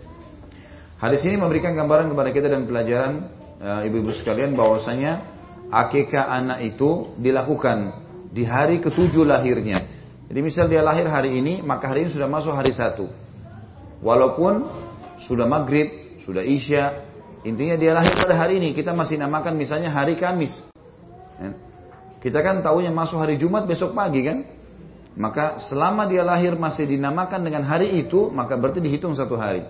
Hadis 1.02 1.26
ini 1.26 1.42
memberikan 1.42 1.74
gambaran 1.74 2.06
kepada 2.14 2.30
kita 2.30 2.54
dan 2.54 2.70
pelajaran 2.70 3.14
eh, 3.58 3.88
ibu-ibu 3.90 4.14
sekalian 4.14 4.54
bahwasanya 4.54 5.39
akikah 5.70 6.26
anak 6.30 6.66
itu 6.66 7.14
dilakukan 7.18 7.94
di 8.30 8.46
hari 8.46 8.82
ketujuh 8.82 9.26
lahirnya. 9.26 9.86
Jadi 10.30 10.40
misal 10.46 10.70
dia 10.70 10.86
lahir 10.86 11.10
hari 11.10 11.42
ini, 11.42 11.66
maka 11.66 11.90
hari 11.90 12.06
ini 12.06 12.14
sudah 12.14 12.30
masuk 12.30 12.54
hari 12.54 12.70
satu. 12.70 13.10
Walaupun 14.06 14.70
sudah 15.26 15.50
maghrib, 15.50 16.22
sudah 16.22 16.46
isya, 16.46 17.02
intinya 17.42 17.74
dia 17.74 17.98
lahir 17.98 18.14
pada 18.14 18.38
hari 18.38 18.62
ini. 18.62 18.78
Kita 18.78 18.94
masih 18.94 19.18
namakan 19.18 19.58
misalnya 19.58 19.90
hari 19.90 20.22
Kamis. 20.22 20.54
Ya. 21.42 21.58
Kita 22.22 22.46
kan 22.46 22.62
tahunya 22.62 22.94
masuk 22.94 23.18
hari 23.18 23.42
Jumat 23.42 23.66
besok 23.66 23.98
pagi 23.98 24.22
kan? 24.22 24.46
Maka 25.18 25.66
selama 25.66 26.06
dia 26.06 26.22
lahir 26.22 26.54
masih 26.54 26.86
dinamakan 26.86 27.42
dengan 27.42 27.66
hari 27.66 27.98
itu, 27.98 28.30
maka 28.30 28.54
berarti 28.54 28.80
dihitung 28.80 29.18
satu 29.18 29.34
hari. 29.34 29.66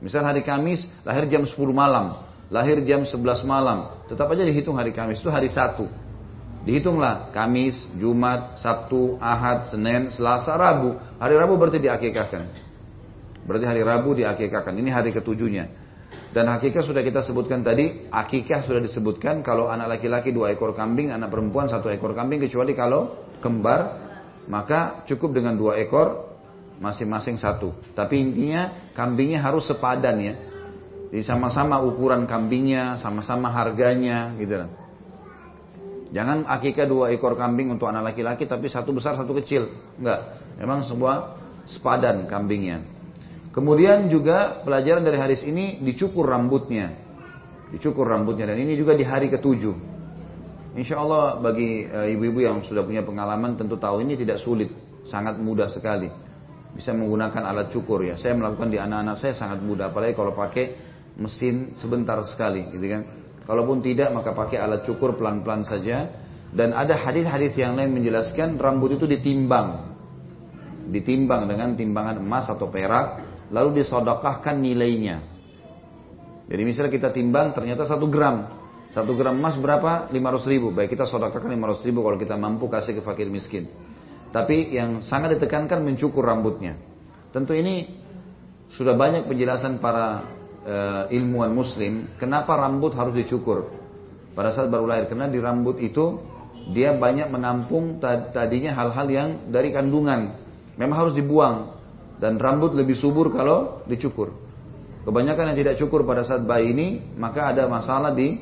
Misal 0.00 0.24
hari 0.24 0.40
Kamis, 0.40 0.88
lahir 1.04 1.28
jam 1.28 1.44
10 1.44 1.52
malam, 1.76 2.24
lahir 2.48 2.80
jam 2.88 3.04
11 3.04 3.44
malam, 3.44 3.99
tetap 4.10 4.26
aja 4.26 4.42
dihitung 4.42 4.74
hari 4.74 4.90
Kamis, 4.90 5.22
itu 5.22 5.30
hari 5.30 5.46
satu. 5.46 5.86
Dihitunglah 6.66 7.30
Kamis, 7.30 7.78
Jumat, 7.94 8.58
Sabtu, 8.58 9.16
Ahad, 9.22 9.70
Senin, 9.70 10.10
Selasa, 10.10 10.58
Rabu. 10.58 10.98
Hari 11.22 11.34
Rabu 11.38 11.54
berarti 11.56 11.78
diakikahkan. 11.78 12.42
Berarti 13.46 13.64
hari 13.70 13.80
Rabu 13.86 14.18
diakikahkan. 14.18 14.74
Ini 14.74 14.90
hari 14.92 15.14
ketujuhnya. 15.14 15.70
Dan 16.30 16.50
hakikah 16.50 16.82
sudah 16.82 17.02
kita 17.06 17.22
sebutkan 17.22 17.62
tadi, 17.62 18.10
akikah 18.10 18.66
sudah 18.66 18.82
disebutkan 18.82 19.42
kalau 19.46 19.66
anak 19.70 19.98
laki-laki 19.98 20.30
dua 20.30 20.54
ekor 20.54 20.74
kambing, 20.74 21.10
anak 21.10 21.30
perempuan 21.30 21.66
satu 21.66 21.90
ekor 21.90 22.14
kambing, 22.14 22.42
kecuali 22.42 22.74
kalau 22.74 23.30
kembar 23.42 24.10
maka 24.46 25.06
cukup 25.06 25.34
dengan 25.34 25.54
dua 25.54 25.78
ekor 25.78 26.30
masing-masing 26.82 27.38
satu. 27.38 27.74
Tapi 27.94 28.18
intinya 28.18 28.90
kambingnya 28.94 29.42
harus 29.42 29.66
sepadan 29.66 30.16
ya. 30.22 30.34
Jadi 31.10 31.26
sama-sama 31.26 31.82
ukuran 31.82 32.30
kambingnya, 32.30 32.94
sama-sama 33.02 33.50
harganya 33.50 34.30
gitu 34.38 34.62
kan. 34.62 34.70
Jangan 36.10 36.46
akikah 36.46 36.86
dua 36.90 37.14
ekor 37.14 37.38
kambing 37.38 37.70
untuk 37.70 37.86
anak 37.86 38.14
laki-laki 38.14 38.46
tapi 38.46 38.66
satu 38.66 38.94
besar 38.94 39.14
satu 39.14 39.30
kecil. 39.38 39.70
Enggak. 39.98 40.42
Memang 40.58 40.86
sebuah 40.86 41.38
sepadan 41.66 42.26
kambingnya. 42.26 42.82
Kemudian 43.50 44.06
juga 44.06 44.62
pelajaran 44.62 45.02
dari 45.02 45.18
hadis 45.18 45.42
ini 45.42 45.82
dicukur 45.82 46.26
rambutnya. 46.26 46.94
Dicukur 47.70 48.06
rambutnya 48.06 48.50
dan 48.50 48.58
ini 48.58 48.78
juga 48.78 48.94
di 48.94 49.02
hari 49.06 49.30
ketujuh. 49.30 49.74
Insya 50.78 51.02
Allah 51.02 51.38
bagi 51.42 51.86
eh, 51.86 52.14
ibu-ibu 52.14 52.38
yang 52.42 52.62
sudah 52.62 52.86
punya 52.86 53.02
pengalaman 53.02 53.58
tentu 53.58 53.74
tahu 53.74 54.06
ini 54.06 54.14
tidak 54.14 54.38
sulit, 54.38 54.70
sangat 55.06 55.38
mudah 55.42 55.66
sekali. 55.66 56.06
Bisa 56.70 56.94
menggunakan 56.94 57.42
alat 57.42 57.74
cukur 57.74 58.06
ya. 58.06 58.14
Saya 58.14 58.38
melakukan 58.38 58.70
di 58.70 58.78
anak-anak 58.78 59.18
saya 59.18 59.34
sangat 59.34 59.58
mudah, 59.58 59.90
apalagi 59.90 60.14
kalau 60.14 60.30
pakai 60.30 60.89
mesin 61.18 61.74
sebentar 61.80 62.20
sekali, 62.26 62.68
gitu 62.74 62.86
kan. 62.86 63.02
Kalaupun 63.48 63.82
tidak 63.82 64.14
maka 64.14 64.30
pakai 64.30 64.62
alat 64.62 64.86
cukur 64.86 65.18
pelan-pelan 65.18 65.66
saja. 65.66 66.06
Dan 66.50 66.74
ada 66.74 66.98
hadis-hadis 66.98 67.54
yang 67.54 67.78
lain 67.78 67.94
menjelaskan 67.94 68.58
rambut 68.58 68.98
itu 68.98 69.06
ditimbang, 69.06 69.94
ditimbang 70.90 71.46
dengan 71.46 71.78
timbangan 71.78 72.18
emas 72.18 72.50
atau 72.50 72.66
perak, 72.66 73.22
lalu 73.54 73.82
disodokahkan 73.82 74.58
nilainya. 74.58 75.22
Jadi 76.50 76.62
misalnya 76.66 76.90
kita 76.90 77.14
timbang 77.14 77.54
ternyata 77.54 77.86
satu 77.86 78.10
gram, 78.10 78.50
satu 78.90 79.14
gram 79.14 79.38
emas 79.38 79.54
berapa? 79.54 80.10
500 80.10 80.50
ribu. 80.50 80.74
Baik 80.74 80.98
kita 80.98 81.06
sodakakan 81.06 81.54
500 81.54 81.86
ribu 81.86 82.02
kalau 82.02 82.18
kita 82.18 82.34
mampu 82.34 82.66
kasih 82.66 82.98
ke 82.98 83.02
fakir 83.06 83.30
miskin. 83.30 83.70
Tapi 84.34 84.74
yang 84.74 85.06
sangat 85.06 85.38
ditekankan 85.38 85.78
mencukur 85.86 86.26
rambutnya. 86.26 86.74
Tentu 87.30 87.54
ini 87.54 87.86
sudah 88.74 88.98
banyak 88.98 89.30
penjelasan 89.30 89.78
para 89.78 90.26
e, 90.70 90.76
ilmuwan 91.18 91.50
muslim. 91.50 92.14
Kenapa 92.14 92.54
rambut 92.54 92.94
harus 92.94 93.18
dicukur? 93.18 93.74
Pada 94.38 94.54
saat 94.54 94.70
baru 94.70 94.86
lahir. 94.86 95.10
Karena 95.10 95.26
di 95.26 95.42
rambut 95.42 95.82
itu 95.82 96.22
dia 96.70 96.94
banyak 96.94 97.26
menampung 97.26 97.98
tadinya 98.30 98.70
hal-hal 98.78 99.06
yang 99.10 99.28
dari 99.50 99.74
kandungan. 99.74 100.38
Memang 100.78 100.96
harus 101.06 101.14
dibuang. 101.18 101.82
Dan 102.20 102.36
rambut 102.36 102.76
lebih 102.76 102.94
subur 102.94 103.32
kalau 103.32 103.82
dicukur. 103.88 104.30
Kebanyakan 105.00 105.52
yang 105.52 105.58
tidak 105.64 105.74
cukur 105.80 106.04
pada 106.04 106.20
saat 106.28 106.44
bayi 106.44 106.76
ini, 106.76 107.00
maka 107.16 107.48
ada 107.48 107.64
masalah 107.64 108.12
di 108.12 108.36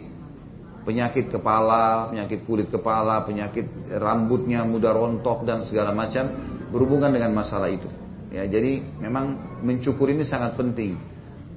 penyakit 0.83 1.31
kepala, 1.31 2.11
penyakit 2.11 2.43
kulit 2.43 2.67
kepala, 2.75 3.23
penyakit 3.23 3.71
rambutnya 3.95 4.67
mudah 4.67 4.91
rontok 4.91 5.47
dan 5.47 5.63
segala 5.63 5.95
macam 5.95 6.27
berhubungan 6.75 7.15
dengan 7.15 7.31
masalah 7.31 7.71
itu. 7.71 7.87
Ya, 8.35 8.43
jadi 8.51 8.83
memang 8.99 9.39
mencukur 9.63 10.11
ini 10.11 10.27
sangat 10.27 10.59
penting 10.59 10.99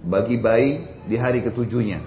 bagi 0.01 0.41
bayi 0.41 0.85
di 1.05 1.15
hari 1.17 1.45
ketujuhnya. 1.45 2.01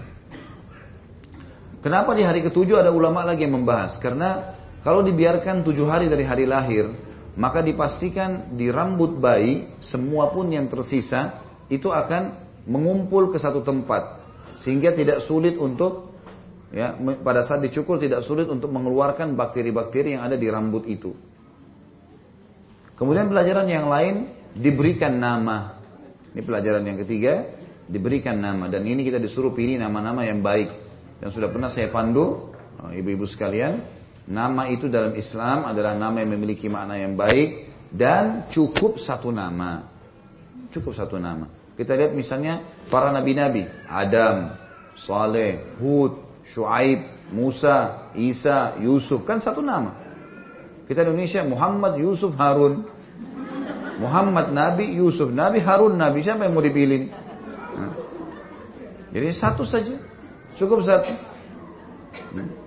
Kenapa 1.85 2.17
di 2.17 2.25
hari 2.25 2.41
ketujuh 2.41 2.81
ada 2.81 2.91
ulama 2.91 3.23
lagi 3.29 3.45
yang 3.45 3.61
membahas? 3.61 4.01
Karena 4.01 4.57
kalau 4.81 5.05
dibiarkan 5.05 5.65
tujuh 5.65 5.85
hari 5.85 6.09
dari 6.09 6.25
hari 6.25 6.49
lahir, 6.49 6.93
maka 7.37 7.61
dipastikan 7.61 8.57
di 8.57 8.73
rambut 8.73 9.21
bayi 9.21 9.69
semua 9.85 10.33
pun 10.33 10.49
yang 10.49 10.71
tersisa 10.73 11.45
itu 11.69 11.93
akan 11.93 12.41
mengumpul 12.65 13.29
ke 13.35 13.39
satu 13.41 13.61
tempat 13.61 14.25
sehingga 14.65 14.95
tidak 14.95 15.27
sulit 15.27 15.59
untuk 15.61 16.15
ya 16.73 16.95
pada 17.21 17.45
saat 17.45 17.61
dicukur 17.61 18.01
tidak 18.01 18.25
sulit 18.25 18.49
untuk 18.49 18.71
mengeluarkan 18.71 19.37
bakteri-bakteri 19.37 20.17
yang 20.17 20.23
ada 20.25 20.39
di 20.39 20.49
rambut 20.49 20.89
itu. 20.89 21.13
Kemudian 22.95 23.27
pelajaran 23.27 23.67
yang 23.67 23.91
lain 23.91 24.31
diberikan 24.55 25.19
nama. 25.19 25.83
Ini 26.35 26.43
pelajaran 26.43 26.83
yang 26.87 26.99
ketiga, 27.03 27.47
diberikan 27.89 28.41
nama 28.41 28.69
dan 28.73 28.85
ini 28.85 29.05
kita 29.05 29.21
disuruh 29.21 29.53
pilih 29.53 29.81
nama-nama 29.81 30.25
yang 30.25 30.41
baik. 30.41 30.71
Dan 31.21 31.31
sudah 31.31 31.49
pernah 31.49 31.71
saya 31.71 31.89
pandu 31.89 32.53
oh, 32.81 32.91
ibu-ibu 32.91 33.25
sekalian, 33.29 33.81
nama 34.29 34.69
itu 34.69 34.89
dalam 34.89 35.15
Islam 35.17 35.69
adalah 35.69 35.97
nama 35.97 36.21
yang 36.21 36.37
memiliki 36.37 36.69
makna 36.69 37.01
yang 37.01 37.17
baik 37.17 37.71
dan 37.93 38.51
cukup 38.51 38.99
satu 39.01 39.31
nama. 39.31 39.89
Cukup 40.75 40.97
satu 40.97 41.17
nama. 41.23 41.47
Kita 41.75 41.95
lihat 41.95 42.15
misalnya 42.15 42.67
para 42.91 43.11
nabi-nabi, 43.11 43.67
Adam, 43.87 44.59
Saleh, 45.07 45.79
Hud, 45.79 46.23
Shu'aib, 46.55 47.31
Musa, 47.35 48.11
Isa, 48.15 48.79
Yusuf. 48.79 49.27
Kan 49.27 49.43
satu 49.43 49.63
nama. 49.63 49.99
Kita 50.85 51.03
Indonesia 51.03 51.43
Muhammad, 51.43 51.99
Yusuf, 51.99 52.35
Harun. 52.37 52.87
Muhammad 53.95 54.51
Nabi, 54.51 54.99
Yusuf 54.99 55.31
Nabi, 55.31 55.63
Harun 55.63 55.95
Nabi. 55.95 56.23
Siapa 56.23 56.47
yang 56.47 56.55
mau 56.55 56.63
dipilih? 56.63 57.11
Jadi 59.15 59.31
satu 59.39 59.63
saja. 59.63 59.95
Cukup 60.59 60.83
satu. 60.83 61.15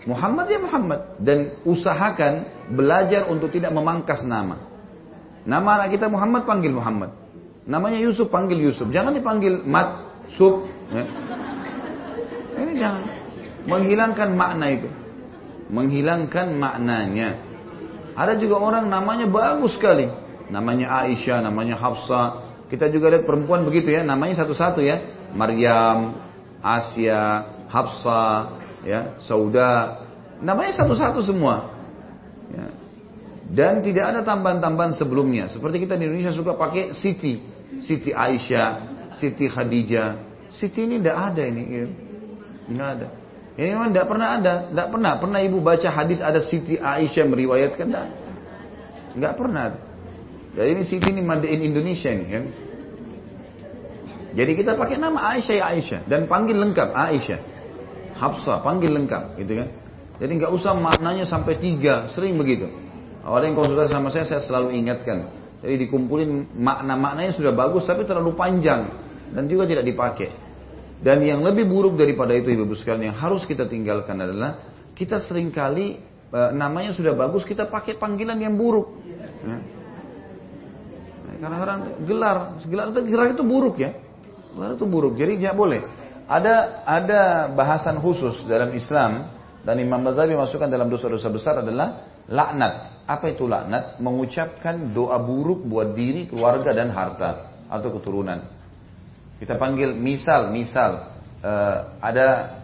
Muhammad 0.07 0.47
ya 0.47 0.59
Muhammad. 0.63 1.19
Dan 1.19 1.59
usahakan 1.67 2.47
belajar 2.71 3.27
untuk 3.27 3.51
tidak 3.51 3.75
memangkas 3.75 4.23
nama. 4.23 4.63
Nama 5.43 5.67
anak 5.83 5.99
kita 5.99 6.07
Muhammad 6.07 6.47
panggil 6.47 6.71
Muhammad. 6.71 7.11
Namanya 7.67 7.99
Yusuf 7.99 8.31
panggil 8.31 8.63
Yusuf. 8.63 8.87
Jangan 8.95 9.11
dipanggil 9.11 9.59
Mat, 9.67 10.07
Sub. 10.39 10.63
Ya. 10.87 11.03
Ini 12.63 12.73
jangan. 12.79 13.03
Menghilangkan 13.67 14.29
makna 14.31 14.65
itu. 14.71 14.89
Menghilangkan 15.67 16.55
maknanya. 16.55 17.43
Ada 18.15 18.39
juga 18.39 18.63
orang 18.63 18.87
namanya 18.87 19.27
bagus 19.27 19.75
sekali. 19.75 20.07
Namanya 20.47 21.03
Aisyah, 21.03 21.43
namanya 21.43 21.75
Hafsah. 21.75 22.27
Kita 22.71 22.87
juga 22.87 23.11
lihat 23.11 23.27
perempuan 23.27 23.67
begitu 23.67 23.91
ya. 23.91 24.03
Namanya 24.07 24.43
satu-satu 24.43 24.79
ya. 24.79 25.03
Maryam, 25.35 26.26
Asia, 26.67 27.21
Hafsah, 27.71 28.59
ya, 28.83 29.15
Sauda. 29.23 30.03
Namanya 30.43 30.75
satu-satu 30.75 31.23
semua. 31.23 31.71
Ya. 32.51 32.67
Dan 33.47 33.79
tidak 33.79 34.11
ada 34.11 34.21
tambahan-tambahan 34.27 34.99
sebelumnya. 34.99 35.47
Seperti 35.47 35.87
kita 35.87 35.95
di 35.95 36.03
Indonesia 36.11 36.35
suka 36.35 36.59
pakai 36.59 36.91
Siti. 36.99 37.39
Siti 37.87 38.11
Aisyah, 38.11 38.69
Siti 39.23 39.47
Khadijah. 39.47 40.19
Siti 40.59 40.83
ini 40.83 40.99
tidak 40.99 41.17
ada 41.31 41.43
ini. 41.47 41.63
Ya. 41.63 41.85
Ada. 42.67 43.07
Ini 43.55 43.73
memang 43.73 43.89
tidak 43.95 44.07
pernah 44.11 44.27
ada. 44.35 44.53
Tidak 44.67 44.87
pernah. 44.91 45.11
Pernah 45.17 45.39
ibu 45.41 45.63
baca 45.63 45.87
hadis 45.87 46.19
ada 46.19 46.43
Siti 46.43 46.75
Aisyah 46.75 47.25
meriwayatkan? 47.25 47.87
Tidak. 47.87 48.07
Tidak 49.15 49.33
pernah. 49.39 49.73
Jadi 50.53 50.69
ini 50.73 50.83
Siti 50.83 51.07
ini 51.09 51.23
made 51.23 51.47
in 51.47 51.63
Indonesia 51.63 52.11
ini 52.11 52.25
kan. 52.27 52.45
Jadi 54.37 54.51
kita 54.53 54.77
pakai 54.77 55.01
nama 55.01 55.33
Aisyah 55.33 55.55
ya 55.57 55.65
Aisyah 55.73 56.01
dan 56.05 56.29
panggil 56.29 56.61
lengkap 56.61 56.93
Aisyah. 56.93 57.41
Hafsah 58.13 58.61
panggil 58.61 58.93
lengkap 58.93 59.33
gitu 59.41 59.65
kan. 59.65 59.69
Jadi 60.21 60.31
nggak 60.37 60.51
usah 60.53 60.77
maknanya 60.77 61.25
sampai 61.25 61.57
tiga, 61.57 62.13
sering 62.13 62.37
begitu. 62.37 62.69
Ada 63.25 63.49
yang 63.49 63.57
konsultasi 63.57 63.91
sama 63.91 64.13
saya, 64.13 64.29
saya 64.29 64.41
selalu 64.45 64.77
ingatkan. 64.77 65.33
Jadi 65.65 65.89
dikumpulin 65.89 66.53
makna-maknanya 66.53 67.33
sudah 67.33 67.49
bagus 67.49 67.89
tapi 67.89 68.05
terlalu 68.05 68.37
panjang 68.37 68.93
dan 69.33 69.49
juga 69.49 69.65
tidak 69.65 69.89
dipakai. 69.89 70.29
Dan 71.01 71.25
yang 71.25 71.41
lebih 71.41 71.65
buruk 71.65 71.97
daripada 71.97 72.33
itu 72.37 72.53
ibu-ibu 72.53 72.77
sekalian 72.77 73.13
yang 73.13 73.17
harus 73.17 73.41
kita 73.45 73.65
tinggalkan 73.65 74.17
adalah 74.21 74.69
kita 74.97 75.21
sering 75.21 75.53
kali 75.53 76.01
e, 76.29 76.39
namanya 76.57 76.93
sudah 76.93 77.13
bagus 77.13 77.45
kita 77.45 77.69
pakai 77.69 77.97
panggilan 77.97 78.37
yang 78.37 78.57
buruk. 78.57 79.01
Ya. 79.45 79.57
Karena 81.37 81.57
orang 81.61 81.79
gelar, 82.01 82.37
gelar 82.65 82.85
itu 82.89 83.01
gelar 83.05 83.27
itu 83.33 83.45
buruk 83.45 83.77
ya. 83.77 84.06
Gelar 84.57 84.73
itu 84.73 84.89
buruk. 84.89 85.13
Jadi 85.13 85.37
tidak 85.37 85.53
boleh. 85.53 85.85
Ada 86.25 86.83
ada 86.83 87.21
bahasan 87.53 88.01
khusus 88.01 88.41
dalam 88.49 88.73
Islam 88.73 89.29
dan 89.61 89.77
Imam 89.77 90.01
Ghazali 90.01 90.33
masukkan 90.33 90.67
dalam 90.67 90.89
dosa-dosa 90.89 91.29
besar 91.29 91.61
adalah 91.61 92.09
laknat. 92.25 93.05
Apa 93.05 93.37
itu 93.37 93.45
laknat? 93.45 94.01
Mengucapkan 94.01 94.91
doa 94.97 95.21
buruk 95.21 95.63
buat 95.63 95.93
diri, 95.93 96.25
keluarga 96.25 96.73
dan 96.73 96.89
harta 96.89 97.53
atau 97.69 97.89
keturunan. 97.93 98.43
Kita 99.37 99.55
panggil 99.55 99.93
misal, 99.93 100.49
misal 100.49 101.13
uh, 101.45 101.77
ada 102.01 102.59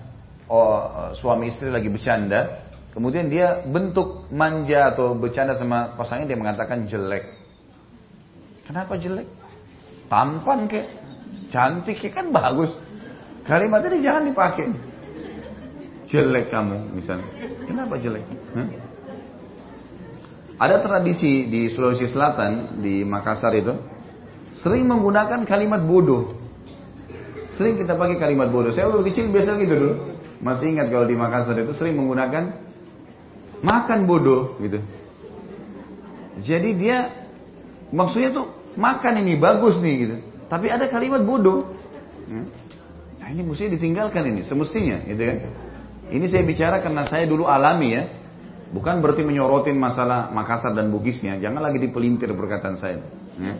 oh, 0.49 1.14
suami 1.14 1.53
istri 1.53 1.70
lagi 1.70 1.88
bercanda, 1.88 2.65
kemudian 2.91 3.30
dia 3.30 3.61
bentuk 3.64 4.28
manja 4.34 4.91
atau 4.95 5.14
bercanda 5.14 5.53
sama 5.53 5.94
pasangan 5.94 6.26
dia 6.26 6.40
mengatakan 6.40 6.90
jelek. 6.90 7.30
Kenapa 8.65 8.98
jelek? 8.98 9.28
Tampan 10.07 10.72
kek, 10.72 10.88
cantik 11.53 12.01
kek 12.01 12.14
kan 12.14 12.34
bagus. 12.34 12.73
Kalimat 13.43 13.84
ini 13.85 13.99
jangan 13.99 14.23
dipakai. 14.26 14.72
Jelek 16.07 16.53
kamu 16.53 16.93
misalnya. 16.93 17.27
Kenapa 17.65 17.97
jelek? 17.97 18.23
Huh? 18.53 18.69
Ada 20.61 20.80
tradisi 20.80 21.49
di 21.49 21.68
Sulawesi 21.73 22.05
Selatan, 22.07 22.80
di 22.80 23.01
Makassar 23.01 23.51
itu, 23.57 23.73
sering 24.53 24.85
menggunakan 24.85 25.41
kalimat 25.43 25.81
bodoh. 25.81 26.38
Sering 27.57 27.81
kita 27.81 27.97
pakai 27.97 28.22
kalimat 28.22 28.53
bodoh. 28.53 28.69
Saya 28.69 28.88
waktu 28.88 29.10
kecil 29.10 29.34
biasa 29.34 29.57
gitu 29.60 29.73
dulu. 29.73 29.93
Masih 30.39 30.77
ingat 30.77 30.93
kalau 30.93 31.10
di 31.10 31.18
Makassar 31.18 31.57
itu 31.57 31.73
sering 31.73 31.97
menggunakan 31.97 32.61
makan 33.65 33.99
bodoh 34.05 34.55
gitu. 34.61 34.80
Jadi 36.43 36.69
dia 36.77 37.27
maksudnya 37.89 38.34
tuh 38.34 38.53
makan 38.77 39.26
ini 39.26 39.34
bagus 39.38 39.77
nih 39.81 39.95
gitu. 40.05 40.18
Tapi 40.54 40.70
ada 40.70 40.86
kalimat 40.86 41.26
bodoh. 41.26 41.66
Nah 43.18 43.28
ini 43.34 43.42
mesti 43.42 43.74
ditinggalkan 43.74 44.22
ini 44.30 44.46
semestinya 44.46 45.02
gitu 45.10 45.26
kan. 45.26 45.38
Ini 46.14 46.26
saya 46.30 46.46
bicara 46.46 46.78
karena 46.78 47.10
saya 47.10 47.26
dulu 47.26 47.50
alami 47.50 47.90
ya. 47.98 48.04
Bukan 48.70 49.02
berarti 49.02 49.26
menyorotin 49.26 49.74
masalah 49.78 50.30
Makassar 50.30 50.78
dan 50.78 50.94
Bugisnya. 50.94 51.42
Jangan 51.42 51.58
lagi 51.58 51.82
dipelintir 51.82 52.30
perkataan 52.38 52.78
saya. 52.78 53.02
Ya. 53.42 53.54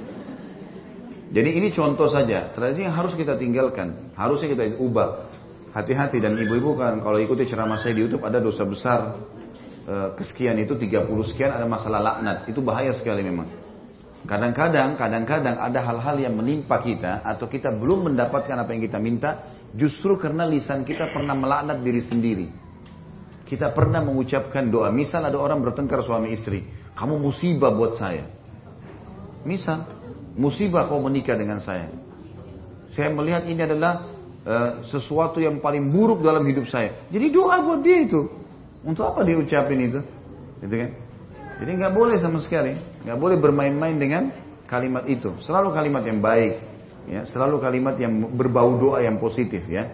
Jadi 1.34 1.50
ini 1.58 1.74
contoh 1.74 2.06
saja. 2.14 2.54
Tradisi 2.54 2.86
yang 2.86 2.94
harus 2.94 3.18
kita 3.18 3.42
tinggalkan. 3.42 4.14
Harusnya 4.14 4.54
kita 4.54 4.78
ubah. 4.78 5.34
Hati-hati 5.74 6.22
dan 6.22 6.38
ibu-ibu 6.38 6.78
kan 6.78 7.02
kalau 7.02 7.18
ikuti 7.18 7.50
ceramah 7.50 7.82
saya 7.82 7.98
di 7.98 8.06
YouTube 8.06 8.22
ada 8.22 8.38
dosa 8.38 8.62
besar. 8.70 9.18
E, 9.82 9.96
kesekian 10.22 10.62
itu 10.62 10.78
30 10.78 11.10
sekian 11.34 11.50
ada 11.50 11.66
masalah 11.66 12.06
laknat. 12.06 12.46
Itu 12.54 12.62
bahaya 12.62 12.94
sekali 12.94 13.26
memang. 13.26 13.63
Kadang-kadang, 14.24 14.96
kadang-kadang 14.96 15.60
ada 15.60 15.80
hal-hal 15.84 16.16
yang 16.16 16.40
menimpa 16.40 16.80
kita 16.80 17.28
atau 17.28 17.52
kita 17.52 17.76
belum 17.76 18.14
mendapatkan 18.14 18.56
apa 18.56 18.72
yang 18.72 18.82
kita 18.88 18.96
minta 18.96 19.52
justru 19.76 20.16
karena 20.16 20.48
lisan 20.48 20.88
kita 20.88 21.12
pernah 21.12 21.36
melaknat 21.36 21.84
diri 21.84 22.02
sendiri. 22.08 22.48
Kita 23.44 23.76
pernah 23.76 24.00
mengucapkan 24.00 24.72
doa. 24.72 24.88
Misal 24.96 25.28
ada 25.28 25.36
orang 25.36 25.60
bertengkar 25.60 26.00
suami 26.08 26.32
istri. 26.32 26.64
Kamu 26.96 27.20
musibah 27.20 27.76
buat 27.76 28.00
saya. 28.00 28.32
Misal, 29.44 29.84
musibah 30.40 30.88
kau 30.88 31.04
menikah 31.04 31.36
dengan 31.36 31.60
saya. 31.60 31.92
Saya 32.96 33.12
melihat 33.12 33.44
ini 33.44 33.60
adalah 33.60 34.08
uh, 34.48 34.88
sesuatu 34.88 35.44
yang 35.44 35.60
paling 35.60 35.92
buruk 35.92 36.24
dalam 36.24 36.48
hidup 36.48 36.64
saya. 36.72 36.96
Jadi 37.12 37.28
doa 37.28 37.60
buat 37.60 37.84
dia 37.84 38.08
itu. 38.08 38.32
Untuk 38.88 39.04
apa 39.04 39.28
dia 39.28 39.36
ucapin 39.36 39.80
itu? 39.84 40.00
Gitu 40.64 40.76
kan? 40.80 40.90
Jadi 41.64 41.80
nggak 41.80 41.96
boleh 41.96 42.20
sama 42.20 42.44
sekali, 42.44 42.76
nggak 43.08 43.16
boleh 43.16 43.40
bermain-main 43.40 43.96
dengan 43.96 44.36
kalimat 44.68 45.08
itu. 45.08 45.32
Selalu 45.40 45.72
kalimat 45.72 46.04
yang 46.04 46.20
baik, 46.20 46.60
ya, 47.08 47.24
selalu 47.24 47.64
kalimat 47.64 47.96
yang 47.96 48.36
berbau 48.36 48.76
doa 48.76 49.00
yang 49.00 49.16
positif, 49.16 49.64
ya. 49.72 49.88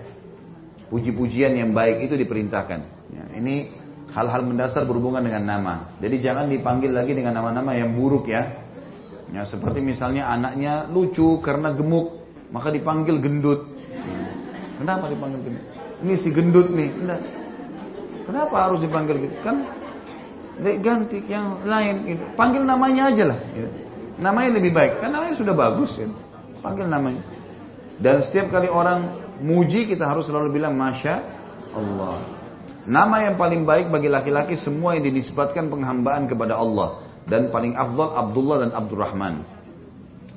Puji-pujian 0.90 1.54
yang 1.54 1.70
baik 1.70 2.10
itu 2.10 2.18
diperintahkan. 2.18 2.80
Ya, 3.14 3.24
ini 3.38 3.70
hal-hal 4.10 4.50
mendasar 4.50 4.90
berhubungan 4.90 5.22
dengan 5.22 5.46
nama. 5.46 5.94
Jadi 6.02 6.18
jangan 6.26 6.50
dipanggil 6.50 6.90
lagi 6.90 7.14
dengan 7.14 7.38
nama-nama 7.38 7.78
yang 7.78 7.94
buruk 7.94 8.26
ya. 8.26 8.66
Ya 9.30 9.46
seperti 9.46 9.78
misalnya 9.78 10.26
anaknya 10.26 10.90
lucu 10.90 11.38
karena 11.46 11.70
gemuk, 11.78 12.18
maka 12.50 12.74
dipanggil 12.74 13.22
gendut. 13.22 13.70
Kenapa 14.82 15.06
dipanggil 15.06 15.46
gendut? 15.46 15.66
Ini 16.02 16.14
si 16.18 16.34
gendut 16.34 16.74
nih. 16.74 16.90
Kenapa 18.26 18.56
harus 18.58 18.82
dipanggil 18.82 19.30
gitu? 19.30 19.38
Kan 19.46 19.70
ganti 20.60 21.24
yang 21.26 21.64
lain. 21.64 21.96
Gitu. 22.06 22.24
Panggil 22.36 22.64
namanya 22.64 23.12
aja 23.12 23.24
lah. 23.36 23.40
Gitu. 23.56 23.72
Namanya 24.20 24.50
lebih 24.60 24.72
baik. 24.76 25.00
Kan 25.00 25.16
namanya 25.16 25.36
sudah 25.40 25.56
bagus. 25.56 25.92
Gitu. 25.96 26.16
Panggil 26.60 26.88
namanya. 26.92 27.24
Dan 28.00 28.24
setiap 28.24 28.52
kali 28.52 28.68
orang 28.68 29.16
muji 29.44 29.88
kita 29.88 30.08
harus 30.08 30.28
selalu 30.28 30.56
bilang 30.56 30.76
Masya 30.76 31.16
Allah. 31.76 32.24
Nama 32.90 33.32
yang 33.32 33.36
paling 33.36 33.68
baik 33.68 33.92
bagi 33.92 34.08
laki-laki 34.08 34.56
semua 34.56 34.96
yang 34.96 35.04
dinisbatkan 35.04 35.68
penghambaan 35.68 36.28
kepada 36.28 36.56
Allah. 36.56 37.04
Dan 37.28 37.54
paling 37.54 37.78
afdal 37.78 38.16
Abdullah 38.16 38.58
dan 38.66 38.72
Abdurrahman. 38.74 39.60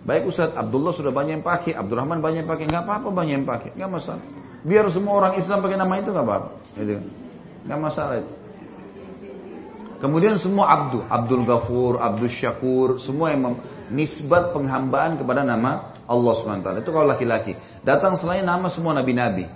Baik 0.03 0.35
Ustaz, 0.35 0.51
Abdullah 0.59 0.91
sudah 0.91 1.15
banyak 1.15 1.41
yang 1.41 1.47
pakai, 1.47 1.79
Abdurrahman 1.79 2.19
banyak 2.19 2.43
yang 2.43 2.51
pakai, 2.51 2.67
nggak 2.67 2.83
apa-apa 2.83 3.09
banyak 3.15 3.35
yang 3.39 3.47
pakai, 3.47 3.71
nggak 3.79 3.91
masalah. 3.91 4.25
Biar 4.67 4.85
semua 4.91 5.15
orang 5.15 5.39
Islam 5.39 5.63
pakai 5.63 5.79
nama 5.79 5.95
itu 6.03 6.11
nggak 6.11 6.27
apa-apa, 6.27 6.49
gitu. 6.75 7.07
nggak 7.71 7.79
masalah. 7.79 8.15
Itu. 8.19 8.42
Kemudian 10.03 10.35
semua 10.43 10.67
Abdu, 10.67 11.07
Abdul 11.07 11.47
Ghafur, 11.47 12.03
Abdul 12.03 12.27
Syakur, 12.27 12.99
semua 12.99 13.31
yang 13.31 13.63
nisbat 13.87 14.51
penghambaan 14.51 15.15
kepada 15.15 15.47
nama 15.47 15.95
Allah 16.11 16.33
SWT. 16.43 16.83
Itu 16.83 16.91
kalau 16.91 17.07
laki-laki. 17.07 17.55
Datang 17.87 18.19
selain 18.19 18.43
nama 18.43 18.67
semua 18.67 18.99
nabi-nabi. 18.99 19.47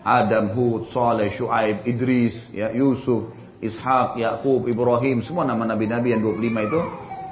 Adam, 0.00 0.56
Hud, 0.56 0.88
Saleh, 0.88 1.28
Shu'aib, 1.36 1.84
Idris, 1.84 2.32
ya, 2.48 2.72
Yusuf, 2.72 3.28
Ishak, 3.60 4.16
Yakub, 4.16 4.64
Ibrahim, 4.64 5.20
semua 5.20 5.44
nama 5.44 5.68
nabi-nabi 5.68 6.16
yang 6.16 6.24
25 6.24 6.40
itu 6.64 6.80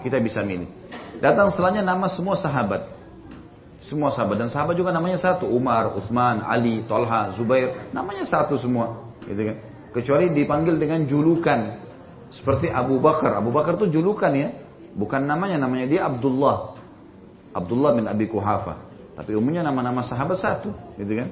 kita 0.05 0.21
bisa 0.21 0.45
milih. 0.45 0.69
Datang 1.25 1.49
setelahnya 1.49 1.81
nama 1.81 2.13
semua 2.13 2.37
sahabat. 2.37 2.85
Semua 3.81 4.13
sahabat 4.13 4.45
dan 4.45 4.53
sahabat 4.53 4.77
juga 4.77 4.93
namanya 4.93 5.17
satu, 5.17 5.49
Umar, 5.49 5.97
Uthman, 5.97 6.45
Ali, 6.45 6.85
Tolha, 6.85 7.33
Zubair, 7.33 7.89
namanya 7.97 8.29
satu 8.29 8.61
semua, 8.61 9.09
gitu 9.25 9.41
kan. 9.41 9.57
Kecuali 9.97 10.29
dipanggil 10.37 10.77
dengan 10.77 11.09
julukan. 11.09 11.88
Seperti 12.29 12.69
Abu 12.69 13.01
Bakar. 13.01 13.41
Abu 13.41 13.49
Bakar 13.49 13.81
itu 13.81 14.01
julukan 14.01 14.33
ya, 14.37 14.53
bukan 14.93 15.25
namanya, 15.25 15.57
namanya 15.57 15.87
dia 15.89 16.01
Abdullah. 16.05 16.77
Abdullah 17.57 17.97
bin 17.97 18.05
Abi 18.05 18.29
Kuhafa. 18.29 18.85
Tapi 19.19 19.35
umumnya 19.35 19.67
nama-nama 19.67 20.07
sahabat 20.07 20.39
satu, 20.39 20.71
gitu 20.95 21.13
kan. 21.19 21.29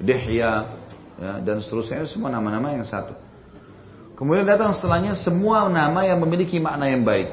Dihya, 0.00 0.50
ya, 1.20 1.32
dan 1.44 1.62
seterusnya 1.62 2.02
itu 2.02 2.18
semua 2.18 2.32
nama-nama 2.32 2.74
yang 2.74 2.82
satu. 2.82 3.14
Kemudian 4.18 4.44
datang 4.44 4.76
setelahnya 4.76 5.16
semua 5.16 5.68
nama 5.70 6.04
yang 6.04 6.20
memiliki 6.20 6.58
makna 6.60 6.90
yang 6.90 7.06
baik. 7.06 7.30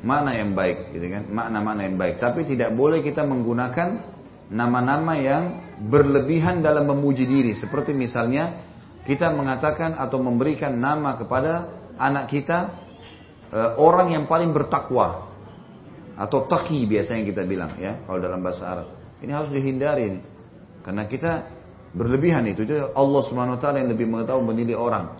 Makna 0.00 0.34
yang 0.34 0.54
baik, 0.54 0.94
gitu 0.94 1.06
kan? 1.10 1.22
Makna-makna 1.28 1.80
yang 1.86 1.96
baik. 1.98 2.22
Tapi 2.22 2.46
tidak 2.46 2.70
boleh 2.74 3.02
kita 3.02 3.26
menggunakan 3.26 4.18
nama-nama 4.48 5.18
yang 5.18 5.42
berlebihan 5.90 6.64
dalam 6.64 6.88
memuji 6.88 7.28
diri. 7.28 7.52
Seperti 7.58 7.92
misalnya 7.92 8.64
kita 9.04 9.28
mengatakan 9.30 9.94
atau 9.98 10.18
memberikan 10.22 10.72
nama 10.74 11.14
kepada 11.20 11.77
anak 11.98 12.30
kita 12.30 12.58
e, 13.50 13.58
orang 13.76 14.14
yang 14.14 14.24
paling 14.24 14.54
bertakwa 14.54 15.28
atau 16.18 16.46
taki 16.50 16.86
biasanya 16.86 17.22
kita 17.26 17.42
bilang 17.46 17.78
ya 17.78 18.02
kalau 18.06 18.18
dalam 18.18 18.40
bahasa 18.42 18.64
Arab. 18.66 18.88
Ini 19.18 19.30
harus 19.34 19.50
dihindari 19.50 20.02
ini. 20.14 20.20
Karena 20.82 21.10
kita 21.10 21.46
berlebihan 21.94 22.46
itu. 22.46 22.62
Itu 22.62 22.94
Allah 22.94 23.22
Subhanahu 23.26 23.58
wa 23.58 23.60
taala 23.60 23.82
yang 23.82 23.90
lebih 23.90 24.06
mengetahui 24.06 24.46
menilai 24.46 24.78
orang. 24.78 25.18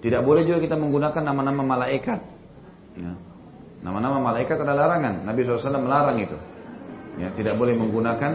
Tidak 0.00 0.22
boleh 0.24 0.46
juga 0.48 0.62
kita 0.64 0.78
menggunakan 0.78 1.22
nama-nama 1.22 1.62
malaikat. 1.66 2.20
Ya. 2.96 3.12
Nama-nama 3.80 4.20
malaikat 4.20 4.56
ada 4.60 4.72
larangan. 4.76 5.24
Nabi 5.24 5.44
SAW 5.44 5.80
melarang 5.80 6.18
itu. 6.20 6.36
Ya, 7.20 7.32
tidak 7.36 7.56
boleh 7.60 7.76
menggunakan 7.76 8.32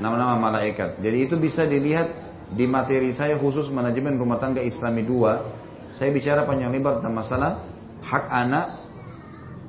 nama-nama 0.00 0.36
malaikat. 0.36 1.00
Jadi 1.00 1.18
itu 1.28 1.34
bisa 1.40 1.64
dilihat 1.64 2.12
di 2.52 2.64
materi 2.64 3.12
saya 3.12 3.36
khusus 3.36 3.68
manajemen 3.68 4.16
rumah 4.16 4.40
tangga 4.40 4.64
Islami 4.64 5.04
2. 5.04 5.67
Saya 5.96 6.12
bicara 6.12 6.44
panjang 6.44 6.72
lebar 6.72 7.00
tentang 7.00 7.16
masalah 7.16 7.50
hak 8.04 8.24
anak, 8.28 8.66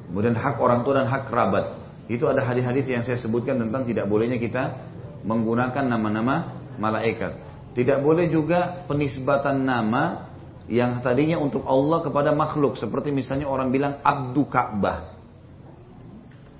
kemudian 0.10 0.36
hak 0.36 0.56
orang 0.60 0.84
tua 0.84 1.04
dan 1.04 1.08
hak 1.08 1.32
kerabat. 1.32 1.80
Itu 2.10 2.26
ada 2.26 2.42
hadis-hadis 2.42 2.90
yang 2.90 3.04
saya 3.06 3.22
sebutkan 3.22 3.62
tentang 3.62 3.86
tidak 3.86 4.10
bolehnya 4.10 4.42
kita 4.42 4.82
menggunakan 5.24 5.86
nama-nama 5.86 6.58
malaikat. 6.82 7.38
Tidak 7.78 8.02
boleh 8.02 8.28
juga 8.34 8.84
penisbatan 8.90 9.62
nama 9.62 10.30
yang 10.70 11.02
tadinya 11.06 11.38
untuk 11.38 11.66
Allah 11.66 12.02
kepada 12.02 12.34
makhluk 12.34 12.78
seperti 12.78 13.14
misalnya 13.14 13.46
orang 13.46 13.70
bilang 13.70 14.02
abdu 14.02 14.46
Ka'bah. 14.50 15.18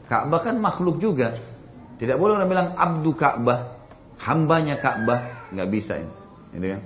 Ka'bah 0.10 0.40
kan 0.42 0.58
makhluk 0.58 0.98
juga. 1.02 1.38
Tidak 2.02 2.16
boleh 2.18 2.42
orang 2.42 2.50
bilang 2.50 2.70
abdu 2.78 3.12
Ka'bah, 3.14 3.78
hambanya 4.22 4.78
Ka'bah, 4.82 5.50
nggak 5.54 5.70
bisa 5.70 6.02
ini. 6.02 6.14
Gitu 6.58 6.68
kan? 6.78 6.82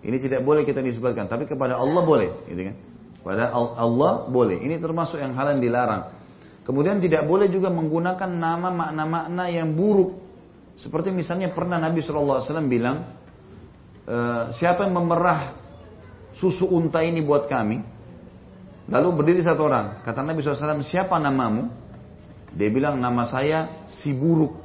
Ini 0.00 0.16
tidak 0.16 0.40
boleh 0.44 0.64
kita 0.64 0.80
disebutkan, 0.80 1.28
tapi 1.28 1.44
kepada 1.44 1.76
Allah 1.76 2.00
boleh, 2.00 2.48
gitu 2.48 2.72
kan? 2.72 2.76
Pada 3.20 3.52
Allah 3.52 4.24
boleh. 4.32 4.56
Ini 4.64 4.80
termasuk 4.80 5.20
yang 5.20 5.36
hal 5.36 5.56
yang 5.56 5.60
dilarang. 5.60 6.16
Kemudian 6.64 7.00
tidak 7.04 7.28
boleh 7.28 7.52
juga 7.52 7.68
menggunakan 7.68 8.30
nama 8.30 8.68
makna-makna 8.72 9.52
yang 9.52 9.76
buruk. 9.76 10.16
Seperti 10.80 11.12
misalnya 11.12 11.52
pernah 11.52 11.76
Nabi 11.76 12.00
SAW 12.00 12.40
bilang, 12.64 13.12
e, 14.08 14.16
siapa 14.56 14.88
yang 14.88 14.96
memerah 14.96 15.52
susu 16.32 16.64
unta 16.64 17.04
ini 17.04 17.20
buat 17.20 17.44
kami. 17.44 17.84
Lalu 18.88 19.08
berdiri 19.12 19.40
satu 19.44 19.68
orang. 19.68 20.00
Kata 20.00 20.24
Nabi 20.24 20.40
SAW, 20.40 20.80
siapa 20.80 21.20
namamu? 21.20 21.68
Dia 22.56 22.72
bilang, 22.72 22.96
nama 22.96 23.28
saya 23.28 23.86
si 24.00 24.16
buruk. 24.16 24.56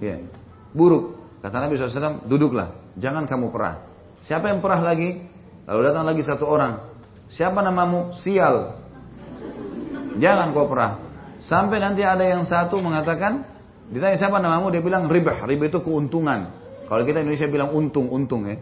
Ya, 0.00 0.24
buruk. 0.72 1.20
Kata 1.44 1.60
Nabi 1.60 1.76
SAW, 1.76 2.24
duduklah. 2.24 2.74
Jangan 2.96 3.28
kamu 3.28 3.52
perah. 3.52 3.87
Siapa 4.24 4.50
yang 4.50 4.58
perah 4.58 4.82
lagi? 4.82 5.22
Lalu 5.68 5.80
datang 5.84 6.04
lagi 6.08 6.22
satu 6.24 6.48
orang. 6.48 6.80
Siapa 7.28 7.60
namamu? 7.60 8.16
Sial. 8.16 8.80
Jangan 10.18 10.56
kau 10.56 10.66
perah. 10.66 10.98
Sampai 11.38 11.78
nanti 11.78 12.02
ada 12.02 12.24
yang 12.24 12.42
satu 12.42 12.82
mengatakan, 12.82 13.46
ditanya 13.92 14.16
siapa 14.18 14.40
namamu? 14.42 14.74
Dia 14.74 14.82
bilang 14.82 15.06
ribah. 15.06 15.44
Ribah 15.46 15.70
itu 15.70 15.78
keuntungan. 15.84 16.56
Kalau 16.88 17.02
kita 17.04 17.20
Indonesia 17.20 17.46
bilang 17.46 17.70
untung, 17.76 18.08
untung 18.08 18.48
ya. 18.48 18.56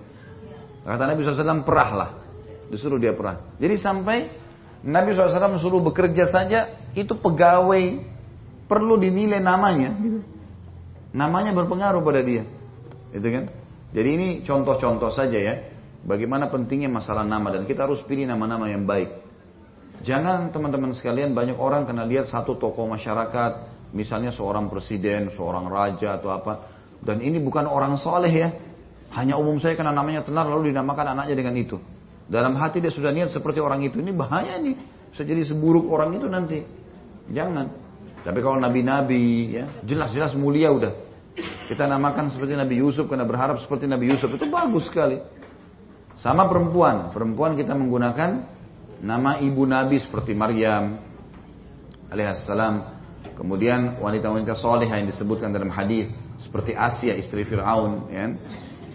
Kata 0.82 1.02
Nabi 1.06 1.22
SAW, 1.22 1.62
perahlah. 1.62 2.10
Disuruh 2.66 2.98
dia 2.98 3.14
perah. 3.14 3.38
Jadi 3.62 3.74
sampai 3.78 4.26
Nabi 4.82 5.14
SAW 5.14 5.58
suruh 5.62 5.82
bekerja 5.82 6.26
saja, 6.26 6.74
itu 6.94 7.14
pegawai 7.14 8.02
perlu 8.66 8.98
dinilai 8.98 9.38
namanya. 9.38 9.94
Namanya 11.14 11.54
berpengaruh 11.54 12.02
pada 12.02 12.20
dia. 12.20 12.44
Itu 13.14 13.26
kan? 13.30 13.44
Jadi 13.96 14.08
ini 14.12 14.28
contoh-contoh 14.44 15.08
saja 15.08 15.40
ya. 15.40 15.54
Bagaimana 16.04 16.52
pentingnya 16.52 16.92
masalah 16.92 17.24
nama 17.24 17.48
dan 17.50 17.64
kita 17.64 17.88
harus 17.88 18.04
pilih 18.04 18.28
nama-nama 18.28 18.68
yang 18.68 18.84
baik. 18.84 19.24
Jangan 20.04 20.52
teman-teman 20.52 20.92
sekalian 20.92 21.32
banyak 21.32 21.56
orang 21.56 21.88
kena 21.88 22.04
lihat 22.04 22.28
satu 22.28 22.60
tokoh 22.60 22.84
masyarakat, 22.86 23.52
misalnya 23.96 24.30
seorang 24.30 24.68
presiden, 24.68 25.32
seorang 25.32 25.66
raja 25.66 26.20
atau 26.20 26.30
apa, 26.30 26.68
dan 27.02 27.18
ini 27.24 27.40
bukan 27.42 27.66
orang 27.66 27.98
soleh 27.98 28.30
ya, 28.30 28.54
hanya 29.16 29.40
umum 29.40 29.56
saya 29.58 29.74
karena 29.74 29.90
namanya 29.96 30.22
tenar 30.22 30.46
lalu 30.46 30.70
dinamakan 30.70 31.16
anaknya 31.16 31.34
dengan 31.34 31.54
itu. 31.56 31.80
Dalam 32.26 32.58
hati 32.58 32.82
dia 32.82 32.90
sudah 32.90 33.14
niat 33.14 33.30
seperti 33.30 33.62
orang 33.62 33.86
itu. 33.86 34.02
Ini 34.02 34.10
bahaya 34.10 34.58
nih. 34.58 34.74
Bisa 35.14 35.22
jadi 35.22 35.46
seburuk 35.46 35.86
orang 35.86 36.10
itu 36.18 36.26
nanti. 36.26 36.58
Jangan. 37.30 37.66
Tapi 38.26 38.38
kalau 38.42 38.58
nabi-nabi 38.58 39.54
ya 39.54 39.64
jelas-jelas 39.86 40.34
mulia 40.34 40.74
udah. 40.74 40.92
Kita 41.36 41.84
namakan 41.84 42.32
seperti 42.32 42.56
Nabi 42.56 42.80
Yusuf 42.80 43.04
karena 43.10 43.28
berharap 43.28 43.60
seperti 43.60 43.84
Nabi 43.84 44.08
Yusuf 44.08 44.32
itu 44.32 44.48
bagus 44.48 44.88
sekali. 44.88 45.20
Sama 46.16 46.48
perempuan, 46.48 47.12
perempuan 47.12 47.52
kita 47.52 47.76
menggunakan 47.76 48.48
nama 49.04 49.36
ibu 49.44 49.68
Nabi 49.68 50.00
seperti 50.00 50.32
Maryam 50.32 50.96
alaihissalam. 52.08 52.96
Kemudian 53.36 54.00
wanita-wanita 54.00 54.56
soleh 54.56 54.88
yang 54.88 55.04
disebutkan 55.04 55.52
dalam 55.52 55.68
hadis 55.68 56.08
seperti 56.40 56.72
Asia 56.72 57.12
istri 57.12 57.44
Fir'aun, 57.44 58.08
ya. 58.08 58.32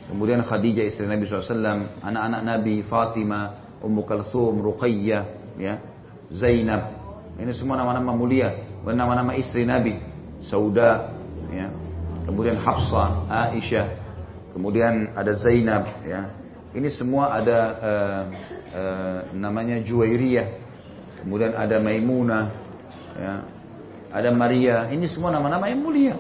Kemudian 0.10 0.42
Khadijah 0.44 0.84
istri 0.84 1.06
Nabi 1.08 1.30
SAW, 1.30 2.02
anak-anak 2.04 2.42
Nabi, 2.44 2.84
Fatimah, 2.84 3.80
Ummu 3.80 4.02
Kalthum, 4.04 4.60
Ruqayyah, 4.60 5.24
ya, 5.56 5.80
Zainab. 6.28 7.00
Ini 7.40 7.54
semua 7.56 7.80
nama-nama 7.80 8.12
mulia, 8.12 8.66
nama-nama 8.84 9.38
istri 9.40 9.64
Nabi, 9.64 9.96
Sauda, 10.44 11.16
ya. 11.54 11.72
Kemudian 12.26 12.58
Hafsah, 12.62 13.26
Aisyah, 13.28 13.88
kemudian 14.54 15.14
ada 15.18 15.34
Zainab, 15.38 15.90
ya. 16.06 16.32
Ini 16.72 16.88
semua 16.94 17.36
ada 17.36 17.60
uh, 17.84 18.24
uh, 18.72 19.20
namanya 19.36 19.84
Juwairiyah, 19.84 20.48
kemudian 21.24 21.58
ada 21.58 21.82
Maimunah, 21.82 22.46
ya. 23.18 23.34
Ada 24.12 24.30
Maria. 24.36 24.92
Ini 24.92 25.08
semua 25.08 25.32
nama-nama 25.32 25.72
yang 25.72 25.82
mulia. 25.84 26.20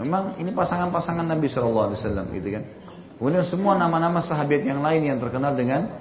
Memang 0.00 0.40
ini 0.40 0.56
pasangan-pasangan 0.56 1.28
Nabi 1.28 1.52
SAW, 1.52 1.92
gitu 2.32 2.48
kan. 2.48 2.64
Kemudian 3.20 3.44
semua 3.44 3.76
nama-nama 3.76 4.24
sahabat 4.24 4.64
yang 4.64 4.80
lain 4.80 5.04
yang 5.04 5.18
terkenal 5.20 5.52
dengan 5.52 6.00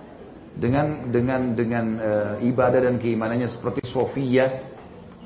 dengan 0.55 1.11
dengan 1.11 1.41
dengan 1.51 1.85
e, 1.99 2.11
ibadah 2.47 2.79
dan 2.79 2.95
keimanannya 2.95 3.51
seperti 3.51 3.83
Sofia 3.91 4.47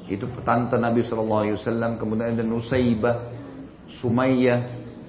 itu 0.09 0.25
tante 0.41 0.75
Nabi 0.75 1.05
Shallallahu 1.05 1.41
Alaihi 1.47 1.55
Wasallam 1.61 2.01
kemudian 2.01 2.33
ada 2.33 2.41
Nusaibah, 2.41 3.32
Sumayyah 4.01 4.59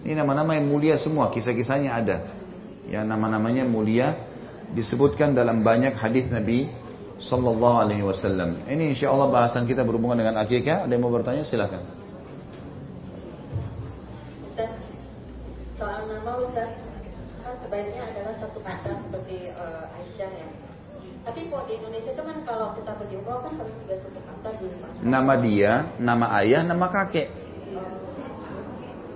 ini 0.04 0.12
nama-nama 0.12 0.56
yang 0.58 0.68
mulia 0.68 1.00
semua 1.00 1.32
kisah-kisahnya 1.32 1.90
ada 1.94 2.16
ya 2.88 3.00
nama-namanya 3.00 3.64
mulia 3.64 4.18
disebutkan 4.76 5.32
dalam 5.32 5.64
banyak 5.64 5.96
hadis 5.96 6.28
Nabi 6.28 6.68
Sallallahu 7.22 7.76
Alaihi 7.84 8.04
Wasallam 8.04 8.68
ini 8.68 8.92
insya 8.92 9.08
Allah 9.08 9.30
bahasan 9.30 9.64
kita 9.64 9.86
berhubungan 9.86 10.20
dengan 10.20 10.40
akikah 10.42 10.84
ada 10.84 10.92
yang 10.92 11.04
mau 11.04 11.14
bertanya 11.14 11.46
silakan. 11.46 12.04
sebaiknya 17.74 18.06
adalah 18.06 18.34
satu 18.38 18.58
kata 18.62 18.90
seperti 19.02 19.50
uh, 19.50 19.90
Aisyah 19.98 20.30
ya. 20.30 20.48
Tapi 21.26 21.50
kok 21.50 21.66
di 21.66 21.72
Indonesia 21.74 22.10
itu 22.14 22.22
kan 22.22 22.38
kalau 22.46 22.70
kita 22.78 22.92
pergi 22.94 23.14
umroh 23.18 23.42
kan 23.42 23.52
harus 23.58 23.74
tiga 23.82 23.96
suku 23.98 24.20
kata 24.22 24.48
di 24.62 24.66
Nama 25.02 25.34
dia, 25.42 25.72
nama 25.98 26.26
ayah, 26.38 26.62
nama 26.62 26.86
kakek. 26.86 27.43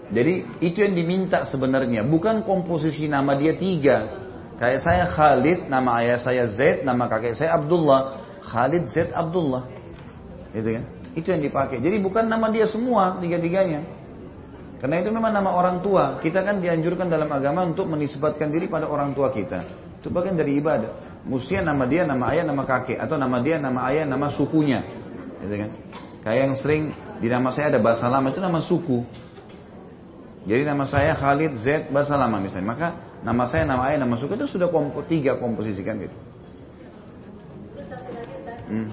Jadi 0.08 0.64
itu 0.64 0.80
yang 0.80 0.96
diminta 0.96 1.44
sebenarnya, 1.44 2.00
bukan 2.04 2.40
komposisi 2.40 3.06
nama 3.12 3.36
dia 3.36 3.52
tiga. 3.52 4.24
Kayak 4.58 4.80
saya 4.82 5.04
Khalid, 5.06 5.70
nama 5.70 6.02
ayah 6.02 6.18
saya 6.18 6.48
Z, 6.50 6.82
nama 6.82 7.06
kakek 7.06 7.36
saya 7.36 7.54
Abdullah. 7.54 8.24
Khalid 8.42 8.88
Z 8.90 9.12
Abdullah. 9.14 9.68
Gitu 10.50 10.80
kan? 10.80 10.84
Itu 11.14 11.28
yang 11.30 11.42
dipakai. 11.44 11.78
Jadi 11.78 12.00
bukan 12.02 12.26
nama 12.26 12.48
dia 12.50 12.66
semua 12.66 13.20
tiga-tiganya. 13.20 13.84
Karena 14.78 15.02
itu 15.02 15.10
memang 15.10 15.34
nama 15.34 15.50
orang 15.54 15.82
tua. 15.82 16.18
Kita 16.22 16.42
kan 16.42 16.62
dianjurkan 16.62 17.10
dalam 17.10 17.26
agama 17.30 17.66
untuk 17.66 17.90
menisbatkan 17.90 18.50
diri 18.50 18.70
pada 18.70 18.86
orang 18.86 19.14
tua 19.14 19.30
kita. 19.34 19.66
Itu 19.98 20.08
bagian 20.14 20.38
dari 20.38 20.54
ibadah. 20.58 21.22
Mestinya 21.26 21.74
nama 21.74 21.84
dia, 21.84 22.06
nama 22.06 22.24
ayah, 22.30 22.46
nama 22.46 22.62
kakek. 22.62 22.98
Atau 22.98 23.18
nama 23.18 23.42
dia, 23.42 23.58
nama 23.58 23.90
ayah, 23.90 24.06
nama 24.06 24.30
sukunya. 24.30 24.86
Gitu 25.42 25.54
kan? 25.54 25.70
Kayak 26.22 26.40
yang 26.46 26.54
sering 26.58 26.82
di 27.18 27.26
nama 27.26 27.50
saya 27.50 27.74
ada 27.74 27.82
bahasa 27.82 28.06
lama 28.06 28.30
itu 28.30 28.38
nama 28.38 28.62
suku. 28.62 29.02
Jadi 30.48 30.62
nama 30.64 30.88
saya 30.88 31.12
Khalid 31.12 31.60
Z 31.60 31.92
bahasa 31.92 32.16
lama 32.16 32.40
misalnya. 32.40 32.72
Maka 32.72 32.88
nama 33.20 33.44
saya, 33.44 33.68
nama 33.68 33.92
ayah, 33.92 34.00
nama 34.00 34.16
suku 34.16 34.32
itu 34.40 34.48
sudah 34.48 34.72
kompo, 34.72 35.04
tiga 35.04 35.36
komposisikan 35.36 36.00
gitu. 36.00 36.16
Hmm. 38.68 38.88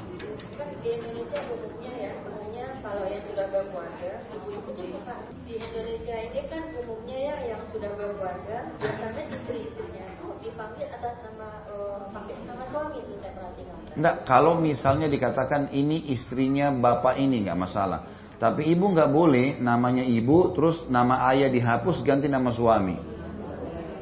Kan 0.60 0.72
di 0.84 0.90
Indonesia 1.00 1.40
umumnya 1.52 1.92
ya, 1.96 2.12
umumnya 2.28 2.66
kalau 2.84 3.08
yang 3.08 3.24
sudah 3.28 3.46
sudah 3.46 3.62
berkeluarga, 3.62 4.12
ibu-ibu 4.34 4.72
ini 4.82 4.98
Pak, 5.06 5.20
di 5.46 5.54
Indonesia 5.62 6.16
ini 6.18 6.42
kan 6.50 6.64
umumnya 6.82 7.18
ya 7.20 7.36
yang 7.54 7.62
sudah 7.70 7.92
berkeluarga, 7.94 8.58
biasanya 8.82 9.24
istri-istrinya 9.30 10.04
itu 10.18 10.28
dipanggil 10.42 10.88
atas 10.90 11.16
nama 11.22 11.50
eh, 11.70 12.00
panggil 12.10 12.38
nama 12.50 12.64
suami 12.74 12.98
itu 13.06 13.14
saya 13.22 13.38
perhatikan. 13.38 13.76
Enggak, 13.94 14.16
kalau 14.26 14.54
misalnya 14.58 15.06
dikatakan 15.06 15.70
ini 15.78 16.10
istrinya 16.10 16.74
bapak 16.74 17.22
ini 17.22 17.46
nggak 17.46 17.60
masalah. 17.60 18.02
Tapi 18.36 18.68
ibu 18.68 18.92
nggak 18.92 19.10
boleh 19.16 19.56
namanya 19.64 20.04
ibu 20.04 20.52
terus 20.52 20.84
nama 20.92 21.24
ayah 21.32 21.48
dihapus 21.48 22.04
ganti 22.04 22.28
nama 22.28 22.52
suami. 22.52 23.00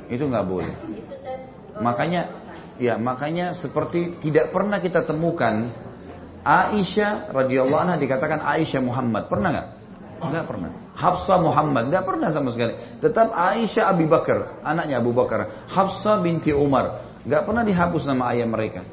Itu 0.10 0.26
nggak 0.26 0.45
boleh. 0.45 0.73
Eh, 0.73 1.81
Makanya 1.81 2.22
ya 2.81 2.97
makanya 2.97 3.53
seperti 3.53 4.18
tidak 4.22 4.49
pernah 4.49 4.81
kita 4.81 5.05
temukan 5.05 5.69
Aisyah 6.43 7.31
radhiyallahu 7.31 7.81
anha 7.88 7.95
dikatakan 7.95 8.43
Aisyah 8.43 8.81
Muhammad. 8.84 9.31
Pernah 9.31 9.49
nggak? 9.53 9.68
Nggak 10.23 10.45
pernah. 10.49 10.69
Hafsah 10.93 11.39
Muhammad 11.39 11.84
nggak 11.93 12.05
pernah 12.05 12.30
sama 12.35 12.49
sekali. 12.51 12.73
Tetap 12.99 13.31
Aisyah 13.31 13.85
Abu 13.93 14.05
Bakar, 14.10 14.60
anaknya 14.65 14.99
Abu 14.99 15.15
Bakar. 15.15 15.69
Hafsah 15.72 16.19
binti 16.19 16.51
Umar. 16.51 17.15
Nggak 17.23 17.47
pernah 17.47 17.64
dihapus 17.64 18.03
nama 18.03 18.34
ayah 18.35 18.49
mereka. 18.49 18.84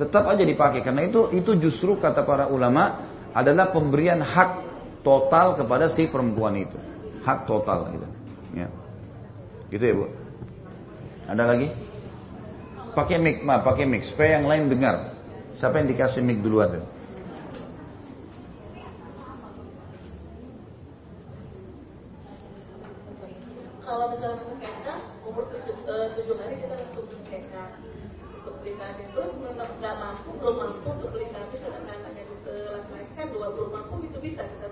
Tetap 0.00 0.24
aja 0.26 0.42
dipakai 0.42 0.80
karena 0.80 1.04
itu 1.04 1.28
itu 1.36 1.54
justru 1.60 2.00
kata 2.00 2.24
para 2.24 2.48
ulama 2.48 3.06
adalah 3.30 3.70
pemberian 3.70 4.18
hak 4.24 4.69
total 5.00 5.56
kepada 5.56 5.88
si 5.92 6.08
perempuan 6.08 6.56
itu. 6.56 6.78
Hak 7.24 7.44
total 7.44 7.92
gitu. 7.92 8.08
Ya. 8.56 8.68
Gitu 9.70 9.84
ya, 9.84 9.94
Bu. 9.94 10.06
Ada 11.30 11.44
lagi? 11.46 11.68
Pakai 12.90 13.22
mic, 13.22 13.46
ma, 13.46 13.62
pakai 13.62 13.86
mic 13.86 14.02
supaya 14.02 14.42
yang 14.42 14.50
lain 14.50 14.66
dengar. 14.66 15.14
Siapa 15.54 15.78
yang 15.78 15.88
dikasih 15.94 16.26
mic 16.26 16.42
duluan 16.42 16.74
tuh? 16.74 16.84
Kalau 23.86 24.06
misalnya 24.14 24.42
mereka 24.54 24.94
umur 25.26 25.44
eh, 25.54 26.06
tujuh 26.18 26.34
hari 26.38 26.54
kita 26.62 26.74
langsung 26.78 27.06
mereka 27.26 27.62
untuk 28.38 28.54
terus 28.62 29.32
memang 29.34 29.70
nggak 29.82 29.94
mampu 29.98 30.30
belum 30.38 30.56
mampu 30.62 30.86
untuk 30.94 31.10
beli 31.10 31.26
kambing 31.34 31.58
sedangkan 31.58 31.90
anaknya 31.90 32.22
itu 32.22 32.34
laki-laki 32.70 33.12
kan 33.18 33.26
dua 33.34 33.46
belum 33.50 33.70
mampu 33.74 33.94
itu 34.06 34.18
bisa 34.22 34.42
kita. 34.46 34.69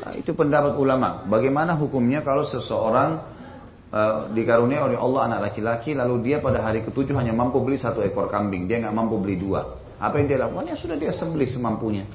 Nah, 0.00 0.12
itu 0.16 0.32
pendapat 0.32 0.80
ulama. 0.80 1.28
Bagaimana 1.28 1.76
hukumnya 1.76 2.24
kalau 2.24 2.42
seseorang 2.48 3.20
eh, 3.92 4.32
dikarunia 4.32 4.80
oleh 4.88 4.96
Allah 4.96 5.20
anak 5.28 5.52
laki-laki 5.52 5.92
lalu 5.92 6.32
dia 6.32 6.40
pada 6.40 6.64
hari 6.64 6.80
ketujuh 6.86 7.12
hanya 7.12 7.36
mampu 7.36 7.60
beli 7.60 7.76
satu 7.76 8.00
ekor 8.00 8.32
kambing, 8.32 8.64
dia 8.64 8.80
nggak 8.80 8.94
mampu 8.96 9.20
beli 9.20 9.36
dua. 9.36 9.76
Apa 10.00 10.16
yang 10.16 10.26
dia 10.32 10.38
lakukan? 10.40 10.72
Ya 10.72 10.76
sudah 10.80 10.96
dia 10.96 11.12
sembelih 11.12 11.48
semampunya. 11.52 12.08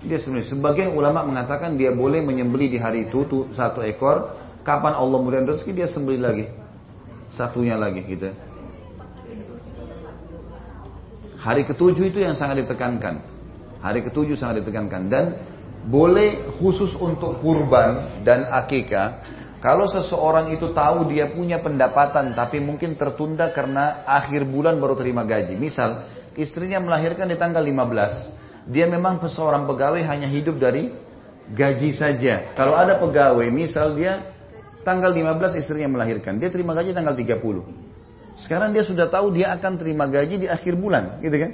Dia 0.00 0.16
sembelih. 0.16 0.48
Sebagian 0.48 0.96
ulama 0.96 1.20
mengatakan 1.28 1.76
dia 1.76 1.92
boleh 1.92 2.24
menyembelih 2.24 2.72
di 2.72 2.78
hari 2.80 3.12
itu 3.12 3.28
tuh, 3.28 3.52
satu 3.52 3.84
ekor. 3.84 4.32
Kapan 4.64 4.96
Allah 4.96 5.18
murian 5.20 5.44
rezeki 5.44 5.72
dia 5.76 5.88
sembelih 5.92 6.20
lagi. 6.24 6.46
Satunya 7.36 7.76
lagi 7.76 8.00
gitu. 8.08 8.32
Hari 11.36 11.62
ketujuh 11.68 12.10
itu 12.10 12.18
yang 12.24 12.32
sangat 12.34 12.64
ditekankan. 12.64 13.20
Hari 13.84 14.00
ketujuh 14.08 14.34
sangat 14.40 14.64
ditekankan 14.64 15.02
dan 15.12 15.24
boleh 15.86 16.58
khusus 16.58 16.92
untuk 16.98 17.38
kurban 17.38 18.22
dan 18.26 18.50
akikah. 18.50 19.22
Kalau 19.62 19.88
seseorang 19.88 20.52
itu 20.52 20.70
tahu 20.74 21.08
dia 21.10 21.32
punya 21.32 21.62
pendapatan 21.62 22.36
tapi 22.36 22.60
mungkin 22.60 22.98
tertunda 22.98 23.50
karena 23.54 24.04
akhir 24.04 24.46
bulan 24.46 24.76
baru 24.76 24.98
terima 24.98 25.22
gaji. 25.22 25.56
Misal 25.56 26.06
istrinya 26.36 26.82
melahirkan 26.82 27.30
di 27.30 27.38
tanggal 27.38 27.62
15. 27.62 28.70
Dia 28.70 28.90
memang 28.90 29.22
seorang 29.22 29.64
pegawai 29.64 30.02
hanya 30.02 30.26
hidup 30.26 30.58
dari 30.58 30.90
gaji 31.54 31.94
saja. 31.94 32.52
Kalau 32.58 32.74
ada 32.74 32.98
pegawai 32.98 33.46
misal 33.48 33.94
dia 33.94 34.34
tanggal 34.82 35.10
15 35.10 35.58
istrinya 35.58 35.98
melahirkan, 35.98 36.38
dia 36.38 36.50
terima 36.50 36.74
gaji 36.74 36.94
tanggal 36.94 37.14
30. 37.14 38.38
Sekarang 38.38 38.70
dia 38.70 38.86
sudah 38.86 39.10
tahu 39.10 39.34
dia 39.34 39.50
akan 39.54 39.80
terima 39.80 40.06
gaji 40.06 40.44
di 40.44 40.46
akhir 40.46 40.76
bulan, 40.76 41.18
gitu 41.24 41.36
kan? 41.40 41.50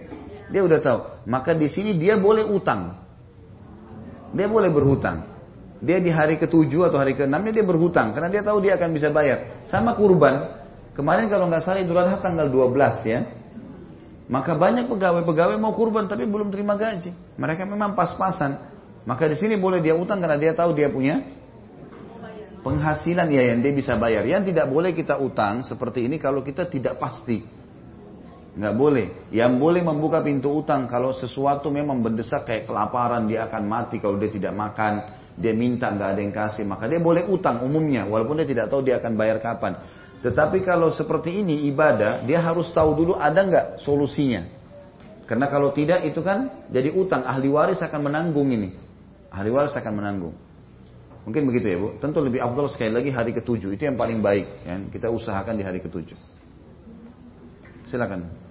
Dia 0.52 0.60
udah 0.66 0.78
tahu. 0.84 1.00
Maka 1.30 1.56
di 1.56 1.70
sini 1.70 1.96
dia 1.96 2.18
boleh 2.20 2.44
utang. 2.44 3.01
Dia 4.32 4.48
boleh 4.48 4.72
berhutang. 4.72 5.28
Dia 5.82 5.98
di 5.98 6.14
hari 6.14 6.38
ketujuh 6.38 6.88
atau 6.88 6.96
hari 7.02 7.18
keenamnya 7.18 7.50
dia 7.50 7.66
berhutang 7.66 8.14
karena 8.14 8.30
dia 8.30 8.42
tahu 8.46 8.62
dia 8.62 8.78
akan 8.78 8.90
bisa 8.94 9.10
bayar. 9.10 9.66
Sama 9.66 9.98
kurban. 9.98 10.62
Kemarin 10.92 11.26
kalau 11.32 11.48
nggak 11.48 11.62
salah 11.64 11.80
Idul 11.82 11.98
Adha 11.98 12.20
tanggal 12.22 12.46
12 12.48 13.02
ya. 13.08 13.20
Maka 14.30 14.56
banyak 14.56 14.88
pegawai-pegawai 14.88 15.58
mau 15.58 15.74
kurban 15.74 16.06
tapi 16.06 16.24
belum 16.24 16.54
terima 16.54 16.78
gaji. 16.78 17.12
Mereka 17.36 17.66
memang 17.66 17.92
pas-pasan. 17.98 18.72
Maka 19.02 19.26
di 19.26 19.36
sini 19.36 19.58
boleh 19.58 19.82
dia 19.82 19.98
utang 19.98 20.22
karena 20.22 20.38
dia 20.38 20.54
tahu 20.54 20.72
dia 20.72 20.86
punya 20.86 21.20
penghasilan 22.62 23.26
ya 23.28 23.52
yang 23.52 23.58
dia 23.60 23.74
bisa 23.74 23.98
bayar. 23.98 24.22
Yang 24.22 24.54
tidak 24.54 24.70
boleh 24.70 24.94
kita 24.94 25.18
utang 25.18 25.66
seperti 25.66 26.06
ini 26.06 26.22
kalau 26.22 26.46
kita 26.46 26.70
tidak 26.70 26.96
pasti. 27.02 27.42
Nggak 28.52 28.74
boleh. 28.76 29.06
Yang 29.32 29.52
boleh 29.56 29.80
membuka 29.80 30.20
pintu 30.20 30.52
utang 30.52 30.84
kalau 30.84 31.16
sesuatu 31.16 31.72
memang 31.72 32.04
mendesak 32.04 32.44
kayak 32.44 32.68
kelaparan 32.68 33.24
dia 33.24 33.48
akan 33.48 33.62
mati 33.64 33.96
kalau 33.96 34.20
dia 34.20 34.28
tidak 34.28 34.52
makan, 34.52 35.08
dia 35.40 35.56
minta 35.56 35.88
nggak 35.88 36.08
ada 36.12 36.20
yang 36.20 36.34
kasih, 36.36 36.68
maka 36.68 36.84
dia 36.84 37.00
boleh 37.00 37.24
utang 37.32 37.64
umumnya 37.64 38.04
walaupun 38.04 38.44
dia 38.44 38.48
tidak 38.48 38.68
tahu 38.68 38.84
dia 38.84 39.00
akan 39.00 39.16
bayar 39.16 39.40
kapan. 39.40 39.80
Tetapi 40.20 40.62
kalau 40.62 40.92
seperti 40.92 41.42
ini 41.42 41.66
ibadah, 41.72 42.22
dia 42.22 42.38
harus 42.44 42.70
tahu 42.70 42.94
dulu 42.94 43.12
ada 43.16 43.40
nggak 43.42 43.66
solusinya. 43.82 44.44
Karena 45.24 45.48
kalau 45.48 45.72
tidak 45.72 46.04
itu 46.04 46.20
kan 46.20 46.68
jadi 46.68 46.92
utang, 46.92 47.24
ahli 47.24 47.48
waris 47.48 47.80
akan 47.80 48.00
menanggung 48.12 48.52
ini. 48.52 48.76
Ahli 49.32 49.48
waris 49.48 49.72
akan 49.72 49.92
menanggung. 49.96 50.36
Mungkin 51.22 51.42
begitu 51.46 51.66
ya 51.70 51.76
Bu. 51.78 51.88
Tentu 52.02 52.18
lebih 52.18 52.42
afdal 52.42 52.66
sekali 52.68 52.92
lagi 52.92 53.10
hari 53.14 53.30
ketujuh. 53.32 53.70
Itu 53.72 53.86
yang 53.86 53.94
paling 53.94 54.18
baik. 54.20 54.46
Ya. 54.66 54.76
Kita 54.90 55.06
usahakan 55.08 55.54
di 55.54 55.62
hari 55.62 55.78
ketujuh. 55.78 56.18
Silakan. 57.86 58.41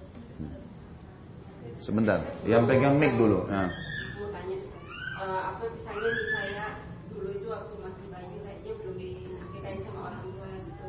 Sebentar. 1.82 2.22
Yang 2.46 2.62
pegang 2.70 2.94
mic 2.96 3.18
dulu. 3.18 3.50
Nah. 3.50 3.68
mau 4.16 4.30
tanya 4.30 4.56
apa 5.22 5.64
misalnya 5.66 6.10
di 6.14 6.24
saya 6.30 6.66
dulu 7.10 7.28
itu 7.34 7.46
waktu 7.50 7.74
masih 7.82 8.06
bayi 8.10 8.36
kayaknya 8.42 8.72
belum 8.78 8.94
dinikahin 8.98 9.80
sama 9.82 10.00
orang 10.10 10.22
tua 10.22 10.46
gitu 10.46 10.84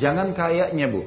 Jangan 0.00 0.28
kayaknya 0.32 0.86
Bu. 0.88 1.02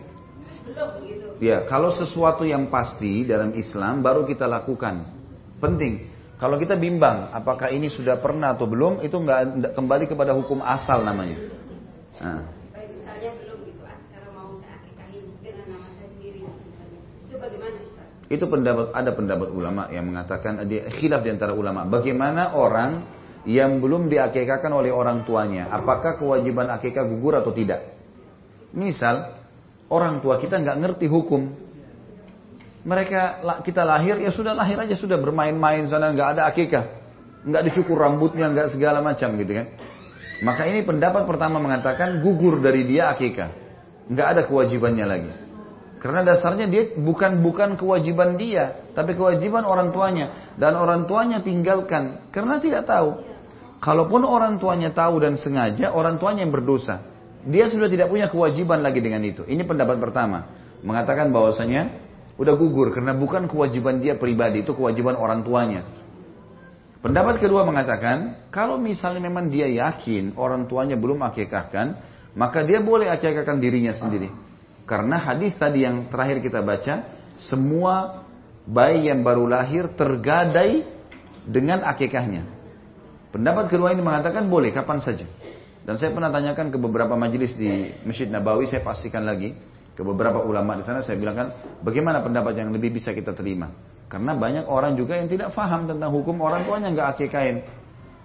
belum 0.64 0.90
gitu 1.10 1.26
Ya, 1.42 1.66
kalau 1.68 1.92
sesuatu 1.92 2.48
yang 2.48 2.72
pasti 2.72 3.28
dalam 3.28 3.52
Islam 3.58 4.00
baru 4.00 4.24
kita 4.24 4.48
lakukan. 4.48 5.12
Penting. 5.60 6.14
Kalau 6.40 6.56
kita 6.60 6.76
bimbang, 6.76 7.32
apakah 7.32 7.72
ini 7.72 7.88
sudah 7.88 8.20
pernah 8.20 8.56
atau 8.56 8.68
belum, 8.68 9.00
itu 9.04 9.16
nggak 9.16 9.76
kembali 9.76 10.06
kepada 10.12 10.36
hukum 10.36 10.60
asal 10.64 11.04
namanya. 11.04 11.40
Nah, 12.20 12.48
baik 12.72 12.90
misalnya 12.96 13.32
belum 13.44 13.60
gitu 13.68 13.82
ah 13.84 13.98
sekarang 14.08 14.32
mau 14.38 14.52
saya 14.62 14.76
akikahin 14.84 15.26
dengan 15.40 15.66
nama 15.72 15.88
saya 15.98 16.10
sendiri 16.14 16.40
misalnya 16.46 17.00
itu 17.28 17.36
bagaimana 17.40 17.76
Ustaz? 17.84 18.10
Itu 18.34 18.50
pendapat 18.50 18.90
ada 18.98 19.14
pendapat 19.14 19.54
ulama 19.54 19.86
yang 19.94 20.10
mengatakan 20.10 20.66
di 20.66 20.82
khilaf 20.82 21.22
di 21.22 21.30
antara 21.30 21.54
ulama. 21.54 21.86
Bagaimana 21.86 22.58
orang 22.58 23.06
yang 23.46 23.78
belum 23.78 24.10
diakikahkan 24.10 24.72
oleh 24.74 24.90
orang 24.90 25.22
tuanya, 25.28 25.70
apakah 25.70 26.18
kewajiban 26.18 26.74
akikah 26.74 27.06
gugur 27.06 27.38
atau 27.38 27.54
tidak? 27.54 27.94
Misal 28.74 29.38
orang 29.94 30.24
tua 30.24 30.42
kita 30.42 30.58
nggak 30.58 30.78
ngerti 30.82 31.06
hukum, 31.06 31.54
mereka 32.88 33.44
kita 33.62 33.86
lahir 33.86 34.18
ya 34.18 34.34
sudah 34.34 34.58
lahir 34.58 34.82
aja 34.82 34.98
sudah 34.98 35.22
bermain-main 35.22 35.86
sana 35.86 36.10
nggak 36.10 36.30
ada 36.40 36.50
akikah, 36.50 36.86
nggak 37.46 37.64
dicukur 37.70 38.02
rambutnya 38.02 38.50
nggak 38.50 38.74
segala 38.74 39.06
macam 39.06 39.38
gitu 39.38 39.54
kan. 39.54 39.68
Maka 40.42 40.68
ini 40.68 40.82
pendapat 40.82 41.24
pertama 41.30 41.62
mengatakan 41.62 42.24
gugur 42.26 42.64
dari 42.64 42.84
dia 42.88 43.14
akikah, 43.14 43.54
nggak 44.10 44.28
ada 44.28 44.42
kewajibannya 44.50 45.06
lagi. 45.06 45.43
Karena 46.04 46.20
dasarnya 46.20 46.68
dia 46.68 46.92
bukan 47.00 47.40
bukan 47.40 47.80
kewajiban 47.80 48.36
dia, 48.36 48.84
tapi 48.92 49.16
kewajiban 49.16 49.64
orang 49.64 49.96
tuanya 49.96 50.52
dan 50.60 50.76
orang 50.76 51.08
tuanya 51.08 51.40
tinggalkan 51.40 52.28
karena 52.36 52.60
tidak 52.60 52.84
tahu. 52.84 53.24
Kalaupun 53.80 54.28
orang 54.28 54.60
tuanya 54.60 54.92
tahu 54.92 55.24
dan 55.24 55.40
sengaja, 55.40 55.96
orang 55.96 56.20
tuanya 56.20 56.44
yang 56.44 56.52
berdosa. 56.52 57.08
Dia 57.48 57.72
sudah 57.72 57.88
tidak 57.88 58.12
punya 58.12 58.28
kewajiban 58.28 58.84
lagi 58.84 59.00
dengan 59.00 59.24
itu. 59.24 59.48
Ini 59.48 59.64
pendapat 59.64 59.96
pertama, 60.04 60.52
mengatakan 60.84 61.32
bahwasanya 61.32 61.96
udah 62.36 62.56
gugur 62.60 62.92
karena 62.92 63.16
bukan 63.16 63.48
kewajiban 63.48 64.04
dia 64.04 64.20
pribadi, 64.20 64.68
itu 64.68 64.76
kewajiban 64.76 65.16
orang 65.16 65.48
tuanya. 65.48 65.88
Pendapat 67.00 67.40
kedua 67.40 67.64
mengatakan, 67.64 68.48
kalau 68.52 68.76
misalnya 68.76 69.24
memang 69.24 69.48
dia 69.48 69.72
yakin 69.72 70.36
orang 70.36 70.68
tuanya 70.68 71.00
belum 71.00 71.24
akikahkan, 71.24 71.96
maka 72.36 72.64
dia 72.68 72.84
boleh 72.84 73.08
akikahkan 73.08 73.60
dirinya 73.64 73.96
sendiri. 73.96 74.53
Karena 74.84 75.16
hadis 75.16 75.56
tadi 75.56 75.88
yang 75.88 76.12
terakhir 76.12 76.44
kita 76.44 76.60
baca, 76.60 77.08
semua 77.40 78.28
bayi 78.68 79.08
yang 79.08 79.24
baru 79.24 79.48
lahir 79.48 79.92
tergadai 79.96 80.84
dengan 81.48 81.84
akikahnya. 81.88 82.44
Pendapat 83.32 83.72
kedua 83.72 83.96
ini 83.96 84.04
mengatakan 84.04 84.48
boleh 84.48 84.70
kapan 84.70 85.00
saja. 85.00 85.26
Dan 85.84 86.00
saya 86.00 86.16
pernah 86.16 86.32
tanyakan 86.32 86.72
ke 86.72 86.78
beberapa 86.80 87.16
majelis 87.20 87.56
di 87.60 87.92
Masjid 88.08 88.30
Nabawi, 88.32 88.72
saya 88.72 88.80
pastikan 88.86 89.28
lagi 89.28 89.52
ke 89.94 90.02
beberapa 90.02 90.42
ulama 90.42 90.74
di 90.74 90.84
sana 90.84 91.06
saya 91.06 91.22
bilang 91.22 91.38
kan 91.38 91.48
bagaimana 91.86 92.26
pendapat 92.26 92.58
yang 92.58 92.74
lebih 92.74 92.98
bisa 92.98 93.14
kita 93.14 93.36
terima. 93.36 93.70
Karena 94.10 94.38
banyak 94.38 94.70
orang 94.70 94.94
juga 94.94 95.18
yang 95.18 95.26
tidak 95.26 95.54
faham 95.58 95.90
tentang 95.90 96.14
hukum 96.14 96.38
orang 96.42 96.66
tuanya 96.70 96.94
nggak 96.94 97.08
akikain. 97.18 97.66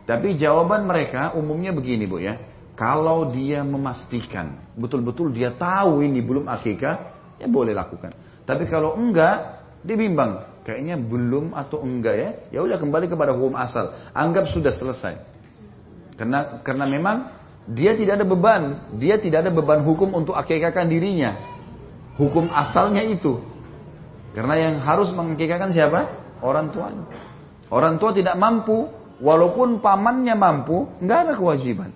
Tapi 0.05 0.36
jawaban 0.36 0.89
mereka 0.89 1.36
umumnya 1.36 1.72
begini 1.72 2.05
bu 2.09 2.20
ya. 2.20 2.36
Kalau 2.78 3.34
dia 3.34 3.66
memastikan, 3.66 4.55
betul-betul 4.78 5.34
dia 5.34 5.50
tahu 5.50 5.98
ini 6.06 6.22
belum 6.22 6.46
akikah, 6.46 7.10
ya 7.42 7.50
boleh 7.50 7.74
lakukan. 7.74 8.14
Tapi 8.46 8.70
kalau 8.70 8.94
enggak, 8.94 9.66
dia 9.82 9.98
bimbang. 9.98 10.46
Kayaknya 10.62 10.94
belum 10.94 11.59
atau 11.59 11.82
enggak 11.82 12.14
ya, 12.14 12.30
ya 12.55 12.59
udah 12.62 12.78
kembali 12.78 13.10
kepada 13.10 13.34
hukum 13.34 13.59
asal. 13.59 13.98
Anggap 14.14 14.55
sudah 14.55 14.70
selesai. 14.70 15.18
Karena 16.14 16.62
karena 16.62 16.86
memang 16.86 17.34
dia 17.66 17.98
tidak 17.98 18.22
ada 18.22 18.26
beban, 18.30 18.62
dia 18.94 19.18
tidak 19.18 19.42
ada 19.42 19.50
beban 19.50 19.82
hukum 19.82 20.14
untuk 20.14 20.38
akikahkan 20.38 20.86
dirinya. 20.86 21.34
Hukum 22.14 22.46
asalnya 22.55 23.02
itu. 23.02 23.42
Karena 24.38 24.55
yang 24.55 24.74
harus 24.86 25.10
mengakikahkan 25.10 25.74
siapa? 25.74 26.14
Orang 26.46 26.70
tuanya. 26.70 27.10
Orang 27.74 27.98
tua 27.98 28.14
tidak 28.14 28.38
mampu, 28.38 28.86
walaupun 29.18 29.82
pamannya 29.82 30.38
mampu, 30.38 30.86
nggak 31.02 31.18
ada 31.26 31.32
kewajiban. 31.34 31.90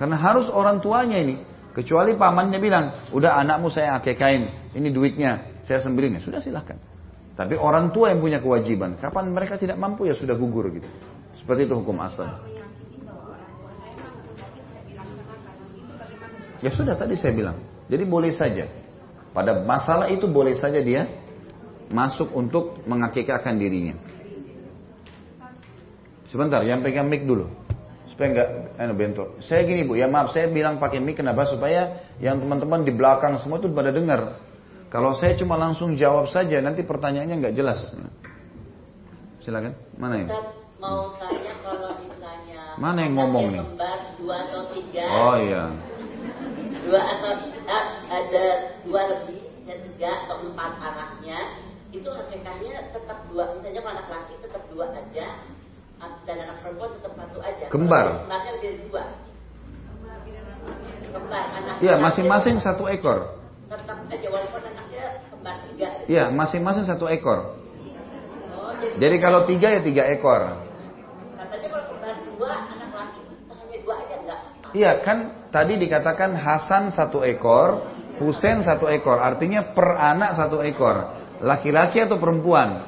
Karena 0.00 0.16
harus 0.16 0.48
orang 0.48 0.80
tuanya 0.80 1.20
ini. 1.20 1.36
Kecuali 1.76 2.16
pamannya 2.16 2.56
bilang, 2.56 3.12
udah 3.12 3.36
anakmu 3.36 3.68
saya 3.68 4.00
akikahin, 4.00 4.72
ini 4.74 4.88
duitnya, 4.90 5.62
saya 5.62 5.78
sembilan, 5.78 6.18
ya 6.18 6.20
sudah 6.24 6.40
silahkan. 6.40 6.80
Tapi 7.36 7.54
orang 7.54 7.92
tua 7.92 8.10
yang 8.10 8.18
punya 8.18 8.40
kewajiban. 8.40 8.96
Kapan 8.96 9.30
mereka 9.30 9.60
tidak 9.60 9.76
mampu 9.76 10.08
ya 10.08 10.16
sudah 10.16 10.34
gugur 10.34 10.72
gitu. 10.72 10.88
Seperti 11.30 11.68
itu 11.68 11.74
hukum 11.78 12.00
asal. 12.02 12.26
Ya 16.60 16.68
sudah 16.74 16.98
tadi 16.98 17.16
saya 17.16 17.32
bilang. 17.32 17.64
Jadi 17.88 18.04
boleh 18.04 18.32
saja. 18.34 18.68
Pada 19.30 19.62
masalah 19.62 20.10
itu 20.10 20.26
boleh 20.26 20.58
saja 20.58 20.82
dia 20.82 21.06
masuk 21.88 22.34
untuk 22.34 22.82
mengakikahkan 22.84 23.56
dirinya. 23.56 23.94
Sebentar, 26.28 26.62
yang 26.62 26.82
pegang 26.84 27.08
mic 27.08 27.24
dulu. 27.26 27.50
Supaya 28.20 28.36
enggak 28.36 28.50
enak 28.76 28.96
bentrok. 29.00 29.28
Saya 29.40 29.64
gini 29.64 29.80
Bu, 29.88 29.96
ya 29.96 30.04
maaf 30.04 30.28
saya 30.36 30.52
bilang 30.52 30.76
pakai 30.76 31.00
mic 31.00 31.16
kenapa? 31.16 31.48
Supaya 31.48 32.04
yang 32.20 32.36
teman-teman 32.36 32.84
di 32.84 32.92
belakang 32.92 33.40
semua 33.40 33.56
itu 33.56 33.72
pada 33.72 33.88
dengar. 33.88 34.36
Kalau 34.92 35.16
saya 35.16 35.40
cuma 35.40 35.56
langsung 35.56 35.96
jawab 35.96 36.28
saja, 36.28 36.60
nanti 36.60 36.84
pertanyaannya 36.84 37.40
nggak 37.40 37.56
jelas. 37.56 37.80
Silakan. 39.40 39.72
Mana? 39.96 40.28
Ustaz 40.28 40.52
mau 40.76 41.16
tanya 41.16 41.64
kalau 41.64 41.96
misalnya 41.96 42.60
Mana 42.76 43.08
yang 43.08 43.16
ngomong 43.16 43.56
nih? 43.56 43.64
dua 44.20 44.36
atau 44.44 44.68
tiga 44.76 45.04
Oh 45.08 45.36
iya. 45.40 45.64
dua 46.84 47.00
atau 47.00 47.32
ah, 47.72 47.84
ada 48.04 48.44
dua 48.84 49.00
lebih 49.16 49.48
dan 49.64 49.80
tiga 49.80 50.28
atau 50.28 50.44
empat 50.44 50.76
anaknya 50.76 51.38
itu 51.88 52.04
akikahnya 52.04 52.92
tetap 52.92 53.24
dua 53.32 53.56
misalnya 53.56 53.80
kalau 53.80 53.96
anak 53.96 54.08
laki 54.12 54.34
tetap 54.44 54.62
dua 54.68 54.92
aja 54.92 55.40
dan 56.24 56.36
anak 56.40 56.56
perempuan 56.62 56.90
tetap 56.96 57.12
satu 57.14 57.38
aja 57.40 57.64
Kembar. 57.68 58.06
Kembarnya 58.24 58.50
lebih 58.56 58.68
dari 58.70 58.78
dua 58.88 59.02
kembar 61.10 61.44
anak 61.50 61.74
Iya, 61.80 61.94
masing-masing 61.98 62.56
satu 62.60 62.84
ekor. 62.86 63.18
tetap 63.70 63.98
aja 64.06 64.26
walaupun 64.30 64.62
anaknya 64.62 65.04
kembar 65.28 65.54
tiga 65.70 65.86
Iya, 66.06 66.24
masing-masing 66.30 66.84
satu 66.86 67.06
ekor. 67.06 67.38
oh 68.54 68.72
jadi 68.78 68.94
Jadi 68.98 69.16
kalau 69.18 69.40
tiga 69.44 69.68
ya 69.74 69.80
tiga 69.80 70.04
ekor. 70.08 70.40
katanya 71.36 71.68
kalau 71.68 71.84
kembar 71.90 72.14
dua 72.26 72.50
anak 72.68 72.90
laki 72.92 73.20
hanya 73.50 73.76
dua 73.82 73.94
aja 73.98 74.14
enggak 74.18 74.40
Iya 74.70 74.92
kan 75.02 75.18
tadi 75.50 75.74
dikatakan 75.76 76.30
Hasan 76.38 76.94
satu 76.94 77.26
ekor, 77.26 77.82
Husain 78.22 78.62
satu 78.62 78.86
ekor. 78.86 79.18
Artinya 79.18 79.74
per 79.74 79.98
anak 79.98 80.38
satu 80.38 80.62
ekor. 80.62 81.10
Laki-laki 81.40 82.04
atau 82.04 82.20
perempuan? 82.20 82.84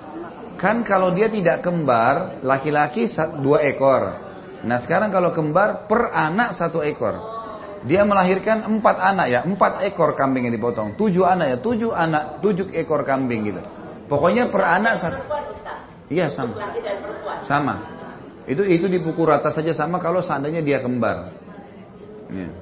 Kan 0.62 0.86
kalau 0.86 1.10
dia 1.10 1.26
tidak 1.26 1.66
kembar, 1.66 2.38
laki-laki 2.46 3.10
dua 3.42 3.66
ekor. 3.66 4.14
Nah 4.62 4.78
sekarang 4.78 5.10
kalau 5.10 5.34
kembar 5.34 5.90
per 5.90 6.14
anak 6.14 6.54
satu 6.54 6.86
ekor. 6.86 7.18
Dia 7.82 8.06
melahirkan 8.06 8.62
empat 8.62 8.94
anak 9.02 9.26
ya, 9.26 9.42
empat 9.42 9.82
ekor 9.82 10.14
kambing 10.14 10.46
yang 10.46 10.54
dipotong. 10.54 10.94
Tujuh 10.94 11.26
anak 11.26 11.46
ya, 11.50 11.56
tujuh 11.58 11.90
anak, 11.90 12.38
tujuh 12.38 12.70
ekor 12.78 13.02
kambing 13.02 13.50
gitu. 13.50 13.58
Pokoknya 14.06 14.54
per 14.54 14.62
anak 14.62 15.02
satu. 15.02 15.18
Iya 16.06 16.30
sama. 16.30 16.54
Sama. 17.42 17.74
Itu 18.46 18.62
itu 18.62 18.86
dipukul 18.86 19.34
rata 19.34 19.50
saja 19.50 19.74
sama 19.74 19.98
kalau 19.98 20.22
seandainya 20.22 20.62
dia 20.62 20.78
kembar. 20.78 21.34
Ya. 22.30 22.54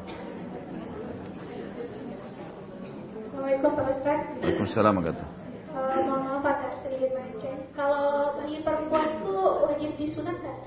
Assalamualaikum 3.28 3.70
Pak 3.76 3.86
Ustaz. 3.92 4.20
Waalaikumsalam 4.40 4.94
warahmatullahi 5.04 5.38
Eh, 5.70 6.02
mohon 6.06 6.22
maaf 6.26 6.44
agak 6.48 6.72
sedikit 6.82 7.12
melenceng. 7.14 7.60
Kalau 7.80 8.36
bayi 8.36 8.60
perempuan 8.60 9.08
itu 9.08 9.32
wajib 9.40 9.90
disunat 9.96 10.36
nggak? 10.36 10.58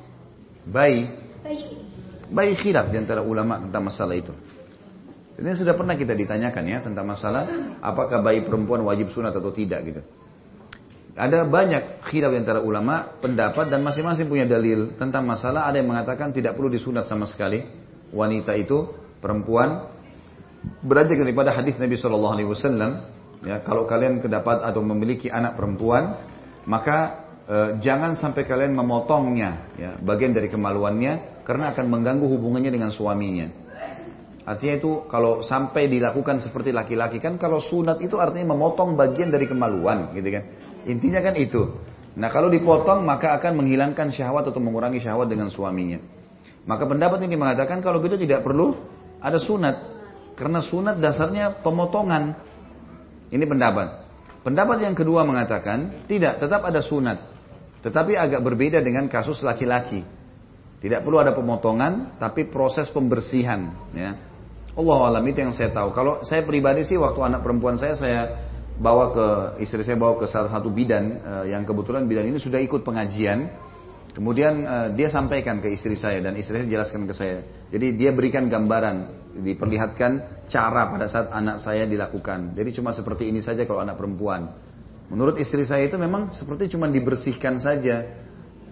Bayi, 0.65 1.13
Bayi. 1.45 1.77
bayi 2.33 2.53
khilaf 2.57 2.89
di 2.89 2.97
antara 2.97 3.21
ulama 3.21 3.61
tentang 3.61 3.85
masalah 3.85 4.17
itu. 4.17 4.33
Ini 5.37 5.53
sudah 5.53 5.77
pernah 5.77 5.93
kita 5.93 6.17
ditanyakan 6.17 6.63
ya 6.65 6.81
tentang 6.81 7.05
masalah 7.05 7.45
apakah 7.85 8.25
bayi 8.25 8.41
perempuan 8.41 8.81
wajib 8.81 9.13
sunat 9.13 9.29
atau 9.29 9.53
tidak 9.53 9.85
gitu. 9.85 10.01
Ada 11.13 11.45
banyak 11.45 12.01
khilaf 12.09 12.33
di 12.33 12.39
antara 12.41 12.65
ulama 12.65 13.05
pendapat 13.21 13.69
dan 13.69 13.85
masing-masing 13.85 14.25
punya 14.25 14.49
dalil 14.49 14.97
tentang 14.97 15.21
masalah. 15.29 15.69
Ada 15.69 15.85
yang 15.85 15.93
mengatakan 15.93 16.33
tidak 16.33 16.57
perlu 16.57 16.73
disunat 16.73 17.05
sama 17.05 17.29
sekali 17.29 17.61
wanita 18.09 18.57
itu 18.57 18.89
perempuan 19.21 19.85
beranjak 20.81 21.21
daripada 21.21 21.53
hadis 21.53 21.77
Nabi 21.77 21.93
Shallallahu 21.93 22.33
Alaihi 22.33 22.49
Wasallam. 22.49 22.91
Ya, 23.45 23.61
kalau 23.61 23.85
kalian 23.85 24.17
kedapat 24.17 24.65
atau 24.65 24.81
memiliki 24.81 25.27
anak 25.27 25.59
perempuan, 25.59 26.32
maka 26.65 26.97
eh, 27.47 27.69
jangan 27.83 28.15
sampai 28.15 28.47
kalian 28.47 28.73
memotongnya, 28.75 29.51
ya, 29.75 29.91
bagian 29.99 30.31
dari 30.31 30.47
kemaluannya, 30.47 31.43
karena 31.43 31.75
akan 31.75 31.85
mengganggu 31.91 32.25
hubungannya 32.27 32.71
dengan 32.71 32.91
suaminya. 32.91 33.63
Artinya 34.43 34.75
itu 34.75 35.07
kalau 35.07 35.39
sampai 35.39 35.87
dilakukan 35.87 36.43
seperti 36.43 36.75
laki-laki 36.75 37.23
kan 37.23 37.39
kalau 37.39 37.63
sunat 37.63 38.03
itu 38.03 38.19
artinya 38.19 38.51
memotong 38.51 38.99
bagian 38.99 39.31
dari 39.31 39.47
kemaluan, 39.47 40.11
gitu 40.11 40.27
kan? 40.35 40.43
Intinya 40.83 41.23
kan 41.23 41.35
itu. 41.39 41.79
Nah 42.19 42.27
kalau 42.27 42.51
dipotong 42.51 43.07
maka 43.07 43.39
akan 43.39 43.63
menghilangkan 43.63 44.11
syahwat 44.11 44.51
atau 44.51 44.59
mengurangi 44.59 44.99
syahwat 44.99 45.31
dengan 45.31 45.47
suaminya. 45.47 45.97
Maka 46.67 46.83
pendapat 46.83 47.23
ini 47.23 47.39
mengatakan 47.39 47.79
kalau 47.79 48.03
gitu 48.03 48.19
tidak 48.19 48.43
perlu 48.43 48.75
ada 49.23 49.39
sunat. 49.39 49.75
Karena 50.35 50.59
sunat 50.59 50.99
dasarnya 50.99 51.63
pemotongan. 51.63 52.35
Ini 53.31 53.43
pendapat. 53.47 54.02
Pendapat 54.43 54.83
yang 54.83 54.91
kedua 54.91 55.23
mengatakan 55.23 56.03
tidak, 56.05 56.43
tetap 56.43 56.67
ada 56.67 56.83
sunat. 56.83 57.31
Tetapi 57.79 58.15
agak 58.19 58.43
berbeda 58.43 58.83
dengan 58.83 59.07
kasus 59.07 59.39
laki-laki. 59.39 60.03
Tidak 60.83 60.99
perlu 60.99 61.23
ada 61.23 61.31
pemotongan, 61.31 62.19
tapi 62.19 62.51
proses 62.51 62.91
pembersihan. 62.91 63.71
Ya. 63.95 64.19
Allah 64.75 64.99
alam 65.07 65.23
itu 65.23 65.39
yang 65.39 65.55
saya 65.55 65.71
tahu. 65.71 65.95
Kalau 65.95 66.27
saya 66.27 66.43
pribadi 66.43 66.83
sih 66.83 66.99
waktu 66.99 67.23
anak 67.23 67.39
perempuan 67.39 67.79
saya 67.79 67.95
saya 67.95 68.21
bawa 68.75 69.15
ke 69.15 69.27
istri 69.63 69.85
saya 69.85 69.95
bawa 69.95 70.19
ke 70.19 70.27
salah 70.27 70.49
satu 70.49 70.73
bidan 70.73 71.23
eh, 71.23 71.55
yang 71.55 71.63
kebetulan 71.63 72.03
bidan 72.09 72.27
ini 72.27 72.41
sudah 72.41 72.59
ikut 72.59 72.83
pengajian. 72.83 73.47
Kemudian 74.11 74.53
eh, 74.65 74.87
dia 74.97 75.07
sampaikan 75.07 75.63
ke 75.63 75.71
istri 75.71 75.95
saya 75.95 76.19
dan 76.19 76.35
istri 76.35 76.59
saya 76.59 76.67
jelaskan 76.67 77.07
ke 77.07 77.13
saya. 77.15 77.47
Jadi 77.71 77.95
dia 77.95 78.11
berikan 78.11 78.51
gambaran, 78.51 79.22
diperlihatkan 79.33 80.45
cara 80.45 80.93
pada 80.93 81.09
saat 81.09 81.33
anak 81.33 81.57
saya 81.57 81.89
dilakukan. 81.89 82.53
Jadi 82.53 82.69
cuma 82.77 82.93
seperti 82.93 83.29
ini 83.29 83.41
saja 83.41 83.65
kalau 83.65 83.81
anak 83.81 83.97
perempuan. 83.97 84.53
Menurut 85.09 85.41
istri 85.41 85.65
saya 85.65 85.89
itu 85.89 85.97
memang 85.97 86.33
seperti 86.33 86.73
cuma 86.73 86.89
dibersihkan 86.89 87.57
saja 87.57 88.23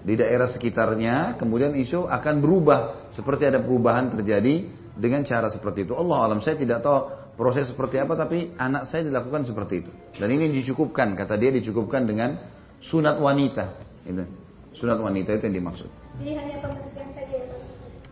di 0.01 0.17
daerah 0.17 0.49
sekitarnya, 0.49 1.38
kemudian 1.38 1.77
isu 1.77 2.09
akan 2.09 2.41
berubah 2.41 3.09
seperti 3.13 3.49
ada 3.49 3.61
perubahan 3.61 4.09
terjadi 4.09 4.69
dengan 4.97 5.21
cara 5.21 5.49
seperti 5.49 5.85
itu. 5.85 5.93
Allah 5.93 6.25
alam 6.25 6.39
saya 6.41 6.57
tidak 6.57 6.81
tahu 6.81 6.97
proses 7.38 7.69
seperti 7.69 8.01
apa, 8.01 8.17
tapi 8.17 8.53
anak 8.57 8.89
saya 8.89 9.05
dilakukan 9.05 9.45
seperti 9.45 9.85
itu. 9.85 9.91
Dan 10.17 10.29
ini 10.33 10.49
dicukupkan, 10.61 11.13
kata 11.13 11.38
dia 11.38 11.53
dicukupkan 11.53 12.05
dengan 12.05 12.38
sunat 12.81 13.21
wanita. 13.21 13.65
Itu. 14.05 14.25
Sunat 14.73 14.97
wanita 14.97 15.38
itu 15.38 15.43
yang 15.51 15.55
dimaksud. 15.61 15.89
Jadi 16.21 16.31
hanya 16.38 16.57
pembersihan 16.63 17.09
saja 17.13 17.35
ya? 17.38 17.55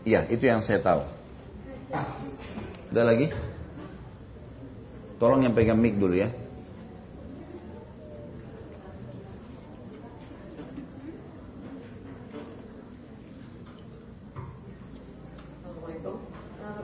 Iya, 0.05 0.21
itu 0.31 0.43
yang 0.45 0.61
saya 0.61 0.79
tahu. 0.79 1.18
Udah 1.89 3.03
lagi? 3.05 3.33
Tolong 5.17 5.41
yang 5.41 5.57
pegang 5.57 5.81
mic 5.81 5.97
dulu 5.97 6.13
ya. 6.13 6.29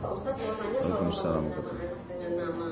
Kalau 0.06 0.18
Waalaikumsalam. 0.18 1.44
nama 1.54 1.70
anak 1.70 2.02
dengan 2.10 2.32
nama 2.34 2.70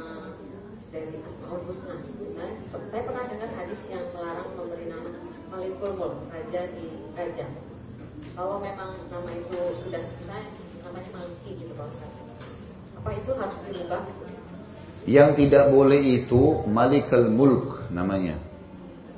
dari 0.89 1.15
Asmaul 1.22 1.61
Husna. 1.69 1.95
Saya, 2.34 2.51
saya 2.89 3.01
pernah 3.05 3.23
dengar 3.30 3.49
hadis 3.55 3.81
yang 3.93 4.05
melarang 4.11 4.49
memberi 4.57 4.85
nama 4.89 5.10
Malikul 5.53 5.93
Mulk, 5.95 6.34
raja 6.34 6.61
di 6.73 6.88
raja. 7.14 7.47
Kalau 8.34 8.57
memang 8.57 8.97
nama 9.14 9.30
itu 9.38 9.60
sudah 9.85 10.01
selesai, 10.01 10.43
namanya 10.81 11.10
Maliki 11.14 11.51
gitu 11.61 11.73
Pak 11.77 11.88
Ustadz. 11.93 12.22
Apa 13.03 13.11
itu 13.19 13.31
harus 13.35 13.57
dirubah? 13.67 14.01
Yang 15.03 15.30
tidak 15.43 15.75
boleh 15.75 15.99
itu 16.23 16.63
Malikul 16.71 17.27
Mulk 17.27 17.91
namanya. 17.91 18.39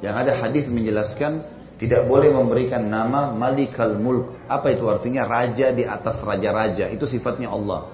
Yang 0.01 0.15
ada 0.25 0.33
hadis 0.41 0.65
menjelaskan 0.65 1.53
Tidak 1.75 2.07
boleh 2.07 2.31
memberikan 2.31 2.87
nama 2.87 3.35
Malikal 3.35 3.99
Mulk. 3.99 4.47
Apa 4.47 4.71
itu 4.71 4.87
artinya? 4.87 5.27
Raja 5.27 5.75
di 5.75 5.83
atas 5.83 6.17
raja-raja. 6.23 6.87
Itu 6.87 7.03
sifatnya 7.03 7.51
Allah. 7.51 7.91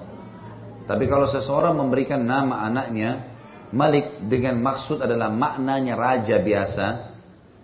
Tapi 0.86 1.10
kalau 1.10 1.26
seseorang 1.26 1.74
memberikan 1.74 2.22
nama 2.22 2.62
anaknya 2.62 3.34
Malik 3.74 4.28
dengan 4.28 4.60
maksud 4.60 5.00
adalah 5.00 5.32
maknanya 5.32 5.96
raja 5.96 6.36
biasa, 6.38 6.86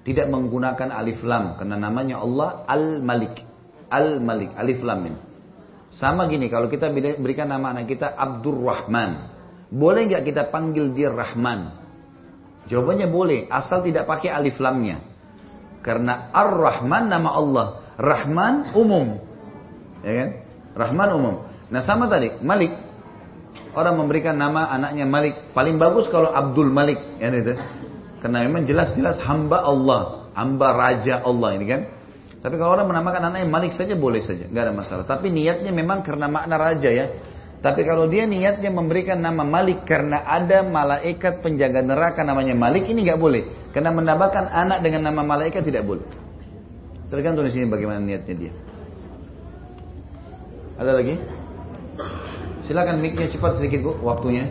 tidak 0.08 0.26
menggunakan 0.32 0.88
alif 0.88 1.20
lam 1.20 1.60
karena 1.60 1.76
namanya 1.76 2.24
Allah 2.24 2.64
Al-Malik. 2.64 3.44
Al-Malik, 3.92 4.56
alif 4.56 4.80
lam 4.80 5.00
ini. 5.04 5.20
Sama 5.88 6.28
gini 6.28 6.52
kalau 6.52 6.68
kita 6.68 6.92
berikan 6.92 7.48
nama 7.48 7.72
anak 7.72 7.88
kita 7.88 8.12
Abdurrahman. 8.12 9.38
Boleh 9.68 10.08
nggak 10.08 10.24
kita 10.24 10.42
panggil 10.48 10.96
dia 10.96 11.12
Rahman? 11.12 11.76
Jawabannya 12.68 13.08
boleh, 13.08 13.40
asal 13.48 13.80
tidak 13.80 14.04
pakai 14.04 14.28
alif 14.28 14.60
lamnya. 14.60 15.00
Karena 15.80 16.28
Ar-Rahman 16.32 17.08
nama 17.08 17.30
Allah. 17.32 17.66
Rahman 17.96 18.76
umum. 18.76 19.20
Ya 20.04 20.12
kan? 20.12 20.30
Rahman 20.76 21.08
umum. 21.16 21.34
Nah 21.72 21.80
sama 21.84 22.08
tadi, 22.12 22.36
Malik. 22.44 22.72
Orang 23.72 24.00
memberikan 24.00 24.36
nama 24.36 24.68
anaknya 24.68 25.08
Malik. 25.08 25.52
Paling 25.56 25.80
bagus 25.80 26.08
kalau 26.12 26.28
Abdul 26.28 26.68
Malik. 26.68 27.00
Ya, 27.20 27.32
itu. 27.32 27.56
Karena 28.20 28.44
memang 28.44 28.68
jelas-jelas 28.68 29.20
hamba 29.24 29.64
Allah. 29.64 30.28
Hamba 30.36 30.68
Raja 30.76 31.24
Allah 31.24 31.50
ini 31.56 31.66
kan. 31.66 31.80
Tapi 32.38 32.54
kalau 32.54 32.78
orang 32.78 32.86
menamakan 32.86 33.34
anaknya 33.34 33.48
Malik 33.50 33.72
saja 33.74 33.98
boleh 33.98 34.22
saja. 34.22 34.46
nggak 34.46 34.64
ada 34.70 34.74
masalah. 34.74 35.04
Tapi 35.04 35.30
niatnya 35.34 35.74
memang 35.74 36.06
karena 36.06 36.30
makna 36.30 36.54
Raja 36.54 36.90
ya. 36.90 37.06
Tapi 37.58 37.82
kalau 37.82 38.06
dia 38.06 38.22
niatnya 38.22 38.70
memberikan 38.70 39.18
nama 39.18 39.42
Malik 39.42 39.82
karena 39.82 40.22
ada 40.22 40.62
malaikat 40.62 41.42
penjaga 41.42 41.82
neraka 41.82 42.22
namanya 42.22 42.54
Malik 42.54 42.86
ini 42.86 43.02
nggak 43.02 43.18
boleh. 43.18 43.74
Karena 43.74 43.90
menambahkan 43.90 44.46
anak 44.54 44.78
dengan 44.86 45.10
nama 45.10 45.26
malaikat 45.26 45.66
tidak 45.66 45.82
boleh. 45.82 46.06
Tergantung 47.10 47.48
di 47.48 47.52
sini 47.56 47.66
bagaimana 47.66 47.98
niatnya 47.98 48.34
dia. 48.36 48.52
Ada 50.78 50.92
lagi? 50.94 51.18
Silakan 52.68 53.00
mic 53.02 53.16
cepat 53.16 53.58
sedikit 53.58 53.80
bu, 53.82 53.92
waktunya. 54.04 54.46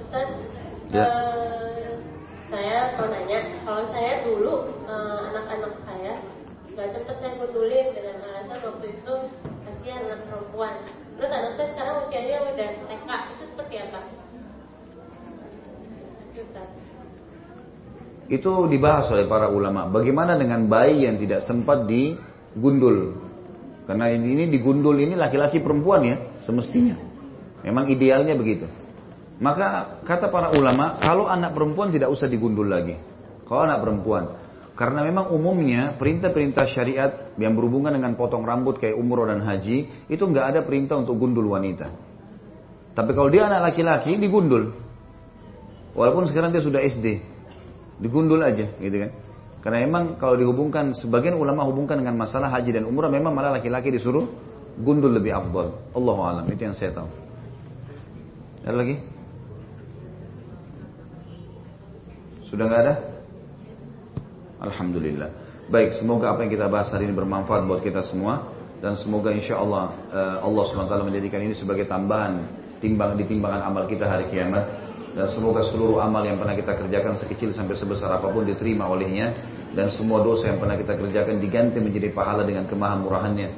Ustaz, 0.00 0.30
Ya. 0.94 1.02
eh, 1.10 1.90
saya 2.54 2.94
mau 2.94 3.10
nanya, 3.10 3.38
kalau 3.66 3.82
saya 3.90 4.22
dulu 4.22 4.70
eh, 4.86 5.18
anak-anak 5.26 5.74
saya 5.82 6.22
nggak 6.70 6.88
cepet 6.94 7.16
saya 7.18 7.32
pedulin 7.42 7.86
dengan 7.98 8.16
alasan 8.22 8.58
waktu 8.62 8.86
itu 8.94 9.14
kasihan 9.66 10.06
anak 10.06 10.22
perempuan. 10.30 10.74
Terus 11.18 11.30
anak 11.34 11.52
saya 11.58 11.68
sekarang 11.74 11.94
usianya 12.06 12.36
udah 12.46 12.70
TK, 12.86 13.08
itu 13.10 13.44
seperti 13.50 13.74
apa? 13.82 14.00
Itu 18.30 18.52
dibahas 18.70 19.10
oleh 19.10 19.26
para 19.26 19.50
ulama. 19.50 19.90
Bagaimana 19.90 20.38
dengan 20.38 20.70
bayi 20.70 21.10
yang 21.10 21.18
tidak 21.18 21.42
sempat 21.42 21.90
digundul? 21.90 23.18
Karena 23.90 24.14
ini, 24.14 24.30
ini 24.38 24.44
digundul 24.46 24.94
ini 24.96 25.18
laki-laki 25.18 25.58
perempuan 25.58 26.06
ya, 26.06 26.16
semestinya. 26.46 26.94
Memang 27.66 27.90
idealnya 27.90 28.38
begitu. 28.38 28.83
Maka 29.44 30.00
kata 30.08 30.32
para 30.32 30.56
ulama, 30.56 30.96
kalau 31.04 31.28
anak 31.28 31.52
perempuan 31.52 31.92
tidak 31.92 32.08
usah 32.08 32.32
digundul 32.32 32.64
lagi. 32.64 32.96
Kalau 33.44 33.68
anak 33.68 33.84
perempuan, 33.84 34.24
karena 34.72 35.04
memang 35.04 35.28
umumnya 35.36 36.00
perintah-perintah 36.00 36.64
syariat 36.64 37.12
yang 37.36 37.52
berhubungan 37.52 37.92
dengan 37.92 38.16
potong 38.16 38.40
rambut 38.40 38.80
kayak 38.80 38.96
umroh 38.96 39.28
dan 39.28 39.44
haji 39.44 40.08
itu 40.08 40.24
nggak 40.24 40.56
ada 40.56 40.60
perintah 40.64 40.96
untuk 40.96 41.20
gundul 41.20 41.52
wanita. 41.52 41.92
Tapi 42.96 43.10
kalau 43.12 43.28
dia 43.28 43.44
anak 43.44 43.68
laki-laki 43.68 44.16
digundul, 44.16 44.72
walaupun 45.92 46.24
sekarang 46.24 46.48
dia 46.48 46.64
sudah 46.64 46.80
SD, 46.80 47.20
digundul 48.00 48.40
aja, 48.40 48.64
gitu 48.80 48.96
kan? 48.96 49.10
Karena 49.60 49.78
memang 49.84 50.16
kalau 50.16 50.40
dihubungkan 50.40 50.96
sebagian 50.96 51.36
ulama 51.36 51.68
hubungkan 51.68 52.00
dengan 52.00 52.16
masalah 52.16 52.48
haji 52.48 52.80
dan 52.80 52.88
umrah 52.88 53.12
memang 53.12 53.36
malah 53.36 53.60
laki-laki 53.60 53.92
disuruh 53.92 54.24
gundul 54.80 55.12
lebih 55.12 55.36
afdal. 55.36 55.84
Allah 55.92 56.16
alam 56.32 56.46
itu 56.48 56.64
yang 56.64 56.72
saya 56.72 56.96
tahu. 56.96 57.08
Ada 58.64 58.76
lagi? 58.80 59.13
Sudah 62.54 62.70
nggak 62.70 62.82
ada? 62.86 62.94
Alhamdulillah. 64.62 65.26
Baik, 65.74 65.98
semoga 65.98 66.30
apa 66.30 66.46
yang 66.46 66.54
kita 66.54 66.70
bahas 66.70 66.86
hari 66.94 67.10
ini 67.10 67.14
bermanfaat 67.18 67.66
buat 67.66 67.82
kita 67.82 68.06
semua 68.06 68.46
dan 68.78 68.94
semoga 68.94 69.34
insya 69.34 69.58
Allah 69.58 69.90
eh, 70.14 70.38
Allah 70.38 70.62
swt 70.70 70.92
menjadikan 71.02 71.42
ini 71.42 71.50
sebagai 71.50 71.82
tambahan 71.90 72.46
timbang 72.78 73.18
di 73.18 73.26
timbangan 73.26 73.74
amal 73.74 73.90
kita 73.90 74.06
hari 74.06 74.30
kiamat 74.30 74.70
dan 75.18 75.26
semoga 75.34 75.66
seluruh 75.66 75.98
amal 75.98 76.22
yang 76.22 76.38
pernah 76.38 76.54
kita 76.54 76.78
kerjakan 76.78 77.18
sekecil 77.18 77.50
sampai 77.50 77.74
sebesar 77.74 78.22
apa 78.22 78.30
pun 78.30 78.46
diterima 78.46 78.86
olehnya 78.86 79.34
dan 79.74 79.90
semua 79.90 80.22
dosa 80.22 80.46
yang 80.46 80.62
pernah 80.62 80.78
kita 80.78 80.94
kerjakan 80.94 81.42
diganti 81.42 81.82
menjadi 81.82 82.14
pahala 82.14 82.46
dengan 82.46 82.70
kemahamurahannya 82.70 83.48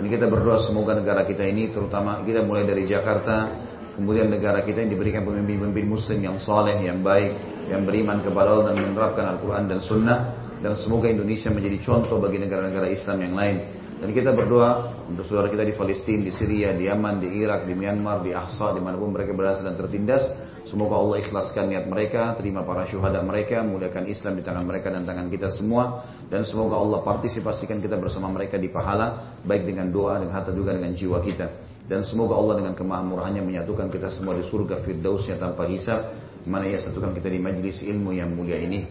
dan 0.00 0.04
kita 0.08 0.32
berdoa 0.32 0.64
semoga 0.64 0.96
negara 0.96 1.28
kita 1.28 1.44
ini 1.44 1.76
terutama 1.76 2.24
kita 2.24 2.40
mulai 2.40 2.64
dari 2.64 2.88
Jakarta 2.88 3.52
kemudian 3.96 4.28
negara 4.28 4.62
kita 4.62 4.84
yang 4.84 4.92
diberikan 4.92 5.24
pemimpin-pemimpin 5.24 5.88
muslim 5.88 6.20
yang 6.20 6.36
soleh, 6.38 6.76
yang 6.84 7.00
baik, 7.00 7.32
yang 7.72 7.82
beriman 7.88 8.20
kepada 8.20 8.48
Allah 8.52 8.64
dan 8.70 8.76
menerapkan 8.78 9.24
Al-Quran 9.36 9.64
dan 9.66 9.80
Sunnah 9.80 10.18
dan 10.60 10.76
semoga 10.76 11.08
Indonesia 11.08 11.48
menjadi 11.48 11.80
contoh 11.82 12.20
bagi 12.20 12.38
negara-negara 12.38 12.92
Islam 12.92 13.18
yang 13.24 13.34
lain 13.34 13.56
dan 13.96 14.12
kita 14.12 14.36
berdoa 14.36 14.92
untuk 15.08 15.24
saudara 15.24 15.48
kita 15.48 15.64
di 15.64 15.72
Palestina, 15.72 16.28
di 16.28 16.32
Syria, 16.36 16.76
di 16.76 16.84
Yaman, 16.84 17.16
di 17.16 17.32
Irak, 17.40 17.64
di 17.64 17.72
Myanmar, 17.72 18.20
di 18.20 18.36
Ahsa, 18.36 18.76
di 18.76 18.80
mana 18.84 19.00
pun 19.00 19.08
mereka 19.08 19.32
berada 19.32 19.64
dan 19.64 19.72
tertindas. 19.72 20.20
Semoga 20.68 21.00
Allah 21.00 21.24
ikhlaskan 21.24 21.72
niat 21.72 21.88
mereka, 21.88 22.36
terima 22.36 22.60
para 22.60 22.84
syuhada 22.84 23.24
mereka, 23.24 23.64
mudahkan 23.64 24.04
Islam 24.04 24.36
di 24.36 24.44
tangan 24.44 24.68
mereka 24.68 24.92
dan 24.92 25.08
tangan 25.08 25.32
kita 25.32 25.48
semua. 25.48 26.04
Dan 26.28 26.44
semoga 26.44 26.76
Allah 26.76 27.00
partisipasikan 27.08 27.80
kita 27.80 27.96
bersama 27.96 28.28
mereka 28.28 28.60
di 28.60 28.68
pahala, 28.68 29.40
baik 29.48 29.64
dengan 29.64 29.88
doa, 29.88 30.20
dengan 30.20 30.44
harta 30.44 30.52
juga 30.52 30.76
dengan 30.76 30.92
jiwa 30.92 31.16
kita. 31.24 31.75
Dan 31.86 32.02
semoga 32.02 32.34
Allah 32.34 32.54
dengan 32.62 32.74
kemahamurahannya 32.74 33.42
menyatukan 33.46 33.86
kita 33.94 34.10
semua 34.10 34.34
di 34.34 34.42
surga 34.46 34.82
firdausnya 34.82 35.38
tanpa 35.38 35.70
hisab. 35.70 36.14
Mana 36.46 36.66
ia 36.66 36.78
satukan 36.82 37.14
kita 37.14 37.30
di 37.30 37.38
majlis 37.38 37.82
ilmu 37.82 38.14
yang 38.14 38.34
mulia 38.34 38.58
ini. 38.58 38.86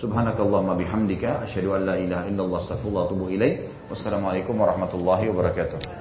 Subhanakallahumma 0.00 0.76
bihamdika 0.80 1.44
asyhadu 1.44 1.76
an 1.76 1.84
la 1.84 1.96
ilaha 2.00 2.24
illallah 2.28 2.58
astaghfirullah 2.64 3.02
wa 3.04 3.08
atubu 3.12 3.24
ilaik. 3.28 3.68
Wassalamualaikum 3.92 4.56
warahmatullahi 4.56 5.28
wabarakatuh. 5.28 5.99